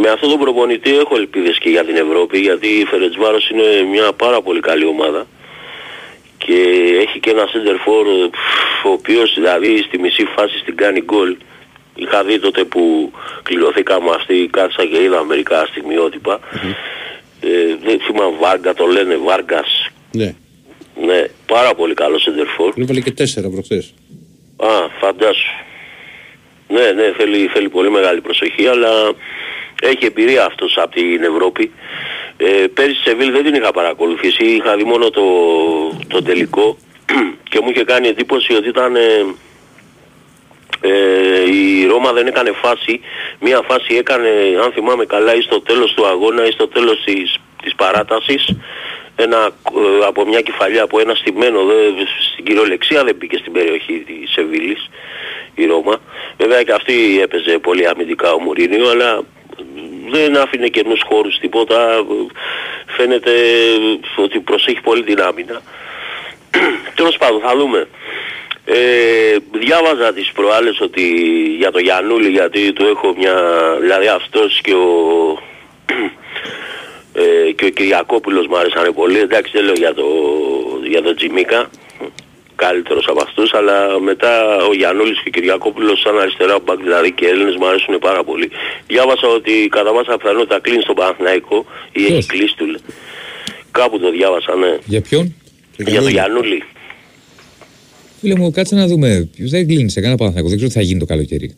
με 0.00 0.08
αυτόν 0.10 0.28
τον 0.30 0.38
προπονητή 0.38 0.96
έχω 0.98 1.16
ελπίδες 1.16 1.58
και 1.58 1.68
για 1.68 1.84
την 1.84 1.96
Ευρώπη 1.96 2.38
γιατί 2.38 2.66
η 2.68 2.84
Φερετσβάρος 2.84 3.50
είναι 3.50 3.82
μια 3.90 4.12
πάρα 4.12 4.40
πολύ 4.42 4.60
καλή 4.60 4.84
ομάδα 4.86 5.26
και 6.46 6.58
έχει 7.04 7.20
και 7.20 7.30
ένα 7.30 7.44
center 7.52 7.76
for 7.86 8.06
ο 8.84 8.90
οποίος 8.90 9.34
δηλαδή 9.34 9.78
στη 9.86 9.98
μισή 9.98 10.24
φάση 10.36 10.58
στην 10.58 10.76
κάνει 10.76 11.00
γκολ 11.00 11.36
είχα 11.94 12.24
δει 12.24 12.38
τότε 12.38 12.64
που 12.64 13.12
κληρωθήκαμε 13.42 14.10
αυτοί 14.10 14.48
κάτσα 14.52 14.84
και 14.84 15.02
είδα 15.02 15.24
μερικά 15.24 15.66
στιγμιότυπα 15.66 16.40
ε, 17.40 17.76
δεν 17.84 18.00
θυμάμαι 18.00 18.36
Βάρκα 18.40 18.74
το 18.74 18.86
λένε 18.86 19.16
Βάργκας 19.16 19.90
Ναι. 20.12 20.34
ναι 21.06 21.24
πάρα 21.46 21.74
πολύ 21.74 21.94
καλό 21.94 22.16
center 22.16 22.60
for 22.60 22.72
Έβαλε 22.76 23.00
και 23.00 23.10
τέσσερα 23.10 23.48
προχθές. 23.48 23.94
Α, 24.56 24.68
φαντάσου. 25.00 25.50
Ναι, 26.68 26.92
ναι, 26.92 27.12
θέλει, 27.16 27.46
θέλει 27.46 27.68
πολύ 27.68 27.90
μεγάλη 27.90 28.20
προσοχή, 28.20 28.66
αλλά 28.66 28.90
έχει 29.82 30.06
εμπειρία 30.06 30.44
αυτός 30.44 30.76
από 30.76 30.94
την 30.94 31.22
Ευρώπη. 31.22 31.72
Ε, 32.36 32.66
πέρυσι 32.74 33.02
σε 33.02 33.08
Σεβίλ 33.08 33.32
δεν 33.32 33.44
την 33.44 33.54
είχα 33.54 33.70
παρακολουθήσει, 33.70 34.44
είχα 34.44 34.76
δει 34.76 34.84
μόνο 34.84 35.10
το, 35.10 35.22
το 36.08 36.22
τελικό. 36.22 36.76
Και 37.50 37.60
μου 37.62 37.70
είχε 37.70 37.84
κάνει 37.84 38.08
εντύπωση 38.08 38.54
ότι 38.54 38.68
ήταν... 38.68 38.96
ε, 38.96 39.24
ε, 40.86 41.50
η 41.50 41.86
Ρώμα 41.86 42.12
δεν 42.12 42.26
έκανε 42.26 42.52
φάση, 42.52 43.00
μία 43.40 43.60
φάση 43.68 43.94
έκανε, 43.94 44.28
αν 44.64 44.72
θυμάμαι 44.72 45.04
καλά, 45.04 45.34
ή 45.34 45.40
στο 45.40 45.60
τέλος 45.60 45.92
του 45.94 46.06
αγώνα 46.06 46.46
ή 46.46 46.50
στο 46.50 46.68
τέλος 46.68 47.02
της, 47.04 47.38
της 47.62 47.74
παράτασης, 47.74 48.56
ένα, 49.16 49.50
ε, 49.76 50.06
από 50.06 50.24
μια 50.24 50.40
κεφαλιά 50.40 50.82
από 50.82 51.00
ένα 51.00 51.14
στημένο, 51.14 51.64
δε, 51.64 51.74
στην 52.32 52.44
κυριολεξία 52.44 53.04
δεν 53.04 53.14
μπήκε 53.16 53.36
στην 53.36 53.52
περιοχή 53.52 54.04
της 54.06 54.30
Σεβίλης 54.32 54.90
η 55.54 55.66
Ρώμα. 55.66 56.00
Βέβαια 56.36 56.62
και 56.62 56.72
αυτή 56.72 57.20
έπαιζε 57.22 57.58
πολύ 57.58 57.86
αμυντικά 57.88 58.32
ο 58.32 58.40
Μουρίνιο, 58.40 58.90
αλλά 58.90 59.22
δεν 60.10 60.36
άφηνε 60.36 60.68
καινούς 60.68 61.02
χώρους 61.08 61.38
τίποτα. 61.38 62.04
Φαίνεται 62.96 63.30
ότι 64.16 64.40
προσέχει 64.40 64.80
πολύ 64.80 65.02
την 65.02 65.20
άμυνα. 65.20 65.62
Τέλος 66.96 67.16
πάντων 67.16 67.40
θα 67.40 67.56
δούμε. 67.56 67.88
Ε, 68.64 69.36
διάβαζα 69.52 70.12
τις 70.12 70.32
προάλλες 70.32 70.80
ότι 70.80 71.02
για 71.58 71.70
το 71.70 71.78
Γιαννούλη 71.78 72.28
γιατί 72.28 72.72
του 72.72 72.86
έχω 72.86 73.14
μια 73.16 73.34
δηλαδή 73.80 74.06
αυτός 74.06 74.60
και 74.60 74.74
ο 74.74 74.88
ε, 77.22 77.52
και 77.52 77.64
ο 77.64 77.68
Κυριακόπουλος 77.68 78.46
μου 78.46 78.56
άρεσαν 78.56 78.94
πολύ 78.94 79.18
εντάξει 79.18 79.52
δεν 79.54 79.64
λέω 79.64 79.74
για 79.74 79.94
το, 79.94 80.06
για 80.82 81.02
το 81.02 81.14
Τζιμίκα 81.14 81.70
καλύτερος 82.56 83.06
από 83.08 83.20
αυτούς 83.22 83.54
αλλά 83.54 84.00
μετά 84.00 84.32
ο 84.70 84.74
Γιαννούλης 84.74 85.18
και 85.22 85.28
ο 85.28 85.30
Κυριακόπουλος 85.30 86.00
σαν 86.00 86.18
αριστερά 86.18 86.58
μπακ 86.64 86.78
δηλαδή 86.82 87.12
και 87.12 87.26
Έλληνες 87.26 87.56
μου 87.56 87.66
αρέσουν 87.68 87.98
πάρα 87.98 88.24
πολύ 88.24 88.50
διάβασα 88.86 89.26
ότι 89.28 89.68
κατά 89.70 89.92
πάσα 89.92 90.16
πιθανότητα 90.16 90.60
κλείνει 90.60 90.82
στον 90.82 90.94
Παναθηναϊκό 90.94 91.66
ή 91.92 92.04
έχει 92.04 92.26
κλείσει 92.26 92.54
του 92.56 92.66
λέει. 92.66 92.82
κάπου 93.70 93.98
το 93.98 94.10
διάβασα 94.10 94.56
ναι 94.56 94.72
Για 94.84 95.00
ποιον; 95.00 95.34
για 95.76 96.00
το 96.02 96.08
Γιαννούλη 96.08 96.62
Φίλε 98.24 98.38
μου, 98.38 98.50
κάτσε 98.50 98.74
να 98.74 98.86
δούμε. 98.86 99.28
Ποιος 99.36 99.50
δεν 99.50 99.66
κλείνει 99.66 99.90
σε 99.90 100.00
κανένα 100.00 100.18
Παναθηναϊκό; 100.18 100.48
Δεν 100.48 100.58
ξέρω 100.58 100.72
τι 100.72 100.78
θα 100.78 100.84
γίνει 100.88 100.98
το 100.98 101.04
καλοκαίρι. 101.04 101.56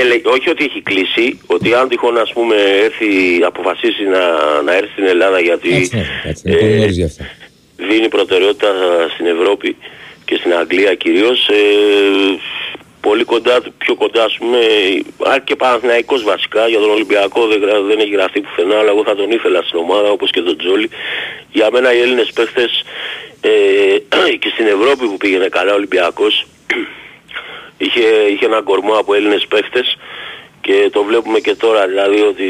Έλε, 0.00 0.14
όχι 0.24 0.48
ότι 0.50 0.64
έχει 0.64 0.82
κλείσει, 0.82 1.38
ότι 1.46 1.74
αν 1.74 1.88
τυχόν 1.88 2.18
ας 2.18 2.32
πούμε 2.32 2.56
έρθει, 2.84 3.42
αποφασίσει 3.46 4.04
να, 4.04 4.22
να 4.62 4.76
έρθει 4.76 4.90
στην 4.92 5.04
Ελλάδα 5.04 5.40
γιατί 5.40 5.68
Κάτσε 5.68 6.48
να 6.48 6.54
δω, 6.54 6.66
κάτσε. 6.96 7.08
Είναι 7.08 7.41
πολύ 7.86 8.00
νωρίς 8.00 8.08
για 8.08 8.08
αυτά. 8.08 8.08
δίνει 8.08 8.08
προτεραιότητα 8.08 8.74
στην 9.14 9.26
Ευρώπη 9.26 9.76
και 10.24 10.36
στην 10.36 10.54
Αγγλία 10.54 10.94
κυρίως 10.94 11.48
ε, 11.48 12.38
πολύ 13.00 13.24
κοντά, 13.24 13.60
πιο 13.78 13.94
κοντά 13.94 14.24
ας 14.24 14.36
πούμε 14.38 14.58
αν 15.24 15.44
και 15.44 15.56
Παναθηναϊκός 15.56 16.22
βασικά 16.22 16.68
για 16.68 16.78
τον 16.78 16.90
Ολυμπιακό 16.90 17.46
δεν, 17.46 17.60
γρα- 17.60 17.82
δεν 17.82 17.98
έχει 17.98 18.10
γραφτεί 18.10 18.40
πουθενά 18.40 18.78
αλλά 18.78 18.90
εγώ 18.90 19.04
θα 19.04 19.14
τον 19.16 19.30
ήθελα 19.30 19.62
στην 19.62 19.78
ομάδα 19.78 20.10
όπως 20.10 20.30
και 20.30 20.40
τον 20.40 20.56
Τζόλι 20.58 20.90
για 21.50 21.68
μένα 21.72 21.94
οι 21.94 22.00
Έλληνες 22.00 22.32
παίχτες 22.34 22.84
ε, 23.40 23.50
και 24.40 24.48
στην 24.52 24.66
Ευρώπη 24.66 25.06
που 25.06 25.16
πήγαινε 25.16 25.48
καλά 25.48 25.72
ο 25.72 25.74
Ολυμπιακός 25.74 26.46
είχε, 27.78 28.00
είχε 28.00 28.46
ένα 28.46 28.62
κορμό 28.62 28.94
από 28.94 29.14
Έλληνες 29.14 29.46
παίχτες 29.46 29.98
και 30.66 30.88
το 30.92 31.00
βλέπουμε 31.08 31.38
και 31.46 31.54
τώρα 31.54 31.86
δηλαδή 31.86 32.20
ότι 32.32 32.46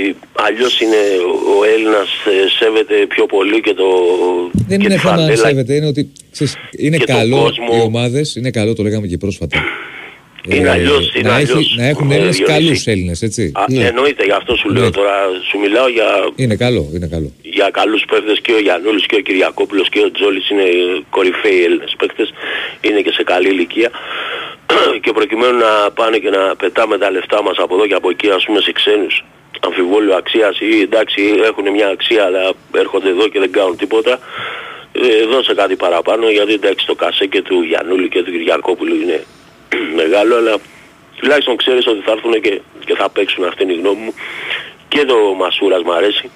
αλλιώς 0.46 0.80
είναι 0.80 1.00
ο- 1.30 1.58
ο 1.58 1.64
Έλληνας 1.74 2.08
ε, 2.34 2.48
σέβεται 2.58 2.94
πιο 3.14 3.26
πολύ 3.26 3.60
και 3.60 3.74
το 3.74 3.86
Δεν 4.52 4.78
και 4.78 4.84
είναι 4.84 4.94
τη 4.94 5.00
θέμα 5.00 5.12
αν 5.12 5.18
φανέλα 5.18 5.36
σέβεται, 5.46 5.74
είναι 5.74 5.86
ότι 5.86 6.12
ξέρεις, 6.32 6.56
είναι 6.78 6.96
και 6.96 7.04
τον 7.06 7.16
καλό 7.16 7.36
κόσμο. 7.40 7.66
οι 7.72 7.80
ομάδες, 7.80 8.36
είναι 8.36 8.50
καλό, 8.50 8.74
το 8.74 8.82
λέγαμε 8.82 9.06
και 9.06 9.16
πρόσφατα. 9.18 9.58
Είναι 10.48 10.70
αλλιώς, 10.70 11.14
είναι 11.14 11.28
να, 11.28 11.36
έχει- 11.38 11.50
αλλιώς. 11.52 11.74
να 11.76 11.86
έχουν 11.86 12.10
Ε, 12.10 12.14
Έλληνες 12.14 12.36
Διονύση. 12.36 12.58
καλούς 12.58 12.86
Έλληνες, 12.86 13.22
έτσι. 13.22 13.52
Α, 13.54 13.64
Εννοείται, 13.86 14.24
γι' 14.24 14.30
αυτό 14.32 14.56
σου 14.56 14.68
λέω 14.70 14.82
Ναι. 14.84 14.90
τώρα, 14.90 15.12
σου 15.50 15.58
μιλάω 15.58 15.88
για, 15.88 16.04
Είναι 16.36 16.56
καλό, 16.56 16.88
είναι 16.94 17.06
καλό. 17.06 17.32
Για 17.52 17.70
καλούς 17.70 18.04
παίκτες 18.10 18.40
και 18.40 18.52
ο 18.52 18.58
Γιαννούλης 18.58 19.06
και 19.06 19.16
ο 19.16 19.20
Κυριακόπουλος 19.20 19.88
και 19.88 20.00
ο 20.00 20.10
Τζόλης 20.10 20.50
είναι 20.50 20.64
κορυφαίοι 21.10 21.64
Έλληνες 21.64 21.94
παίκτες, 21.98 22.32
είναι 22.80 23.00
και 23.00 23.12
σε 23.12 23.22
καλή 23.22 23.48
ηλικία. 23.48 23.90
Και 25.02 25.12
προκειμένου 25.12 25.58
να 25.58 25.90
πάνε 25.90 26.18
και 26.18 26.30
να 26.30 26.56
πετάμε 26.56 26.98
τα 26.98 27.10
λεφτά 27.10 27.42
μας 27.42 27.56
από 27.58 27.74
εδώ 27.74 27.86
και 27.86 27.94
από 27.94 28.10
εκεί 28.10 28.30
ας 28.30 28.44
πούμε 28.44 28.60
σε 28.60 28.72
ξένους 28.72 29.24
αμφιβόλιο 29.60 30.14
αξίας 30.14 30.60
ή 30.60 30.80
εντάξει 30.80 31.34
έχουν 31.44 31.70
μια 31.70 31.88
αξία 31.88 32.24
αλλά 32.24 32.52
έρχονται 32.72 33.08
εδώ 33.08 33.28
και 33.28 33.38
δεν 33.38 33.52
κάνουν 33.52 33.76
τίποτα 33.76 34.18
ε, 34.92 35.24
δώσε 35.24 35.54
κάτι 35.54 35.76
παραπάνω 35.76 36.30
γιατί 36.30 36.52
εντάξει 36.52 36.86
το 36.86 36.94
κασέ 36.94 37.26
και 37.26 37.42
του 37.42 37.62
Γιαννούλη 37.62 38.08
και 38.08 38.22
του 38.22 38.30
Κυριακόπουλου 38.30 38.94
είναι 38.94 39.24
μεγάλο 40.00 40.36
αλλά 40.36 40.54
τουλάχιστον 41.16 41.56
ξέρεις 41.56 41.86
ότι 41.86 42.00
θα 42.00 42.12
έρθουν 42.12 42.40
και, 42.40 42.60
και 42.84 42.94
θα 42.94 43.10
παίξουν 43.10 43.44
αυτή 43.44 43.62
είναι 43.62 43.72
η 43.72 43.76
γνώμη 43.76 44.00
μου. 44.00 44.14
Και 44.88 45.04
το 45.04 45.16
Μασούρας 45.36 45.82
μου 45.82 45.92
αρέσει 45.92 46.30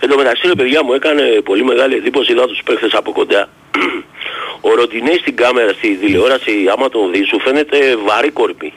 Εν 0.00 0.08
τω 0.08 0.16
μεταξύ 0.16 0.46
ρε 0.46 0.54
παιδιά 0.54 0.84
μου 0.84 0.92
έκανε 0.92 1.22
πολύ 1.44 1.64
μεγάλη 1.64 1.94
εντύπωση 1.94 2.32
είδα 2.32 2.46
τους 2.46 2.60
παίχτες 2.64 2.92
από 2.94 3.12
κοντά. 3.12 3.48
Ο 4.68 4.74
Ροντινέης 4.74 5.20
στην 5.20 5.36
κάμερα, 5.36 5.72
στη 5.72 5.96
τηλεόραση, 5.96 6.52
άμα 6.72 6.88
τον 6.88 7.12
δεις, 7.12 7.28
σου 7.28 7.40
φαίνεται 7.40 7.96
βαρύ 7.96 8.30
κορμί. 8.30 8.72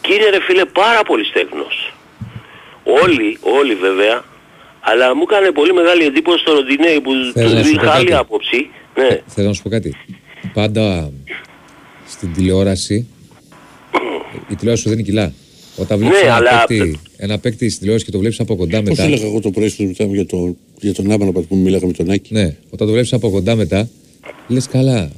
Και 0.00 0.12
είναι 0.14 0.28
ρε 0.30 0.40
φίλε 0.40 0.64
πάρα 0.64 1.02
πολύ 1.02 1.24
στέγνος. 1.24 1.92
Όλοι, 2.84 3.38
όλοι 3.40 3.74
βέβαια, 3.74 4.24
αλλά 4.80 5.16
μου 5.16 5.22
έκανε 5.30 5.50
πολύ 5.50 5.72
μεγάλη 5.72 6.04
εντύπωση 6.04 6.38
στο 6.38 6.52
Ροντινέη 6.52 7.00
που 7.00 7.10
Θέλω 7.34 7.48
να 7.48 7.60
του 7.62 7.66
σου 7.66 7.74
πω 7.74 7.82
είχα 7.82 7.92
άλλη 7.92 8.04
κάτι. 8.04 8.18
άποψη. 8.20 8.70
Ναι. 8.94 9.20
Θέλω 9.26 9.48
να 9.48 9.54
σου 9.54 9.62
πω 9.62 9.68
κάτι. 9.68 9.96
Πάντα 10.52 11.12
στην 12.06 12.32
τηλεόραση 12.32 13.08
η 14.48 14.54
τηλεόραση 14.54 14.82
σου 14.82 14.88
δίνει 14.90 15.02
κιλά. 15.02 15.32
Όταν 15.82 15.98
βλέπεις 15.98 16.20
Ναι, 16.20 16.26
ένα, 16.26 16.34
αλλά- 16.36 16.64
παίκτη, 16.66 16.98
ένα 17.16 17.38
παίκτη 17.38 17.68
στη 17.68 17.78
τηλεόραση 17.78 18.04
και 18.04 18.10
το 18.10 18.18
βλέπεις 18.18 18.40
από 18.40 18.56
κοντά 18.56 18.78
Πώς 18.80 18.88
μετά. 18.88 19.02
έλεγα 19.02 19.26
εγώ 19.26 19.40
το 19.40 19.50
πρωί 19.50 19.68
στο 19.68 19.82
μιλάμε 19.82 20.14
για, 20.14 20.26
το, 20.26 20.56
για 20.80 20.94
τον 20.94 21.10
Άμανα 21.10 21.32
που 21.32 21.56
μιλάγαμε 21.56 21.86
με 21.86 22.04
τον 22.04 22.10
Άκη; 22.14 22.32
Ναι, 22.34 22.56
όταν 22.70 22.86
το 22.86 22.92
βλέπεις 22.92 23.12
από 23.12 23.30
κοντά 23.30 23.54
μετά, 23.56 23.88
λες 24.48 24.66
καλά. 24.68 25.10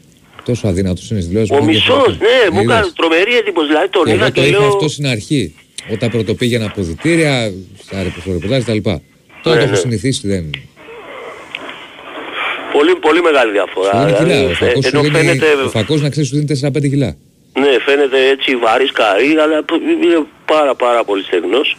Τόσο 0.45 0.67
αδύνατος 0.69 1.11
είναι 1.11 1.21
στη 1.21 1.29
τηλεόραση. 1.29 1.55
Ο 1.55 1.57
που 1.57 1.63
είναι 1.63 1.73
μισός, 1.73 1.87
διαφορετικό. 1.87 2.25
ναι, 2.25 2.51
μου 2.57 2.61
Είδες; 2.63 2.75
έκανε 2.77 2.93
τρομερή 2.97 3.37
εντύπωση. 3.37 3.67
Δηλαδή 3.67 3.89
τον 3.89 4.05
Και 4.05 4.11
είδα 4.13 4.25
εγώ 4.25 4.33
το 4.35 4.41
και 4.41 4.47
είχα 4.49 4.59
λέω... 4.59 4.69
αυτό 4.69 4.89
στην 4.89 5.07
αρχή. 5.07 5.55
Όταν 5.93 6.11
πρωτοπήγαινα 6.11 6.65
αποδητήρια, 6.67 7.53
στα 7.85 8.03
ρεπο- 8.03 8.21
στο 8.21 8.33
ρεπορτάζ 8.33 8.63
κτλ. 8.63 8.79
Τώρα 8.83 8.97
Ναι, 9.45 9.53
το 9.55 9.61
έχω 9.61 9.71
ναι. 9.71 9.77
συνηθίσει, 9.77 10.29
δεν. 10.29 10.51
Πολύ, 12.73 12.95
πολύ 13.01 13.21
μεγάλη 13.23 13.51
διαφορά. 13.53 13.91
Σου 13.93 14.07
δίνει 14.07 14.17
κιλά. 14.19 14.35
Δηλαδή, 14.35 14.53
Ο 14.53 14.55
φακός, 14.55 14.85
ενώ 14.85 15.03
σου 15.03 15.11
δίνει, 15.11 15.17
φαίνεται, 15.17 15.47
ο 15.67 15.69
φακός 15.71 16.01
να 16.03 16.09
ξέρεις 16.09 16.29
σου 16.29 16.35
δίνει 16.37 16.47
4-5 16.47 16.89
κιλά. 16.89 17.17
Ναι, 17.61 17.81
φαίνεται 17.85 18.27
έτσι 18.29 18.57
βαρύς 18.57 18.93
καρύ, 18.93 19.37
αλλά 19.37 19.63
π- 19.63 19.81
είναι 20.05 20.27
πάρα 20.45 20.75
πάρα 20.75 21.05
πολύ 21.05 21.23
στεγνός. 21.23 21.77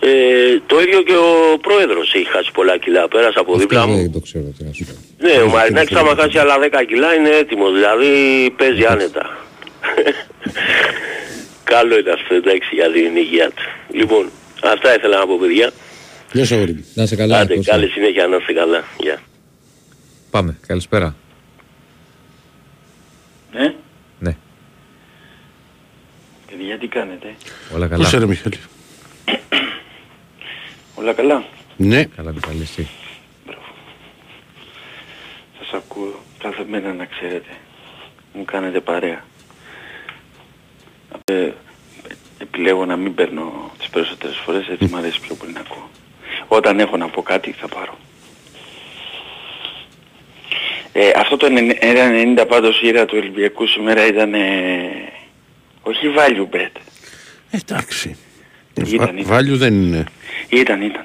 Ε, 0.00 0.60
το 0.66 0.80
ίδιο 0.80 1.02
και 1.02 1.12
ο 1.16 1.58
πρόεδρος 1.60 2.14
έχει 2.14 2.24
χάσει 2.28 2.50
πολλά 2.52 2.78
κιλά, 2.78 3.08
πέρασε 3.08 3.38
από 3.38 3.56
δίπλα 3.58 3.86
μου. 3.86 3.96
Δεν 3.96 4.12
το 4.12 4.20
ξέρω 4.20 4.44
τι 4.58 4.64
να 4.64 4.72
σου 4.72 4.84
πω. 4.84 4.92
Ναι, 5.26 5.32
ο 5.42 5.48
Μαρινάκης 5.48 5.96
άμα 5.96 6.14
χάσει 6.14 6.38
άλλα 6.38 6.56
10 6.58 6.84
κιλά 6.88 7.14
είναι 7.14 7.28
έτοιμος, 7.30 7.72
δηλαδή 7.72 8.10
παίζει 8.56 8.84
άνετα. 8.84 9.36
Καλό 11.64 11.98
είναι 11.98 12.10
αυτό, 12.10 12.34
εντάξει, 12.34 12.74
για 12.74 12.92
την 12.92 13.16
υγεία 13.16 13.46
του. 13.50 13.62
Λοιπόν, 13.96 14.30
αυτά 14.64 14.94
ήθελα 14.96 15.18
να 15.18 15.26
πω 15.26 15.36
παιδιά. 15.40 15.70
Γεια 16.32 16.44
σου 16.46 16.54
αγόρι 16.54 16.72
μου. 16.72 16.84
Να 16.94 17.02
είσαι 17.02 17.16
καλά. 17.16 17.38
Άντε, 17.38 17.54
Κώστα. 17.54 17.70
καλή 17.72 17.88
συνέχεια, 17.88 18.26
να 18.26 18.36
είστε 18.36 18.52
καλά. 18.52 18.84
Γεια. 18.98 19.18
Πάμε. 20.30 20.58
Καλησπέρα. 20.66 21.14
Ναι. 23.52 23.60
Ναι. 23.60 23.74
Παιδιά 26.56 26.78
τι 26.78 26.86
κάνετε; 26.86 27.34
Όλα 27.74 27.86
καλά. 27.86 27.96
Πώς 27.96 28.06
είσαι 28.06 28.18
ρε 28.18 28.26
Μιχάλη. 28.26 28.58
Όλα 30.98 31.12
καλά; 31.12 31.44
Ναι. 31.76 32.04
Καλά 32.04 32.32
Μιχάλη, 32.32 32.62
εσύ. 32.62 32.88
Σας 35.58 35.72
ακούω 35.72 36.20
κάθε 36.38 36.64
μέρα 36.68 36.92
να 36.92 37.04
ξέρετε. 37.04 37.50
Μου 38.32 38.44
κάνετε 38.44 38.80
παρέα. 38.80 39.24
Ε, 41.24 41.50
επιλέγω 42.38 42.84
να 42.84 42.96
μην 42.96 43.14
παίρνω 43.14 43.70
τις 43.78 43.88
περισσότερες 43.88 44.36
φορές, 44.36 44.68
έτσι 44.68 44.88
μου 44.90 44.96
αρέσει 44.96 45.20
πιο 45.20 45.34
πολύ 45.34 45.52
να 45.52 45.60
ακούω. 45.60 45.90
Όταν 46.48 46.80
έχω 46.80 46.96
να 46.96 47.08
πω 47.08 47.22
κάτι 47.22 47.52
θα 47.52 47.68
πάρω. 47.68 47.98
Ε, 50.92 51.10
αυτό 51.16 51.36
το 51.36 51.46
90 52.38 52.44
πάντως 52.48 52.80
η 52.82 52.86
ήρα 52.86 53.04
του 53.04 53.14
Ολυμπιακού 53.18 53.66
σήμερα 53.66 54.06
ήταν 54.06 54.34
ε, 54.34 55.06
όχι 55.86 56.06
value 56.16 56.54
bet. 56.56 56.70
Εντάξει. 57.50 58.16
Ήταν, 58.86 59.18
Βα- 59.24 59.38
Value 59.38 59.56
δεν 59.56 59.74
είναι. 59.82 60.04
Ήταν, 60.48 60.82
ήταν. 60.82 61.04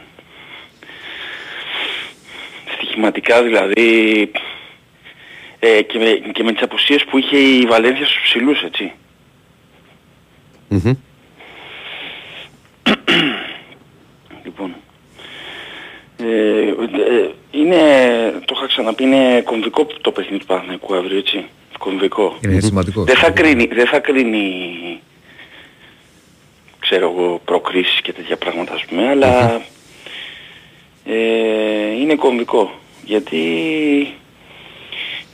Στοιχηματικά 2.75 3.43
δηλαδή 3.43 4.31
ε, 5.59 5.81
και, 5.81 5.97
με, 5.97 6.11
και 6.33 6.43
με 6.43 6.51
τις 6.53 6.61
απουσίες 6.61 7.03
που 7.05 7.17
είχε 7.17 7.37
η 7.37 7.65
Βαλένθια 7.65 8.05
στους 8.05 8.21
ψηλούς, 8.23 8.61
έτσι. 8.61 8.91
Μμμ. 10.67 10.93
Λοιπόν. 14.43 14.75
Ε, 16.17 16.67
ε, 16.67 17.31
είναι, 17.51 17.77
το 18.45 18.53
είχα 18.57 18.67
ξαναπεί, 18.67 19.03
είναι 19.03 19.41
κομβικό 19.41 19.85
το 20.01 20.11
παιχνίδι 20.11 20.37
του 20.39 20.45
Παναθηναϊκού 20.45 20.95
αύριο, 20.95 21.17
έτσι. 21.17 21.45
Κομβικό. 21.83 22.37
Είναι 22.41 22.59
σημαντικός. 22.59 23.05
Δεν 23.05 23.15
θα 23.15 23.31
κρίνει, 23.31 23.65
δεν 23.65 23.87
θα 23.87 23.99
κρίνει 23.99 24.99
ξέρω 26.79 27.13
εγώ, 27.15 27.41
προκρίσεις 27.45 28.01
και 28.01 28.13
τέτοια 28.13 28.37
πράγματα 28.37 28.73
ας 28.73 28.85
πούμε, 28.85 29.07
αλλά 29.07 29.61
ε, 31.05 31.91
είναι 31.99 32.15
κομβικό. 32.15 32.71
Γιατί 33.05 33.37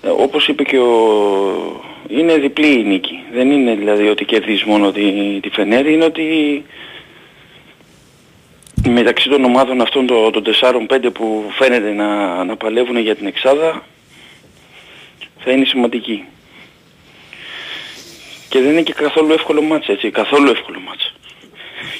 ε, 0.01 0.09
όπως 0.09 0.47
είπε 0.47 0.63
και 0.63 0.77
ο... 0.77 1.81
είναι 2.07 2.37
διπλή 2.37 2.79
η 2.79 2.83
νίκη. 2.83 3.19
Δεν 3.31 3.51
είναι 3.51 3.75
δηλαδή 3.75 4.07
ότι 4.07 4.25
κερδίζεις 4.25 4.63
μόνο 4.63 4.91
τη, 4.91 5.39
τη 5.39 5.49
Φενέρη, 5.49 5.93
είναι 5.93 6.05
ότι 6.05 6.23
μεταξύ 8.89 9.29
των 9.29 9.43
ομάδων 9.43 9.81
αυτών 9.81 10.07
των, 10.07 10.31
των 10.31 10.43
4-5 10.89 11.09
που 11.13 11.45
φαίνεται 11.51 11.91
να, 11.91 12.43
να 12.43 12.55
παλεύουν 12.55 12.97
για 12.97 13.15
την 13.15 13.27
Εξάδα 13.27 13.83
θα 15.39 15.51
είναι 15.51 15.65
σημαντική. 15.65 16.23
Και 18.49 18.59
δεν 18.59 18.71
είναι 18.71 18.81
και 18.81 18.93
καθόλου 18.93 19.31
εύκολο 19.33 19.61
μάτς 19.61 19.87
έτσι, 19.87 20.11
καθόλου 20.11 20.49
εύκολο 20.49 20.79
μάτς. 20.79 21.13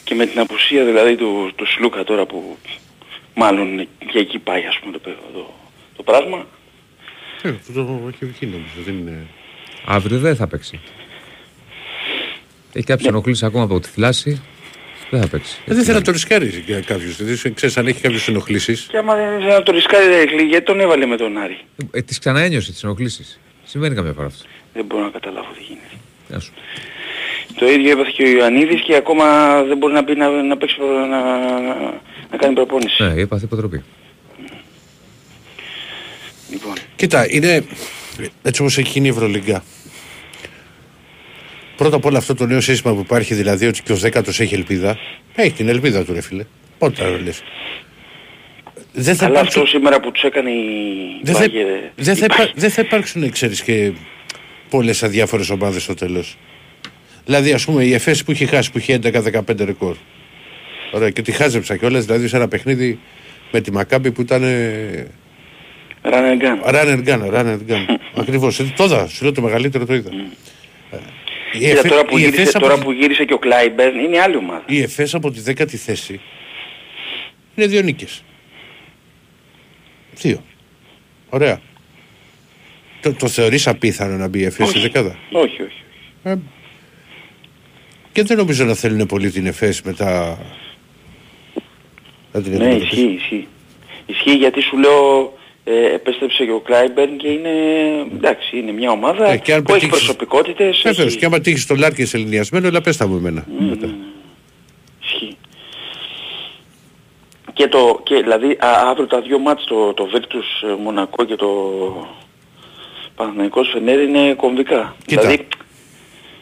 Και 0.04 0.16
με 0.16 0.26
την 0.26 0.40
απουσία 0.40 0.86
δηλαδή 0.86 1.16
του, 1.16 1.52
του 1.56 1.66
Σλούκα 1.68 2.04
τώρα 2.04 2.26
που 2.26 2.58
μάλλον 3.34 3.88
και 4.12 4.20
εκεί 4.20 4.40
πάει 4.40 4.66
ας 4.66 4.80
πούμε 4.80 4.92
το, 4.92 5.00
το, 5.34 5.54
το 5.96 6.04
πράγμα. 6.04 6.48
Ε, 7.42 7.50
αυτό 7.50 7.74
το 7.74 8.02
έχει 8.08 8.26
βγει 8.26 8.46
νομίζω. 8.46 8.82
Δεν 8.86 8.98
είναι... 8.98 9.28
Αύριο 9.86 10.20
δεν 10.20 10.36
θα 10.36 10.48
παίξει. 10.48 10.80
Έχει 12.74 12.86
κάποιες 12.86 13.08
ενοχλήσεις 13.08 13.44
ακόμα 13.44 13.64
από 13.64 13.80
τη 13.80 13.88
θλάση. 13.88 14.42
Δεν 15.10 15.22
θα 15.22 15.28
παίξει. 15.28 15.60
Ε, 15.66 15.74
δεν 15.74 15.84
θέλει 15.84 15.98
να 15.98 16.04
το 16.04 16.12
ρισκάρει 16.12 16.64
για 16.66 16.82
κάποιους. 16.82 17.16
Δηλαδή, 17.16 17.54
ξέρεις 17.54 17.78
αν 17.78 17.88
έχει 17.88 18.02
κάποιες 18.02 18.28
ενοχλήσεις. 18.28 18.88
Και 18.92 18.98
άμα 18.98 19.16
δεν 19.16 19.38
ήθελε 19.38 19.54
να 19.54 19.64
το 19.64 19.72
ρισκάρει 19.72 20.08
δεν 20.08 20.28
έχει, 20.28 20.46
γιατί 20.46 20.66
τον 20.66 20.80
έβαλε 20.80 21.06
με 21.06 21.18
τον 21.18 21.38
Άρη. 21.38 21.60
Ε, 21.92 22.02
τις 22.02 22.20
ξαναένιωσε 22.20 22.72
τις 22.72 22.84
ενοχλήσεις. 22.84 23.40
Συμβαίνει 23.64 23.96
καμιά 23.96 24.14
φορά 24.14 24.28
αυτό. 24.28 24.48
Δεν 24.74 24.86
μπορώ 24.86 25.04
να 25.04 25.10
καταλάβω 25.10 25.48
τι 25.58 25.64
γίνεται. 25.64 25.98
Γεια 26.28 26.40
σου. 26.40 26.52
Το 27.56 27.68
ίδιο 27.70 27.92
έπαθε 27.92 28.12
και 28.16 28.24
ο 28.24 28.28
Ιωαννίδης 28.28 28.82
και 28.82 28.96
ακόμα 28.96 29.26
δεν 29.64 29.78
μπορεί 29.78 29.94
να, 29.94 30.04
μπει 30.04 30.16
να, 30.16 30.30
να 30.30 30.58
παίξει 30.58 30.76
προ- 30.76 31.08
να, 31.08 31.22
να 32.32 32.38
κάνει 32.38 32.54
προπόνηση. 32.54 33.04
Ναι, 33.04 33.22
είπα 33.22 33.40
υποτροπή. 33.44 33.84
Λοιπόν. 36.52 36.74
Κοίτα, 36.96 37.26
είναι 37.30 37.64
έτσι 38.44 38.62
όπως 38.62 38.78
έχει 38.78 38.90
γίνει 38.90 39.08
η 39.08 39.10
Ευρωλίγκα. 39.10 39.64
Πρώτα 41.78 41.96
απ' 41.96 42.06
όλα 42.06 42.18
αυτό 42.18 42.36
το 42.36 42.46
νέο 42.46 42.62
σύστημα 42.62 42.94
που 42.94 43.00
υπάρχει, 43.00 43.34
δηλαδή 43.34 43.68
ότι 43.68 43.84
και 43.84 43.92
ο 43.92 43.96
δέκατος 43.96 44.40
έχει 44.40 44.54
ελπίδα. 44.54 44.98
Έχει 45.36 45.52
την 45.52 45.68
ελπίδα 45.70 46.04
του 46.04 46.14
ρε 46.14 46.22
φίλε. 46.22 46.46
Πότε 46.78 47.04
θα 47.04 47.10
λες. 47.24 47.44
Δεν 48.94 49.16
θα, 49.16 49.26
Αλλά 49.26 49.34
υπάρξουν, 49.40 49.62
αυτό 49.62 49.78
σήμερα 49.78 50.00
που 50.00 50.12
τους 50.12 50.24
έκανε 50.24 50.50
η 50.50 51.20
δεν 51.24 51.34
θα, 51.34 51.40
Μπάγκερ, 51.40 51.66
δεν 51.96 52.16
θα, 52.16 52.26
υπά- 52.26 52.52
δεν 52.56 52.70
θα 52.70 52.82
υπάρξουν, 52.82 53.32
ξέρεις, 53.32 53.62
και 53.62 53.92
πολλές 54.70 55.04
αδιάφορες 55.04 55.50
ομάδες 55.50 55.84
στο 55.84 55.94
τέλος. 55.94 56.38
Δηλαδή, 57.26 57.52
ας 57.54 57.66
πούμε, 57.66 57.84
η 57.84 57.94
ΕΦΕΣ 57.94 58.24
που 58.24 58.32
είχε 58.32 58.46
χάσει, 58.46 58.72
που 58.72 58.78
είχε 58.78 58.94
11-15 59.04 59.66
ρεκόρ. 59.66 59.96
Ωραία, 60.92 61.10
και 61.10 61.22
τη 61.22 61.32
χάζεψα 61.32 61.78
κιόλας, 61.78 62.06
δηλαδή 62.06 62.28
σε 62.28 62.36
ένα 62.36 62.48
παιχνίδι 62.48 63.00
με 63.52 63.62
τη 63.62 63.72
Μακάμπη 63.72 64.12
που 64.12 64.22
ήταν... 64.22 64.44
ε, 64.44 65.08
Run 66.04 66.10
and 66.14 66.42
gun. 66.42 66.74
Run 66.74 66.86
and 66.88 67.08
gun, 67.08 67.34
run 67.34 67.46
and 67.46 67.60
gun. 67.72 67.96
Ακριβώς. 68.22 68.60
Ε, 68.60 68.74
Το 68.76 68.84
είδα, 68.84 69.08
σου 69.08 69.24
λέω 69.24 69.34
το 69.34 69.42
μεγαλύτερο 69.42 69.86
το 69.86 69.94
είδα. 69.94 70.10
Ε, 70.92 70.98
η 71.54 71.58
Κοίτα, 71.58 71.70
Εφέ- 71.72 71.88
τώρα, 71.90 72.06
που 72.06 72.18
η 72.18 72.22
γύρισε, 72.22 72.42
Εφές 72.42 72.56
από 72.56 72.64
τώρα 72.66 72.78
τη- 72.78 72.84
που 72.86 72.92
γύρισε 72.92 73.26
και 73.26 73.34
ο 73.34 73.38
Κλάιμπερν 73.38 74.00
είναι 74.00 74.20
άλλη 74.20 74.36
ομάδα. 74.36 74.64
Η 74.68 74.82
ΕΦΕΣ 74.82 75.14
από 75.14 75.32
τη 75.32 75.40
δέκατη 75.40 75.78
θέση 75.78 76.20
είναι 77.56 77.68
δύο 77.68 77.82
νίκες. 77.82 78.24
Δύο. 80.14 80.44
Ωραία. 81.30 81.60
Το, 83.02 83.14
το 83.14 83.28
θεωρείς 83.28 83.68
απίθανο 83.68 84.18
να 84.18 84.28
μπει 84.28 84.40
η 84.40 84.44
ΕΦΕΣ 84.46 84.68
στη 84.70 84.78
Όχι. 84.78 84.88
δεκάδα; 84.88 85.16
Όχι, 85.32 85.62
όχι. 85.62 85.82
Ε, 86.24 86.36
και 88.12 88.24
δεν 88.24 88.38
νομίζω 88.38 88.66
να 88.66 88.74
θέλουν 88.74 89.06
πολύ 89.06 89.30
την 89.32 89.46
ΕΦΕΣ 89.46 89.82
μετά 89.82 90.38
να 92.32 92.42
την 92.42 92.52
Ναι, 92.52 92.58
αντιμετωπίσουν. 92.58 92.98
ισχύει, 93.10 93.14
ισχύει. 93.22 93.48
Ισχύει 94.06 94.36
γιατί 94.36 94.62
σου 94.62 94.78
λέω 94.78 95.34
ε, 95.64 95.94
επέστρεψε 95.94 96.46
και 96.46 96.52
ο 96.52 96.60
Κλάιμπερν 96.60 97.18
και 97.18 97.28
είναι, 97.28 97.50
εντάξει, 98.16 98.58
είναι 98.58 98.72
μια 98.72 98.92
ομάδα 98.92 99.32
Ε, 99.32 99.38
και 99.38 99.54
αν 99.54 99.64
που 99.64 99.72
έχει 99.74 99.80
πετύχεις- 99.80 100.06
προσωπικότητες. 100.06 100.82
Βεβαίως, 100.84 101.08
έχει- 101.08 101.18
και 101.18 101.26
άμα 101.26 101.40
τύχεις 101.40 101.66
το 101.66 101.76
Λάρκες 101.76 102.14
ελληνιασμένο, 102.14 102.68
αλλά 102.68 102.82
πες 102.82 102.98
τα 102.98 103.08
μου 103.08 103.16
εμένα. 103.18 103.46
μετά. 103.60 103.90
Ισχύει. 105.04 105.38
Και 107.54 107.68
το, 107.68 108.00
και 108.04 108.16
δηλαδή 108.16 108.52
α, 108.52 108.68
αύριο 108.90 109.08
τα 109.08 109.22
δύο 109.22 109.40
μάτς, 109.40 109.64
το, 109.64 109.94
το 109.94 110.10
Virtus 110.14 110.68
ε, 110.70 110.82
Μονακό 110.84 111.26
και 111.26 111.36
το 111.36 111.48
Παναθηναϊκός 113.18 113.70
Φενέρ 113.74 114.00
είναι 114.00 114.34
κομβικά. 114.34 114.96
Κοίτα, 115.06 115.22
Δηλαδή, 115.22 115.48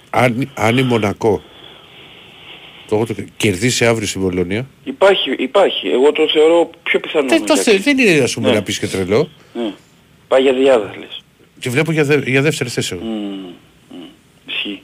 αν, 0.10 0.52
αν 0.56 0.77
η 0.77 0.84
Μονακό 0.84 1.41
το, 2.89 3.06
το, 3.06 3.15
κερδίσει 3.38 3.85
αύριο 3.85 4.07
στην 4.07 4.22
Πολωνία, 4.22 4.65
υπάρχει, 4.84 5.31
υπάρχει. 5.38 5.88
Εγώ 5.88 6.11
το 6.11 6.27
θεωρώ 6.34 6.69
πιο 6.84 6.99
πιθανό. 6.99 7.27
δεν, 7.27 7.45
το 7.45 7.53
για- 7.53 7.64
θε, 7.64 7.77
δεν 7.77 7.97
είναι 7.97 8.23
ας 8.23 8.34
πούμε 8.34 8.49
Ναι. 8.49 8.53
να 8.56 8.61
πεις 8.61 8.80
και 8.80 8.88
τρελό. 8.88 9.30
Ναι. 9.53 9.73
Πάει 10.27 10.41
για 10.41 10.53
διάδα 10.53 10.93
λες. 10.99 11.22
Τη 11.60 11.69
βλέπω 11.69 11.91
για, 11.91 12.03
δε, 12.03 12.18
για 12.26 12.41
δεύτερη 12.41 12.69
θέση 12.69 12.93
εγώ. 12.95 13.03
Μμμ, 13.06 13.34
μμ, 13.89 14.03
Ισχύει. 14.47 14.81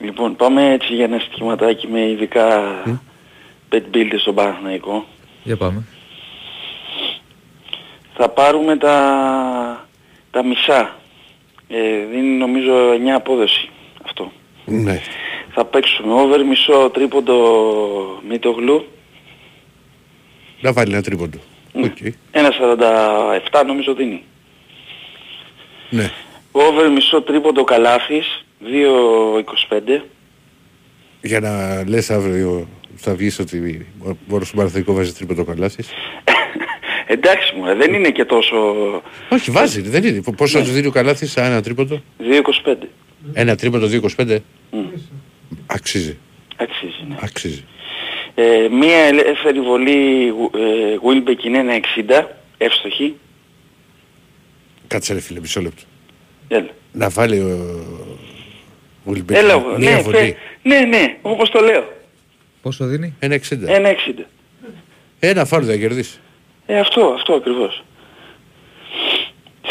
Λοιπόν, 0.00 0.36
πάμε 0.36 0.72
έτσι 0.72 0.94
για 0.94 1.04
ένα 1.04 1.18
στοιχηματάκι 1.18 1.86
με 1.86 2.08
ειδικά 2.10 2.62
pet 3.72 3.82
builders 3.94 4.20
στον 4.20 4.34
Παναθηναϊκό. 4.34 5.06
Για 5.42 5.56
πάμε. 5.56 5.82
Θα 8.16 8.28
πάρουμε 8.28 8.76
τα, 8.76 9.87
τα 10.30 10.44
μισά. 10.44 10.96
Ε, 11.68 12.04
δίνει 12.10 12.36
νομίζω 12.36 12.90
9 12.92 13.08
απόδοση 13.14 13.70
αυτό. 14.04 14.32
Ναι. 14.64 15.00
Θα 15.54 15.64
παίξουμε 15.64 16.12
over 16.12 16.44
μισό 16.44 16.90
τρίποντο 16.90 17.36
Μητογλου. 18.28 18.86
Να 20.60 20.72
βάλει 20.72 20.92
ένα 20.92 21.02
τρίποντο. 21.02 21.38
Οκ. 21.72 21.96
1.47 22.32 23.64
νομίζω 23.66 23.94
δίνει. 23.94 24.24
Ναι. 25.90 26.10
Over 26.52 26.90
μισό 26.90 27.22
τρίποντο 27.22 27.64
Καλάφης 27.64 28.44
2.25. 29.70 30.02
Για 31.22 31.40
να 31.40 31.84
λες 31.88 32.10
αύριο 32.10 32.68
θα 32.96 33.14
βγεις 33.14 33.38
ότι 33.38 33.86
μόνο 34.26 34.44
στον 34.44 34.56
Παναθηναϊκό 34.56 34.92
βάζει 34.92 35.12
τρίποντο 35.12 35.44
καλάσεις. 35.44 35.88
Εντάξει 37.10 37.54
μου, 37.54 37.76
δεν 37.76 37.94
είναι 37.94 38.10
και 38.10 38.24
τόσο... 38.24 38.56
Όχι, 39.28 39.50
βάζει, 39.50 39.80
δεν 39.80 40.04
είναι. 40.04 40.22
Πόσο 40.36 40.58
τους 40.60 40.72
δίνει 40.72 40.86
ο 40.86 40.90
Καλάθης 40.90 41.30
σε 41.30 41.40
ένα 41.40 41.62
τρίποντο; 41.62 42.02
2,25. 42.64 42.74
Ένα 43.32 43.56
τρίποντο 43.56 43.86
2,25. 44.16 44.38
Μμ. 44.70 44.78
Αξίζει. 45.66 46.16
Αξίζει, 46.56 47.04
ναι. 47.08 47.16
Αξίζει. 47.20 47.64
Ε, 48.34 48.68
μία 48.70 48.96
ελεύθερη 48.98 49.60
βολή 49.60 50.26
ε, 50.28 50.96
Wilbeck 51.06 51.44
είναι 51.44 51.58
ένα 51.58 51.80
60, 52.20 52.24
εύστοχη. 52.58 53.14
Κάτσε 54.86 55.12
ρε 55.12 55.20
φίλε, 55.20 55.40
μισό 55.40 55.60
λεπτό. 55.60 55.82
Έλα. 56.48 56.68
Να 56.92 57.08
βάλει 57.08 57.38
ο 57.38 57.84
Βουλμπεκ 59.04 59.36
Έλα, 59.36 59.58
μία 59.78 59.90
ναι, 59.94 60.00
βολή. 60.02 60.16
φε- 60.16 60.36
ναι, 60.62 60.78
ναι, 60.80 61.16
όπως 61.22 61.50
το 61.50 61.60
λέω. 61.60 61.92
Πόσο 62.62 62.86
δίνει; 62.86 63.14
Ένα 63.18 63.34
60. 63.36 63.40
Ένα 63.66 63.90
60. 64.18 64.24
Ένα 65.20 65.44
φάουλ 65.44 65.64
θα 65.66 65.76
κερδίσει. 65.76 66.18
Ε, 66.70 66.78
αυτό, 66.78 67.12
αυτό 67.16 67.32
ακριβώς. 67.34 67.82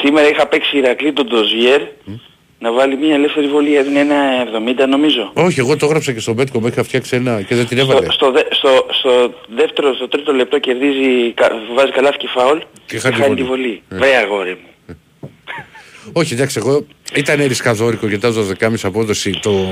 Σήμερα 0.02 0.30
είχα 0.30 0.48
παίξει 0.48 0.78
Ηρακλή 0.78 1.14
τον 1.14 1.26
Ντοζιέρ 1.28 1.82
να 2.60 2.72
βάλει 2.72 2.98
μια 2.98 3.14
ελεύθερη 3.16 3.48
βολή, 3.48 3.76
έδινε 3.76 4.00
ένα 4.00 4.16
70 4.86 4.88
νομίζω. 4.90 5.32
Όχι, 5.34 5.60
εγώ 5.60 5.78
το 5.78 5.86
έγραψα 5.86 6.14
και 6.14 6.20
στο 6.20 6.34
Μπέτκο, 6.34 6.60
μου 6.60 6.68
είχα 6.68 6.84
φτιάξει 6.84 7.16
ένα 7.16 7.42
και 7.42 7.56
δεν 7.56 7.68
την 7.68 7.78
έβαλε. 7.78 8.02
Στο, 8.06 8.12
στο, 8.14 8.32
δε- 8.32 8.44
στο, 8.50 8.86
στο 8.92 9.34
δεύτερο, 9.56 9.94
στο 9.94 10.08
τρίτο 10.08 10.34
λεπτό 10.34 10.60
κερδίζει, 10.60 11.32
κα- 11.32 11.52
βάζει 11.76 11.92
καλάθι 11.92 12.28
φάουλ 12.28 12.58
Και 12.86 13.00
χάνει 13.00 13.16
τη 13.16 13.22
τη 13.22 13.28
βολή. 13.28 13.44
βολή. 13.44 13.82
Ε. 13.90 13.96
Βρε 13.96 14.16
αγόρι 14.16 14.58
μου. 14.62 14.96
Όχι, 16.20 16.34
εντάξει, 16.34 16.58
εγώ 16.60 16.86
ήταν 17.16 17.48
ρισκαδόρικο 17.48 18.08
γιατί 18.08 18.22
τα 18.22 18.34
12,5 18.70 18.74
απόδοση. 18.84 19.32
Το, 19.42 19.68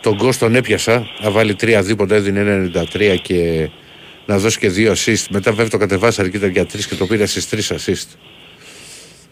τον 0.00 0.14
Γκος 0.14 0.38
τον 0.38 0.54
έπιασα. 0.54 1.06
Να 1.20 1.30
βάλει 1.30 1.54
τρία 1.54 1.82
δίποτα, 1.82 2.14
έδινε 2.14 2.40
ένα 2.40 2.70
93 2.92 3.16
και 3.22 3.68
να 4.26 4.38
δώσει 4.38 4.58
και 4.58 4.68
δύο 4.68 4.92
assist. 4.92 5.24
Μετά 5.30 5.50
βέβαια 5.50 5.68
το 5.70 5.78
κατεβάσα 5.78 6.28
και 6.28 6.36
ήταν 6.36 6.50
για 6.50 6.66
τρεις 6.66 6.86
και 6.86 6.94
το 6.94 7.06
πήρα 7.06 7.26
στι 7.26 7.46
τρεις 7.46 7.72
assist. 7.72 8.16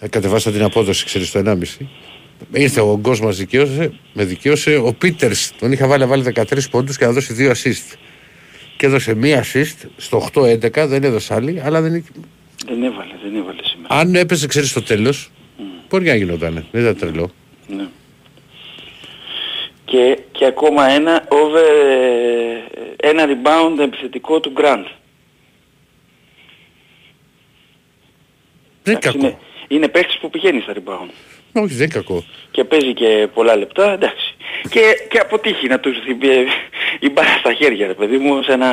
Ε, 0.01 0.09
κατεβάσα 0.09 0.51
την 0.51 0.63
απόδοση, 0.63 1.05
ξέρεις, 1.05 1.29
στο 1.29 1.39
1,5. 1.39 1.87
Ήρθε 2.53 2.81
ο 2.81 2.99
Γκος 3.01 3.21
μας 3.21 3.37
δικαίωσε, 3.37 3.93
με 4.13 4.25
δικαίωσε. 4.25 4.77
Ο 4.77 4.93
Πίτερς 4.93 5.53
τον 5.59 5.73
είχα 5.73 5.87
βάλει 5.87 6.03
να 6.03 6.09
βάλει 6.09 6.23
13 6.23 6.71
πόντους 6.71 6.97
και 6.99 7.05
να 7.05 7.13
δώσει 7.13 7.33
δύο 7.33 7.51
assist. 7.51 7.97
Και 8.77 8.87
έδωσε 8.87 9.15
μία 9.15 9.45
assist 9.45 9.89
στο 9.97 10.29
8-11, 10.33 10.87
δεν 10.89 11.05
έδωσε 11.05 11.35
άλλη, 11.35 11.61
αλλά 11.65 11.81
δεν, 11.81 11.93
Δεν 12.67 12.83
έβαλε, 12.83 13.13
δεν 13.23 13.35
έβαλε 13.37 13.61
σήμερα. 13.63 13.95
αν 13.95 14.15
έπεσε, 14.15 14.47
ξέρεις, 14.47 14.71
στο 14.71 14.83
τέλος, 14.83 15.31
μπορεί 15.89 16.05
να 16.05 16.15
γινότανε. 16.15 16.65
Δεν 16.71 16.83
ήταν 16.83 16.97
τρελό. 16.97 17.31
Ναι. 17.69 17.87
Και, 19.95 20.19
και 20.33 20.45
ακόμα 20.47 20.89
ένα 20.91 21.25
over, 21.29 21.65
ε, 23.01 23.09
ένα 23.09 23.25
rebound 23.29 23.79
επιθετικό 23.79 24.41
του 24.41 24.53
Grant. 24.57 24.85
Δεν 28.83 28.95
είναι 28.95 28.99
Εντάξει, 28.99 29.09
κακό. 29.09 29.19
Είναι, 29.27 29.39
είναι 29.69 29.89
παίκτης 29.89 30.19
που 30.19 30.31
πηγαίνει 30.31 30.61
στα 30.61 30.73
rebound. 30.73 31.09
Όχι, 31.53 31.67
δεν 31.75 31.77
είναι 31.77 31.87
κακό. 31.87 32.25
Και 32.51 32.65
παίζει 32.65 32.93
και 32.95 33.29
πολλά 33.35 33.57
λεπτά, 33.57 33.93
εντάξει. 33.93 34.35
Και, 34.71 34.81
και 35.11 35.19
αποτύχει 35.19 35.67
να 35.67 35.81
τους 35.81 35.97
έρθει 35.97 36.11
η- 36.11 36.47
η 37.01 37.11
μπάρα 37.11 37.37
στα 37.39 37.53
χέρια, 37.55 37.87
ρε 37.87 37.95
παιδί 37.95 38.17
μου, 38.19 38.43
σε 38.43 38.53
ένα... 38.53 38.73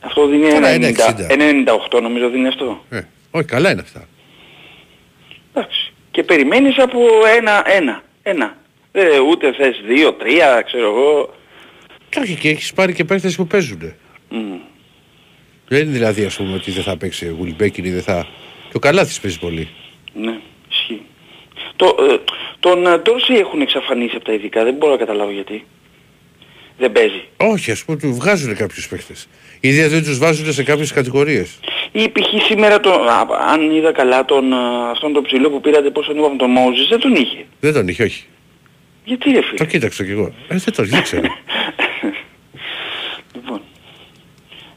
Αυτό 0.00 0.26
δίνει 0.26 0.48
Καλά, 0.48 0.68
ένα, 0.68 0.88
είναι 0.88 0.94
90 0.98 1.10
60. 1.10 1.26
ένα 1.28 1.74
98 1.90 2.00
νομίζω 2.02 2.28
δίνει 2.28 2.46
αυτό. 2.48 2.84
Ε, 2.90 3.00
όχι, 3.30 3.44
καλά 3.44 3.70
είναι 3.70 3.80
αυτά. 3.80 4.08
Εντάξει. 5.54 5.92
Και 6.10 6.22
περιμένεις 6.22 6.78
από 6.78 7.00
ένα, 7.36 7.62
ένα, 7.70 8.02
ένα. 8.22 8.56
Ε, 8.92 9.18
ούτε 9.18 9.52
θες 9.52 9.80
δύο, 9.86 10.12
τρία, 10.12 10.62
ξέρω 10.66 10.84
εγώ. 10.84 11.34
Και 12.08 12.20
όχι, 12.20 12.34
και 12.34 12.48
έχεις 12.48 12.72
πάρει 12.72 12.92
και 12.94 13.04
παίχτε 13.04 13.32
που 13.36 13.46
παίζουν. 13.46 13.94
Μμ. 14.28 14.56
Δεν 15.68 15.82
είναι 15.82 15.92
δηλαδή, 15.92 16.24
ας 16.24 16.36
πούμε, 16.36 16.54
ότι 16.54 16.70
δεν 16.70 16.82
θα 16.82 16.96
παίξει 16.96 17.26
ο 17.26 17.34
Γουλμπέκιν 17.38 17.84
ή 17.84 17.90
δεν 17.90 18.02
θα. 18.02 18.26
Και 18.68 18.76
ο 18.76 18.78
Καλάθης 18.78 19.20
παίζει 19.20 19.38
πολύ. 19.38 19.68
Ναι, 20.14 20.38
ισχύει. 20.70 21.02
Το, 21.76 21.96
ε, 22.10 22.16
τον 22.60 22.86
ε, 22.86 22.98
Ντόρση 22.98 23.34
έχουν 23.34 23.60
εξαφανίσει 23.60 24.16
από 24.16 24.24
τα 24.24 24.32
ειδικά, 24.32 24.64
δεν 24.64 24.74
μπορώ 24.74 24.92
να 24.92 24.98
καταλάβω 24.98 25.30
γιατί. 25.30 25.64
Δεν 26.78 26.92
παίζει. 26.92 27.22
Όχι, 27.36 27.70
ας 27.70 27.84
πούμε, 27.84 27.98
του 27.98 28.14
βγάζουν 28.14 28.56
κάποιους 28.56 28.88
παίχτε. 28.88 29.14
Ήδη 29.60 29.86
δεν 29.86 30.02
τους 30.02 30.18
βάζουν 30.18 30.52
σε 30.52 30.62
κάποιες 30.62 30.92
κατηγορίες. 30.92 31.58
Ή 31.92 32.08
π.χ. 32.08 32.44
σήμερα, 32.46 32.80
το, 32.80 32.90
α, 32.90 33.26
αν 33.52 33.70
είδα 33.70 33.92
καλά, 33.92 34.24
τον, 34.24 34.52
α, 34.52 34.90
αυτόν 34.90 35.12
τον 35.12 35.22
ψηλό 35.22 35.50
που 35.50 35.60
πήρατε, 35.60 35.90
πώς 35.90 36.06
τον 36.06 36.16
είπαμε, 36.16 36.36
τον 36.36 36.50
Μόζες, 36.50 36.86
δεν 36.86 37.00
τον 37.00 37.14
είχε. 37.14 37.44
Δεν 37.60 37.72
τον 37.72 37.88
είχε, 37.88 38.02
όχι. 38.02 38.24
Γιατί 39.08 39.30
ρε 39.30 39.42
φίλε; 39.42 39.56
Το 39.56 39.64
κοίταξα 39.64 40.04
κι 40.04 40.10
εγώ. 40.10 40.32
Ε, 40.48 40.56
δεν 40.56 40.72
τον 40.74 40.86
δεν 40.86 41.02
ξέρω. 41.02 41.22
Λοιπόν, 43.34 43.60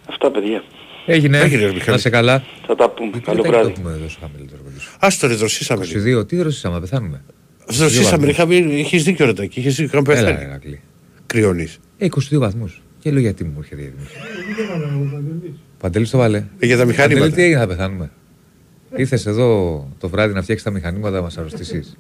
αυτά 0.10 0.32
παιδιά. 0.32 0.64
Έγινε. 1.06 1.38
Έγινε, 1.40 1.66
ρε, 1.66 1.74
Μιχάλη. 1.74 1.92
Να 1.92 1.98
σε 1.98 2.10
καλά. 2.10 2.44
Θα 2.68 2.76
τα 2.76 2.90
πούμε. 2.90 3.20
Καλό 3.26 3.42
Τι 3.42 3.48
βράδυ. 3.50 3.64
το 3.72 3.74
έχουμε 3.80 3.92
εδώ 3.92 4.10
στο 4.10 4.20
χαμηλότερο 4.22 4.62
παιδί 4.64 4.80
σου. 4.80 4.92
Α 5.00 5.08
το 5.20 5.28
ρε, 5.28 5.34
δροσίσαμε. 5.34 5.86
22, 6.22 6.28
τι 6.28 6.36
δροσίσαμε, 6.36 6.80
πεθάνουμε. 6.80 7.24
Δροσίσαμε, 7.68 8.28
είχαμε, 8.28 8.56
είχες 8.56 9.04
δίκιο 9.04 9.26
ρε 9.26 9.34
Τάκη, 9.34 9.60
είχες 9.60 9.76
δίκιο, 9.76 10.00
είχαμε 10.00 10.18
Έλα, 10.20 10.28
πεθάνει. 10.28 10.44
ρε, 10.44 10.50
Ηρακλή. 10.50 10.82
Κρυώνεις. 11.26 11.80
Ε, 11.98 12.06
22 12.06 12.38
βαθμούς. 12.40 12.82
Και 13.00 13.12
λέω 13.12 13.20
γιατί 13.22 13.44
μου 13.44 13.56
έρχεται 13.58 13.82
η 13.82 13.86
έτοιμη. 13.86 14.06
Παντελής 15.80 16.10
το 16.10 16.18
βάλε. 16.18 16.38
Ε, 16.60 16.66
για 16.66 16.78
τα 16.78 16.86
μηχανήματα. 16.86 17.20
Παντελή, 17.26 17.36
τι 17.36 17.44
έγινε, 17.44 17.60
θα 17.60 17.68
πεθάνουμε. 17.68 18.12
Ήρθες 18.96 19.26
εδώ 19.26 19.88
το 20.00 20.10
βράδυ 20.10 20.34
να 20.34 20.42
φτιάξεις 20.42 20.66
τα 20.66 20.72
μηχανήματα 20.72 21.16
να 21.16 21.22
μας 21.22 21.38
αρρωστήσεις. 21.38 21.98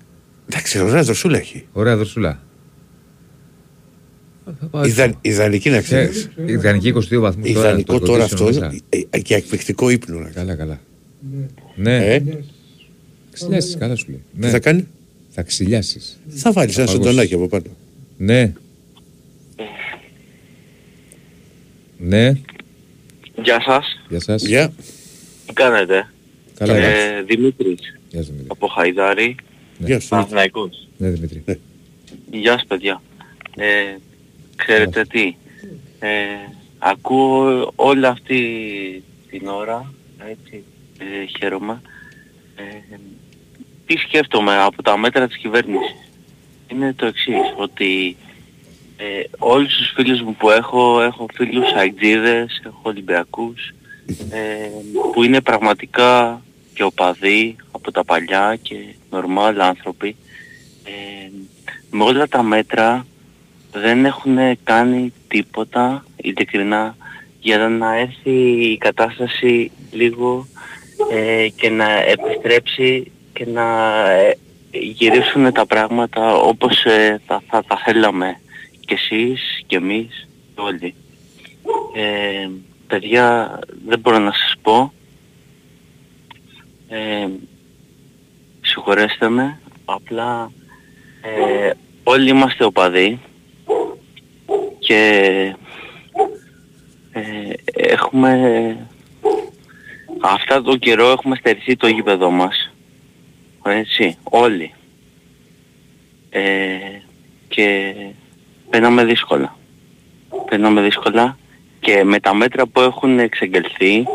Εντάξει, 0.53 0.80
ωραία 0.80 1.03
δροσούλα 1.03 1.38
έχει. 1.38 1.65
Ωραία 1.73 1.95
δροσούλα. 1.95 2.41
Θα 4.60 4.65
πάω 4.72 4.82
έτσι. 4.84 4.94
Ιδα, 4.94 5.18
ιδανική 5.22 5.69
να 5.69 5.82
ξέρεις. 5.82 6.30
Ε, 6.36 6.52
Ιδανική 6.52 6.94
22 6.95 7.19
βαθμού. 7.19 7.45
Ιδανικό 7.45 7.99
τώρα 7.99 8.23
αυτό 8.23 8.48
ε, 8.90 9.02
ε, 9.10 9.19
και 9.19 9.36
εκπληκτικό 9.36 9.90
ύπνο. 9.90 10.19
να 10.19 10.30
Καλά, 10.30 10.56
καλά. 10.56 10.80
Ναι. 11.76 12.14
Ε, 12.14 12.23
Ξυλιάσεις, 13.32 13.78
καλά 13.78 13.95
σου 13.95 14.06
λέει. 14.10 14.22
τι 14.41 14.48
θα 14.49 14.60
κάνει; 14.60 14.88
Θα 15.30 15.41
ξυλιάσεις. 15.44 16.19
Θα 16.30 16.52
βάλεις 16.52 16.78
ένα 16.78 16.86
παγώσεις. 16.86 17.06
σαντονάκι 17.06 17.34
από 17.34 17.48
πάνω. 17.48 17.64
Ναι. 18.18 18.53
Ναι. 21.98 22.32
Γεια 23.44 23.61
σας. 23.65 23.86
Γεια 24.10 24.19
σας. 24.19 24.44
Γεια. 24.44 24.73
Τι 25.48 25.53
κάνετε; 25.53 26.10
Καλά, 26.57 26.76
ε, 26.76 27.22
Δημήτρης 27.28 27.80
Γεια 28.10 28.22
σου, 28.22 28.28
Δημήτρη. 28.28 28.48
από 28.48 28.68
Χαϊδάρη. 28.68 29.36
Γεια 29.77 29.99
σου. 29.99 30.10
Παναθηναϊκός. 30.10 30.88
Ναι, 30.98 31.10
Δημήτρη. 31.10 31.61
Γεια 32.31 32.52
σας 32.52 32.65
παιδιά. 32.68 33.02
Ε, 33.56 33.95
ξέρετε 34.56 35.06
τι. 35.06 35.35
Ε, 35.99 36.10
ακούω 36.80 37.72
όλη 37.76 38.06
αυτή 38.06 39.03
την 39.30 39.48
ώρα. 39.48 39.93
Έτσι. 40.30 40.64
Ε, 40.98 41.26
χαίρομαι. 41.38 41.81
Ε, 42.56 42.95
τι 43.85 43.98
σκέφτομαι 43.98 44.61
από 44.61 44.84
τα 44.84 44.98
μέτρα 44.98 45.27
της 45.27 45.38
κυβέρνησης. 45.38 45.95
Είναι 46.68 46.93
το 46.93 47.06
εξής. 47.06 47.53
Ότι 47.57 48.15
ε, 48.98 49.23
όλους 49.38 49.76
τους 49.76 49.91
φίλους 49.95 50.22
μου 50.22 50.35
που 50.35 50.49
έχω, 50.49 51.02
έχω 51.02 51.26
φίλους 51.34 51.72
αιτζίδες, 51.72 52.61
έχω 52.65 52.80
Ολυμπιακούς, 52.81 53.73
ε, 54.30 54.69
που 55.14 55.23
είναι 55.23 55.41
πραγματικά 55.41 56.41
και 56.82 56.88
οπαδοί 56.88 57.56
από 57.72 57.91
τα 57.91 58.03
παλιά 58.03 58.58
και 58.62 58.76
νορμάλ 59.10 59.62
άνθρωποι. 59.62 60.16
Ε, 60.84 61.30
με 61.91 62.03
όλα 62.03 62.28
τα 62.28 62.44
μέτρα 62.44 63.06
δεν 63.72 64.06
έχουν 64.06 64.38
κάνει 64.64 65.14
τίποτα 65.28 66.06
ειλικρινά 66.16 66.95
για 67.40 67.58
να 67.58 67.98
έρθει 67.98 68.32
η 68.72 68.78
κατάσταση 68.78 69.72
λίγο 69.91 70.48
ε, 71.12 71.48
και 71.56 71.70
να 71.70 71.91
επιστρέψει 72.02 73.12
και 73.34 73.45
να 73.45 73.64
ε, 74.12 74.38
γυρίσουν 74.72 75.52
τα 75.52 75.66
πράγματα 75.66 76.36
όπως 76.36 76.84
ε, 76.86 77.22
θα, 77.26 77.44
θα 77.48 77.64
τα 77.64 77.82
θέλαμε 77.86 78.40
και 78.80 78.94
εσείς 78.94 79.64
και 79.66 79.76
εμείς 79.76 80.28
και 80.56 80.62
όλοι. 80.62 80.95
Ε, 81.95 82.49
παιδιά 82.88 83.60
δεν 83.88 83.99
μπορώ 83.99 84.20
να 84.20 84.32
σας 84.32 84.53
πω. 84.62 84.91
Ε, 86.94 87.28
συγχωρέστε 88.62 89.30
με, 89.30 89.60
απλά 89.86 90.52
ε, 91.22 91.72
όλοι 92.04 92.30
είμαστε 92.30 92.64
οπαδοί 92.64 93.20
και 94.80 95.56
ε, 97.12 97.54
έχουμε 97.66 98.78
αυτά 100.22 100.62
το 100.62 100.78
καιρό 100.78 101.12
έχουμε 101.12 101.36
στερηθεί 101.36 101.76
το 101.76 101.88
γήπεδο 101.88 102.30
μας 102.30 102.72
έτσι 103.64 104.18
όλοι. 104.24 104.74
Ε, 106.30 106.78
και 107.48 107.94
περνάμε 108.70 109.06
δύσκολα. 109.06 109.56
Περνάμε 110.50 110.82
δύσκολα 110.82 111.38
και 111.80 112.04
με 112.04 112.20
τα 112.20 112.34
μέτρα 112.34 112.66
που 112.66 112.80
έχουν 112.80 113.20
εξεγγελθεί 113.20 114.06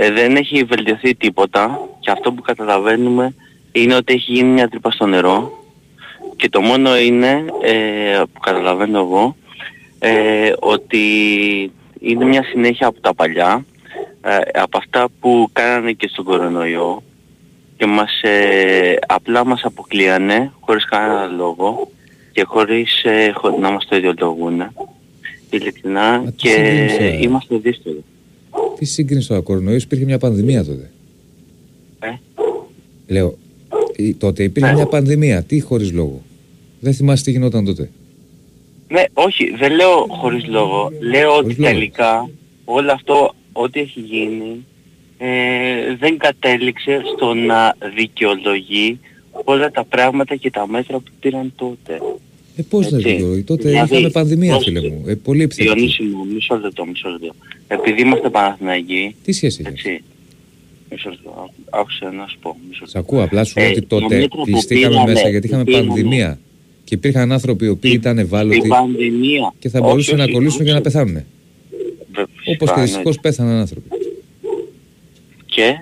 ε, 0.00 0.10
δεν 0.10 0.36
έχει 0.36 0.64
βελτιωθεί 0.64 1.14
τίποτα 1.14 1.88
και 2.08 2.14
αυτό 2.14 2.32
που 2.32 2.42
καταλαβαίνουμε 2.42 3.34
είναι 3.72 3.94
ότι 3.94 4.12
έχει 4.12 4.32
γίνει 4.32 4.48
μια 4.48 4.68
τρύπα 4.68 4.90
στο 4.90 5.06
νερό 5.06 5.64
και 6.36 6.48
το 6.48 6.60
μόνο 6.60 6.98
είναι 6.98 7.44
ε, 7.62 8.22
που 8.32 8.40
καταλαβαίνω 8.40 8.98
εγώ 8.98 9.36
ε, 9.98 10.52
ότι 10.58 10.98
είναι 12.00 12.24
μια 12.24 12.42
συνέχεια 12.42 12.86
από 12.86 13.00
τα 13.00 13.14
παλιά 13.14 13.64
ε, 14.22 14.60
από 14.60 14.78
αυτά 14.78 15.08
που 15.20 15.48
κάνανε 15.52 15.92
και 15.92 16.08
στον 16.08 16.24
κορονοϊό 16.24 17.02
και 17.76 17.86
μας 17.86 18.22
ε, 18.22 18.94
απλά 19.06 19.44
μας 19.46 19.62
αποκλείανε 19.64 20.52
χωρίς 20.60 20.84
κανένα 20.84 21.26
λόγο 21.26 21.90
και 22.32 22.42
χωρίς 22.42 23.04
ε, 23.04 23.32
χω- 23.34 23.58
να 23.58 23.70
μας 23.70 23.86
το 23.86 23.96
ιδιολογούν 23.96 24.72
ειλικρινά 25.50 26.32
και 26.36 26.48
σύγκρισε. 26.48 27.18
είμαστε 27.20 27.56
δύσκολοι. 27.56 28.04
Τι 28.78 28.84
σύγκριση 28.84 29.28
τώρα, 29.28 29.40
κορονοϊός 29.40 29.82
υπήρχε 29.82 30.04
μια 30.04 30.18
πανδημία 30.18 30.64
τότε. 30.64 30.90
Ε. 32.00 32.10
Λέω, 33.06 33.38
η- 33.96 34.14
τότε 34.14 34.42
υπήρχε 34.42 34.72
μια 34.72 34.86
πανδημία. 34.86 35.42
Τι 35.42 35.60
χωρίς 35.60 35.92
λόγο. 35.92 36.22
Δεν 36.80 36.94
θυμάσαι 36.94 37.24
τι 37.24 37.30
γινόταν 37.30 37.64
τότε. 37.64 37.90
Ναι, 38.88 39.02
όχι, 39.12 39.50
δεν 39.58 39.72
λέω 39.74 40.06
χωρίς 40.08 40.46
λόγο. 40.46 40.92
Λέω 41.00 41.36
ότι 41.36 41.54
λόγο. 41.58 41.72
τελικά 41.72 42.30
όλο 42.64 42.92
αυτό, 42.92 43.34
ό,τι 43.52 43.80
έχει 43.80 44.00
γίνει, 44.00 44.64
ε, 45.18 45.96
δεν 45.98 46.18
κατέληξε 46.18 47.00
στο 47.16 47.34
να 47.34 47.74
δικαιολογεί 47.94 48.98
όλα 49.44 49.70
τα 49.70 49.84
πράγματα 49.84 50.36
και 50.36 50.50
τα 50.50 50.66
μέτρα 50.68 50.98
που 50.98 51.10
πήραν 51.20 51.52
τότε. 51.56 51.98
Ε, 52.56 52.62
πώς 52.62 52.90
να 52.90 52.96
Έτσι. 52.98 53.10
δικαιολογεί. 53.12 53.42
Τότε 53.42 53.68
Δηλαδή, 53.68 53.92
είχαμε 53.94 54.10
πανδημία, 54.10 54.54
πώς- 54.54 54.64
φίλε 54.64 54.80
μου. 54.80 55.04
Ε, 55.06 55.14
πολύ 55.14 55.42
επιθετική. 55.42 55.74
Διονύση 55.74 56.02
μου, 56.02 56.26
μισό 56.34 56.56
λεπτό, 56.58 56.86
μισό 56.86 57.08
λεπτό. 57.08 57.34
Επειδή 57.68 58.00
είμαστε 58.00 58.28
Παναθηναϊκοί, 58.30 59.14
Τι 59.24 59.32
σχέση 59.32 59.62
έχεις; 59.66 59.84
έτσι, 59.84 60.02
μισό 60.90 61.10
λεπτό, 61.10 61.30
άκου- 61.38 61.68
άκουσε 61.80 62.04
να 62.04 62.26
σου 62.28 62.38
πω, 62.42 62.56
μισό 62.68 62.80
λεπτό. 62.80 62.90
Σ' 62.90 62.96
ακούω, 62.96 63.22
απλά 63.22 63.44
σου 63.44 63.52
Ε, 63.56 63.60
λέω 63.62 63.70
ότι 63.70 63.80
τα 63.80 63.86
τότε 63.86 64.14
μέτρα 64.14 64.28
που 64.28 64.42
κλειστήκαμε 64.42 64.88
πήρανε, 64.88 65.12
μέσα 65.12 65.28
γιατί 65.28 65.46
είχαμε 65.46 65.64
που 65.64 65.70
πήρανε. 65.70 65.86
πανδημία. 65.86 66.38
Και 66.84 66.94
υπήρχαν 66.94 67.32
άνθρωποι 67.32 67.64
οι 67.64 67.68
οποίοι 67.68 67.90
ήταν 67.94 68.18
ευάλωτοι 68.18 68.60
Την 68.60 68.68
πανδημία. 68.68 69.52
και 69.58 69.68
θα 69.68 69.78
Όχι, 69.78 69.88
μπορούσαν 69.88 70.16
να 70.16 70.24
όχι, 70.24 70.32
κολλήσουν 70.32 70.58
και 70.64 70.70
να 70.70 70.72
όχι. 70.72 70.82
πεθάνουν. 70.82 71.14
Βε- 71.14 71.24
Όπως 72.14 72.32
φυσικά, 72.36 72.56
και 72.64 72.70
εννοείται. 72.70 72.82
δυστυχώς 72.82 73.18
πέθαναν 73.20 73.56
άνθρωποι. 73.58 73.88
Και, 75.46 75.78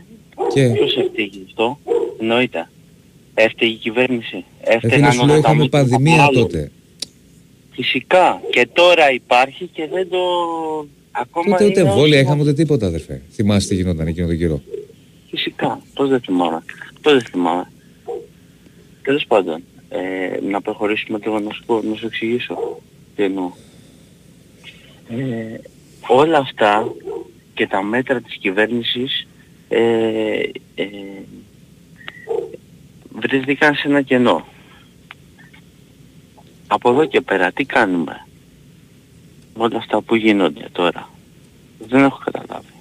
Και; 0.55 0.69
Ποιος 0.75 0.97
έφταιγε 0.97 1.29
γι' 1.33 1.43
αυτό, 1.47 1.79
εννοείται. 2.21 2.69
Έφταιγε 3.35 3.73
η 3.73 3.75
κυβέρνηση. 3.77 4.45
ε, 4.61 4.79
φίλε 4.79 4.93
Έφταιγαν 4.93 5.13
σου 5.13 5.19
όλα 5.23 5.33
λέω 5.33 5.41
τα 5.43 5.49
είχαμε 5.49 5.63
μέτρα 5.63 5.79
πανδημία 5.81 6.23
άλλων. 6.23 6.43
τότε. 6.43 6.71
Φυσικά. 7.73 8.41
Και 8.51 8.69
τώρα 8.73 9.13
υπάρχει 9.13 9.71
και 9.73 9.89
δεν 9.93 10.09
το... 10.09 10.19
Ακόμα 11.11 11.57
Τότε 11.57 11.65
ούτε 11.71 11.81
είναι 11.81 11.89
εμβόλια 11.89 12.15
όσο- 12.17 12.25
είχαμε 12.27 12.43
ούτε 12.43 12.53
τίποτα 12.53 12.87
αδερφέ. 12.87 13.23
Θυμάσαι 13.33 13.69
τι 13.69 13.75
γινόταν 13.75 14.07
εκείνο 14.07 14.27
τον 14.27 14.39
καιρό. 14.39 14.63
Φυσικά. 15.31 15.81
Πώς 15.95 16.09
δεν 16.09 16.21
θυμάμαι. 16.21 16.65
Πώς 17.03 17.13
δεν 17.13 17.23
θυμάμαι. 17.23 17.71
Τέλος 19.03 19.25
πάντων. 19.27 19.63
Ε, 19.89 20.39
να 20.43 20.61
προχωρήσουμε 20.61 21.19
λίγο 21.23 21.41
να 21.41 21.53
σου 21.53 21.63
πω, 21.67 21.83
να 21.83 21.97
σου 21.97 22.07
εξηγήσω 22.07 22.81
τι 23.17 23.23
εννοώ. 23.23 23.53
Ε, 25.09 25.59
όλα 26.09 26.39
αυτά 26.39 26.93
και 27.55 27.67
τα 27.67 27.83
μέτρα 27.83 28.21
της 28.21 28.37
κυβέρνησης 28.37 29.27
ε, 29.69 30.41
ε, 30.75 30.87
βρέθηκαν 33.11 33.75
σε 33.75 33.89
ένα 33.89 34.03
κενό. 34.03 34.47
Από 36.67 36.91
εδώ 36.91 37.05
και 37.05 37.21
πέρα 37.21 37.53
τι 37.53 37.65
κάνουμε 37.65 38.27
με 39.55 39.63
όλα 39.63 39.79
αυτά 39.79 40.01
που 40.01 40.15
γίνονται 40.15 40.69
τώρα; 40.73 41.11
Δεν 41.79 42.05
έχω 42.05 42.19
καταλάβει. 42.25 42.73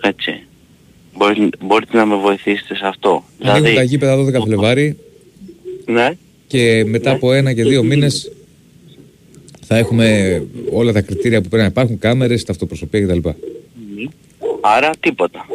Έτσι. 0.00 0.46
Μπορεί, 1.16 1.48
μπορείτε 1.60 1.96
να 1.96 2.06
με 2.06 2.16
βοηθήσετε 2.16 2.74
σε 2.74 2.86
αυτό. 2.86 3.24
Ανοίγουν 3.42 3.74
τα 3.74 3.82
γήπεδα 3.82 4.24
12 4.24 4.42
Φλεβάρι 4.44 4.98
ναι, 5.84 6.10
και 6.46 6.84
μετά 6.86 7.10
από 7.10 7.32
ένα 7.32 7.52
και 7.52 7.64
δύο 7.64 7.82
μήνες 7.82 8.32
θα 9.66 9.76
έχουμε 9.76 10.42
όλα 10.72 10.92
τα 10.92 11.00
κριτήρια 11.00 11.40
που 11.40 11.48
πρέπει 11.48 11.62
να 11.62 11.68
υπάρχουν, 11.68 11.98
κάμερες, 11.98 12.44
ταυτοπροσωπία 12.44 13.00
κτλ. 13.00 13.28
άρα 14.60 14.90
τίποτα. 15.00 15.46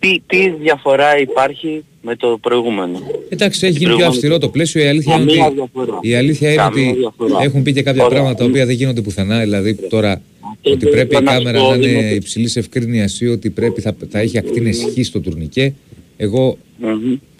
Τι, 0.00 0.20
τι 0.26 0.50
διαφορά 0.50 1.18
υπάρχει 1.20 1.84
με 2.02 2.16
το 2.16 2.38
προηγούμενο; 2.40 2.98
Εντάξει, 3.28 3.66
έχει 3.66 3.74
Την 3.78 3.82
γίνει 3.82 3.96
πιο 3.96 4.06
προηγούμενη- 4.06 4.08
αυστηρό 4.14 4.38
το 4.38 4.48
πλαίσιο. 4.48 4.82
Η 4.84 4.86
αλήθεια 4.86 5.14
είναι 5.14 5.24
Καμία 5.24 5.46
ότι, 5.46 5.54
διαφορά. 5.54 5.98
η 6.00 6.14
αλήθεια 6.14 6.48
είναι 6.52 6.56
Καμία 6.62 6.88
ότι 6.90 6.98
διαφορά. 6.98 7.38
έχουν 7.42 7.62
πει 7.62 7.72
και 7.72 7.82
κάποια 7.82 8.04
Ωραία. 8.04 8.14
πράγματα 8.16 8.38
τα 8.38 8.44
οποία 8.44 8.66
δεν 8.66 8.74
γίνονται 8.74 9.00
πουθενά. 9.00 9.40
Δηλαδή 9.40 9.74
τώρα 9.74 10.20
ότι 10.62 10.76
δεν 10.84 10.90
πρέπει 10.90 11.14
η 11.14 11.16
θέλω 11.16 11.20
να 11.24 11.32
κάμερα 11.32 11.58
σου 11.58 11.64
πω, 11.64 11.70
να 11.70 11.76
είναι 11.76 11.86
είναι- 11.98 12.10
υψηλής 12.14 12.56
ευκρίνειας 12.56 13.20
ή 13.20 13.26
ότι 13.26 13.50
πρέπει, 13.50 13.80
θα, 13.80 13.96
θα 14.10 14.18
έχει 14.18 14.38
ακτίνες 14.38 14.86
χ 14.98 15.04
στο 15.04 15.20
τουρνικέ. 15.20 15.74
Εγώ 16.16 16.58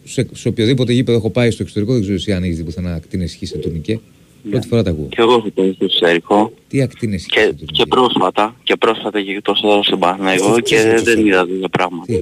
σε, 0.05 0.28
σε 0.35 0.48
οποιοδήποτε 0.48 0.93
γήπεδο 0.93 1.18
έχω 1.18 1.30
πάει 1.30 1.51
στο 1.51 1.62
εξωτερικό 1.62 1.93
δεν 1.93 2.01
ξέρω 2.02 2.16
εσύ 2.16 2.32
αν 2.32 2.43
έχεις 2.43 2.56
δει 2.56 2.62
πουθενά 2.62 2.94
ακτίνες 2.94 3.39
χ 3.43 3.47
σε 3.47 3.59
τουρνικέ. 3.59 4.01
Πρώτη 4.51 4.66
φορά 4.68 4.82
τα 4.82 4.90
ακούω. 4.90 5.06
Και 5.09 5.16
εγώ 5.20 5.32
έχω 5.32 5.51
πάει 5.55 5.72
στο 5.72 5.85
εξωτερικό 5.85 6.52
Τι 6.68 6.82
ακτίνες 6.82 7.22
χ 7.22 7.26
και, 7.26 7.52
και 7.72 7.85
πρόσφατα, 7.89 8.56
και 8.62 8.76
πρόσφατα 8.76 9.22
και 9.22 9.40
τόσο 9.43 9.68
εδώ 9.68 9.82
στην 9.82 9.98
Παναγιώ 9.98 10.60
και 10.64 10.76
δεν 11.05 11.26
είδα 11.26 11.47
τέτοια 11.47 11.68
πράγματα. 11.68 12.12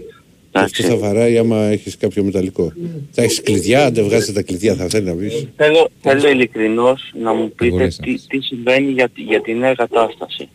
Αυτό 0.60 0.82
θα 0.82 0.96
βαράει 0.96 1.38
άμα 1.38 1.56
έχεις 1.64 1.96
κάποιο 1.96 2.22
μεταλλικό. 2.24 2.72
Θα 3.10 3.22
έχεις 3.22 3.42
κλειδιά, 3.42 3.84
αν 3.84 3.94
δεν 3.94 4.04
βγάζεις 4.04 4.32
τα 4.32 4.42
κλειδιά 4.42 4.74
θα 4.74 4.86
θέλει 4.88 5.04
να 5.06 5.12
πεις. 5.14 5.46
Θέλω, 5.56 5.88
θέλω 6.00 6.28
ειλικρινώς 6.28 7.10
να 7.20 7.32
μου 7.32 7.52
πείτε 7.52 7.86
τι, 8.02 8.14
τι 8.26 8.40
συμβαίνει 8.40 8.90
για, 8.90 9.08
τη- 9.08 9.22
για 9.22 9.40
τη 9.40 9.54
νέα 9.54 9.74
κατάσταση 9.74 10.48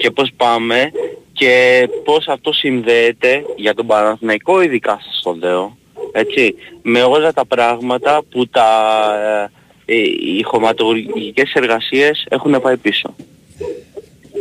και 0.00 0.10
πώς 0.10 0.30
πάμε 0.36 0.90
και 1.32 1.88
πώς 2.04 2.26
αυτό 2.28 2.52
συνδέεται 2.52 3.44
για 3.56 3.74
τον 3.74 3.86
Παναθηναϊκό 3.86 4.62
ειδικά 4.62 5.00
σας 5.04 5.20
το 5.22 5.36
λέω 5.40 5.76
έτσι, 6.12 6.54
με 6.82 7.02
όλα 7.02 7.32
τα 7.32 7.46
πράγματα 7.46 8.22
που 8.30 8.46
τα, 8.48 8.68
ε, 9.84 9.94
οι 10.38 10.42
χωματουργικές 10.42 11.52
εργασίες 11.54 12.26
έχουν 12.28 12.60
πάει 12.62 12.76
πίσω. 12.76 13.14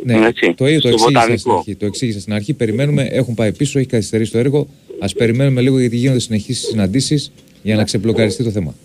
Ναι, 0.03 0.27
Έτσι, 0.27 0.53
το 0.53 0.67
ίδιο 0.67 0.81
το 0.81 0.87
στο 0.87 0.95
εξήγησα, 0.95 1.19
βοτανικό. 1.19 1.37
στην 1.37 1.51
αρχή, 1.51 1.75
το 1.75 1.85
εξήγησα 1.85 2.19
στην 2.19 2.33
αρχή. 2.33 2.53
Περιμένουμε, 2.53 3.03
έχουν 3.11 3.33
πάει 3.33 3.51
πίσω, 3.51 3.79
έχει 3.79 3.87
καθυστερήσει 3.87 4.31
το 4.31 4.37
έργο. 4.37 4.67
Α 4.99 5.07
περιμένουμε 5.07 5.61
λίγο 5.61 5.79
γιατί 5.79 5.95
γίνονται 5.95 6.19
συνεχείς 6.19 6.59
συναντήσεις 6.59 7.31
για 7.63 7.75
να 7.75 7.83
ξεπλοκαριστεί 7.83 8.43
το 8.43 8.49
θέμα. 8.49 8.75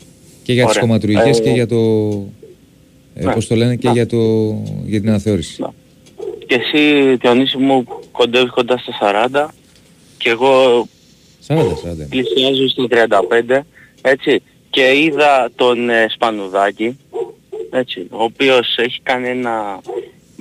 Και 0.42 0.52
για 0.52 0.62
τις 0.64 0.70
Ωραία. 0.70 0.86
κομματουργικέ 0.86 1.28
Ε, 1.28 1.40
και 1.42 1.50
για 1.50 1.66
το. 1.66 1.76
Ε, 3.14 3.24
ναι. 3.24 3.32
πώς 3.32 3.46
το 3.46 3.54
λένε, 3.56 3.76
και 3.76 3.88
για, 3.88 4.06
το, 4.06 4.16
για 4.86 5.00
την 5.00 5.08
αναθεώρηση. 5.08 5.64
Και 6.46 6.54
εσύ 6.54 7.14
Διονύση 7.20 7.56
μου 7.58 7.84
κοντεύεις 8.12 8.50
κοντά 8.50 8.78
στα 8.78 9.28
40 9.32 9.48
και 10.18 10.28
εγώ 10.30 10.82
40, 11.46 11.56
40. 11.56 11.62
πλησιάζω 12.08 12.68
στα 12.68 12.86
35 13.48 13.60
έτσι 14.02 14.42
και 14.70 14.92
είδα 15.04 15.50
τον 15.54 15.90
ε, 15.90 16.06
Σπανουδάκη 16.14 16.96
έτσι, 17.70 18.06
ο 18.10 18.22
οποίος 18.22 18.76
έχει 18.76 19.00
κάνει 19.02 19.28
ένα 19.28 19.80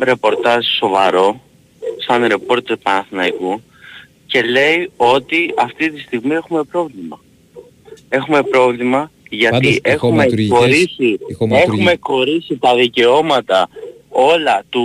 ρεπορτάζ 0.03 0.65
σοβαρό 0.79 1.41
σαν 2.07 2.25
ρεπόρτερ 2.27 2.77
Παναθηναϊκού 2.77 3.61
και 4.25 4.41
λέει 4.41 4.91
ότι 4.97 5.53
αυτή 5.57 5.91
τη 5.91 5.99
στιγμή 5.99 6.33
έχουμε 6.33 6.63
πρόβλημα. 6.63 7.19
Έχουμε 8.09 8.43
πρόβλημα 8.43 9.11
γιατί 9.29 9.53
Πάντως, 9.55 9.71
οι 9.75 9.79
έχουμε 9.81 9.97
χωματουργικές- 9.99 10.57
κορίσει, 10.59 11.17
οι 11.27 11.33
χωματουργικές- 11.33 11.79
έχουμε 11.79 11.95
κορίσει 11.95 12.57
τα 12.57 12.75
δικαιώματα 12.75 13.69
όλα 14.09 14.63
του, 14.69 14.83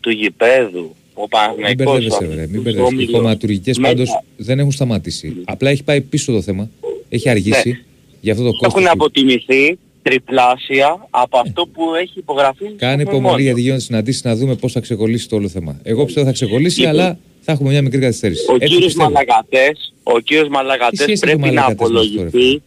του 0.00 0.10
γηπέδου. 0.10 0.94
Ο 1.16 1.20
Μην 1.20 1.28
Παναθηναϊκός 1.28 1.84
μπερδεύεσαι, 1.86 2.24
ο- 2.24 2.28
βρε, 2.30 2.46
μην 2.46 2.58
ο 2.58 2.62
μπερδεύεσαι. 2.62 2.94
Οι 2.94 2.96
Όμιλος, 2.96 3.14
χωματουργικές 3.20 3.78
μέσα- 3.78 3.94
πάντως 3.94 4.08
δεν 4.36 4.58
έχουν 4.58 4.72
σταματήσει. 4.72 5.36
Απλά 5.44 5.70
έχει 5.70 5.82
πάει 5.84 6.00
πίσω 6.00 6.32
το 6.32 6.42
θέμα. 6.42 6.70
Έχει 7.08 7.28
αργήσει. 7.28 7.68
Ναι. 7.68 7.78
Για 8.20 8.32
αυτό 8.32 8.44
το 8.44 8.50
κόστος. 8.50 8.72
έχουν 8.74 8.86
αποτιμηθεί 8.88 9.78
τριπλάσια 10.08 11.06
από 11.10 11.38
αυτό 11.38 11.66
που 11.66 11.82
έχει 11.94 12.18
υπογραφεί. 12.18 12.64
Κάνε 12.76 12.92
στο 12.92 13.00
υπομονή 13.02 13.18
μνημόνιο. 13.20 13.44
γιατί 13.44 13.60
γίνονται 13.60 13.80
συναντήσεις 13.80 14.24
να 14.24 14.36
δούμε 14.36 14.54
πώς 14.54 14.72
θα 14.72 14.80
ξεκολλήσει 14.80 15.28
το 15.28 15.36
όλο 15.36 15.48
θέμα. 15.48 15.80
Εγώ 15.82 16.04
πιστεύω 16.04 16.26
θα 16.26 16.32
ξεκολλήσει, 16.32 16.80
Λοιπόν. 16.80 16.94
αλλά 17.00 17.18
θα 17.40 17.52
έχουμε 17.52 17.70
μια 17.70 17.82
μικρή 17.82 18.00
καθυστέρηση. 18.00 18.44
Ο 18.50 18.54
Έτσι 18.54 18.66
κύριος 18.66 18.84
πιστεύω. 18.86 19.10
Μαλακατές, 19.10 19.94
ο 20.02 20.18
κύριος 20.18 20.46
Τι 20.46 20.50
Μαλακατές 20.52 21.00
σχέση 21.00 21.20
πρέπει 21.20 21.40
έχει 21.42 21.50
ο 21.50 21.52
να 21.52 21.60
Μαλακατές 21.60 21.90
με 21.90 21.98
αυτό, 22.00 22.12
ρε 22.22 22.26
απολογηθεί, 22.28 22.62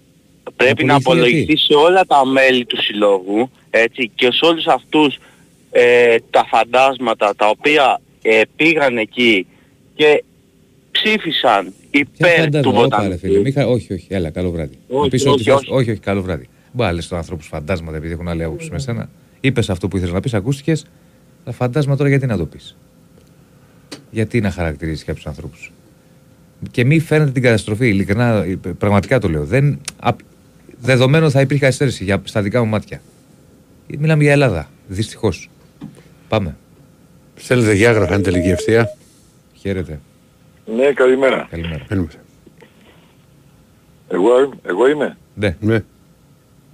πρέπει 0.56 0.84
να 0.86 0.96
απολογηθεί 0.96 1.30
απολογηθεί 1.32 1.58
σε 1.58 1.74
όλα 1.74 2.06
τα 2.06 2.26
μέλη 2.26 2.66
του 2.66 2.82
συλλόγου, 2.84 3.50
έτσι, 3.70 4.12
και 4.16 4.28
σε 4.32 4.46
όλους 4.46 4.66
αυτούς 4.68 5.18
ε, 5.72 6.16
τα 6.30 6.46
φαντάσματα 6.52 7.36
τα 7.36 7.48
οποία 7.50 8.02
ε, 8.22 8.42
πήγαν 8.56 8.98
εκεί 8.98 9.46
και 9.96 10.24
ψήφισαν 10.92 11.74
Ποια 11.92 12.02
υπέρ 12.02 12.36
του 12.36 12.44
φαντάζομαι, 12.44 12.78
όπα, 12.78 12.98
ρε 12.98 13.04
βοτανικού. 13.04 13.20
φίλε. 13.20 13.40
Μη 13.40 13.52
χα- 13.52 13.68
Όχι, 13.68 13.94
όχι, 13.94 14.06
έλα, 14.10 14.30
καλό 14.30 14.52
βράδυ. 14.52 14.78
Όχι, 14.88 15.02
Να 15.04 15.08
πεις 15.10 15.22
όχι, 15.26 15.30
ό,τι 15.34 15.44
θες. 15.44 15.54
όχι. 15.54 15.68
όχι, 15.72 15.92
όχι, 15.92 16.00
καλό 16.00 16.22
βράδυ. 16.22 16.50
Μπορεί 16.72 16.90
να 16.90 16.96
λες 16.96 17.06
στον 17.06 17.18
ανθρώπου 17.18 17.44
φαντάσματα 17.44 17.98
επειδή 17.98 18.14
έχουν 18.14 18.28
άλλη 18.28 18.44
άποψη 18.44 18.70
με 18.72 18.80
σένα. 18.80 19.10
Είπες 19.40 19.70
αυτό 19.70 19.88
που 19.88 19.96
ήθελες 19.98 20.14
να 20.14 20.20
πεις, 20.20 20.34
ακούστηκες. 20.34 20.86
Τα 21.46 21.52
φαντάσματα 21.52 21.98
τώρα 21.98 22.10
γιατί 22.10 22.26
να 22.26 22.38
το 22.38 22.46
πεις; 22.46 22.78
Γιατί 24.12 24.42
να 24.42 24.52
χαρακτηρίζεις 24.52 25.04
κάποιους 25.04 25.28
ανθρώπους; 25.28 25.72
Και 26.72 26.86
μη 26.86 27.00
φαίνεται 27.00 27.32
την 27.32 27.42
καταστροφή. 27.42 27.88
Ειλικρινά, 27.88 28.44
ε, 28.44 28.60
πραγματικά 28.78 29.20
το 29.20 29.30
λέω. 29.30 29.46
Δεν, 29.46 29.80
α, 30.00 30.12
δεδομένο 30.82 31.30
θα 31.30 31.42
υπήρχε 31.42 31.64
καθυστέρηση 31.64 32.04
για, 32.04 32.22
στα 32.24 32.42
δικά 32.42 32.64
μου 32.64 32.70
μάτια. 32.70 33.02
Μιλάμε 33.98 34.24
για 34.24 34.32
Ελλάδα. 34.32 34.70
Δυστυχώς. 34.88 35.50
Πάμε. 36.28 36.56
Στέλνετε 37.36 37.72
διάγραφα, 37.72 38.14
αν 38.14 38.22
τελική 38.22 38.50
ευθεία. 38.50 38.98
Χαίρετε. 39.54 40.00
Ναι, 40.76 40.92
καλημέρα. 40.92 41.48
Καλημέρα. 41.50 41.86
Εγώ, 44.10 44.32
εγώ 44.64 44.90
είμαι; 44.90 45.18
Ναι. 45.36 45.56
ναι. 45.60 45.84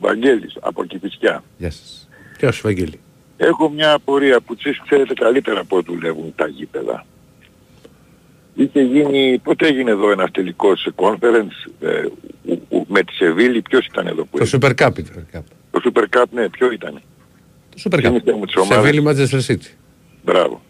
Βαγγέλης, 0.08 0.58
από 0.60 0.86
Κηφισιά. 0.86 1.44
Γεια 1.58 1.72
σας. 1.72 2.10
Γεια 2.40 2.52
σου, 2.52 2.62
Βαγγέλη. 2.64 3.00
Έχω 3.38 3.70
μια 3.70 3.94
απορία 3.94 4.42
που 4.42 4.56
εσείς 4.60 4.82
ξέρετε 4.86 5.14
καλύτερα 5.14 5.64
πώς 5.64 5.84
δουλεύουν 5.84 6.34
τα 6.36 6.48
γήπεδα. 6.48 7.06
είχε 8.56 8.82
γίνει, 8.82 9.40
πότε 9.44 9.68
έγινε 9.68 9.92
εδώ 9.92 10.12
ένας 10.12 10.32
τελικός 10.32 10.88
conference 10.96 11.72
ε, 11.80 12.04
ου- 12.46 12.62
ου- 12.70 12.86
με 12.88 13.04
τη 13.04 13.14
Σεβίλη, 13.14 13.62
ποιος 13.62 13.86
ήταν 13.86 14.08
εδώ 14.08 14.26
που 14.26 14.38
Το 14.38 14.44
έγινε; 14.44 14.68
Super 14.76 14.88
Cup 14.88 14.98
ήταν. 15.00 15.26
Το 15.72 15.82
Super 15.94 16.04
Cup, 16.18 16.24
ναι, 16.32 16.50
ποιο 16.50 16.72
ήταν. 16.72 17.02
Το 17.76 17.82
Super 17.90 18.00
Θυμηθείτε 18.02 18.34
μου 18.34 18.46
τις 18.46 18.56
ομάδες. 18.56 18.86
Σεβίλη 18.86 19.04
Manchester 19.08 19.52
City. 19.52 19.72
Μπράβο. 20.24 20.62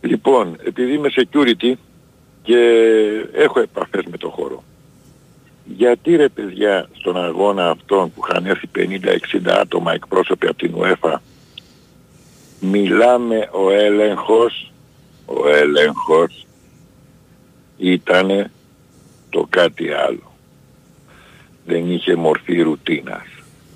Λοιπόν, 0.00 0.56
επειδή 0.64 0.92
είμαι 0.92 1.08
security 1.14 1.72
και 2.42 2.56
έχω 3.32 3.60
επαφές 3.60 4.04
με 4.10 4.16
το 4.16 4.28
χώρο. 4.28 4.64
Γιατί 5.64 6.16
ρε 6.16 6.28
παιδιά 6.28 6.88
στον 6.92 7.24
αγώνα 7.24 7.70
αυτόν 7.70 8.12
που 8.12 8.22
είχαν 8.28 8.46
έρθει 8.46 8.68
50-60 8.76 9.50
άτομα 9.60 9.92
εκπρόσωποι 9.92 10.46
από 10.46 10.56
την 10.56 10.74
UEFA 10.76 11.16
μιλάμε 12.62 13.48
ο 13.52 13.70
έλεγχος, 13.70 14.72
ο 15.26 15.48
έλεγχος 15.48 16.46
ήτανε 17.78 18.50
το 19.30 19.46
κάτι 19.50 19.92
άλλο. 19.92 20.32
Δεν 21.66 21.90
είχε 21.90 22.16
μορφή 22.16 22.60
ρουτίνας. 22.60 23.26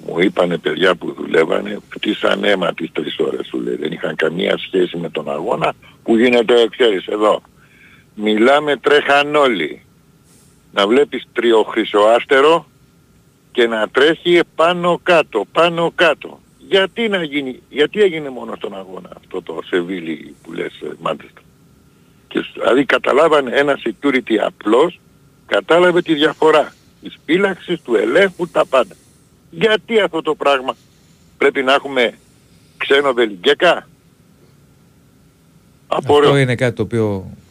Μου 0.07 0.21
είπανε 0.21 0.59
παιδιά 0.59 0.95
που 0.95 1.13
δουλεύανε, 1.13 1.79
κτίσαν 1.89 2.45
αίμα 2.45 2.75
τις 2.75 2.93
τρεις 2.93 3.19
ώρες 3.19 3.47
σου 3.47 3.61
λέει. 3.61 3.77
Δεν 3.77 3.93
είχαν 3.93 4.17
καμία 4.17 4.59
σχέση 4.59 4.97
με 4.97 5.11
τον 5.11 5.31
αγώνα 5.31 5.73
που 6.03 6.17
γίνεται, 6.17 6.69
ξέρεις, 6.71 7.07
εδώ. 7.07 7.43
Μιλάμε 8.15 8.77
τρέχαν 8.77 9.35
όλοι. 9.35 9.86
Να 10.77 10.87
βλέπεις 10.87 11.27
τριοχρυσοάστερο 11.33 12.67
και 13.53 13.67
να 13.67 13.89
τρέχει 13.89 14.41
πάνω 14.55 15.01
κάτω, 15.03 15.45
πάνω 15.53 15.93
κάτω. 15.95 16.41
Γιατί 16.69 17.09
να 17.09 17.23
γίνει, 17.23 17.63
γιατί 17.69 18.01
έγινε 18.01 18.31
μόνο 18.31 18.55
στον 18.57 18.75
αγώνα 18.77 19.09
αυτό 19.17 19.43
το 19.43 19.61
Σεβίλη 19.67 20.35
που 20.43 20.53
λες 20.53 20.81
ε, 20.83 20.89
Manchester. 21.03 21.43
Και, 22.29 22.39
σ- 22.41 22.53
δηλαδή 22.53 22.85
καταλάβανε 22.85 23.51
ένα 23.55 23.79
security 23.87 24.35
απλός, 24.47 25.01
κατάλαβε 25.47 26.03
τη 26.03 26.15
διαφορά 26.15 26.73
της 27.03 27.17
φύλαξης, 27.25 27.81
του 27.83 27.95
ελέγχου, 27.95 28.49
τα 28.49 28.67
πάντα. 28.67 28.95
Γιατί 29.51 30.01
αυτό 30.01 30.23
το 30.23 30.35
πράγμα; 30.35 30.77
Πρέπει 31.39 31.63
να 31.63 31.75
έχουμε 31.75 32.15
ξένο 32.77 33.13
βελιγκέκα. 33.13 33.89
Απορρέω. 35.87 36.29
Αυτό 36.29 36.41
είναι 36.41 36.55
κάτι 36.55 36.75
το 36.77 36.83
οποίο 36.83 37.05
το 37.05 37.15
έχουμε 37.15 37.35
πολύ. 37.35 37.46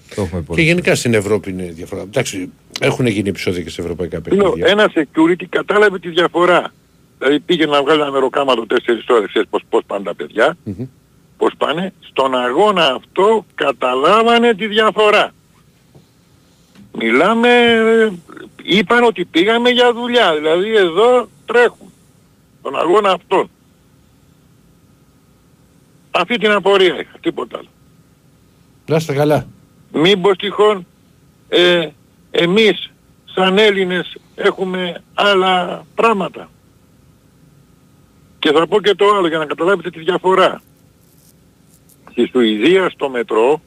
Και 0.55 0.61
γενικά 0.61 0.95
στην 0.95 1.13
Ευρώπη 1.13 1.49
είναι 1.49 1.63
διαφορά. 1.63 2.01
Εντάξει, 2.01 2.51
έχουν 2.79 3.05
γίνει 3.05 3.29
επεισόδια 3.29 3.61
και 3.63 3.69
σε 3.69 3.81
ευρωπαϊκά 3.81 4.21
Λέω, 4.29 4.51
παιχνίδια. 4.51 4.67
ένα 4.67 4.91
security 4.95 5.43
κατάλαβε 5.49 5.99
τη 5.99 6.09
διαφορά. 6.09 6.71
Δηλαδή 7.17 7.39
πήγε 7.39 7.65
να 7.65 7.81
βγάλει 7.83 8.01
ένα 8.01 8.11
μεροκάματο 8.11 8.65
4 8.69 8.73
ώρες, 9.07 9.27
ξέρεις 9.27 9.47
πώς, 9.49 9.63
πώς 9.69 9.83
πάνε 9.87 10.03
τα 10.03 10.15
παιδιά. 10.15 10.57
Πώς 11.37 11.53
πάνε. 11.57 11.93
Στον 11.99 12.35
αγώνα 12.35 12.85
αυτό 12.85 13.45
καταλάβανε 13.55 14.53
τη 14.53 14.67
διαφορά. 14.67 15.31
Μιλάμε, 16.97 17.49
ε, 17.73 18.11
είπαν 18.63 19.03
ότι 19.03 19.25
πήγαμε 19.25 19.69
για 19.69 19.93
δουλειά. 19.93 20.35
Δηλαδή 20.35 20.75
εδώ 20.75 21.29
τρέχουν. 21.45 21.91
Στον 22.59 22.75
αγώνα 22.79 23.11
αυτόν. 23.11 23.49
Αυτή 26.11 26.37
την 26.37 26.51
απορία 26.51 26.99
είχα, 26.99 27.17
τίποτα 27.21 27.57
άλλο. 27.57 27.67
Να 28.85 28.95
είστε 28.95 29.13
καλά. 29.13 29.47
Μήπως 29.97 30.37
τυχόν 30.37 30.87
ε, 31.49 31.89
εμείς 32.31 32.91
σαν 33.25 33.57
Έλληνες 33.57 34.17
έχουμε 34.35 35.03
άλλα 35.13 35.85
πράγματα. 35.95 36.49
Και 38.39 38.51
θα 38.51 38.67
πω 38.67 38.81
και 38.81 38.95
το 38.95 39.05
άλλο 39.15 39.27
για 39.27 39.37
να 39.37 39.45
καταλάβετε 39.45 39.89
τη 39.89 39.99
διαφορά. 39.99 40.61
Στη 42.11 42.27
Σουηδία 42.27 42.89
στο 42.89 43.09
μετρό 43.09 43.61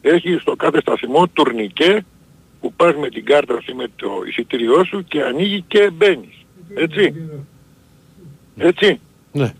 έχει 0.00 0.38
στο 0.40 0.56
κάθε 0.56 0.80
σταθμό 0.80 1.28
τουρνικέ 1.28 2.04
που 2.60 2.72
πας 2.72 2.94
με 2.94 3.08
την 3.08 3.24
κάρτα 3.24 3.60
σου 3.60 3.74
με 3.74 3.86
το 3.96 4.08
εισιτήριό 4.28 4.84
σου 4.84 5.04
και 5.04 5.22
ανοίγει 5.22 5.64
και 5.68 5.90
μπαίνεις. 5.90 6.44
Έτσι. 6.74 7.14
Έτσι. 8.56 9.00
Ναι. 9.32 9.54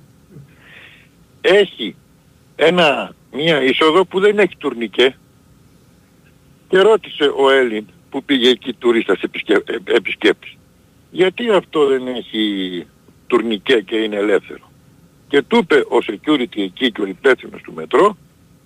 Έχει 1.41 1.97
ένα, 2.57 3.15
μια 3.33 3.63
είσοδο 3.63 4.05
που 4.05 4.21
δεν 4.21 4.39
έχει 4.39 4.57
τουρνικέ 4.57 5.15
και 6.71 6.79
ρώτησε 6.79 7.33
ο 7.37 7.51
Έλλην 7.51 7.87
που 8.11 8.25
πήγε 8.25 8.49
εκεί 8.49 8.73
τουρίστας 8.73 9.21
επισκέ, 9.21 9.53
ε, 9.53 9.95
επισκέπτης 9.97 10.57
γιατί 11.11 11.51
αυτό 11.51 11.87
δεν 11.87 12.07
έχει 12.07 12.87
τουρνικέ 13.27 13.75
και 13.75 13.97
είναι 13.97 14.17
ελεύθερο; 14.17 14.71
Και 15.29 15.43
του 15.43 15.57
είπε 15.57 15.75
ο 15.75 15.99
security 16.07 16.59
εκεί 16.59 16.93
και 16.93 17.01
ο 17.01 17.07
υπεύθυνος 17.07 17.63
του 17.63 17.73
μετρό 17.73 18.17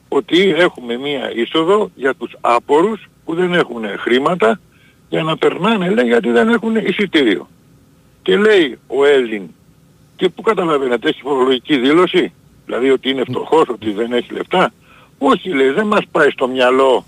ότι 0.09 0.55
έχουμε 0.57 0.97
μία 0.97 1.33
είσοδο 1.35 1.91
για 1.95 2.15
τους 2.15 2.37
άπορους 2.41 3.09
που 3.25 3.35
δεν 3.35 3.53
έχουν 3.53 3.85
χρήματα 3.99 4.61
για 5.09 5.23
να 5.23 5.37
περνάνε 5.37 5.91
λέει 5.91 6.07
γιατί 6.07 6.31
δεν 6.31 6.49
έχουν 6.49 6.77
εισιτήριο. 6.77 7.49
Και 8.23 8.37
λέει 8.37 8.79
ο 8.87 9.05
Έλλην 9.05 9.49
και 10.17 10.29
πού 10.29 10.43
καταλαβαίνετε 10.43 11.09
έχει 11.09 11.21
φορολογική 11.21 11.79
δήλωση 11.79 12.33
δηλαδή 12.65 12.91
ότι 12.91 13.11
είναι 13.11 13.25
φτωχός, 13.29 13.69
ότι 13.69 13.91
δεν 13.93 14.13
έχει 14.13 14.33
λεφτά; 14.33 14.73
Όχι 15.19 15.49
λέει 15.49 15.71
δεν 15.71 15.87
μας 15.87 16.03
πάει 16.11 16.31
στο 16.31 16.49
μυαλό 16.49 17.05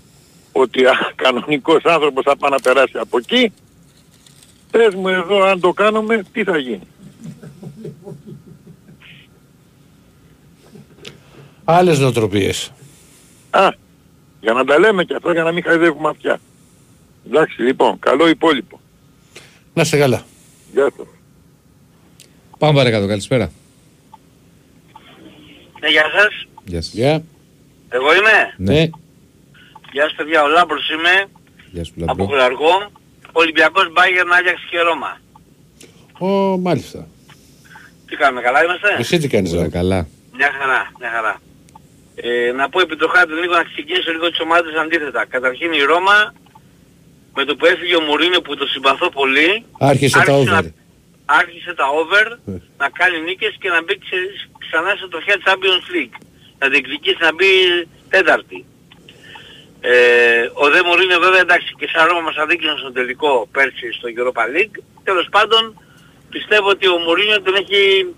ότι 0.59 0.85
α, 0.85 1.11
κανονικός 1.15 1.83
άνθρωπος 1.85 2.23
θα 2.23 2.37
πάει 2.37 2.51
να 2.51 2.59
περάσει 2.59 2.97
από 2.97 3.17
εκεί. 3.17 3.53
Πες 4.71 4.95
μου 4.95 5.07
εδώ 5.07 5.43
αν 5.43 5.59
το 5.59 5.73
κάνουμε 5.73 6.23
τι 6.31 6.43
θα 6.43 6.57
γίνει. 6.57 6.87
Άλλες 11.63 11.99
νοοτροπίες. 11.99 12.71
Α, 13.49 13.69
για 14.41 14.53
να 14.53 14.65
τα 14.65 14.79
λέμε 14.79 15.03
και 15.03 15.15
αυτά 15.15 15.31
για 15.31 15.43
να 15.43 15.51
μην 15.51 15.63
χαϊδεύουμε 15.63 16.09
αυτιά. 16.09 16.39
Εντάξει 17.27 17.61
λοιπόν, 17.61 17.99
καλό 17.99 18.27
υπόλοιπο. 18.27 18.79
Να 19.73 19.81
είστε 19.81 19.97
καλά. 19.97 20.25
Γεια 20.73 20.91
σας. 20.97 21.07
Πάμε 22.57 22.73
παρακάτω, 22.77 23.07
καλησπέρα. 23.07 23.51
Ναι, 25.79 25.87
γεια 25.87 26.03
σας. 26.15 26.47
Γεια 26.65 26.81
σας. 26.81 26.93
Γεια. 26.93 27.23
Εγώ 27.89 28.13
είμαι; 28.15 28.53
Ναι. 28.57 28.89
Γεια 29.91 30.03
σας 30.03 30.13
παιδιά, 30.15 30.43
ο 30.43 30.47
Λάμπρος 30.47 30.89
είμαι. 30.89 31.25
Γεια 31.71 31.83
σου, 31.83 31.93
Από 31.97 32.05
Λαμπρό. 32.23 32.25
Χολαργό. 32.35 32.91
Ολυμπιακός 33.31 33.91
Μπάγερν, 33.91 34.31
Άγιαξ 34.33 34.61
και 34.69 34.79
Ρώμα. 34.79 35.17
Ω, 36.19 36.57
μάλιστα. 36.57 37.07
Τι 38.07 38.15
κάνουμε, 38.15 38.41
καλά 38.41 38.63
είμαστε; 38.63 38.95
Εσύ 38.99 39.17
τι 39.17 39.27
κάνεις, 39.27 39.49
Ζαν. 39.49 39.71
Καλά. 39.71 40.07
Μια 40.37 40.51
χαρά, 40.59 40.91
μια 40.99 41.09
χαρά. 41.15 41.41
Ε, 42.15 42.51
να 42.51 42.69
πω 42.69 42.79
επί 42.81 42.94
τροχάδην 42.94 43.33
λίγο 43.33 43.53
να 43.53 43.63
ξεκινήσω 43.63 44.11
λίγο 44.11 44.29
τις 44.29 44.39
ομάδες 44.39 44.73
αντίθετα. 44.75 45.25
Καταρχήν 45.25 45.71
η 45.73 45.81
Ρώμα 45.81 46.33
με 47.35 47.43
το 47.45 47.55
που 47.55 47.65
έφυγε 47.65 47.95
ο 47.95 48.01
Μουρίνιο 48.01 48.41
που 48.41 48.55
το 48.55 48.65
συμπαθώ 48.67 49.09
πολύ 49.09 49.63
Άρχισε 49.79 50.13
τα 50.13 50.19
άρχισε 50.19 50.39
over. 50.39 50.51
να- 50.63 50.71
άρχισε 51.25 51.73
τα 51.73 51.85
over 52.01 52.25
Ναι. 52.45 52.57
να 52.77 52.89
κάνει 52.89 53.17
νίκες 53.27 53.55
και 53.59 53.69
να 53.69 53.83
μπει 53.83 53.97
ξε- 54.03 54.49
ξανά 54.63 54.91
σε 54.99 55.07
τροχιά 55.11 55.35
Champions 55.45 55.85
League. 55.95 56.15
Να 56.59 56.67
διεκδικήσει 56.69 57.17
να 57.19 57.33
μπει 57.33 57.45
τέταρτη. 58.09 58.65
Ε, 59.81 60.49
ο 60.53 60.69
Δε 60.69 60.83
Μουρίνιο 60.83 61.19
βέβαια 61.19 61.39
εντάξει 61.39 61.73
και 61.77 61.89
σαν 61.93 62.07
Ρώμα 62.07 62.21
μας 62.21 62.35
αδίκησαν 62.35 62.77
στον 62.77 62.93
τελικό 62.93 63.47
πέρσι 63.51 63.91
στο 63.91 64.07
Europa 64.15 64.43
League. 64.55 64.77
Τέλος 65.03 65.27
πάντων 65.31 65.79
πιστεύω 66.29 66.69
ότι 66.69 66.87
ο 66.87 66.97
Μουρίνιο 66.97 67.41
τον 67.41 67.55
έχει 67.55 68.13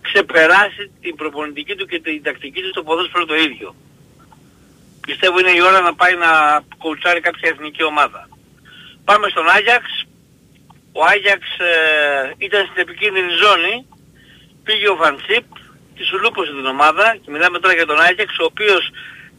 ξεπεράσει 0.00 0.90
την 1.00 1.14
προπονητική 1.16 1.74
του 1.74 1.86
και 1.86 2.00
την 2.00 2.22
τακτική 2.22 2.60
του 2.62 2.68
στο 2.68 2.82
ποδόσφαιρο 2.82 3.24
το 3.24 3.34
ίδιο. 3.34 3.74
Πιστεύω 5.06 5.38
είναι 5.38 5.50
η 5.50 5.62
ώρα 5.62 5.80
να 5.80 5.94
πάει 5.94 6.14
να 6.14 6.62
κουλτσάρει 6.78 7.20
κάποια 7.20 7.48
εθνική 7.52 7.82
ομάδα. 7.84 8.28
Πάμε 9.04 9.28
στον 9.28 9.48
Άγιαξ. 9.48 10.06
Ο 10.92 11.04
Άγιαξ 11.04 11.44
ε, 11.58 12.34
ήταν 12.38 12.66
στην 12.66 12.82
επικίνδυνη 12.82 13.32
ζώνη. 13.42 13.86
Πήγε 14.64 14.88
ο 14.88 14.96
Φαντσίπ, 14.96 15.46
τη 15.96 16.04
σουλούπωσε 16.04 16.52
την 16.52 16.66
ομάδα 16.66 17.16
και 17.22 17.30
μιλάμε 17.30 17.58
τώρα 17.58 17.74
για 17.74 17.86
τον 17.86 18.00
Άγιαξ 18.00 18.38
ο 18.38 18.44
οποίος 18.44 18.90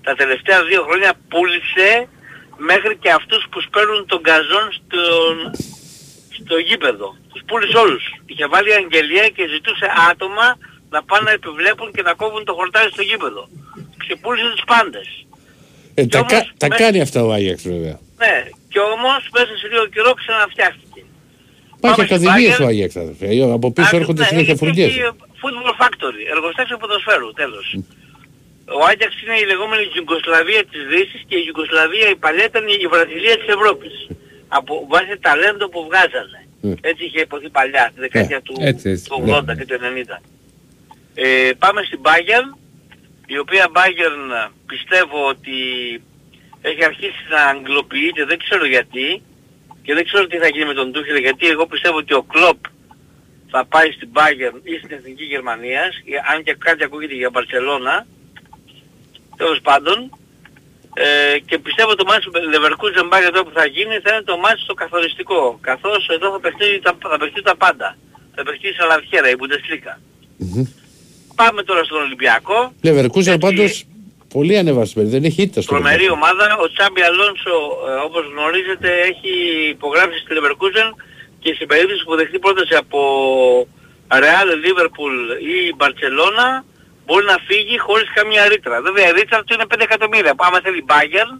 τα 0.05 0.13
τελευταία 0.21 0.59
δύο 0.69 0.81
χρόνια 0.87 1.11
πούλησε 1.31 1.89
μέχρι 2.69 2.93
και 3.03 3.11
αυτούς 3.19 3.41
που 3.51 3.59
σπέρνουν 3.67 4.01
τον 4.11 4.21
καζόν 4.29 4.65
στον, 4.77 5.33
στο 6.39 6.55
γήπεδο. 6.67 7.07
Τους 7.33 7.41
πούλησε 7.47 7.77
όλους. 7.85 8.03
Είχε 8.25 8.45
βάλει 8.53 8.71
αγγελία 8.81 9.27
και 9.35 9.43
ζητούσε 9.53 9.87
άτομα 10.11 10.47
να 10.93 10.99
πάνε 11.09 11.23
να 11.29 11.31
επιβλέπουν 11.39 11.89
και 11.95 12.01
να 12.01 12.13
κόβουν 12.21 12.43
το 12.49 12.53
χορτάρι 12.53 12.89
στο 12.95 13.01
γήπεδο. 13.09 13.43
Ξεπούλησε 14.01 14.49
τους 14.55 14.63
πάντες. 14.73 15.07
Ε, 15.97 16.05
τα, 16.05 16.19
όμως, 16.19 16.31
κα- 16.33 16.47
τα 16.61 16.67
με- 16.69 16.75
κάνει 16.81 17.01
αυτά 17.05 17.19
ο 17.27 17.31
Άγιαξ 17.37 17.61
βέβαια. 17.73 17.97
Ναι, 18.23 18.35
και 18.71 18.79
όμως 18.95 19.21
μέσα 19.37 19.51
σε 19.61 19.67
λίγο 19.71 19.85
καιρό 19.95 20.11
ξαναφτιάχτηκε. 20.21 21.01
Υπάρχει 21.77 21.95
Πάμε 21.95 22.07
στην 22.07 22.15
ακαδημίες 22.29 22.55
Bayern. 22.57 22.63
ο 22.63 22.67
Άγιαξ 22.67 22.95
αδερφέ. 22.95 23.25
Ε, 23.25 23.51
Από 23.57 23.67
πίσω 23.75 23.87
Άκου- 23.87 23.99
έρχονται 23.99 24.21
ναι, 24.21 24.27
συνέχεια 24.27 24.53
έχει- 24.53 24.61
φουρνιές. 24.61 24.89
έχει 24.91 25.01
Football 25.41 25.75
Factory, 25.81 26.21
εργοστάσιο 26.35 26.77
ποδοσφαίρου, 26.77 27.31
τέλος. 27.41 27.67
Ο 28.65 28.85
Άγιαξ 28.89 29.21
είναι 29.21 29.37
η 29.43 29.45
λεγόμενη 29.45 29.83
Ιουγκοσλαβία 29.95 30.65
της 30.71 30.81
Δύσης 30.91 31.21
και 31.27 31.35
η 31.35 31.43
Ιουγκοσλαβία 31.47 32.09
η 32.09 32.15
παλιά 32.15 32.45
ήταν 32.45 32.67
η 32.67 32.87
Βραζιλία 32.93 33.37
της 33.37 33.47
Ευρώπης. 33.47 33.95
Από 34.47 34.87
βάση 34.89 35.17
ταλέντο 35.21 35.69
που 35.69 35.83
βγάζανε. 35.87 36.39
Έτσι 36.81 37.03
είχε 37.05 37.19
υποθεί 37.19 37.49
παλιά, 37.49 37.87
στη 37.91 37.99
δεκαετία 37.99 38.41
του, 38.41 38.55
έτσι, 38.59 38.89
έτσι, 38.89 39.09
του 39.09 39.21
ναι. 39.21 39.37
80 39.37 39.57
και 39.57 39.65
του 39.65 39.77
90. 39.79 40.21
Ε, 41.13 41.51
πάμε 41.57 41.81
στην 41.83 41.99
Bayern, 42.01 42.57
η 43.25 43.37
οποία 43.37 43.67
Bayern 43.75 44.51
πιστεύω 44.65 45.27
ότι 45.27 45.57
έχει 46.61 46.83
αρχίσει 46.85 47.21
να 47.29 47.41
αγγλοποιείται, 47.41 48.25
δεν 48.25 48.37
ξέρω 48.37 48.65
γιατί 48.65 49.21
και 49.81 49.93
δεν 49.93 50.05
ξέρω 50.05 50.27
τι 50.27 50.37
θα 50.37 50.47
γίνει 50.47 50.65
με 50.65 50.73
τον 50.73 50.91
Τούχελ 50.91 51.17
γιατί 51.17 51.47
εγώ 51.47 51.65
πιστεύω 51.65 51.97
ότι 51.97 52.13
ο 52.13 52.23
Κλόπ 52.23 52.59
θα 53.49 53.65
πάει 53.65 53.91
στην 53.91 54.09
Bayern 54.13 54.59
ή 54.63 54.77
στην 54.77 54.97
Εθνική 54.97 55.23
Γερμανίας, 55.23 55.95
ε, 55.95 56.33
αν 56.33 56.43
και 56.43 56.53
κάτι 56.53 56.83
ακούγεται 56.83 57.13
για 57.13 57.29
Μπαρσελώνα, 57.29 58.05
τέλος 59.37 59.59
πάντων, 59.61 59.97
ε, 60.93 61.39
και 61.39 61.57
πιστεύω 61.57 61.95
το 61.95 62.05
μάτς 62.05 62.25
Leverkusen 62.53 63.07
Bayern 63.11 63.27
εδώ 63.27 63.43
που 63.43 63.51
θα 63.53 63.65
γίνει 63.65 63.99
θα 64.03 64.09
είναι 64.13 64.23
το 64.31 64.37
μάτς 64.37 64.65
το 64.65 64.73
καθοριστικό, 64.73 65.57
καθώς 65.61 66.07
εδώ 66.07 66.31
θα 66.31 66.39
παιχτεί 66.39 66.79
τα, 66.79 66.97
θα 67.09 67.17
παιχτεί 67.17 67.41
τα 67.41 67.55
πάντα. 67.55 67.97
Θα 68.35 68.43
παιχτεί 68.43 68.67
η 68.67 68.71
Σαλαβιέρα, 68.71 69.29
η 69.29 69.35
Bundesliga. 69.39 69.93
Πάμε 71.35 71.63
τώρα 71.63 71.83
στον 71.83 72.01
Ολυμπιακό. 72.01 72.73
Leverkusen 72.83 73.37
πάντως 73.39 73.85
πολύ 74.35 74.57
ανεβασμένη, 74.57 75.09
δεν 75.09 75.23
έχει 75.23 75.41
ήττα 75.41 75.61
στο 75.61 75.73
Τρομερή 75.73 76.09
ομάδα. 76.09 76.57
Ο 76.63 76.67
Τσάμπι 76.73 77.01
Αλόνσο, 77.01 77.55
ε, 77.89 77.91
όπως 78.07 78.23
γνωρίζετε, 78.33 78.89
έχει 79.11 79.33
υπογράψει 79.69 80.19
στη 80.19 80.31
Leverkusen 80.37 80.87
και 81.39 81.53
στην 81.53 81.67
περίπτωση 81.67 82.03
που 82.03 82.15
δεχτεί 82.15 82.39
πρόταση 82.39 82.75
από 82.75 82.99
Real, 84.07 84.49
Liverpool 84.65 85.15
ή 85.53 85.75
Barcelona 85.81 86.47
μπορεί 87.05 87.25
να 87.25 87.37
φύγει 87.47 87.77
χωρίς 87.77 88.07
καμία 88.13 88.47
ρήτρα. 88.47 88.81
Βέβαια 88.81 89.07
η 89.07 89.11
ρήτρα 89.11 89.43
του 89.43 89.53
είναι 89.53 89.65
5 89.73 89.79
εκατομμύρια. 89.79 90.33
Άμα 90.37 90.59
θέλει 90.63 90.85
Bayern, 90.87 91.31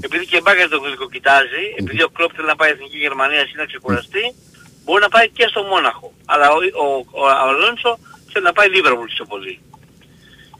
επειδή 0.00 0.26
και 0.26 0.36
η 0.36 0.42
Bayern 0.46 0.68
το 0.70 0.78
γλυκοκοιτάζει, 0.78 1.64
επειδή 1.78 2.02
ο 2.02 2.08
Κλόπ 2.08 2.30
θέλει 2.36 2.46
να 2.46 2.56
πάει 2.56 2.70
Εθνική 2.70 2.98
Γερμανία 2.98 3.40
ή 3.40 3.52
να 3.56 3.64
ξεκουραστεί, 3.64 4.34
μπορεί 4.84 5.00
να 5.00 5.08
πάει 5.08 5.28
και 5.28 5.46
στο 5.48 5.62
Μόναχο. 5.62 6.12
Αλλά 6.24 6.46
ο, 6.50 6.58
ο, 6.84 6.86
ο, 7.10 7.22
ο 7.22 7.28
Αλόνσο 7.28 7.98
θέλει 8.32 8.44
να 8.44 8.52
πάει 8.52 8.68
Liverpool 8.74 9.08
πιο 9.14 9.24
πολύ. 9.24 9.60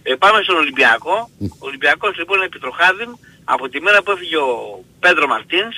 Ε, 0.02 0.14
πάμε 0.14 0.43
στον 0.43 0.56
Ολυμπιακό. 0.56 1.31
Ο 1.40 1.66
Ολυμπιακός 1.68 2.16
λοιπόν 2.16 2.36
είναι 2.36 2.47
επιτροχάδιν 2.47 3.16
από 3.44 3.68
τη 3.68 3.81
μέρα 3.81 4.02
που 4.02 4.10
έφυγε 4.10 4.36
ο 4.36 4.85
Πέντρο 5.01 5.27
Μαρτίνς. 5.27 5.77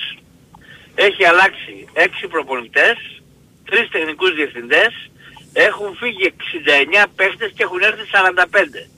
Έχει 0.95 1.25
αλλάξει 1.25 1.87
6 1.93 1.99
προπονητές, 2.29 3.21
3 3.69 3.73
τεχνικούς 3.91 4.33
διευθυντές, 4.33 5.08
έχουν 5.53 5.95
φύγει 5.95 6.33
69 7.03 7.05
παίχτες 7.15 7.51
και 7.55 7.63
έχουν 7.63 7.81
έρθει 7.81 8.03
45. 8.11 8.89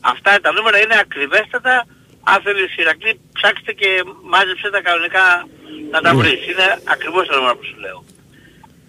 Αυτά 0.00 0.40
τα 0.40 0.52
νούμερα 0.52 0.78
είναι 0.78 0.98
ακριβέστατα. 0.98 1.86
Αν 2.22 2.42
θέλεις 2.42 2.76
Ηρακλή 2.76 3.20
ψάξτε 3.32 3.72
και 3.72 4.04
μάζεψε 4.22 4.70
τα 4.70 4.80
κανονικά 4.80 5.48
να 5.90 6.00
τα 6.00 6.14
βρεις. 6.14 6.46
Είναι 6.46 6.80
ακριβώς 6.84 7.26
τα 7.26 7.34
νούμερα 7.34 7.56
που 7.56 7.64
σου 7.64 7.78
λέω. 7.80 8.04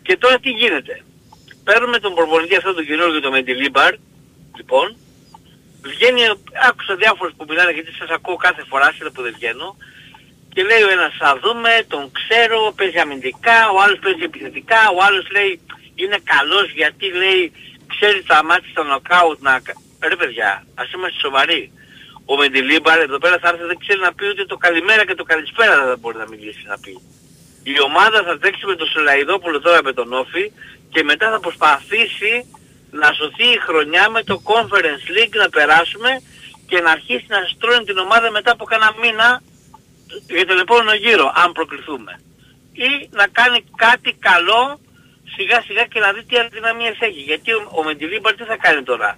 Και 0.01 0.17
τώρα 0.17 0.39
τι 0.39 0.49
γίνεται. 0.49 1.01
Παίρνουμε 1.63 1.99
τον 1.99 2.13
προπονητή 2.15 2.55
αυτό 2.55 2.73
τον 2.73 2.85
κοινό 2.85 3.11
και 3.11 3.19
τον 3.19 3.31
Μεντιλίμπαρ, 3.31 3.93
λοιπόν, 4.57 4.97
βγαίνει, 5.81 6.21
άκουσα 6.69 6.95
διάφορους 6.95 7.34
που 7.38 7.45
μιλάνε 7.49 7.71
γιατί 7.71 7.91
σας 7.91 8.09
ακούω 8.09 8.35
κάθε 8.35 8.63
φορά, 8.69 8.91
σε 8.91 9.09
που 9.09 9.21
δεν 9.21 9.34
βγαίνω, 9.38 9.77
και 10.53 10.63
λέει 10.63 10.81
ο 10.81 10.89
ένας 10.89 11.13
θα 11.17 11.39
δούμε, 11.43 11.85
τον 11.88 12.11
ξέρω, 12.11 12.73
παίζει 12.77 12.99
αμυντικά, 12.99 13.69
ο 13.69 13.81
άλλος 13.81 13.99
παίζει 13.99 14.23
επιθετικά, 14.23 14.89
ο 14.95 14.97
άλλος 15.07 15.25
λέει 15.31 15.59
είναι 16.03 16.19
καλός 16.34 16.68
γιατί 16.80 17.06
λέει 17.22 17.44
ξέρεις 17.94 18.26
τα 18.26 18.44
μάτια 18.44 18.69
στα 18.72 18.84
νοκάουτ 18.84 19.40
να... 19.41 19.61
Ρε 20.10 20.15
παιδιά, 20.15 20.52
ας 20.76 20.91
είμαστε 20.91 21.19
σοβαροί. 21.19 21.72
Ο 22.26 22.36
Μεντιλίμπαρ 22.38 22.99
εδώ 22.99 23.18
πέρα 23.18 23.38
θα 23.41 23.48
έρθει 23.48 23.64
δεν 23.64 23.78
ξέρει 23.78 23.99
να 23.99 24.14
πει 24.14 24.28
ούτε 24.28 24.45
το 24.45 24.57
καλημέρα 24.57 25.06
και 25.06 25.15
το 25.15 25.24
καλησπέρα 25.24 25.86
δεν 25.86 25.99
μπορεί 25.99 26.18
να 26.18 26.28
μιλήσει 26.30 26.64
να 26.68 26.78
πει. 26.80 26.94
Η 27.64 27.82
ομάδα 27.82 28.24
θα 28.24 28.38
τρέξει 28.38 28.65
με 28.65 28.76
τον 28.76 28.88
Σελαϊδόπουλο 28.88 29.60
τώρα 29.61 29.80
με 29.84 29.94
τον 29.94 30.14
Όφη 30.14 30.52
και 30.90 31.03
μετά 31.03 31.32
θα 31.32 31.40
προσπαθήσει 31.40 32.34
να 32.91 33.11
σωθεί 33.14 33.48
η 33.57 33.60
χρονιά 33.68 34.10
με 34.10 34.24
το 34.24 34.41
Conference 34.52 35.06
League 35.15 35.36
να 35.44 35.49
περάσουμε 35.49 36.10
και 36.68 36.80
να 36.82 36.91
αρχίσει 36.91 37.26
να 37.28 37.41
στρώνει 37.56 37.86
την 37.86 37.98
ομάδα 37.98 38.32
μετά 38.32 38.52
από 38.52 38.65
κάνα 38.65 38.94
μήνα 39.02 39.41
για 40.28 40.45
τον 40.45 40.60
επόμενο 40.60 40.94
γύρο, 40.94 41.32
αν 41.36 41.52
προκληθούμε. 41.52 42.19
Ή 42.74 43.10
να 43.11 43.28
κάνει 43.28 43.64
κάτι 43.76 44.14
καλό 44.19 44.80
σιγά 45.35 45.61
σιγά 45.61 45.83
και 45.85 45.99
να 45.99 46.13
δει 46.13 46.23
τι 46.23 46.37
αδυναμίες 46.37 46.97
έχει. 46.99 47.19
Γιατί 47.19 47.51
ο, 47.51 47.71
ο 47.77 47.83
Μεντιλίμπαρ 47.83 48.35
τι 48.35 48.43
θα 48.43 48.57
κάνει 48.57 48.83
τώρα; 48.83 49.17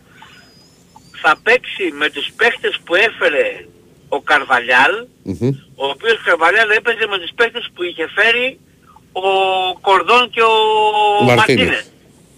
Θα 1.21 1.39
παίξει 1.43 1.91
με 1.91 2.09
τους 2.09 2.27
παίχτες 2.37 2.79
που 2.83 2.95
έφερε 2.95 3.65
ο 4.09 4.21
καρβαλιαλ 4.21 4.93
ο 5.75 5.85
οποίος 5.85 6.21
Καρβαλιάλ 6.23 6.69
έπαιζε 6.69 7.07
με 7.07 7.17
τους 7.19 7.31
παίχτες 7.35 7.69
που 7.73 7.83
είχε 7.83 8.07
φέρει 8.15 8.59
ο 9.11 9.29
Κορδόν 9.81 10.29
και 10.29 10.41
ο 10.41 10.55
Μαρτίνες. 11.23 11.91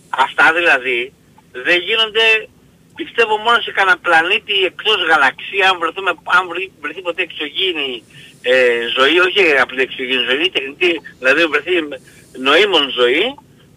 Αυτά 0.09 0.53
δηλαδή 0.53 1.13
δεν 1.51 1.79
γίνονται 1.87 2.47
πιστεύω 2.95 3.37
μόνο 3.37 3.59
σε 3.61 3.71
κανένα 3.71 3.97
πλανήτη 3.97 4.53
εκτός 4.69 4.99
γαλαξίας 5.09 5.69
αν, 5.69 5.77
βρεθούμε, 5.79 6.11
αν 6.37 6.47
βρει, 6.47 6.71
βρεθεί 6.81 7.01
ποτέ 7.01 7.21
εξωγήινη 7.21 8.03
ε, 8.41 8.53
ζωή, 8.97 9.19
όχι 9.19 9.39
απλή 9.63 9.81
εξωγήινη 9.81 10.23
ζωή, 10.29 10.49
τεχνητή, 10.49 11.01
δηλαδή 11.19 11.45
βρεθεί 11.45 11.75
νοήμων 12.45 12.85
ζωή, 12.99 13.25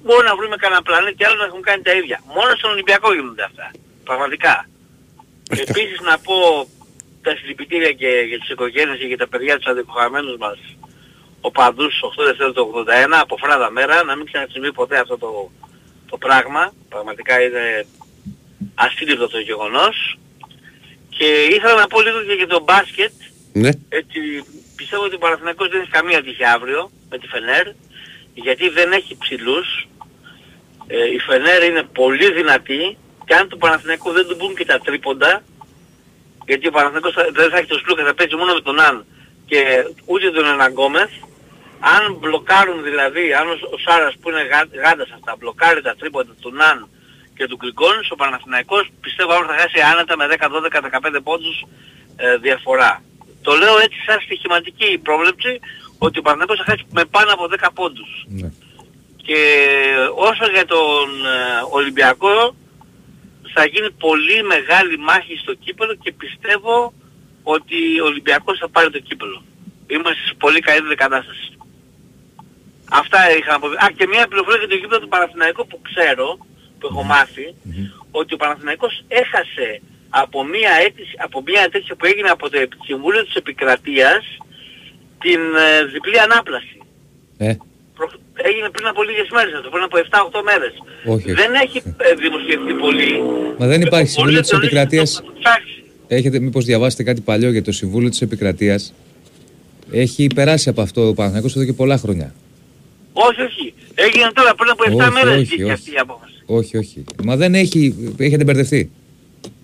μπορεί 0.05 0.24
να 0.26 0.36
βρούμε 0.36 0.56
κανένα 0.56 0.82
πλανήτη 0.82 1.24
άλλο 1.24 1.36
να 1.43 1.44
έχουν 1.51 1.62
κάνει 1.62 1.82
τα 1.82 1.93
ίδια. 1.93 2.18
Μόνο 2.36 2.51
στον 2.59 2.70
Ολυμπιακό 2.70 3.14
γίνονται 3.14 3.44
αυτά. 3.51 3.70
Πραγματικά. 4.05 4.68
Επίσης 5.51 6.01
να 6.01 6.18
πω 6.18 6.36
τα 7.22 7.36
συλληπιτήρια 7.36 7.93
και 7.93 8.10
για 8.28 8.39
τις 8.39 8.51
οικογένειες 8.51 8.98
και 8.98 9.06
για 9.06 9.16
τα 9.16 9.28
παιδιά 9.28 9.56
τους 9.56 9.66
αδικοχαμένους 9.66 10.36
μας 10.36 10.59
ο 11.40 11.51
Παντούς 11.51 11.94
8 12.18 12.24
Δευτέρου 12.24 12.52
του 12.52 12.85
81 12.86 12.90
από 13.20 13.36
φράδα 13.36 13.70
μέρα 13.70 14.05
να 14.05 14.16
μην 14.16 14.26
ξανασυμβεί 14.26 14.72
ποτέ 14.72 14.98
αυτό 14.98 15.18
το, 15.18 15.51
το 16.10 16.16
πράγμα. 16.18 16.72
Πραγματικά 16.89 17.43
είναι 17.43 17.86
ασύλληπτο 18.74 19.28
το 19.28 19.39
γεγονός. 19.39 20.18
Και 21.09 21.26
ήθελα 21.56 21.74
να 21.74 21.86
πω 21.86 22.01
λίγο 22.01 22.22
και 22.22 22.32
για 22.32 22.47
το 22.47 22.62
μπάσκετ. 22.62 23.12
Ναι. 23.52 23.70
Έτσι, 23.89 24.18
πιστεύω 24.76 25.02
ότι 25.05 25.14
ο 25.14 25.18
Παναθηναϊκός 25.18 25.68
δεν 25.68 25.81
έχει 25.81 25.90
καμία 25.90 26.22
τύχη 26.22 26.44
αύριο 26.44 26.90
με 27.10 27.18
τη 27.18 27.26
Φενέρ 27.26 27.66
γιατί 28.35 28.68
δεν 28.68 28.93
έχει 28.93 29.16
ψηλούς. 29.18 29.89
Ε, 30.86 31.05
η 31.16 31.19
Φενέρ 31.19 31.62
είναι 31.62 31.82
πολύ 31.82 32.32
δυνατή 32.32 32.97
και 33.24 33.35
αν 33.35 33.48
του 33.48 33.59
Παναθηναϊκού 33.59 34.11
δεν 34.12 34.27
του 34.28 34.36
μπουν 34.39 34.55
και 34.55 34.65
τα 34.65 34.78
τρίποντα 34.78 35.43
γιατί 36.47 36.66
ο 36.66 36.70
Παναθηναϊκός 36.70 37.12
θα- 37.12 37.28
δεν 37.32 37.51
θα 37.51 37.56
έχει 37.59 37.66
το 37.66 37.78
Σλούκα, 37.78 38.05
θα 38.05 38.15
παίζει 38.15 38.36
μόνο 38.36 38.55
με 38.55 38.61
τον 38.61 38.81
Αν 38.81 39.05
και 39.47 39.61
ούτε 40.05 40.31
τον 40.31 40.47
Εναγκόμεθ 40.47 41.11
αν 41.97 42.15
μπλοκάρουν 42.19 42.82
δηλαδή, 42.82 43.35
αν 43.35 43.47
ο, 43.48 43.52
ο 43.74 43.78
Σάρας 43.85 44.15
που 44.20 44.31
είναι 44.31 44.43
γά- 44.52 44.74
γάντας 44.85 45.11
αυτά 45.15 45.36
μπλοκάρει 45.39 45.82
τα 45.82 45.94
τρίποντα 45.98 46.32
του 46.40 46.51
Ναν 46.55 46.89
και 47.36 47.47
του 47.47 47.56
Γκριγκόνης, 47.56 48.11
ο 48.11 48.15
Παναθηναϊκός 48.16 48.89
πιστεύω 49.01 49.32
αύριο 49.32 49.48
θα 49.52 49.59
χάσει 49.61 49.81
άνετα 49.93 50.16
με 50.16 50.27
10, 50.27 50.48
12, 50.48 50.81
15 50.81 51.20
πόντους 51.23 51.65
ε, 52.16 52.36
διαφορά. 52.36 53.02
Το 53.43 53.52
λέω 53.55 53.78
έτσι 53.78 53.98
σαν 54.06 54.20
στοιχηματική 54.20 54.98
πρόβλεψη 54.98 55.61
ότι 55.98 56.19
ο 56.19 56.23
Παναθηναϊκός 56.23 56.59
θα 56.59 56.65
χάσει 56.70 56.85
με 56.93 57.05
πάνω 57.05 57.32
από 57.32 57.44
10 57.51 57.69
πόντους. 57.74 58.11
Και 59.26 59.40
όσο 60.14 60.44
για 60.52 60.64
τον 60.64 61.09
ε, 61.26 61.38
Ολυμπιακό 61.70 62.55
θα 63.55 63.64
γίνει 63.66 63.90
πολύ 63.90 64.42
μεγάλη 64.42 64.98
μάχη 64.98 65.36
στο 65.36 65.55
κύπελο 65.55 65.94
και 65.94 66.12
πιστεύω 66.12 66.92
ότι 67.42 68.01
ο 68.01 68.05
Ολυμπιακός 68.05 68.59
θα 68.59 68.68
πάρει 68.68 68.90
το 68.90 68.98
κύπελο. 68.98 69.42
Είμαστε 69.86 70.20
σε 70.28 70.34
πολύ 70.38 70.60
καλύτερη 70.60 70.94
κατάσταση. 70.94 71.48
Αυτά 72.90 73.36
είχα 73.36 73.52
να 73.52 73.59
πω. 73.59 73.66
Α, 73.66 73.86
και 73.96 74.06
μια 74.06 74.26
πληροφορία 74.28 74.59
για 74.59 74.68
το 74.68 74.74
γήπεδο 74.74 75.01
του 75.01 75.09
Παναθηναϊκού 75.09 75.66
που 75.66 75.80
ξέρω, 75.82 76.38
που 76.78 76.86
έχω 76.90 77.02
μάθει, 77.02 77.55
ότι 78.10 78.34
ο 78.34 78.36
Παναθηναϊκός 78.36 79.05
έχασε 79.09 79.82
από 80.10 80.44
μια, 80.44 80.72
αίτηση, 80.84 81.14
από 81.18 81.42
μια 81.46 81.62
αίτηση 81.62 81.94
που 81.94 82.06
έγινε 82.06 82.28
από 82.28 82.51
το 82.51 82.59
Συμβούλιο 82.84 83.24
της 83.24 83.34
Επικρατείας 83.34 84.24
την 85.20 85.40
ε, 85.56 85.84
διπλή 85.84 86.20
ανάπλαση. 86.20 86.78
Ε, 87.38 87.55
Προ- 87.55 87.66
Έγινε 88.48 88.68
πριν 88.70 88.86
από 88.86 89.02
λίγες 89.02 89.28
μέρες 89.36 89.52
αυτό, 89.58 89.68
πριν 89.74 89.82
από 89.88 89.96
7-8 89.98 90.42
μέρες. 90.44 90.72
όχι. 91.14 91.32
Δεν 91.32 91.50
έχει 91.64 91.78
ε, 91.78 92.14
δημοσιευτεί 92.24 92.72
πολύ. 92.84 93.10
Μα 93.58 93.66
δεν 93.66 93.80
υπάρχει 93.80 94.08
Συμβούλιο 94.10 94.40
της 94.40 94.48
το 94.50 94.56
λέει 94.56 94.66
Επικρατείας. 94.66 95.22
ψάξει. 95.40 95.82
Έχετε 96.08 96.38
μήπως 96.40 96.64
διαβάσετε 96.64 97.02
κάτι 97.02 97.20
παλιό 97.20 97.50
για 97.50 97.62
το 97.62 97.72
Συμβούλιο 97.72 98.08
της 98.08 98.20
Επικρατείας; 98.22 98.94
Έχει 99.90 100.26
περάσει 100.34 100.68
από 100.68 100.80
αυτό 100.82 101.08
ο 101.08 101.14
Παναθηναϊκός 101.14 101.56
εδώ 101.56 101.64
και 101.64 101.72
πολλά 101.72 101.96
χρόνια. 101.98 102.34
Όχι, 103.12 103.40
όχι. 103.42 103.74
Έγινε 103.94 104.30
τώρα 104.34 104.54
πριν 104.54 104.70
από 104.70 104.82
7 104.84 104.94
Όχι, 105.06 105.12
μέρες 105.12 105.34
όχι, 105.36 105.44
βγήκε 105.44 105.62
όχι. 105.64 105.72
αυτή 105.72 105.90
η 105.90 105.96
απόφαση. 105.98 106.32
Όχι, 106.46 106.76
όχι. 106.76 107.04
Μα 107.24 107.36
δεν 107.36 107.54
έχει. 107.54 107.94
Έχετε 108.18 108.44
μπερδευτεί. 108.44 108.90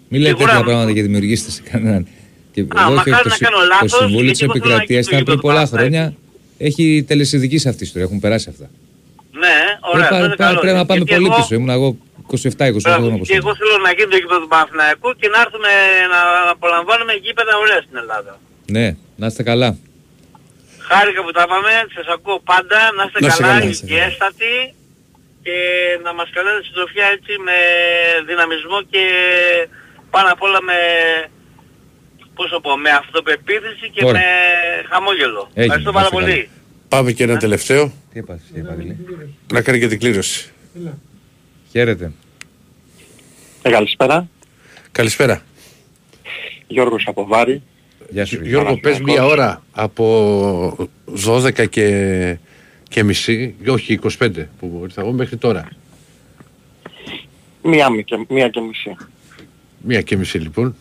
Μην 0.08 0.20
λέτε 0.20 0.32
Σίγουρα, 0.36 0.46
τέτοια 0.46 0.58
μα- 0.58 0.64
πράγματα 0.70 0.92
και 0.92 1.02
δημιουργήστε 1.02 1.50
σε 1.50 1.62
κανέναν. 1.70 2.06
Και 2.52 2.60
Α, 2.60 2.64
εδώ 2.82 2.94
μακάρι 2.94 3.10
έχει 3.10 3.22
το, 3.22 3.28
να 3.28 3.34
Συ- 3.34 3.44
κάνω 3.44 3.56
το 3.56 3.66
λάθος, 3.66 3.90
Συμβούλιο 3.90 4.20
γιατί 4.20 4.30
της 4.32 4.42
εγώ 4.42 4.52
θέλω 4.52 4.64
να 4.64 4.70
Επικρατείας 4.70 5.06
γίνει 5.08 5.20
ήταν 5.20 5.24
το 5.24 5.30
πριν 5.30 5.40
πολλά 5.40 5.54
Παναθηναϊκός. 5.54 5.90
χρόνια. 5.94 6.14
Έχει 6.68 7.04
τελεσυνδική 7.08 7.58
σε 7.58 7.68
αυτή 7.68 7.82
η 7.82 7.86
ιστορία. 7.86 8.06
Έχουν 8.08 8.20
περάσει 8.24 8.48
αυτά. 8.54 8.66
Ναι, 9.42 9.56
ωραία. 9.92 10.08
Πρέπει, 10.08 10.14
αυτό 10.14 10.16
είναι 10.16 10.26
πρέπει- 10.26 10.42
καλό. 10.48 10.58
πρέπει 10.64 10.76
να 10.82 10.86
πάμε 10.90 11.00
Γιατί 11.02 11.12
πολύ 11.14 11.26
εγώ- 11.26 11.36
πίσω. 11.40 11.54
Ήμουν 11.58 11.72
εγώ 11.78 11.88
27-28 12.26 12.82
Μπράβο, 12.86 12.98
χρόνια 13.00 13.14
όπως 13.18 13.28
Και 13.30 13.38
εγώ 13.42 13.52
θέλω 13.60 13.76
να 13.86 13.90
γίνει 13.96 14.10
το 14.14 14.18
γήπεδο 14.22 14.40
του 14.44 14.50
Παναθηναϊκού 14.54 15.08
και 15.20 15.28
να 15.34 15.38
έρθουμε 15.44 15.70
να 16.14 16.20
απολαμβάνουμε 16.56 17.12
γήπεδα 17.24 17.52
ωραία 17.64 17.80
στην 17.86 17.96
Ελλάδα. 18.02 18.32
Ναι, 18.76 18.86
να 19.20 19.26
είστε 19.30 19.42
καλά. 19.50 19.70
Χάρηκα 20.88 21.20
που 21.24 21.32
τα 21.38 21.44
πάμε, 21.52 21.72
σας 21.96 22.06
ακούω 22.16 22.38
πάντα, 22.52 22.78
να 22.96 23.02
είστε 23.06 23.18
Να 23.24 23.26
είστε 23.28 23.42
καλά, 23.42 23.52
καλά, 23.52 23.64
να 23.64 23.70
είστε 23.72 23.86
καλά. 23.86 23.90
υγιέστατοι 23.96 24.54
και 25.44 25.56
να 26.06 26.10
μας 26.18 26.28
καλέσετε 26.34 26.64
συντροφιά 26.68 27.06
έτσι 27.16 27.32
με 27.46 27.56
δυναμισμό 28.30 28.78
και 28.92 29.02
πάνω 30.14 30.28
απ' 30.34 30.42
όλα 30.46 30.60
με 30.70 30.78
πώς 32.40 32.50
το 32.50 32.60
πω, 32.60 32.76
με 32.76 32.90
αυτοπεποίθηση 32.90 33.90
και 33.92 34.04
Ωραία. 34.04 34.20
με 34.20 34.26
χαμόγελο. 34.88 35.50
Ευχαριστώ 35.54 35.92
πάρα 35.92 36.08
πολύ. 36.08 36.48
Πάμε 36.88 37.12
και 37.12 37.22
ένα 37.22 37.36
τελευταίο. 37.36 37.92
Τι 38.12 38.18
έπαθες, 38.18 38.42
κύριε 38.46 38.62
Παντελή. 38.62 38.96
Να 39.52 39.60
κάνει 39.62 39.78
και 39.78 39.88
την 39.88 39.98
κλήρωση. 39.98 40.50
Χαίρετε. 41.70 42.12
Ε, 43.62 43.70
καλησπέρα. 43.70 44.28
Καλησπέρα. 44.92 45.42
Γιώργος 46.66 47.04
από 47.06 47.26
Βάρη. 47.26 47.62
Γεια 48.10 48.24
σου. 48.24 48.44
Γιώργο, 48.44 48.78
πες 48.78 49.00
μία 49.00 49.24
ώρα 49.24 49.62
από 49.72 50.88
12 51.26 51.68
και, 51.68 52.36
και 52.88 53.02
μισή, 53.02 53.54
όχι 53.66 53.98
25 54.18 54.30
που 54.58 54.80
ήρθα 54.82 55.00
εγώ 55.00 55.12
μέχρι 55.12 55.36
τώρα. 55.36 55.68
Μία, 57.62 57.90
μη 57.90 58.04
και, 58.04 58.16
μία 58.28 58.48
και 58.48 58.60
μισή. 58.60 58.96
Μία 59.82 60.00
και 60.00 60.16
μισή 60.16 60.38
λοιπόν. 60.38 60.76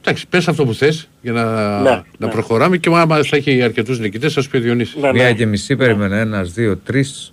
Εντάξει, 0.00 0.26
πες 0.28 0.48
αυτό 0.48 0.64
που 0.64 0.74
θες 0.74 1.08
για 1.22 1.32
να, 1.32 1.44
Ναι, 1.80 1.90
να 1.90 2.04
ναι. 2.18 2.28
προχωράμε 2.28 2.76
και 2.76 2.90
άμα 2.94 3.22
θα 3.22 3.36
έχει 3.36 3.62
αρκετούς 3.62 3.98
νικητές 3.98 4.32
θα 4.32 4.40
σου 4.42 4.50
πει 4.50 4.56
ο 4.56 4.60
Διονύσης. 4.60 4.94
Ναι, 5.02 5.12
Μία 5.12 5.32
και 5.32 5.46
μισή 5.46 5.76
περίμενα. 5.76 6.16
Ένας, 6.16 6.52
δύο, 6.52 6.76
τρεις, 6.76 7.32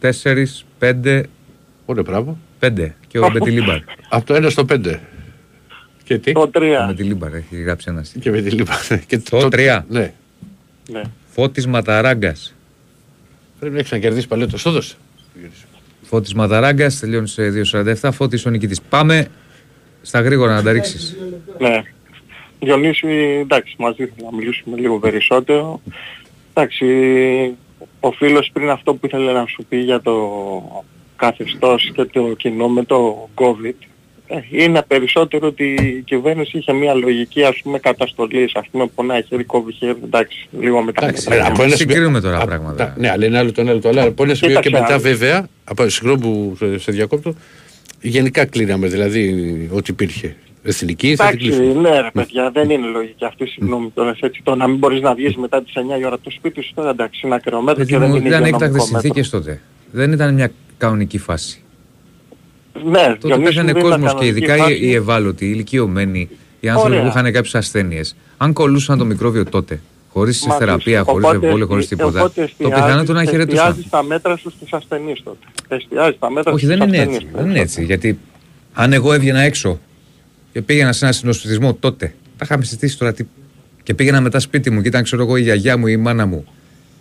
τέσσερις, 0.00 0.64
πέντε. 0.78 1.24
Ωραία, 1.84 2.02
μπράβο. 2.02 2.38
Πέντε. 2.58 2.94
Και 3.08 3.18
ο 3.18 3.30
Μπετιλίμπαρ. 3.32 3.78
Από 4.08 4.26
το 4.26 4.34
1 4.34 4.50
στο 4.50 4.64
5. 4.68 4.98
Και 6.04 6.18
τι; 6.18 6.32
Το 6.32 6.50
3. 6.54 6.60
Με 6.86 6.94
τη 6.94 7.02
Λίμπαρ 7.02 7.34
έχει 7.34 7.56
γράψει 7.56 7.86
ένας. 7.90 8.14
Και 8.20 8.30
με 8.30 8.40
τη 8.40 8.50
Λίμπαρ. 8.50 8.76
Και 9.06 9.18
το 9.18 9.48
3. 9.52 9.80
Ναι. 9.88 10.12
Ναι. 10.90 11.02
Φώτης 11.34 11.66
Ματαράγκας. 11.66 12.54
Πρέπει 13.58 13.74
να 13.74 13.80
έχεις 13.80 13.92
να 13.92 13.98
κερδίσεις 13.98 14.26
παλέτο. 14.26 14.58
Στο 14.58 14.70
δώσε. 14.70 14.94
Φώτης 16.02 16.34
Ματαράγκας 16.34 16.98
τελειώνει 16.98 17.28
σε 17.28 17.42
2.47. 17.50 18.10
Φώτης 18.12 18.46
ο 18.46 18.50
νικητής. 18.50 18.80
Πάμε 18.80 19.26
στα 20.02 20.20
γρήγορα 20.20 20.54
να 20.54 20.62
τα 20.62 20.72
ρίξεις. 20.72 21.16
Ναι. 21.58 21.82
Διονύση, 22.60 23.38
εντάξει, 23.42 23.74
μαζί 23.78 23.96
θέλω 23.96 24.30
να 24.30 24.36
μιλήσουμε 24.36 24.76
λίγο 24.78 24.98
περισσότερο. 24.98 25.80
Εντάξει, 26.54 26.86
ο 28.00 28.10
φίλος 28.12 28.50
πριν 28.52 28.70
αυτό 28.70 28.94
που 28.94 29.06
ήθελε 29.06 29.32
να 29.32 29.46
σου 29.46 29.64
πει 29.68 29.76
για 29.76 30.00
το 30.00 30.14
καθεστώς 31.16 31.90
και 31.94 32.04
το 32.04 32.34
κοινό 32.38 32.68
με 32.68 32.84
το 32.84 33.28
COVID, 33.34 33.74
ε, 34.26 34.38
είναι 34.50 34.82
περισσότερο 34.82 35.46
ότι 35.46 35.64
η 35.74 36.02
κυβέρνηση 36.06 36.58
είχε 36.58 36.72
μια 36.72 36.94
λογική 36.94 37.44
ας 37.44 37.60
πούμε 37.62 37.78
καταστολής, 37.78 38.54
ας 38.54 38.66
πούμε 38.70 38.86
πονάει 38.94 39.22
χέρι, 39.22 39.44
κόβει 39.44 39.72
χέρι, 39.72 39.96
εντάξει, 40.04 40.48
λίγο 40.60 40.82
μετά. 40.82 41.04
Εντάξει, 41.06 41.28
ε, 41.30 41.36
από 41.36 41.44
ένα 41.46 41.54
σημείο- 41.56 41.76
Συγκρίνουμε 41.76 42.20
τώρα 42.20 42.36
από- 42.36 42.46
πράγματα. 42.46 42.76
τα- 42.76 42.94
Ναι, 42.98 43.10
αλλά 43.10 43.26
είναι 43.26 43.38
άλλο 43.38 43.52
το 43.52 43.60
ένα 43.60 43.70
άλλο 43.70 43.80
το 43.80 43.88
άλλο. 43.88 44.02
Από 44.02 44.22
ένα 44.22 44.34
σημείο 44.34 44.54
και 44.54 44.60
Κοίταξε, 44.68 44.82
μετά 44.82 44.94
άλλο. 44.94 45.02
βέβαια, 45.02 45.48
από 45.64 45.88
συγγνώμη 45.88 46.20
που 46.20 46.54
σε- 46.58 46.78
σε 46.78 46.92
διακόπτω, 46.92 47.34
γενικά 48.00 48.44
κλείναμε 48.44 48.86
δηλαδή 48.88 49.24
ό,τι 49.72 49.90
υπήρχε. 49.92 50.36
Εθνική 50.62 51.16
θα 51.16 51.26
την 51.30 51.38
Εντάξει, 51.38 51.58
κλείσουμε. 51.60 51.88
ναι 51.90 52.00
ρε 52.00 52.10
παιδιά, 52.12 52.50
δεν 52.50 52.70
είναι 52.70 52.86
λογική 52.86 53.24
αυτή, 53.24 53.46
συγγνώμη 53.46 53.90
τώρα 53.94 54.16
έτσι. 54.20 54.40
Το 54.44 54.54
να 54.54 54.66
μην 54.68 54.76
μπορείς 54.78 55.00
να 55.00 55.14
βγεις 55.14 55.36
μετά 55.36 55.62
τις 55.62 55.72
9 55.76 56.00
η 56.00 56.04
ώρα 56.04 56.14
από 56.14 56.24
το 56.24 56.30
σπίτι 56.30 56.62
σου, 56.62 56.72
τώρα 56.74 56.90
εντάξει, 56.90 57.20
είναι 57.26 57.34
ακρεωμέτρο 57.34 57.74
Παιδί 57.76 57.92
και 57.92 57.98
δεν 57.98 58.08
μου, 58.10 58.16
είναι 58.16 58.28
ήταν 58.28 58.40
υγειονομικό 58.44 58.64
έκτακτες 58.64 58.90
μέτρο. 58.90 59.00
συνθήκες 59.00 59.30
τότε. 59.30 59.60
Δεν 59.92 60.12
ήταν 60.12 60.34
μια 60.34 60.50
κανονική 60.78 61.18
φάση. 61.18 61.62
Ναι, 62.84 63.16
Τότε 63.20 63.26
Διονύση, 63.26 63.42
πέθανε 63.54 63.72
δεν 63.72 63.76
ήταν 63.80 63.90
κόσμος 63.90 63.98
και 64.00 64.06
κανονική 64.06 64.26
ειδικά 64.26 64.56
φάση. 64.56 64.72
οι, 64.72 64.78
οι 64.82 64.94
ευάλωτοι, 64.94 65.44
οι 65.46 65.50
ηλικιωμένοι, 65.52 66.28
οι 66.60 66.68
άνθρωποι 66.68 66.90
Ωραία. 66.94 67.02
που 67.10 67.18
είχαν 67.18 67.32
κάποιες 67.32 67.54
ασθένειες. 67.54 68.16
Αν 68.36 68.52
κολούσαν 68.52 68.98
το 68.98 69.04
μικρόβιο 69.04 69.44
τότε, 69.44 69.80
χωρίς 70.12 70.46
Μα 70.46 70.54
θεραπεία, 70.56 70.98
τους- 70.98 71.08
χωρίς 71.08 71.26
οπότε 71.26 71.44
εμβόλιο, 71.46 71.66
χωρίς 71.66 71.84
εστι- 71.84 71.98
τίποτα, 71.98 72.20
οπότε 72.20 72.34
το 72.34 72.42
εστιάζεις- 72.42 72.74
πιθανό 72.84 73.04
του 73.04 73.12
να 73.12 73.24
χαιρετούσαν. 73.24 73.66
Εστιάζεις 73.66 73.90
τα 73.90 74.02
μέτρα 74.02 74.36
σου 74.36 74.50
στους 74.50 74.72
ασθενείς 74.72 75.22
τότε. 75.22 75.46
Εστιάζεις 75.68 76.18
τα 76.18 76.30
μέτρα 76.30 76.52
Όχι, 76.52 76.64
στους 76.64 76.76
δεν 76.76 76.88
είναι 76.88 76.96
ασθενείς. 76.98 77.16
έτσι. 77.16 77.28
Δεν 77.34 77.46
είναι 77.50 77.60
έτσι. 77.60 77.84
Γιατί 77.84 78.18
αν 78.72 78.92
εγώ 78.92 79.12
έβγαινα 79.12 79.40
έξω 79.40 79.80
και 80.52 80.62
πήγαινα 80.62 80.92
σε 80.92 81.04
ένα 81.04 81.14
συνοσπιτισμό 81.14 81.74
τότε, 81.74 82.14
τα 82.36 82.44
είχαμε 82.44 82.64
συζητήσει 82.64 82.98
τώρα 82.98 83.12
τι. 83.12 83.24
Και 83.82 83.94
πήγαινα 83.94 84.20
μετά 84.20 84.40
σπίτι 84.40 84.70
μου 84.70 84.80
και 84.82 84.88
ήταν, 84.88 85.02
ξέρω 85.02 85.22
εγώ, 85.22 85.36
η 85.36 85.42
γιαγιά 85.42 85.76
μου 85.76 85.86
ή 85.86 85.92
η 85.98 86.00
μάνα 86.00 86.26
μου. 86.26 86.44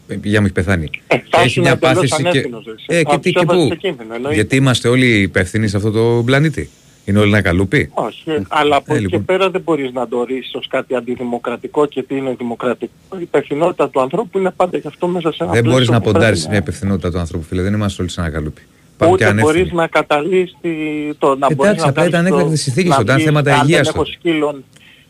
Η 0.08 0.14
γιαγιά 0.22 0.40
μου 0.40 0.46
έχει 0.46 0.54
πεθάνει. 0.56 0.90
και 0.90 1.00
θα 1.30 1.38
έχει 1.38 1.46
ήσουν 1.48 1.62
μια 1.64 1.72
εντελώς 1.72 1.96
πάθηση. 1.96 2.22
Και... 2.22 2.28
ανεύθυνος, 2.30 2.66
εσύ. 2.68 2.86
Ε, 2.88 3.04
και 3.04 3.10
Θα 3.12 3.20
τι 3.20 3.32
τους 3.32 3.32
και 3.32 3.40
έβαζες 3.52 3.64
πού; 3.64 3.70
σε 3.70 3.76
κίνδυνο, 3.76 4.14
εννοείται. 4.16 4.36
Γιατί 4.36 4.56
είμαστε 4.56 4.88
όλοι 4.88 5.06
υπεύθυνοι 5.22 5.68
σε 5.68 5.78
αυτό 5.78 5.92
το 5.92 6.22
πλανήτη. 6.26 6.70
Είναι 7.10 7.20
όλοι 7.20 7.30
ένα 7.32 7.42
καλούπι; 7.42 7.90
Όχι, 7.94 8.46
αλλά 8.48 8.76
από 8.76 8.94
Ε, 8.94 8.96
εκεί 8.96 9.06
και 9.06 9.10
λοιπόν. 9.18 9.26
πέρα 9.26 9.50
δεν 9.50 9.62
μπορείς 9.62 9.92
να 9.94 10.08
το 10.08 10.24
ρίξεις 10.24 10.54
ως 10.56 10.68
κάτι 10.68 10.96
αντιδημοκρατικό 10.96 11.86
και 11.86 12.04
τι 12.04 12.16
είναι 12.16 12.36
δημοκρατικό. 12.38 12.92
Η 13.18 13.22
υπευθυνότητα 13.22 13.90
του 13.90 14.02
ανθρώπου 14.02 14.38
είναι 14.38 14.52
πάντα 14.56 14.78
γι' 14.78 14.88
αυτό 14.88 15.08
μέσα 15.08 15.32
σε 15.32 15.44
ένα 15.44 15.52
Δεν 15.52 15.62
μπορεί 15.64 15.76
πλαίσιο 15.76 15.94
να 15.94 15.98
που 16.00 16.04
πρέπει 16.04 16.18
ποντάρεις 16.18 16.48
μια 16.48 16.58
υπευθυνότητα 16.58 17.12
του 17.12 17.20
ανθρώπου, 17.20 17.44
φίλε. 17.44 17.62
Δεν 17.62 17.74
είμαστε 17.74 18.02
όλοι 18.02 18.12
σε 18.12 18.22
ένα 18.22 18.30
καλούπι. 18.30 18.62
Πάμε 18.98 19.16
και 19.16 19.24
Ούτε 19.24 19.32
ανεύθυνοι. 19.32 19.58
μπορείς 19.60 19.74
να 19.74 19.88
καταλύσεις 19.88 20.56
τη- 20.62 20.70
το 21.18 21.28
να 21.28 21.34
Εντάξει, 21.36 21.56
μπορείς 21.56 21.82
να 21.84 21.90
απλά 21.90 22.06
ήταν 22.06 22.12
κάνεις 22.12 22.30
το- 22.30 22.36
έκτακτες 22.36 22.62
συνθήκες 22.62 22.90
να 22.90 22.96
τότε, 22.96 23.04
ήταν 23.06 23.16
πεις, 23.16 23.26
θέματα 23.26 23.54
αν 23.54 23.62
υγείας 23.68 23.80
δεν 23.82 23.90
έχω 23.96 24.04
τότε. 24.04 24.16
σκύλο, 24.20 24.64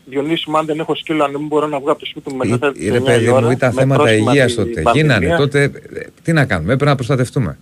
Διονύση 0.04 0.50
μου, 0.50 0.58
αν 0.58 0.66
δεν 0.66 0.78
έχω 0.80 0.94
σκύλο, 0.94 1.24
αν 1.24 1.30
δεν 1.32 1.40
μπορώ 1.46 1.66
να 1.66 1.78
βγω 1.80 1.90
από 1.90 2.00
το 2.00 2.06
σπίτι 2.06 2.30
μου 2.30 2.36
μετά 2.36 2.72
τις 2.72 2.88
Ρε 2.90 2.96
9 2.96 3.00
η 3.00 3.04
παιδί 3.04 3.28
ώρα, 3.28 3.40
μου, 3.46 3.50
ήταν 3.50 3.72
με 3.74 3.80
θέματα 3.80 4.02
πρόστιμα 4.02 4.30
υγείας 4.32 4.50
τη 4.52 4.56
τότε. 4.56 4.80
πανδημία. 4.82 5.16
Γίνανε 5.18 5.36
τότε. 5.36 5.62
ε, 5.62 5.70
Τι 6.22 6.32
να 6.32 6.44
κάνουμε, 6.44 6.72
έπρεπε 6.72 6.90
να 6.90 6.96
προστατευτούμε. 6.96 7.58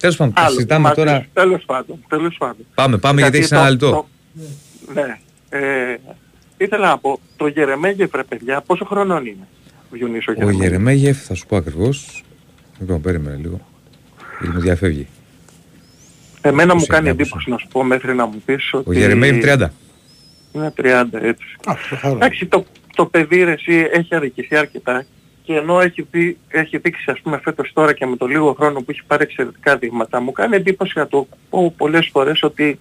Τέλος 0.00 0.16
πάντων, 0.16 0.34
Άλλο, 0.36 0.50
συζητάμε 0.54 0.80
μαζί 0.82 0.94
τώρα. 0.94 1.20
σου, 1.20 1.28
Τέλος 1.32 1.64
πάντων, 1.64 2.04
τέλος 2.08 2.36
πάντων. 2.38 2.66
Πάμε, 2.74 2.98
πάμε 2.98 3.20
γιατί 3.20 3.36
έχεις 3.36 3.48
το- 3.48 3.56
ένα 3.56 3.70
λεπτό. 3.70 3.90
το- 3.90 4.06
Ναι. 4.94 5.18
Ε, 5.48 5.96
ήθελα 6.56 6.88
να 6.88 6.98
πω, 6.98 7.20
το 7.36 7.46
Γερεμέγεφ 7.46 8.10
ρε 8.14 8.22
παιδιά, 8.24 8.60
πόσο 8.60 8.84
χρονών 8.84 9.26
είναι 9.26 9.46
ο 9.84 9.86
Διονύσης 9.90 10.26
ο 10.26 10.30
Ο 10.30 10.34
Γερεμέγεφ. 10.34 10.62
Γερεμέγεφ, 10.62 11.22
θα 11.24 11.34
σου 11.34 11.46
πω 11.46 11.56
ακριβώς. 11.56 12.22
Λοιπόν, 12.80 13.00
περίμενε 13.00 13.36
λίγο. 13.36 13.60
Γιατί 14.40 14.54
μου 14.54 14.60
διαφεύγει. 14.60 15.06
Εμένα 16.40 16.74
μου 16.74 16.80
29, 16.80 16.86
κάνει 16.86 17.08
πόσο. 17.08 17.20
εντύπωση 17.22 17.50
να 17.50 17.58
σου 17.58 17.68
πω 17.68 17.82
μέχρι 17.84 18.14
να 18.14 18.26
μου 18.26 18.42
πεις 18.44 18.72
ότι... 18.72 18.88
Ο 18.88 18.92
Γερεμέγεφ 18.92 19.44
30. 19.44 19.66
Είναι 20.52 20.72
30 20.76 21.04
έτσι. 21.12 21.46
Εντάξει 22.04 22.46
το, 22.46 22.64
το 22.94 23.06
παιδί 23.06 23.44
ρε 23.44 23.52
εσύ 23.52 23.86
έχει 23.92 24.14
αδικηθεί 24.14 24.56
αρκετά 24.56 25.04
και 25.42 25.54
ενώ 25.54 25.80
έχει, 25.80 26.06
δει, 26.10 26.36
έχει 26.48 26.78
δείξει 26.78 27.10
ας 27.10 27.20
πούμε 27.20 27.40
φέτος 27.42 27.70
τώρα 27.72 27.92
και 27.92 28.06
με 28.06 28.16
το 28.16 28.26
λίγο 28.26 28.52
χρόνο 28.52 28.80
που 28.80 28.90
έχει 28.90 29.00
πάρει 29.06 29.22
εξαιρετικά 29.22 29.76
δείγματα 29.76 30.20
μου 30.20 30.32
κάνει 30.32 30.56
εντύπωση 30.56 30.98
να 30.98 31.06
το 31.06 31.28
πω 31.50 31.74
πολλές 31.76 32.08
φορές 32.12 32.42
ότι 32.42 32.78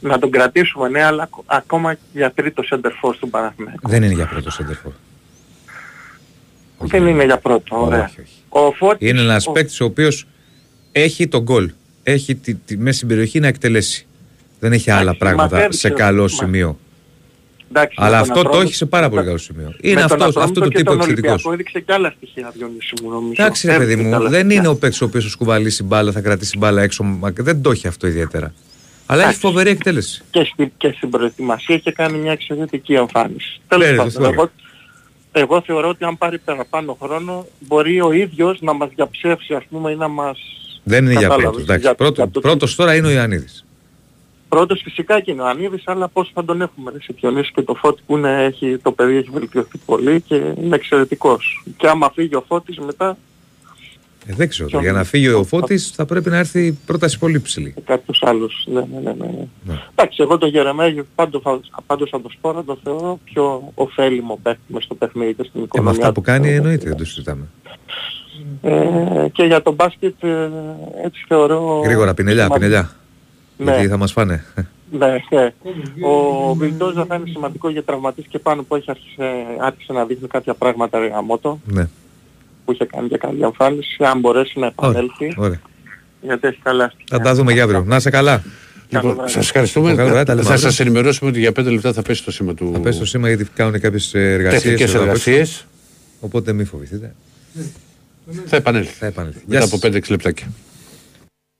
να 0.00 0.18
τον 0.18 0.30
κρατήσουμε 0.30 0.88
ναι 0.88 1.02
αλλά 1.02 1.22
ακ- 1.22 1.44
ακόμα 1.46 1.96
για 2.12 2.30
τρίτο 2.30 2.62
center 2.70 2.90
force 3.02 3.16
του 3.20 3.30
Παναθηναϊκού. 3.30 3.88
Δεν 3.88 4.02
είναι 4.02 4.14
για 4.14 4.26
πρώτο 4.26 4.50
σέντερφορ. 4.50 4.92
Δεν 6.78 7.06
είναι 7.06 7.24
για 7.24 7.38
πρώτο, 7.38 7.82
ωραία. 7.84 8.10
Ο 8.48 8.72
Φώτης, 8.72 9.08
Είναι 9.08 9.20
ένας 9.20 9.46
ο- 9.46 9.52
παίκτης 9.52 9.80
ο 9.80 9.84
οποίος 9.84 10.26
έχει 10.92 11.28
τον 11.28 11.42
γκολ. 11.42 11.72
Έχει 12.02 12.34
τη, 12.34 12.54
τη 12.54 12.76
μέση 12.76 12.96
στην 12.96 13.08
περιοχή 13.08 13.40
να 13.40 13.46
εκτελέσει. 13.46 14.06
Δεν 14.60 14.72
έχει 14.72 14.90
άλλα 14.90 15.14
πράγματα 15.16 15.54
μαθαίνεις 15.56 15.78
σε 15.78 15.88
και- 15.88 15.94
καλό 15.94 16.22
μα- 16.22 16.28
σημείο. 16.28 16.78
Εντάξει, 17.72 17.94
με 18.00 18.06
Αλλά 18.06 18.14
τον 18.18 18.20
αυτό 18.22 18.34
το 18.34 18.40
Ατρόμητο- 18.40 18.62
έχεις 18.66 18.76
σε 18.76 18.86
πάρα 18.86 19.08
πολύ 19.08 19.24
καλό 19.24 19.38
σημείο. 19.38 19.74
Είναι 19.80 19.94
με 20.00 20.06
τον 20.06 20.12
αυτό, 20.12 20.24
αυτό 20.24 20.40
Ατρόμητο 20.40 20.60
το 20.60 20.68
και 20.68 20.76
τύπο 20.76 20.90
τον 20.90 21.00
επιθετικός. 21.00 21.30
Ολυμπιακό 21.44 21.52
έδειξε 21.52 21.80
και 21.80 21.92
άλλα 21.92 22.12
στοιχεία 22.16 22.52
Διονύση 22.56 22.92
μου 23.02 23.10
νομίζω. 23.10 23.42
Εντάξει, 23.42 23.66
ρε 23.66 23.72
παιδί 23.72 23.82
Έδειξε 23.92 24.02
και 24.02 24.08
μου, 24.08 24.14
άλλα 24.16 24.28
δεν 24.28 24.40
στοιχεία. 24.40 24.58
είναι 24.58 24.68
ο 24.68 24.76
παίκτης 24.76 25.00
ο 25.00 25.04
οποίος 25.04 25.24
θα 25.24 25.30
σκουβαλήσει 25.30 25.82
μπάλα, 25.82 26.12
θα 26.12 26.20
κρατήσει 26.20 26.58
μπάλα 26.58 26.82
έξω. 26.82 27.02
μα 27.04 27.30
Δεν 27.36 27.62
το 27.62 27.70
έχει 27.70 27.86
αυτό 27.86 28.06
ιδιαίτερα. 28.06 28.54
Αλλά 29.06 29.20
έχει 29.22 29.28
Εντάξει. 29.30 29.46
φοβερή 29.46 29.70
εκτέλεση. 29.70 30.22
και, 30.30 30.44
στη, 30.52 30.72
και 30.76 30.92
στην 30.96 31.10
προετοιμασία 31.10 31.74
είχε 31.74 31.92
κάνει 31.92 32.18
μια 32.18 32.32
εξαιρετική 32.32 32.94
εμφάνιση. 32.94 33.60
Ναι, 33.60 33.64
Τέλος 33.68 33.86
ρε, 33.90 33.96
πάντων, 33.96 34.12
το 34.12 34.24
εγώ, 34.32 34.50
εγώ 35.32 35.62
θεωρώ 35.66 35.88
ότι 35.88 36.04
αν 36.04 36.18
πάρει 36.18 36.38
παραπάνω 36.38 36.96
χρόνο 37.02 37.46
μπορεί 37.58 38.00
ο 38.00 38.12
ίδιος 38.12 38.58
να 38.60 38.72
μας 38.72 38.88
διαψεύσει 38.94 39.54
ας 39.54 39.62
πούμε 39.70 39.90
ή 39.90 39.96
να 39.96 40.08
μας... 40.08 40.38
Δεν 40.84 41.02
είναι 41.04 41.12
για 41.12 41.20
Κατάλαβες, 41.20 41.44
πρώτος. 41.46 41.62
Εντάξει, 41.62 41.82
για- 41.82 41.94
πρώτο, 41.94 42.22
για 42.22 42.30
το- 42.30 42.40
πρώτος 42.40 42.74
τώρα 42.74 42.94
είναι 42.94 43.06
ο 43.06 43.10
Ιωαννίδης. 43.10 43.64
Πρώτος 44.52 44.80
φυσικά 44.84 45.20
και 45.20 45.30
είναι 45.30 45.42
ο 45.42 45.46
Ανίδης, 45.46 45.82
αλλά 45.86 46.08
πώς 46.08 46.30
θα 46.34 46.44
τον 46.44 46.60
έχουμε 46.62 46.90
ρε, 46.90 47.00
σε 47.00 47.14
Διονύση 47.20 47.52
και 47.52 47.62
το 47.62 47.74
Φώτη 47.74 48.02
που 48.06 48.16
είναι, 48.16 48.44
έχει, 48.44 48.76
το 48.82 48.92
παιδί 48.92 49.16
έχει 49.16 49.30
βελτιωθεί 49.32 49.78
πολύ 49.86 50.20
και 50.20 50.34
είναι 50.34 50.74
εξαιρετικός. 50.74 51.64
Και 51.76 51.88
άμα 51.88 52.10
φύγει 52.14 52.34
ο 52.34 52.44
Φώτης 52.48 52.78
μετά 52.78 53.16
Ε, 54.26 54.32
δεν 54.36 54.48
ξέρω. 54.48 54.80
Για 54.80 54.92
να 54.92 55.04
φύγει 55.04 55.28
ο 55.28 55.44
Φώτης 55.44 55.90
θα 55.94 56.04
πρέπει 56.04 56.30
να 56.30 56.36
έρθει 56.38 56.66
η 56.66 56.78
πρόταση 56.86 57.18
πολύ 57.18 57.40
ψηλή. 57.40 57.74
κάποιος 57.84 58.22
άλλος. 58.26 58.66
Ναι, 58.72 58.80
ναι, 58.80 59.00
ναι, 59.00 59.12
ναι. 59.18 59.26
ναι. 59.64 59.74
Εντάξει, 59.94 60.22
εγώ 60.22 60.38
το 60.38 60.46
Γερεμέγιο 60.46 61.06
πάντως, 61.14 61.42
θα- 61.42 61.60
πάντως 61.86 62.10
θα 62.10 62.20
το 62.20 62.28
σπόρα 62.32 62.64
το 62.64 62.78
θεωρώ 62.84 63.18
πιο 63.24 63.72
ωφέλιμο 63.74 64.38
παίκτη 64.42 64.72
μες 64.72 64.84
στο 64.84 64.94
παιχνίδι 64.94 65.34
και 65.34 65.42
στην 65.42 65.52
Και 65.52 65.58
με 65.58 65.64
οικονομία. 65.64 65.90
αυτά 65.92 66.06
που 66.06 66.20
του. 66.20 66.20
κάνει 66.26 66.48
εννοείται 66.54 66.88
δεν 66.88 66.96
το 66.96 67.04
συζητάμε. 67.04 67.44
Ε, 68.62 69.28
και 69.32 69.42
για 69.44 69.62
το 69.62 69.72
μπάσκετ 69.72 70.22
ε, 70.24 70.48
έτσι 71.04 71.24
θεωρώ... 71.28 71.80
Γρήγορα, 71.84 72.14
πινελιά, 72.14 72.42
σημα- 72.44 72.54
πινελιά. 72.56 72.90
Ναι. 73.56 73.70
Γιατί 73.70 73.88
θα 73.88 73.96
μας 73.96 74.12
φάνε. 74.12 74.44
Ναι, 74.98 75.06
ναι. 75.30 75.52
Ο 76.06 76.54
Βιλντόζα 76.54 77.04
θα 77.04 77.14
είναι 77.14 77.28
σημαντικό 77.28 77.70
για 77.70 77.82
τραυματίες 77.82 78.26
και 78.30 78.38
πάνω 78.38 78.62
που 78.62 78.76
έχει 78.76 78.90
αρχίσει, 78.90 79.16
άρχισε 79.60 79.92
να 79.92 80.04
δείχνει 80.04 80.28
κάποια 80.28 80.54
πράγματα 80.54 80.98
ρε 80.98 81.06
γαμότο, 81.06 81.60
ναι. 81.64 81.88
που 82.64 82.72
είχε 82.72 82.84
κάνει 82.84 83.08
και 83.08 83.16
καλή 83.16 83.42
εμφάνιση, 83.42 83.96
αν 83.98 84.20
μπορέσει 84.20 84.58
να 84.58 84.66
επανέλθει, 84.66 85.34
Ωραία. 85.36 85.60
γιατί 86.20 86.46
έχει 86.46 86.60
καλά 86.62 86.88
στοιχεία. 86.88 87.06
Θα 87.18 87.20
τα 87.20 87.34
δούμε 87.34 87.52
για 87.52 87.62
αύριο. 87.62 87.84
Να 87.86 87.96
είσαι 87.96 88.10
καλά. 88.10 88.42
Λοιπόν, 88.88 89.16
σας 89.24 89.46
ευχαριστούμε. 89.46 89.94
Καλό 89.94 90.08
βράδυ, 90.08 90.24
τα 90.24 90.34
λέμε 90.34 90.46
θα 90.46 90.52
αύριο. 90.52 90.70
σας 90.70 90.80
ενημερώσουμε 90.80 91.30
ότι 91.30 91.38
για 91.38 91.52
5 91.52 91.64
λεπτά 91.64 91.92
θα 91.92 92.02
πέσει 92.02 92.24
το 92.24 92.30
σήμα 92.30 92.54
του. 92.54 92.70
Θα 92.72 92.80
πες 92.80 92.98
το 92.98 93.04
σήμα 93.04 93.28
γιατί 93.28 93.46
κάνουν 93.54 93.80
κάποιες 93.80 94.14
εργασίες. 94.14 94.62
Τεχνικές 94.62 94.94
εργασίες. 94.94 95.66
Οπότε 96.20 96.52
μην 96.52 96.66
φοβηθείτε. 96.66 97.14
Θα 98.46 98.56
επανέλθει. 98.56 98.92
Θα 98.92 99.06
επανέλθει. 99.06 99.38
Μετά 99.46 99.58
Γεια 99.58 99.66
από 99.66 99.76
σας. 99.76 99.90
5-6 99.92 100.10
λεπτάκια. 100.10 100.46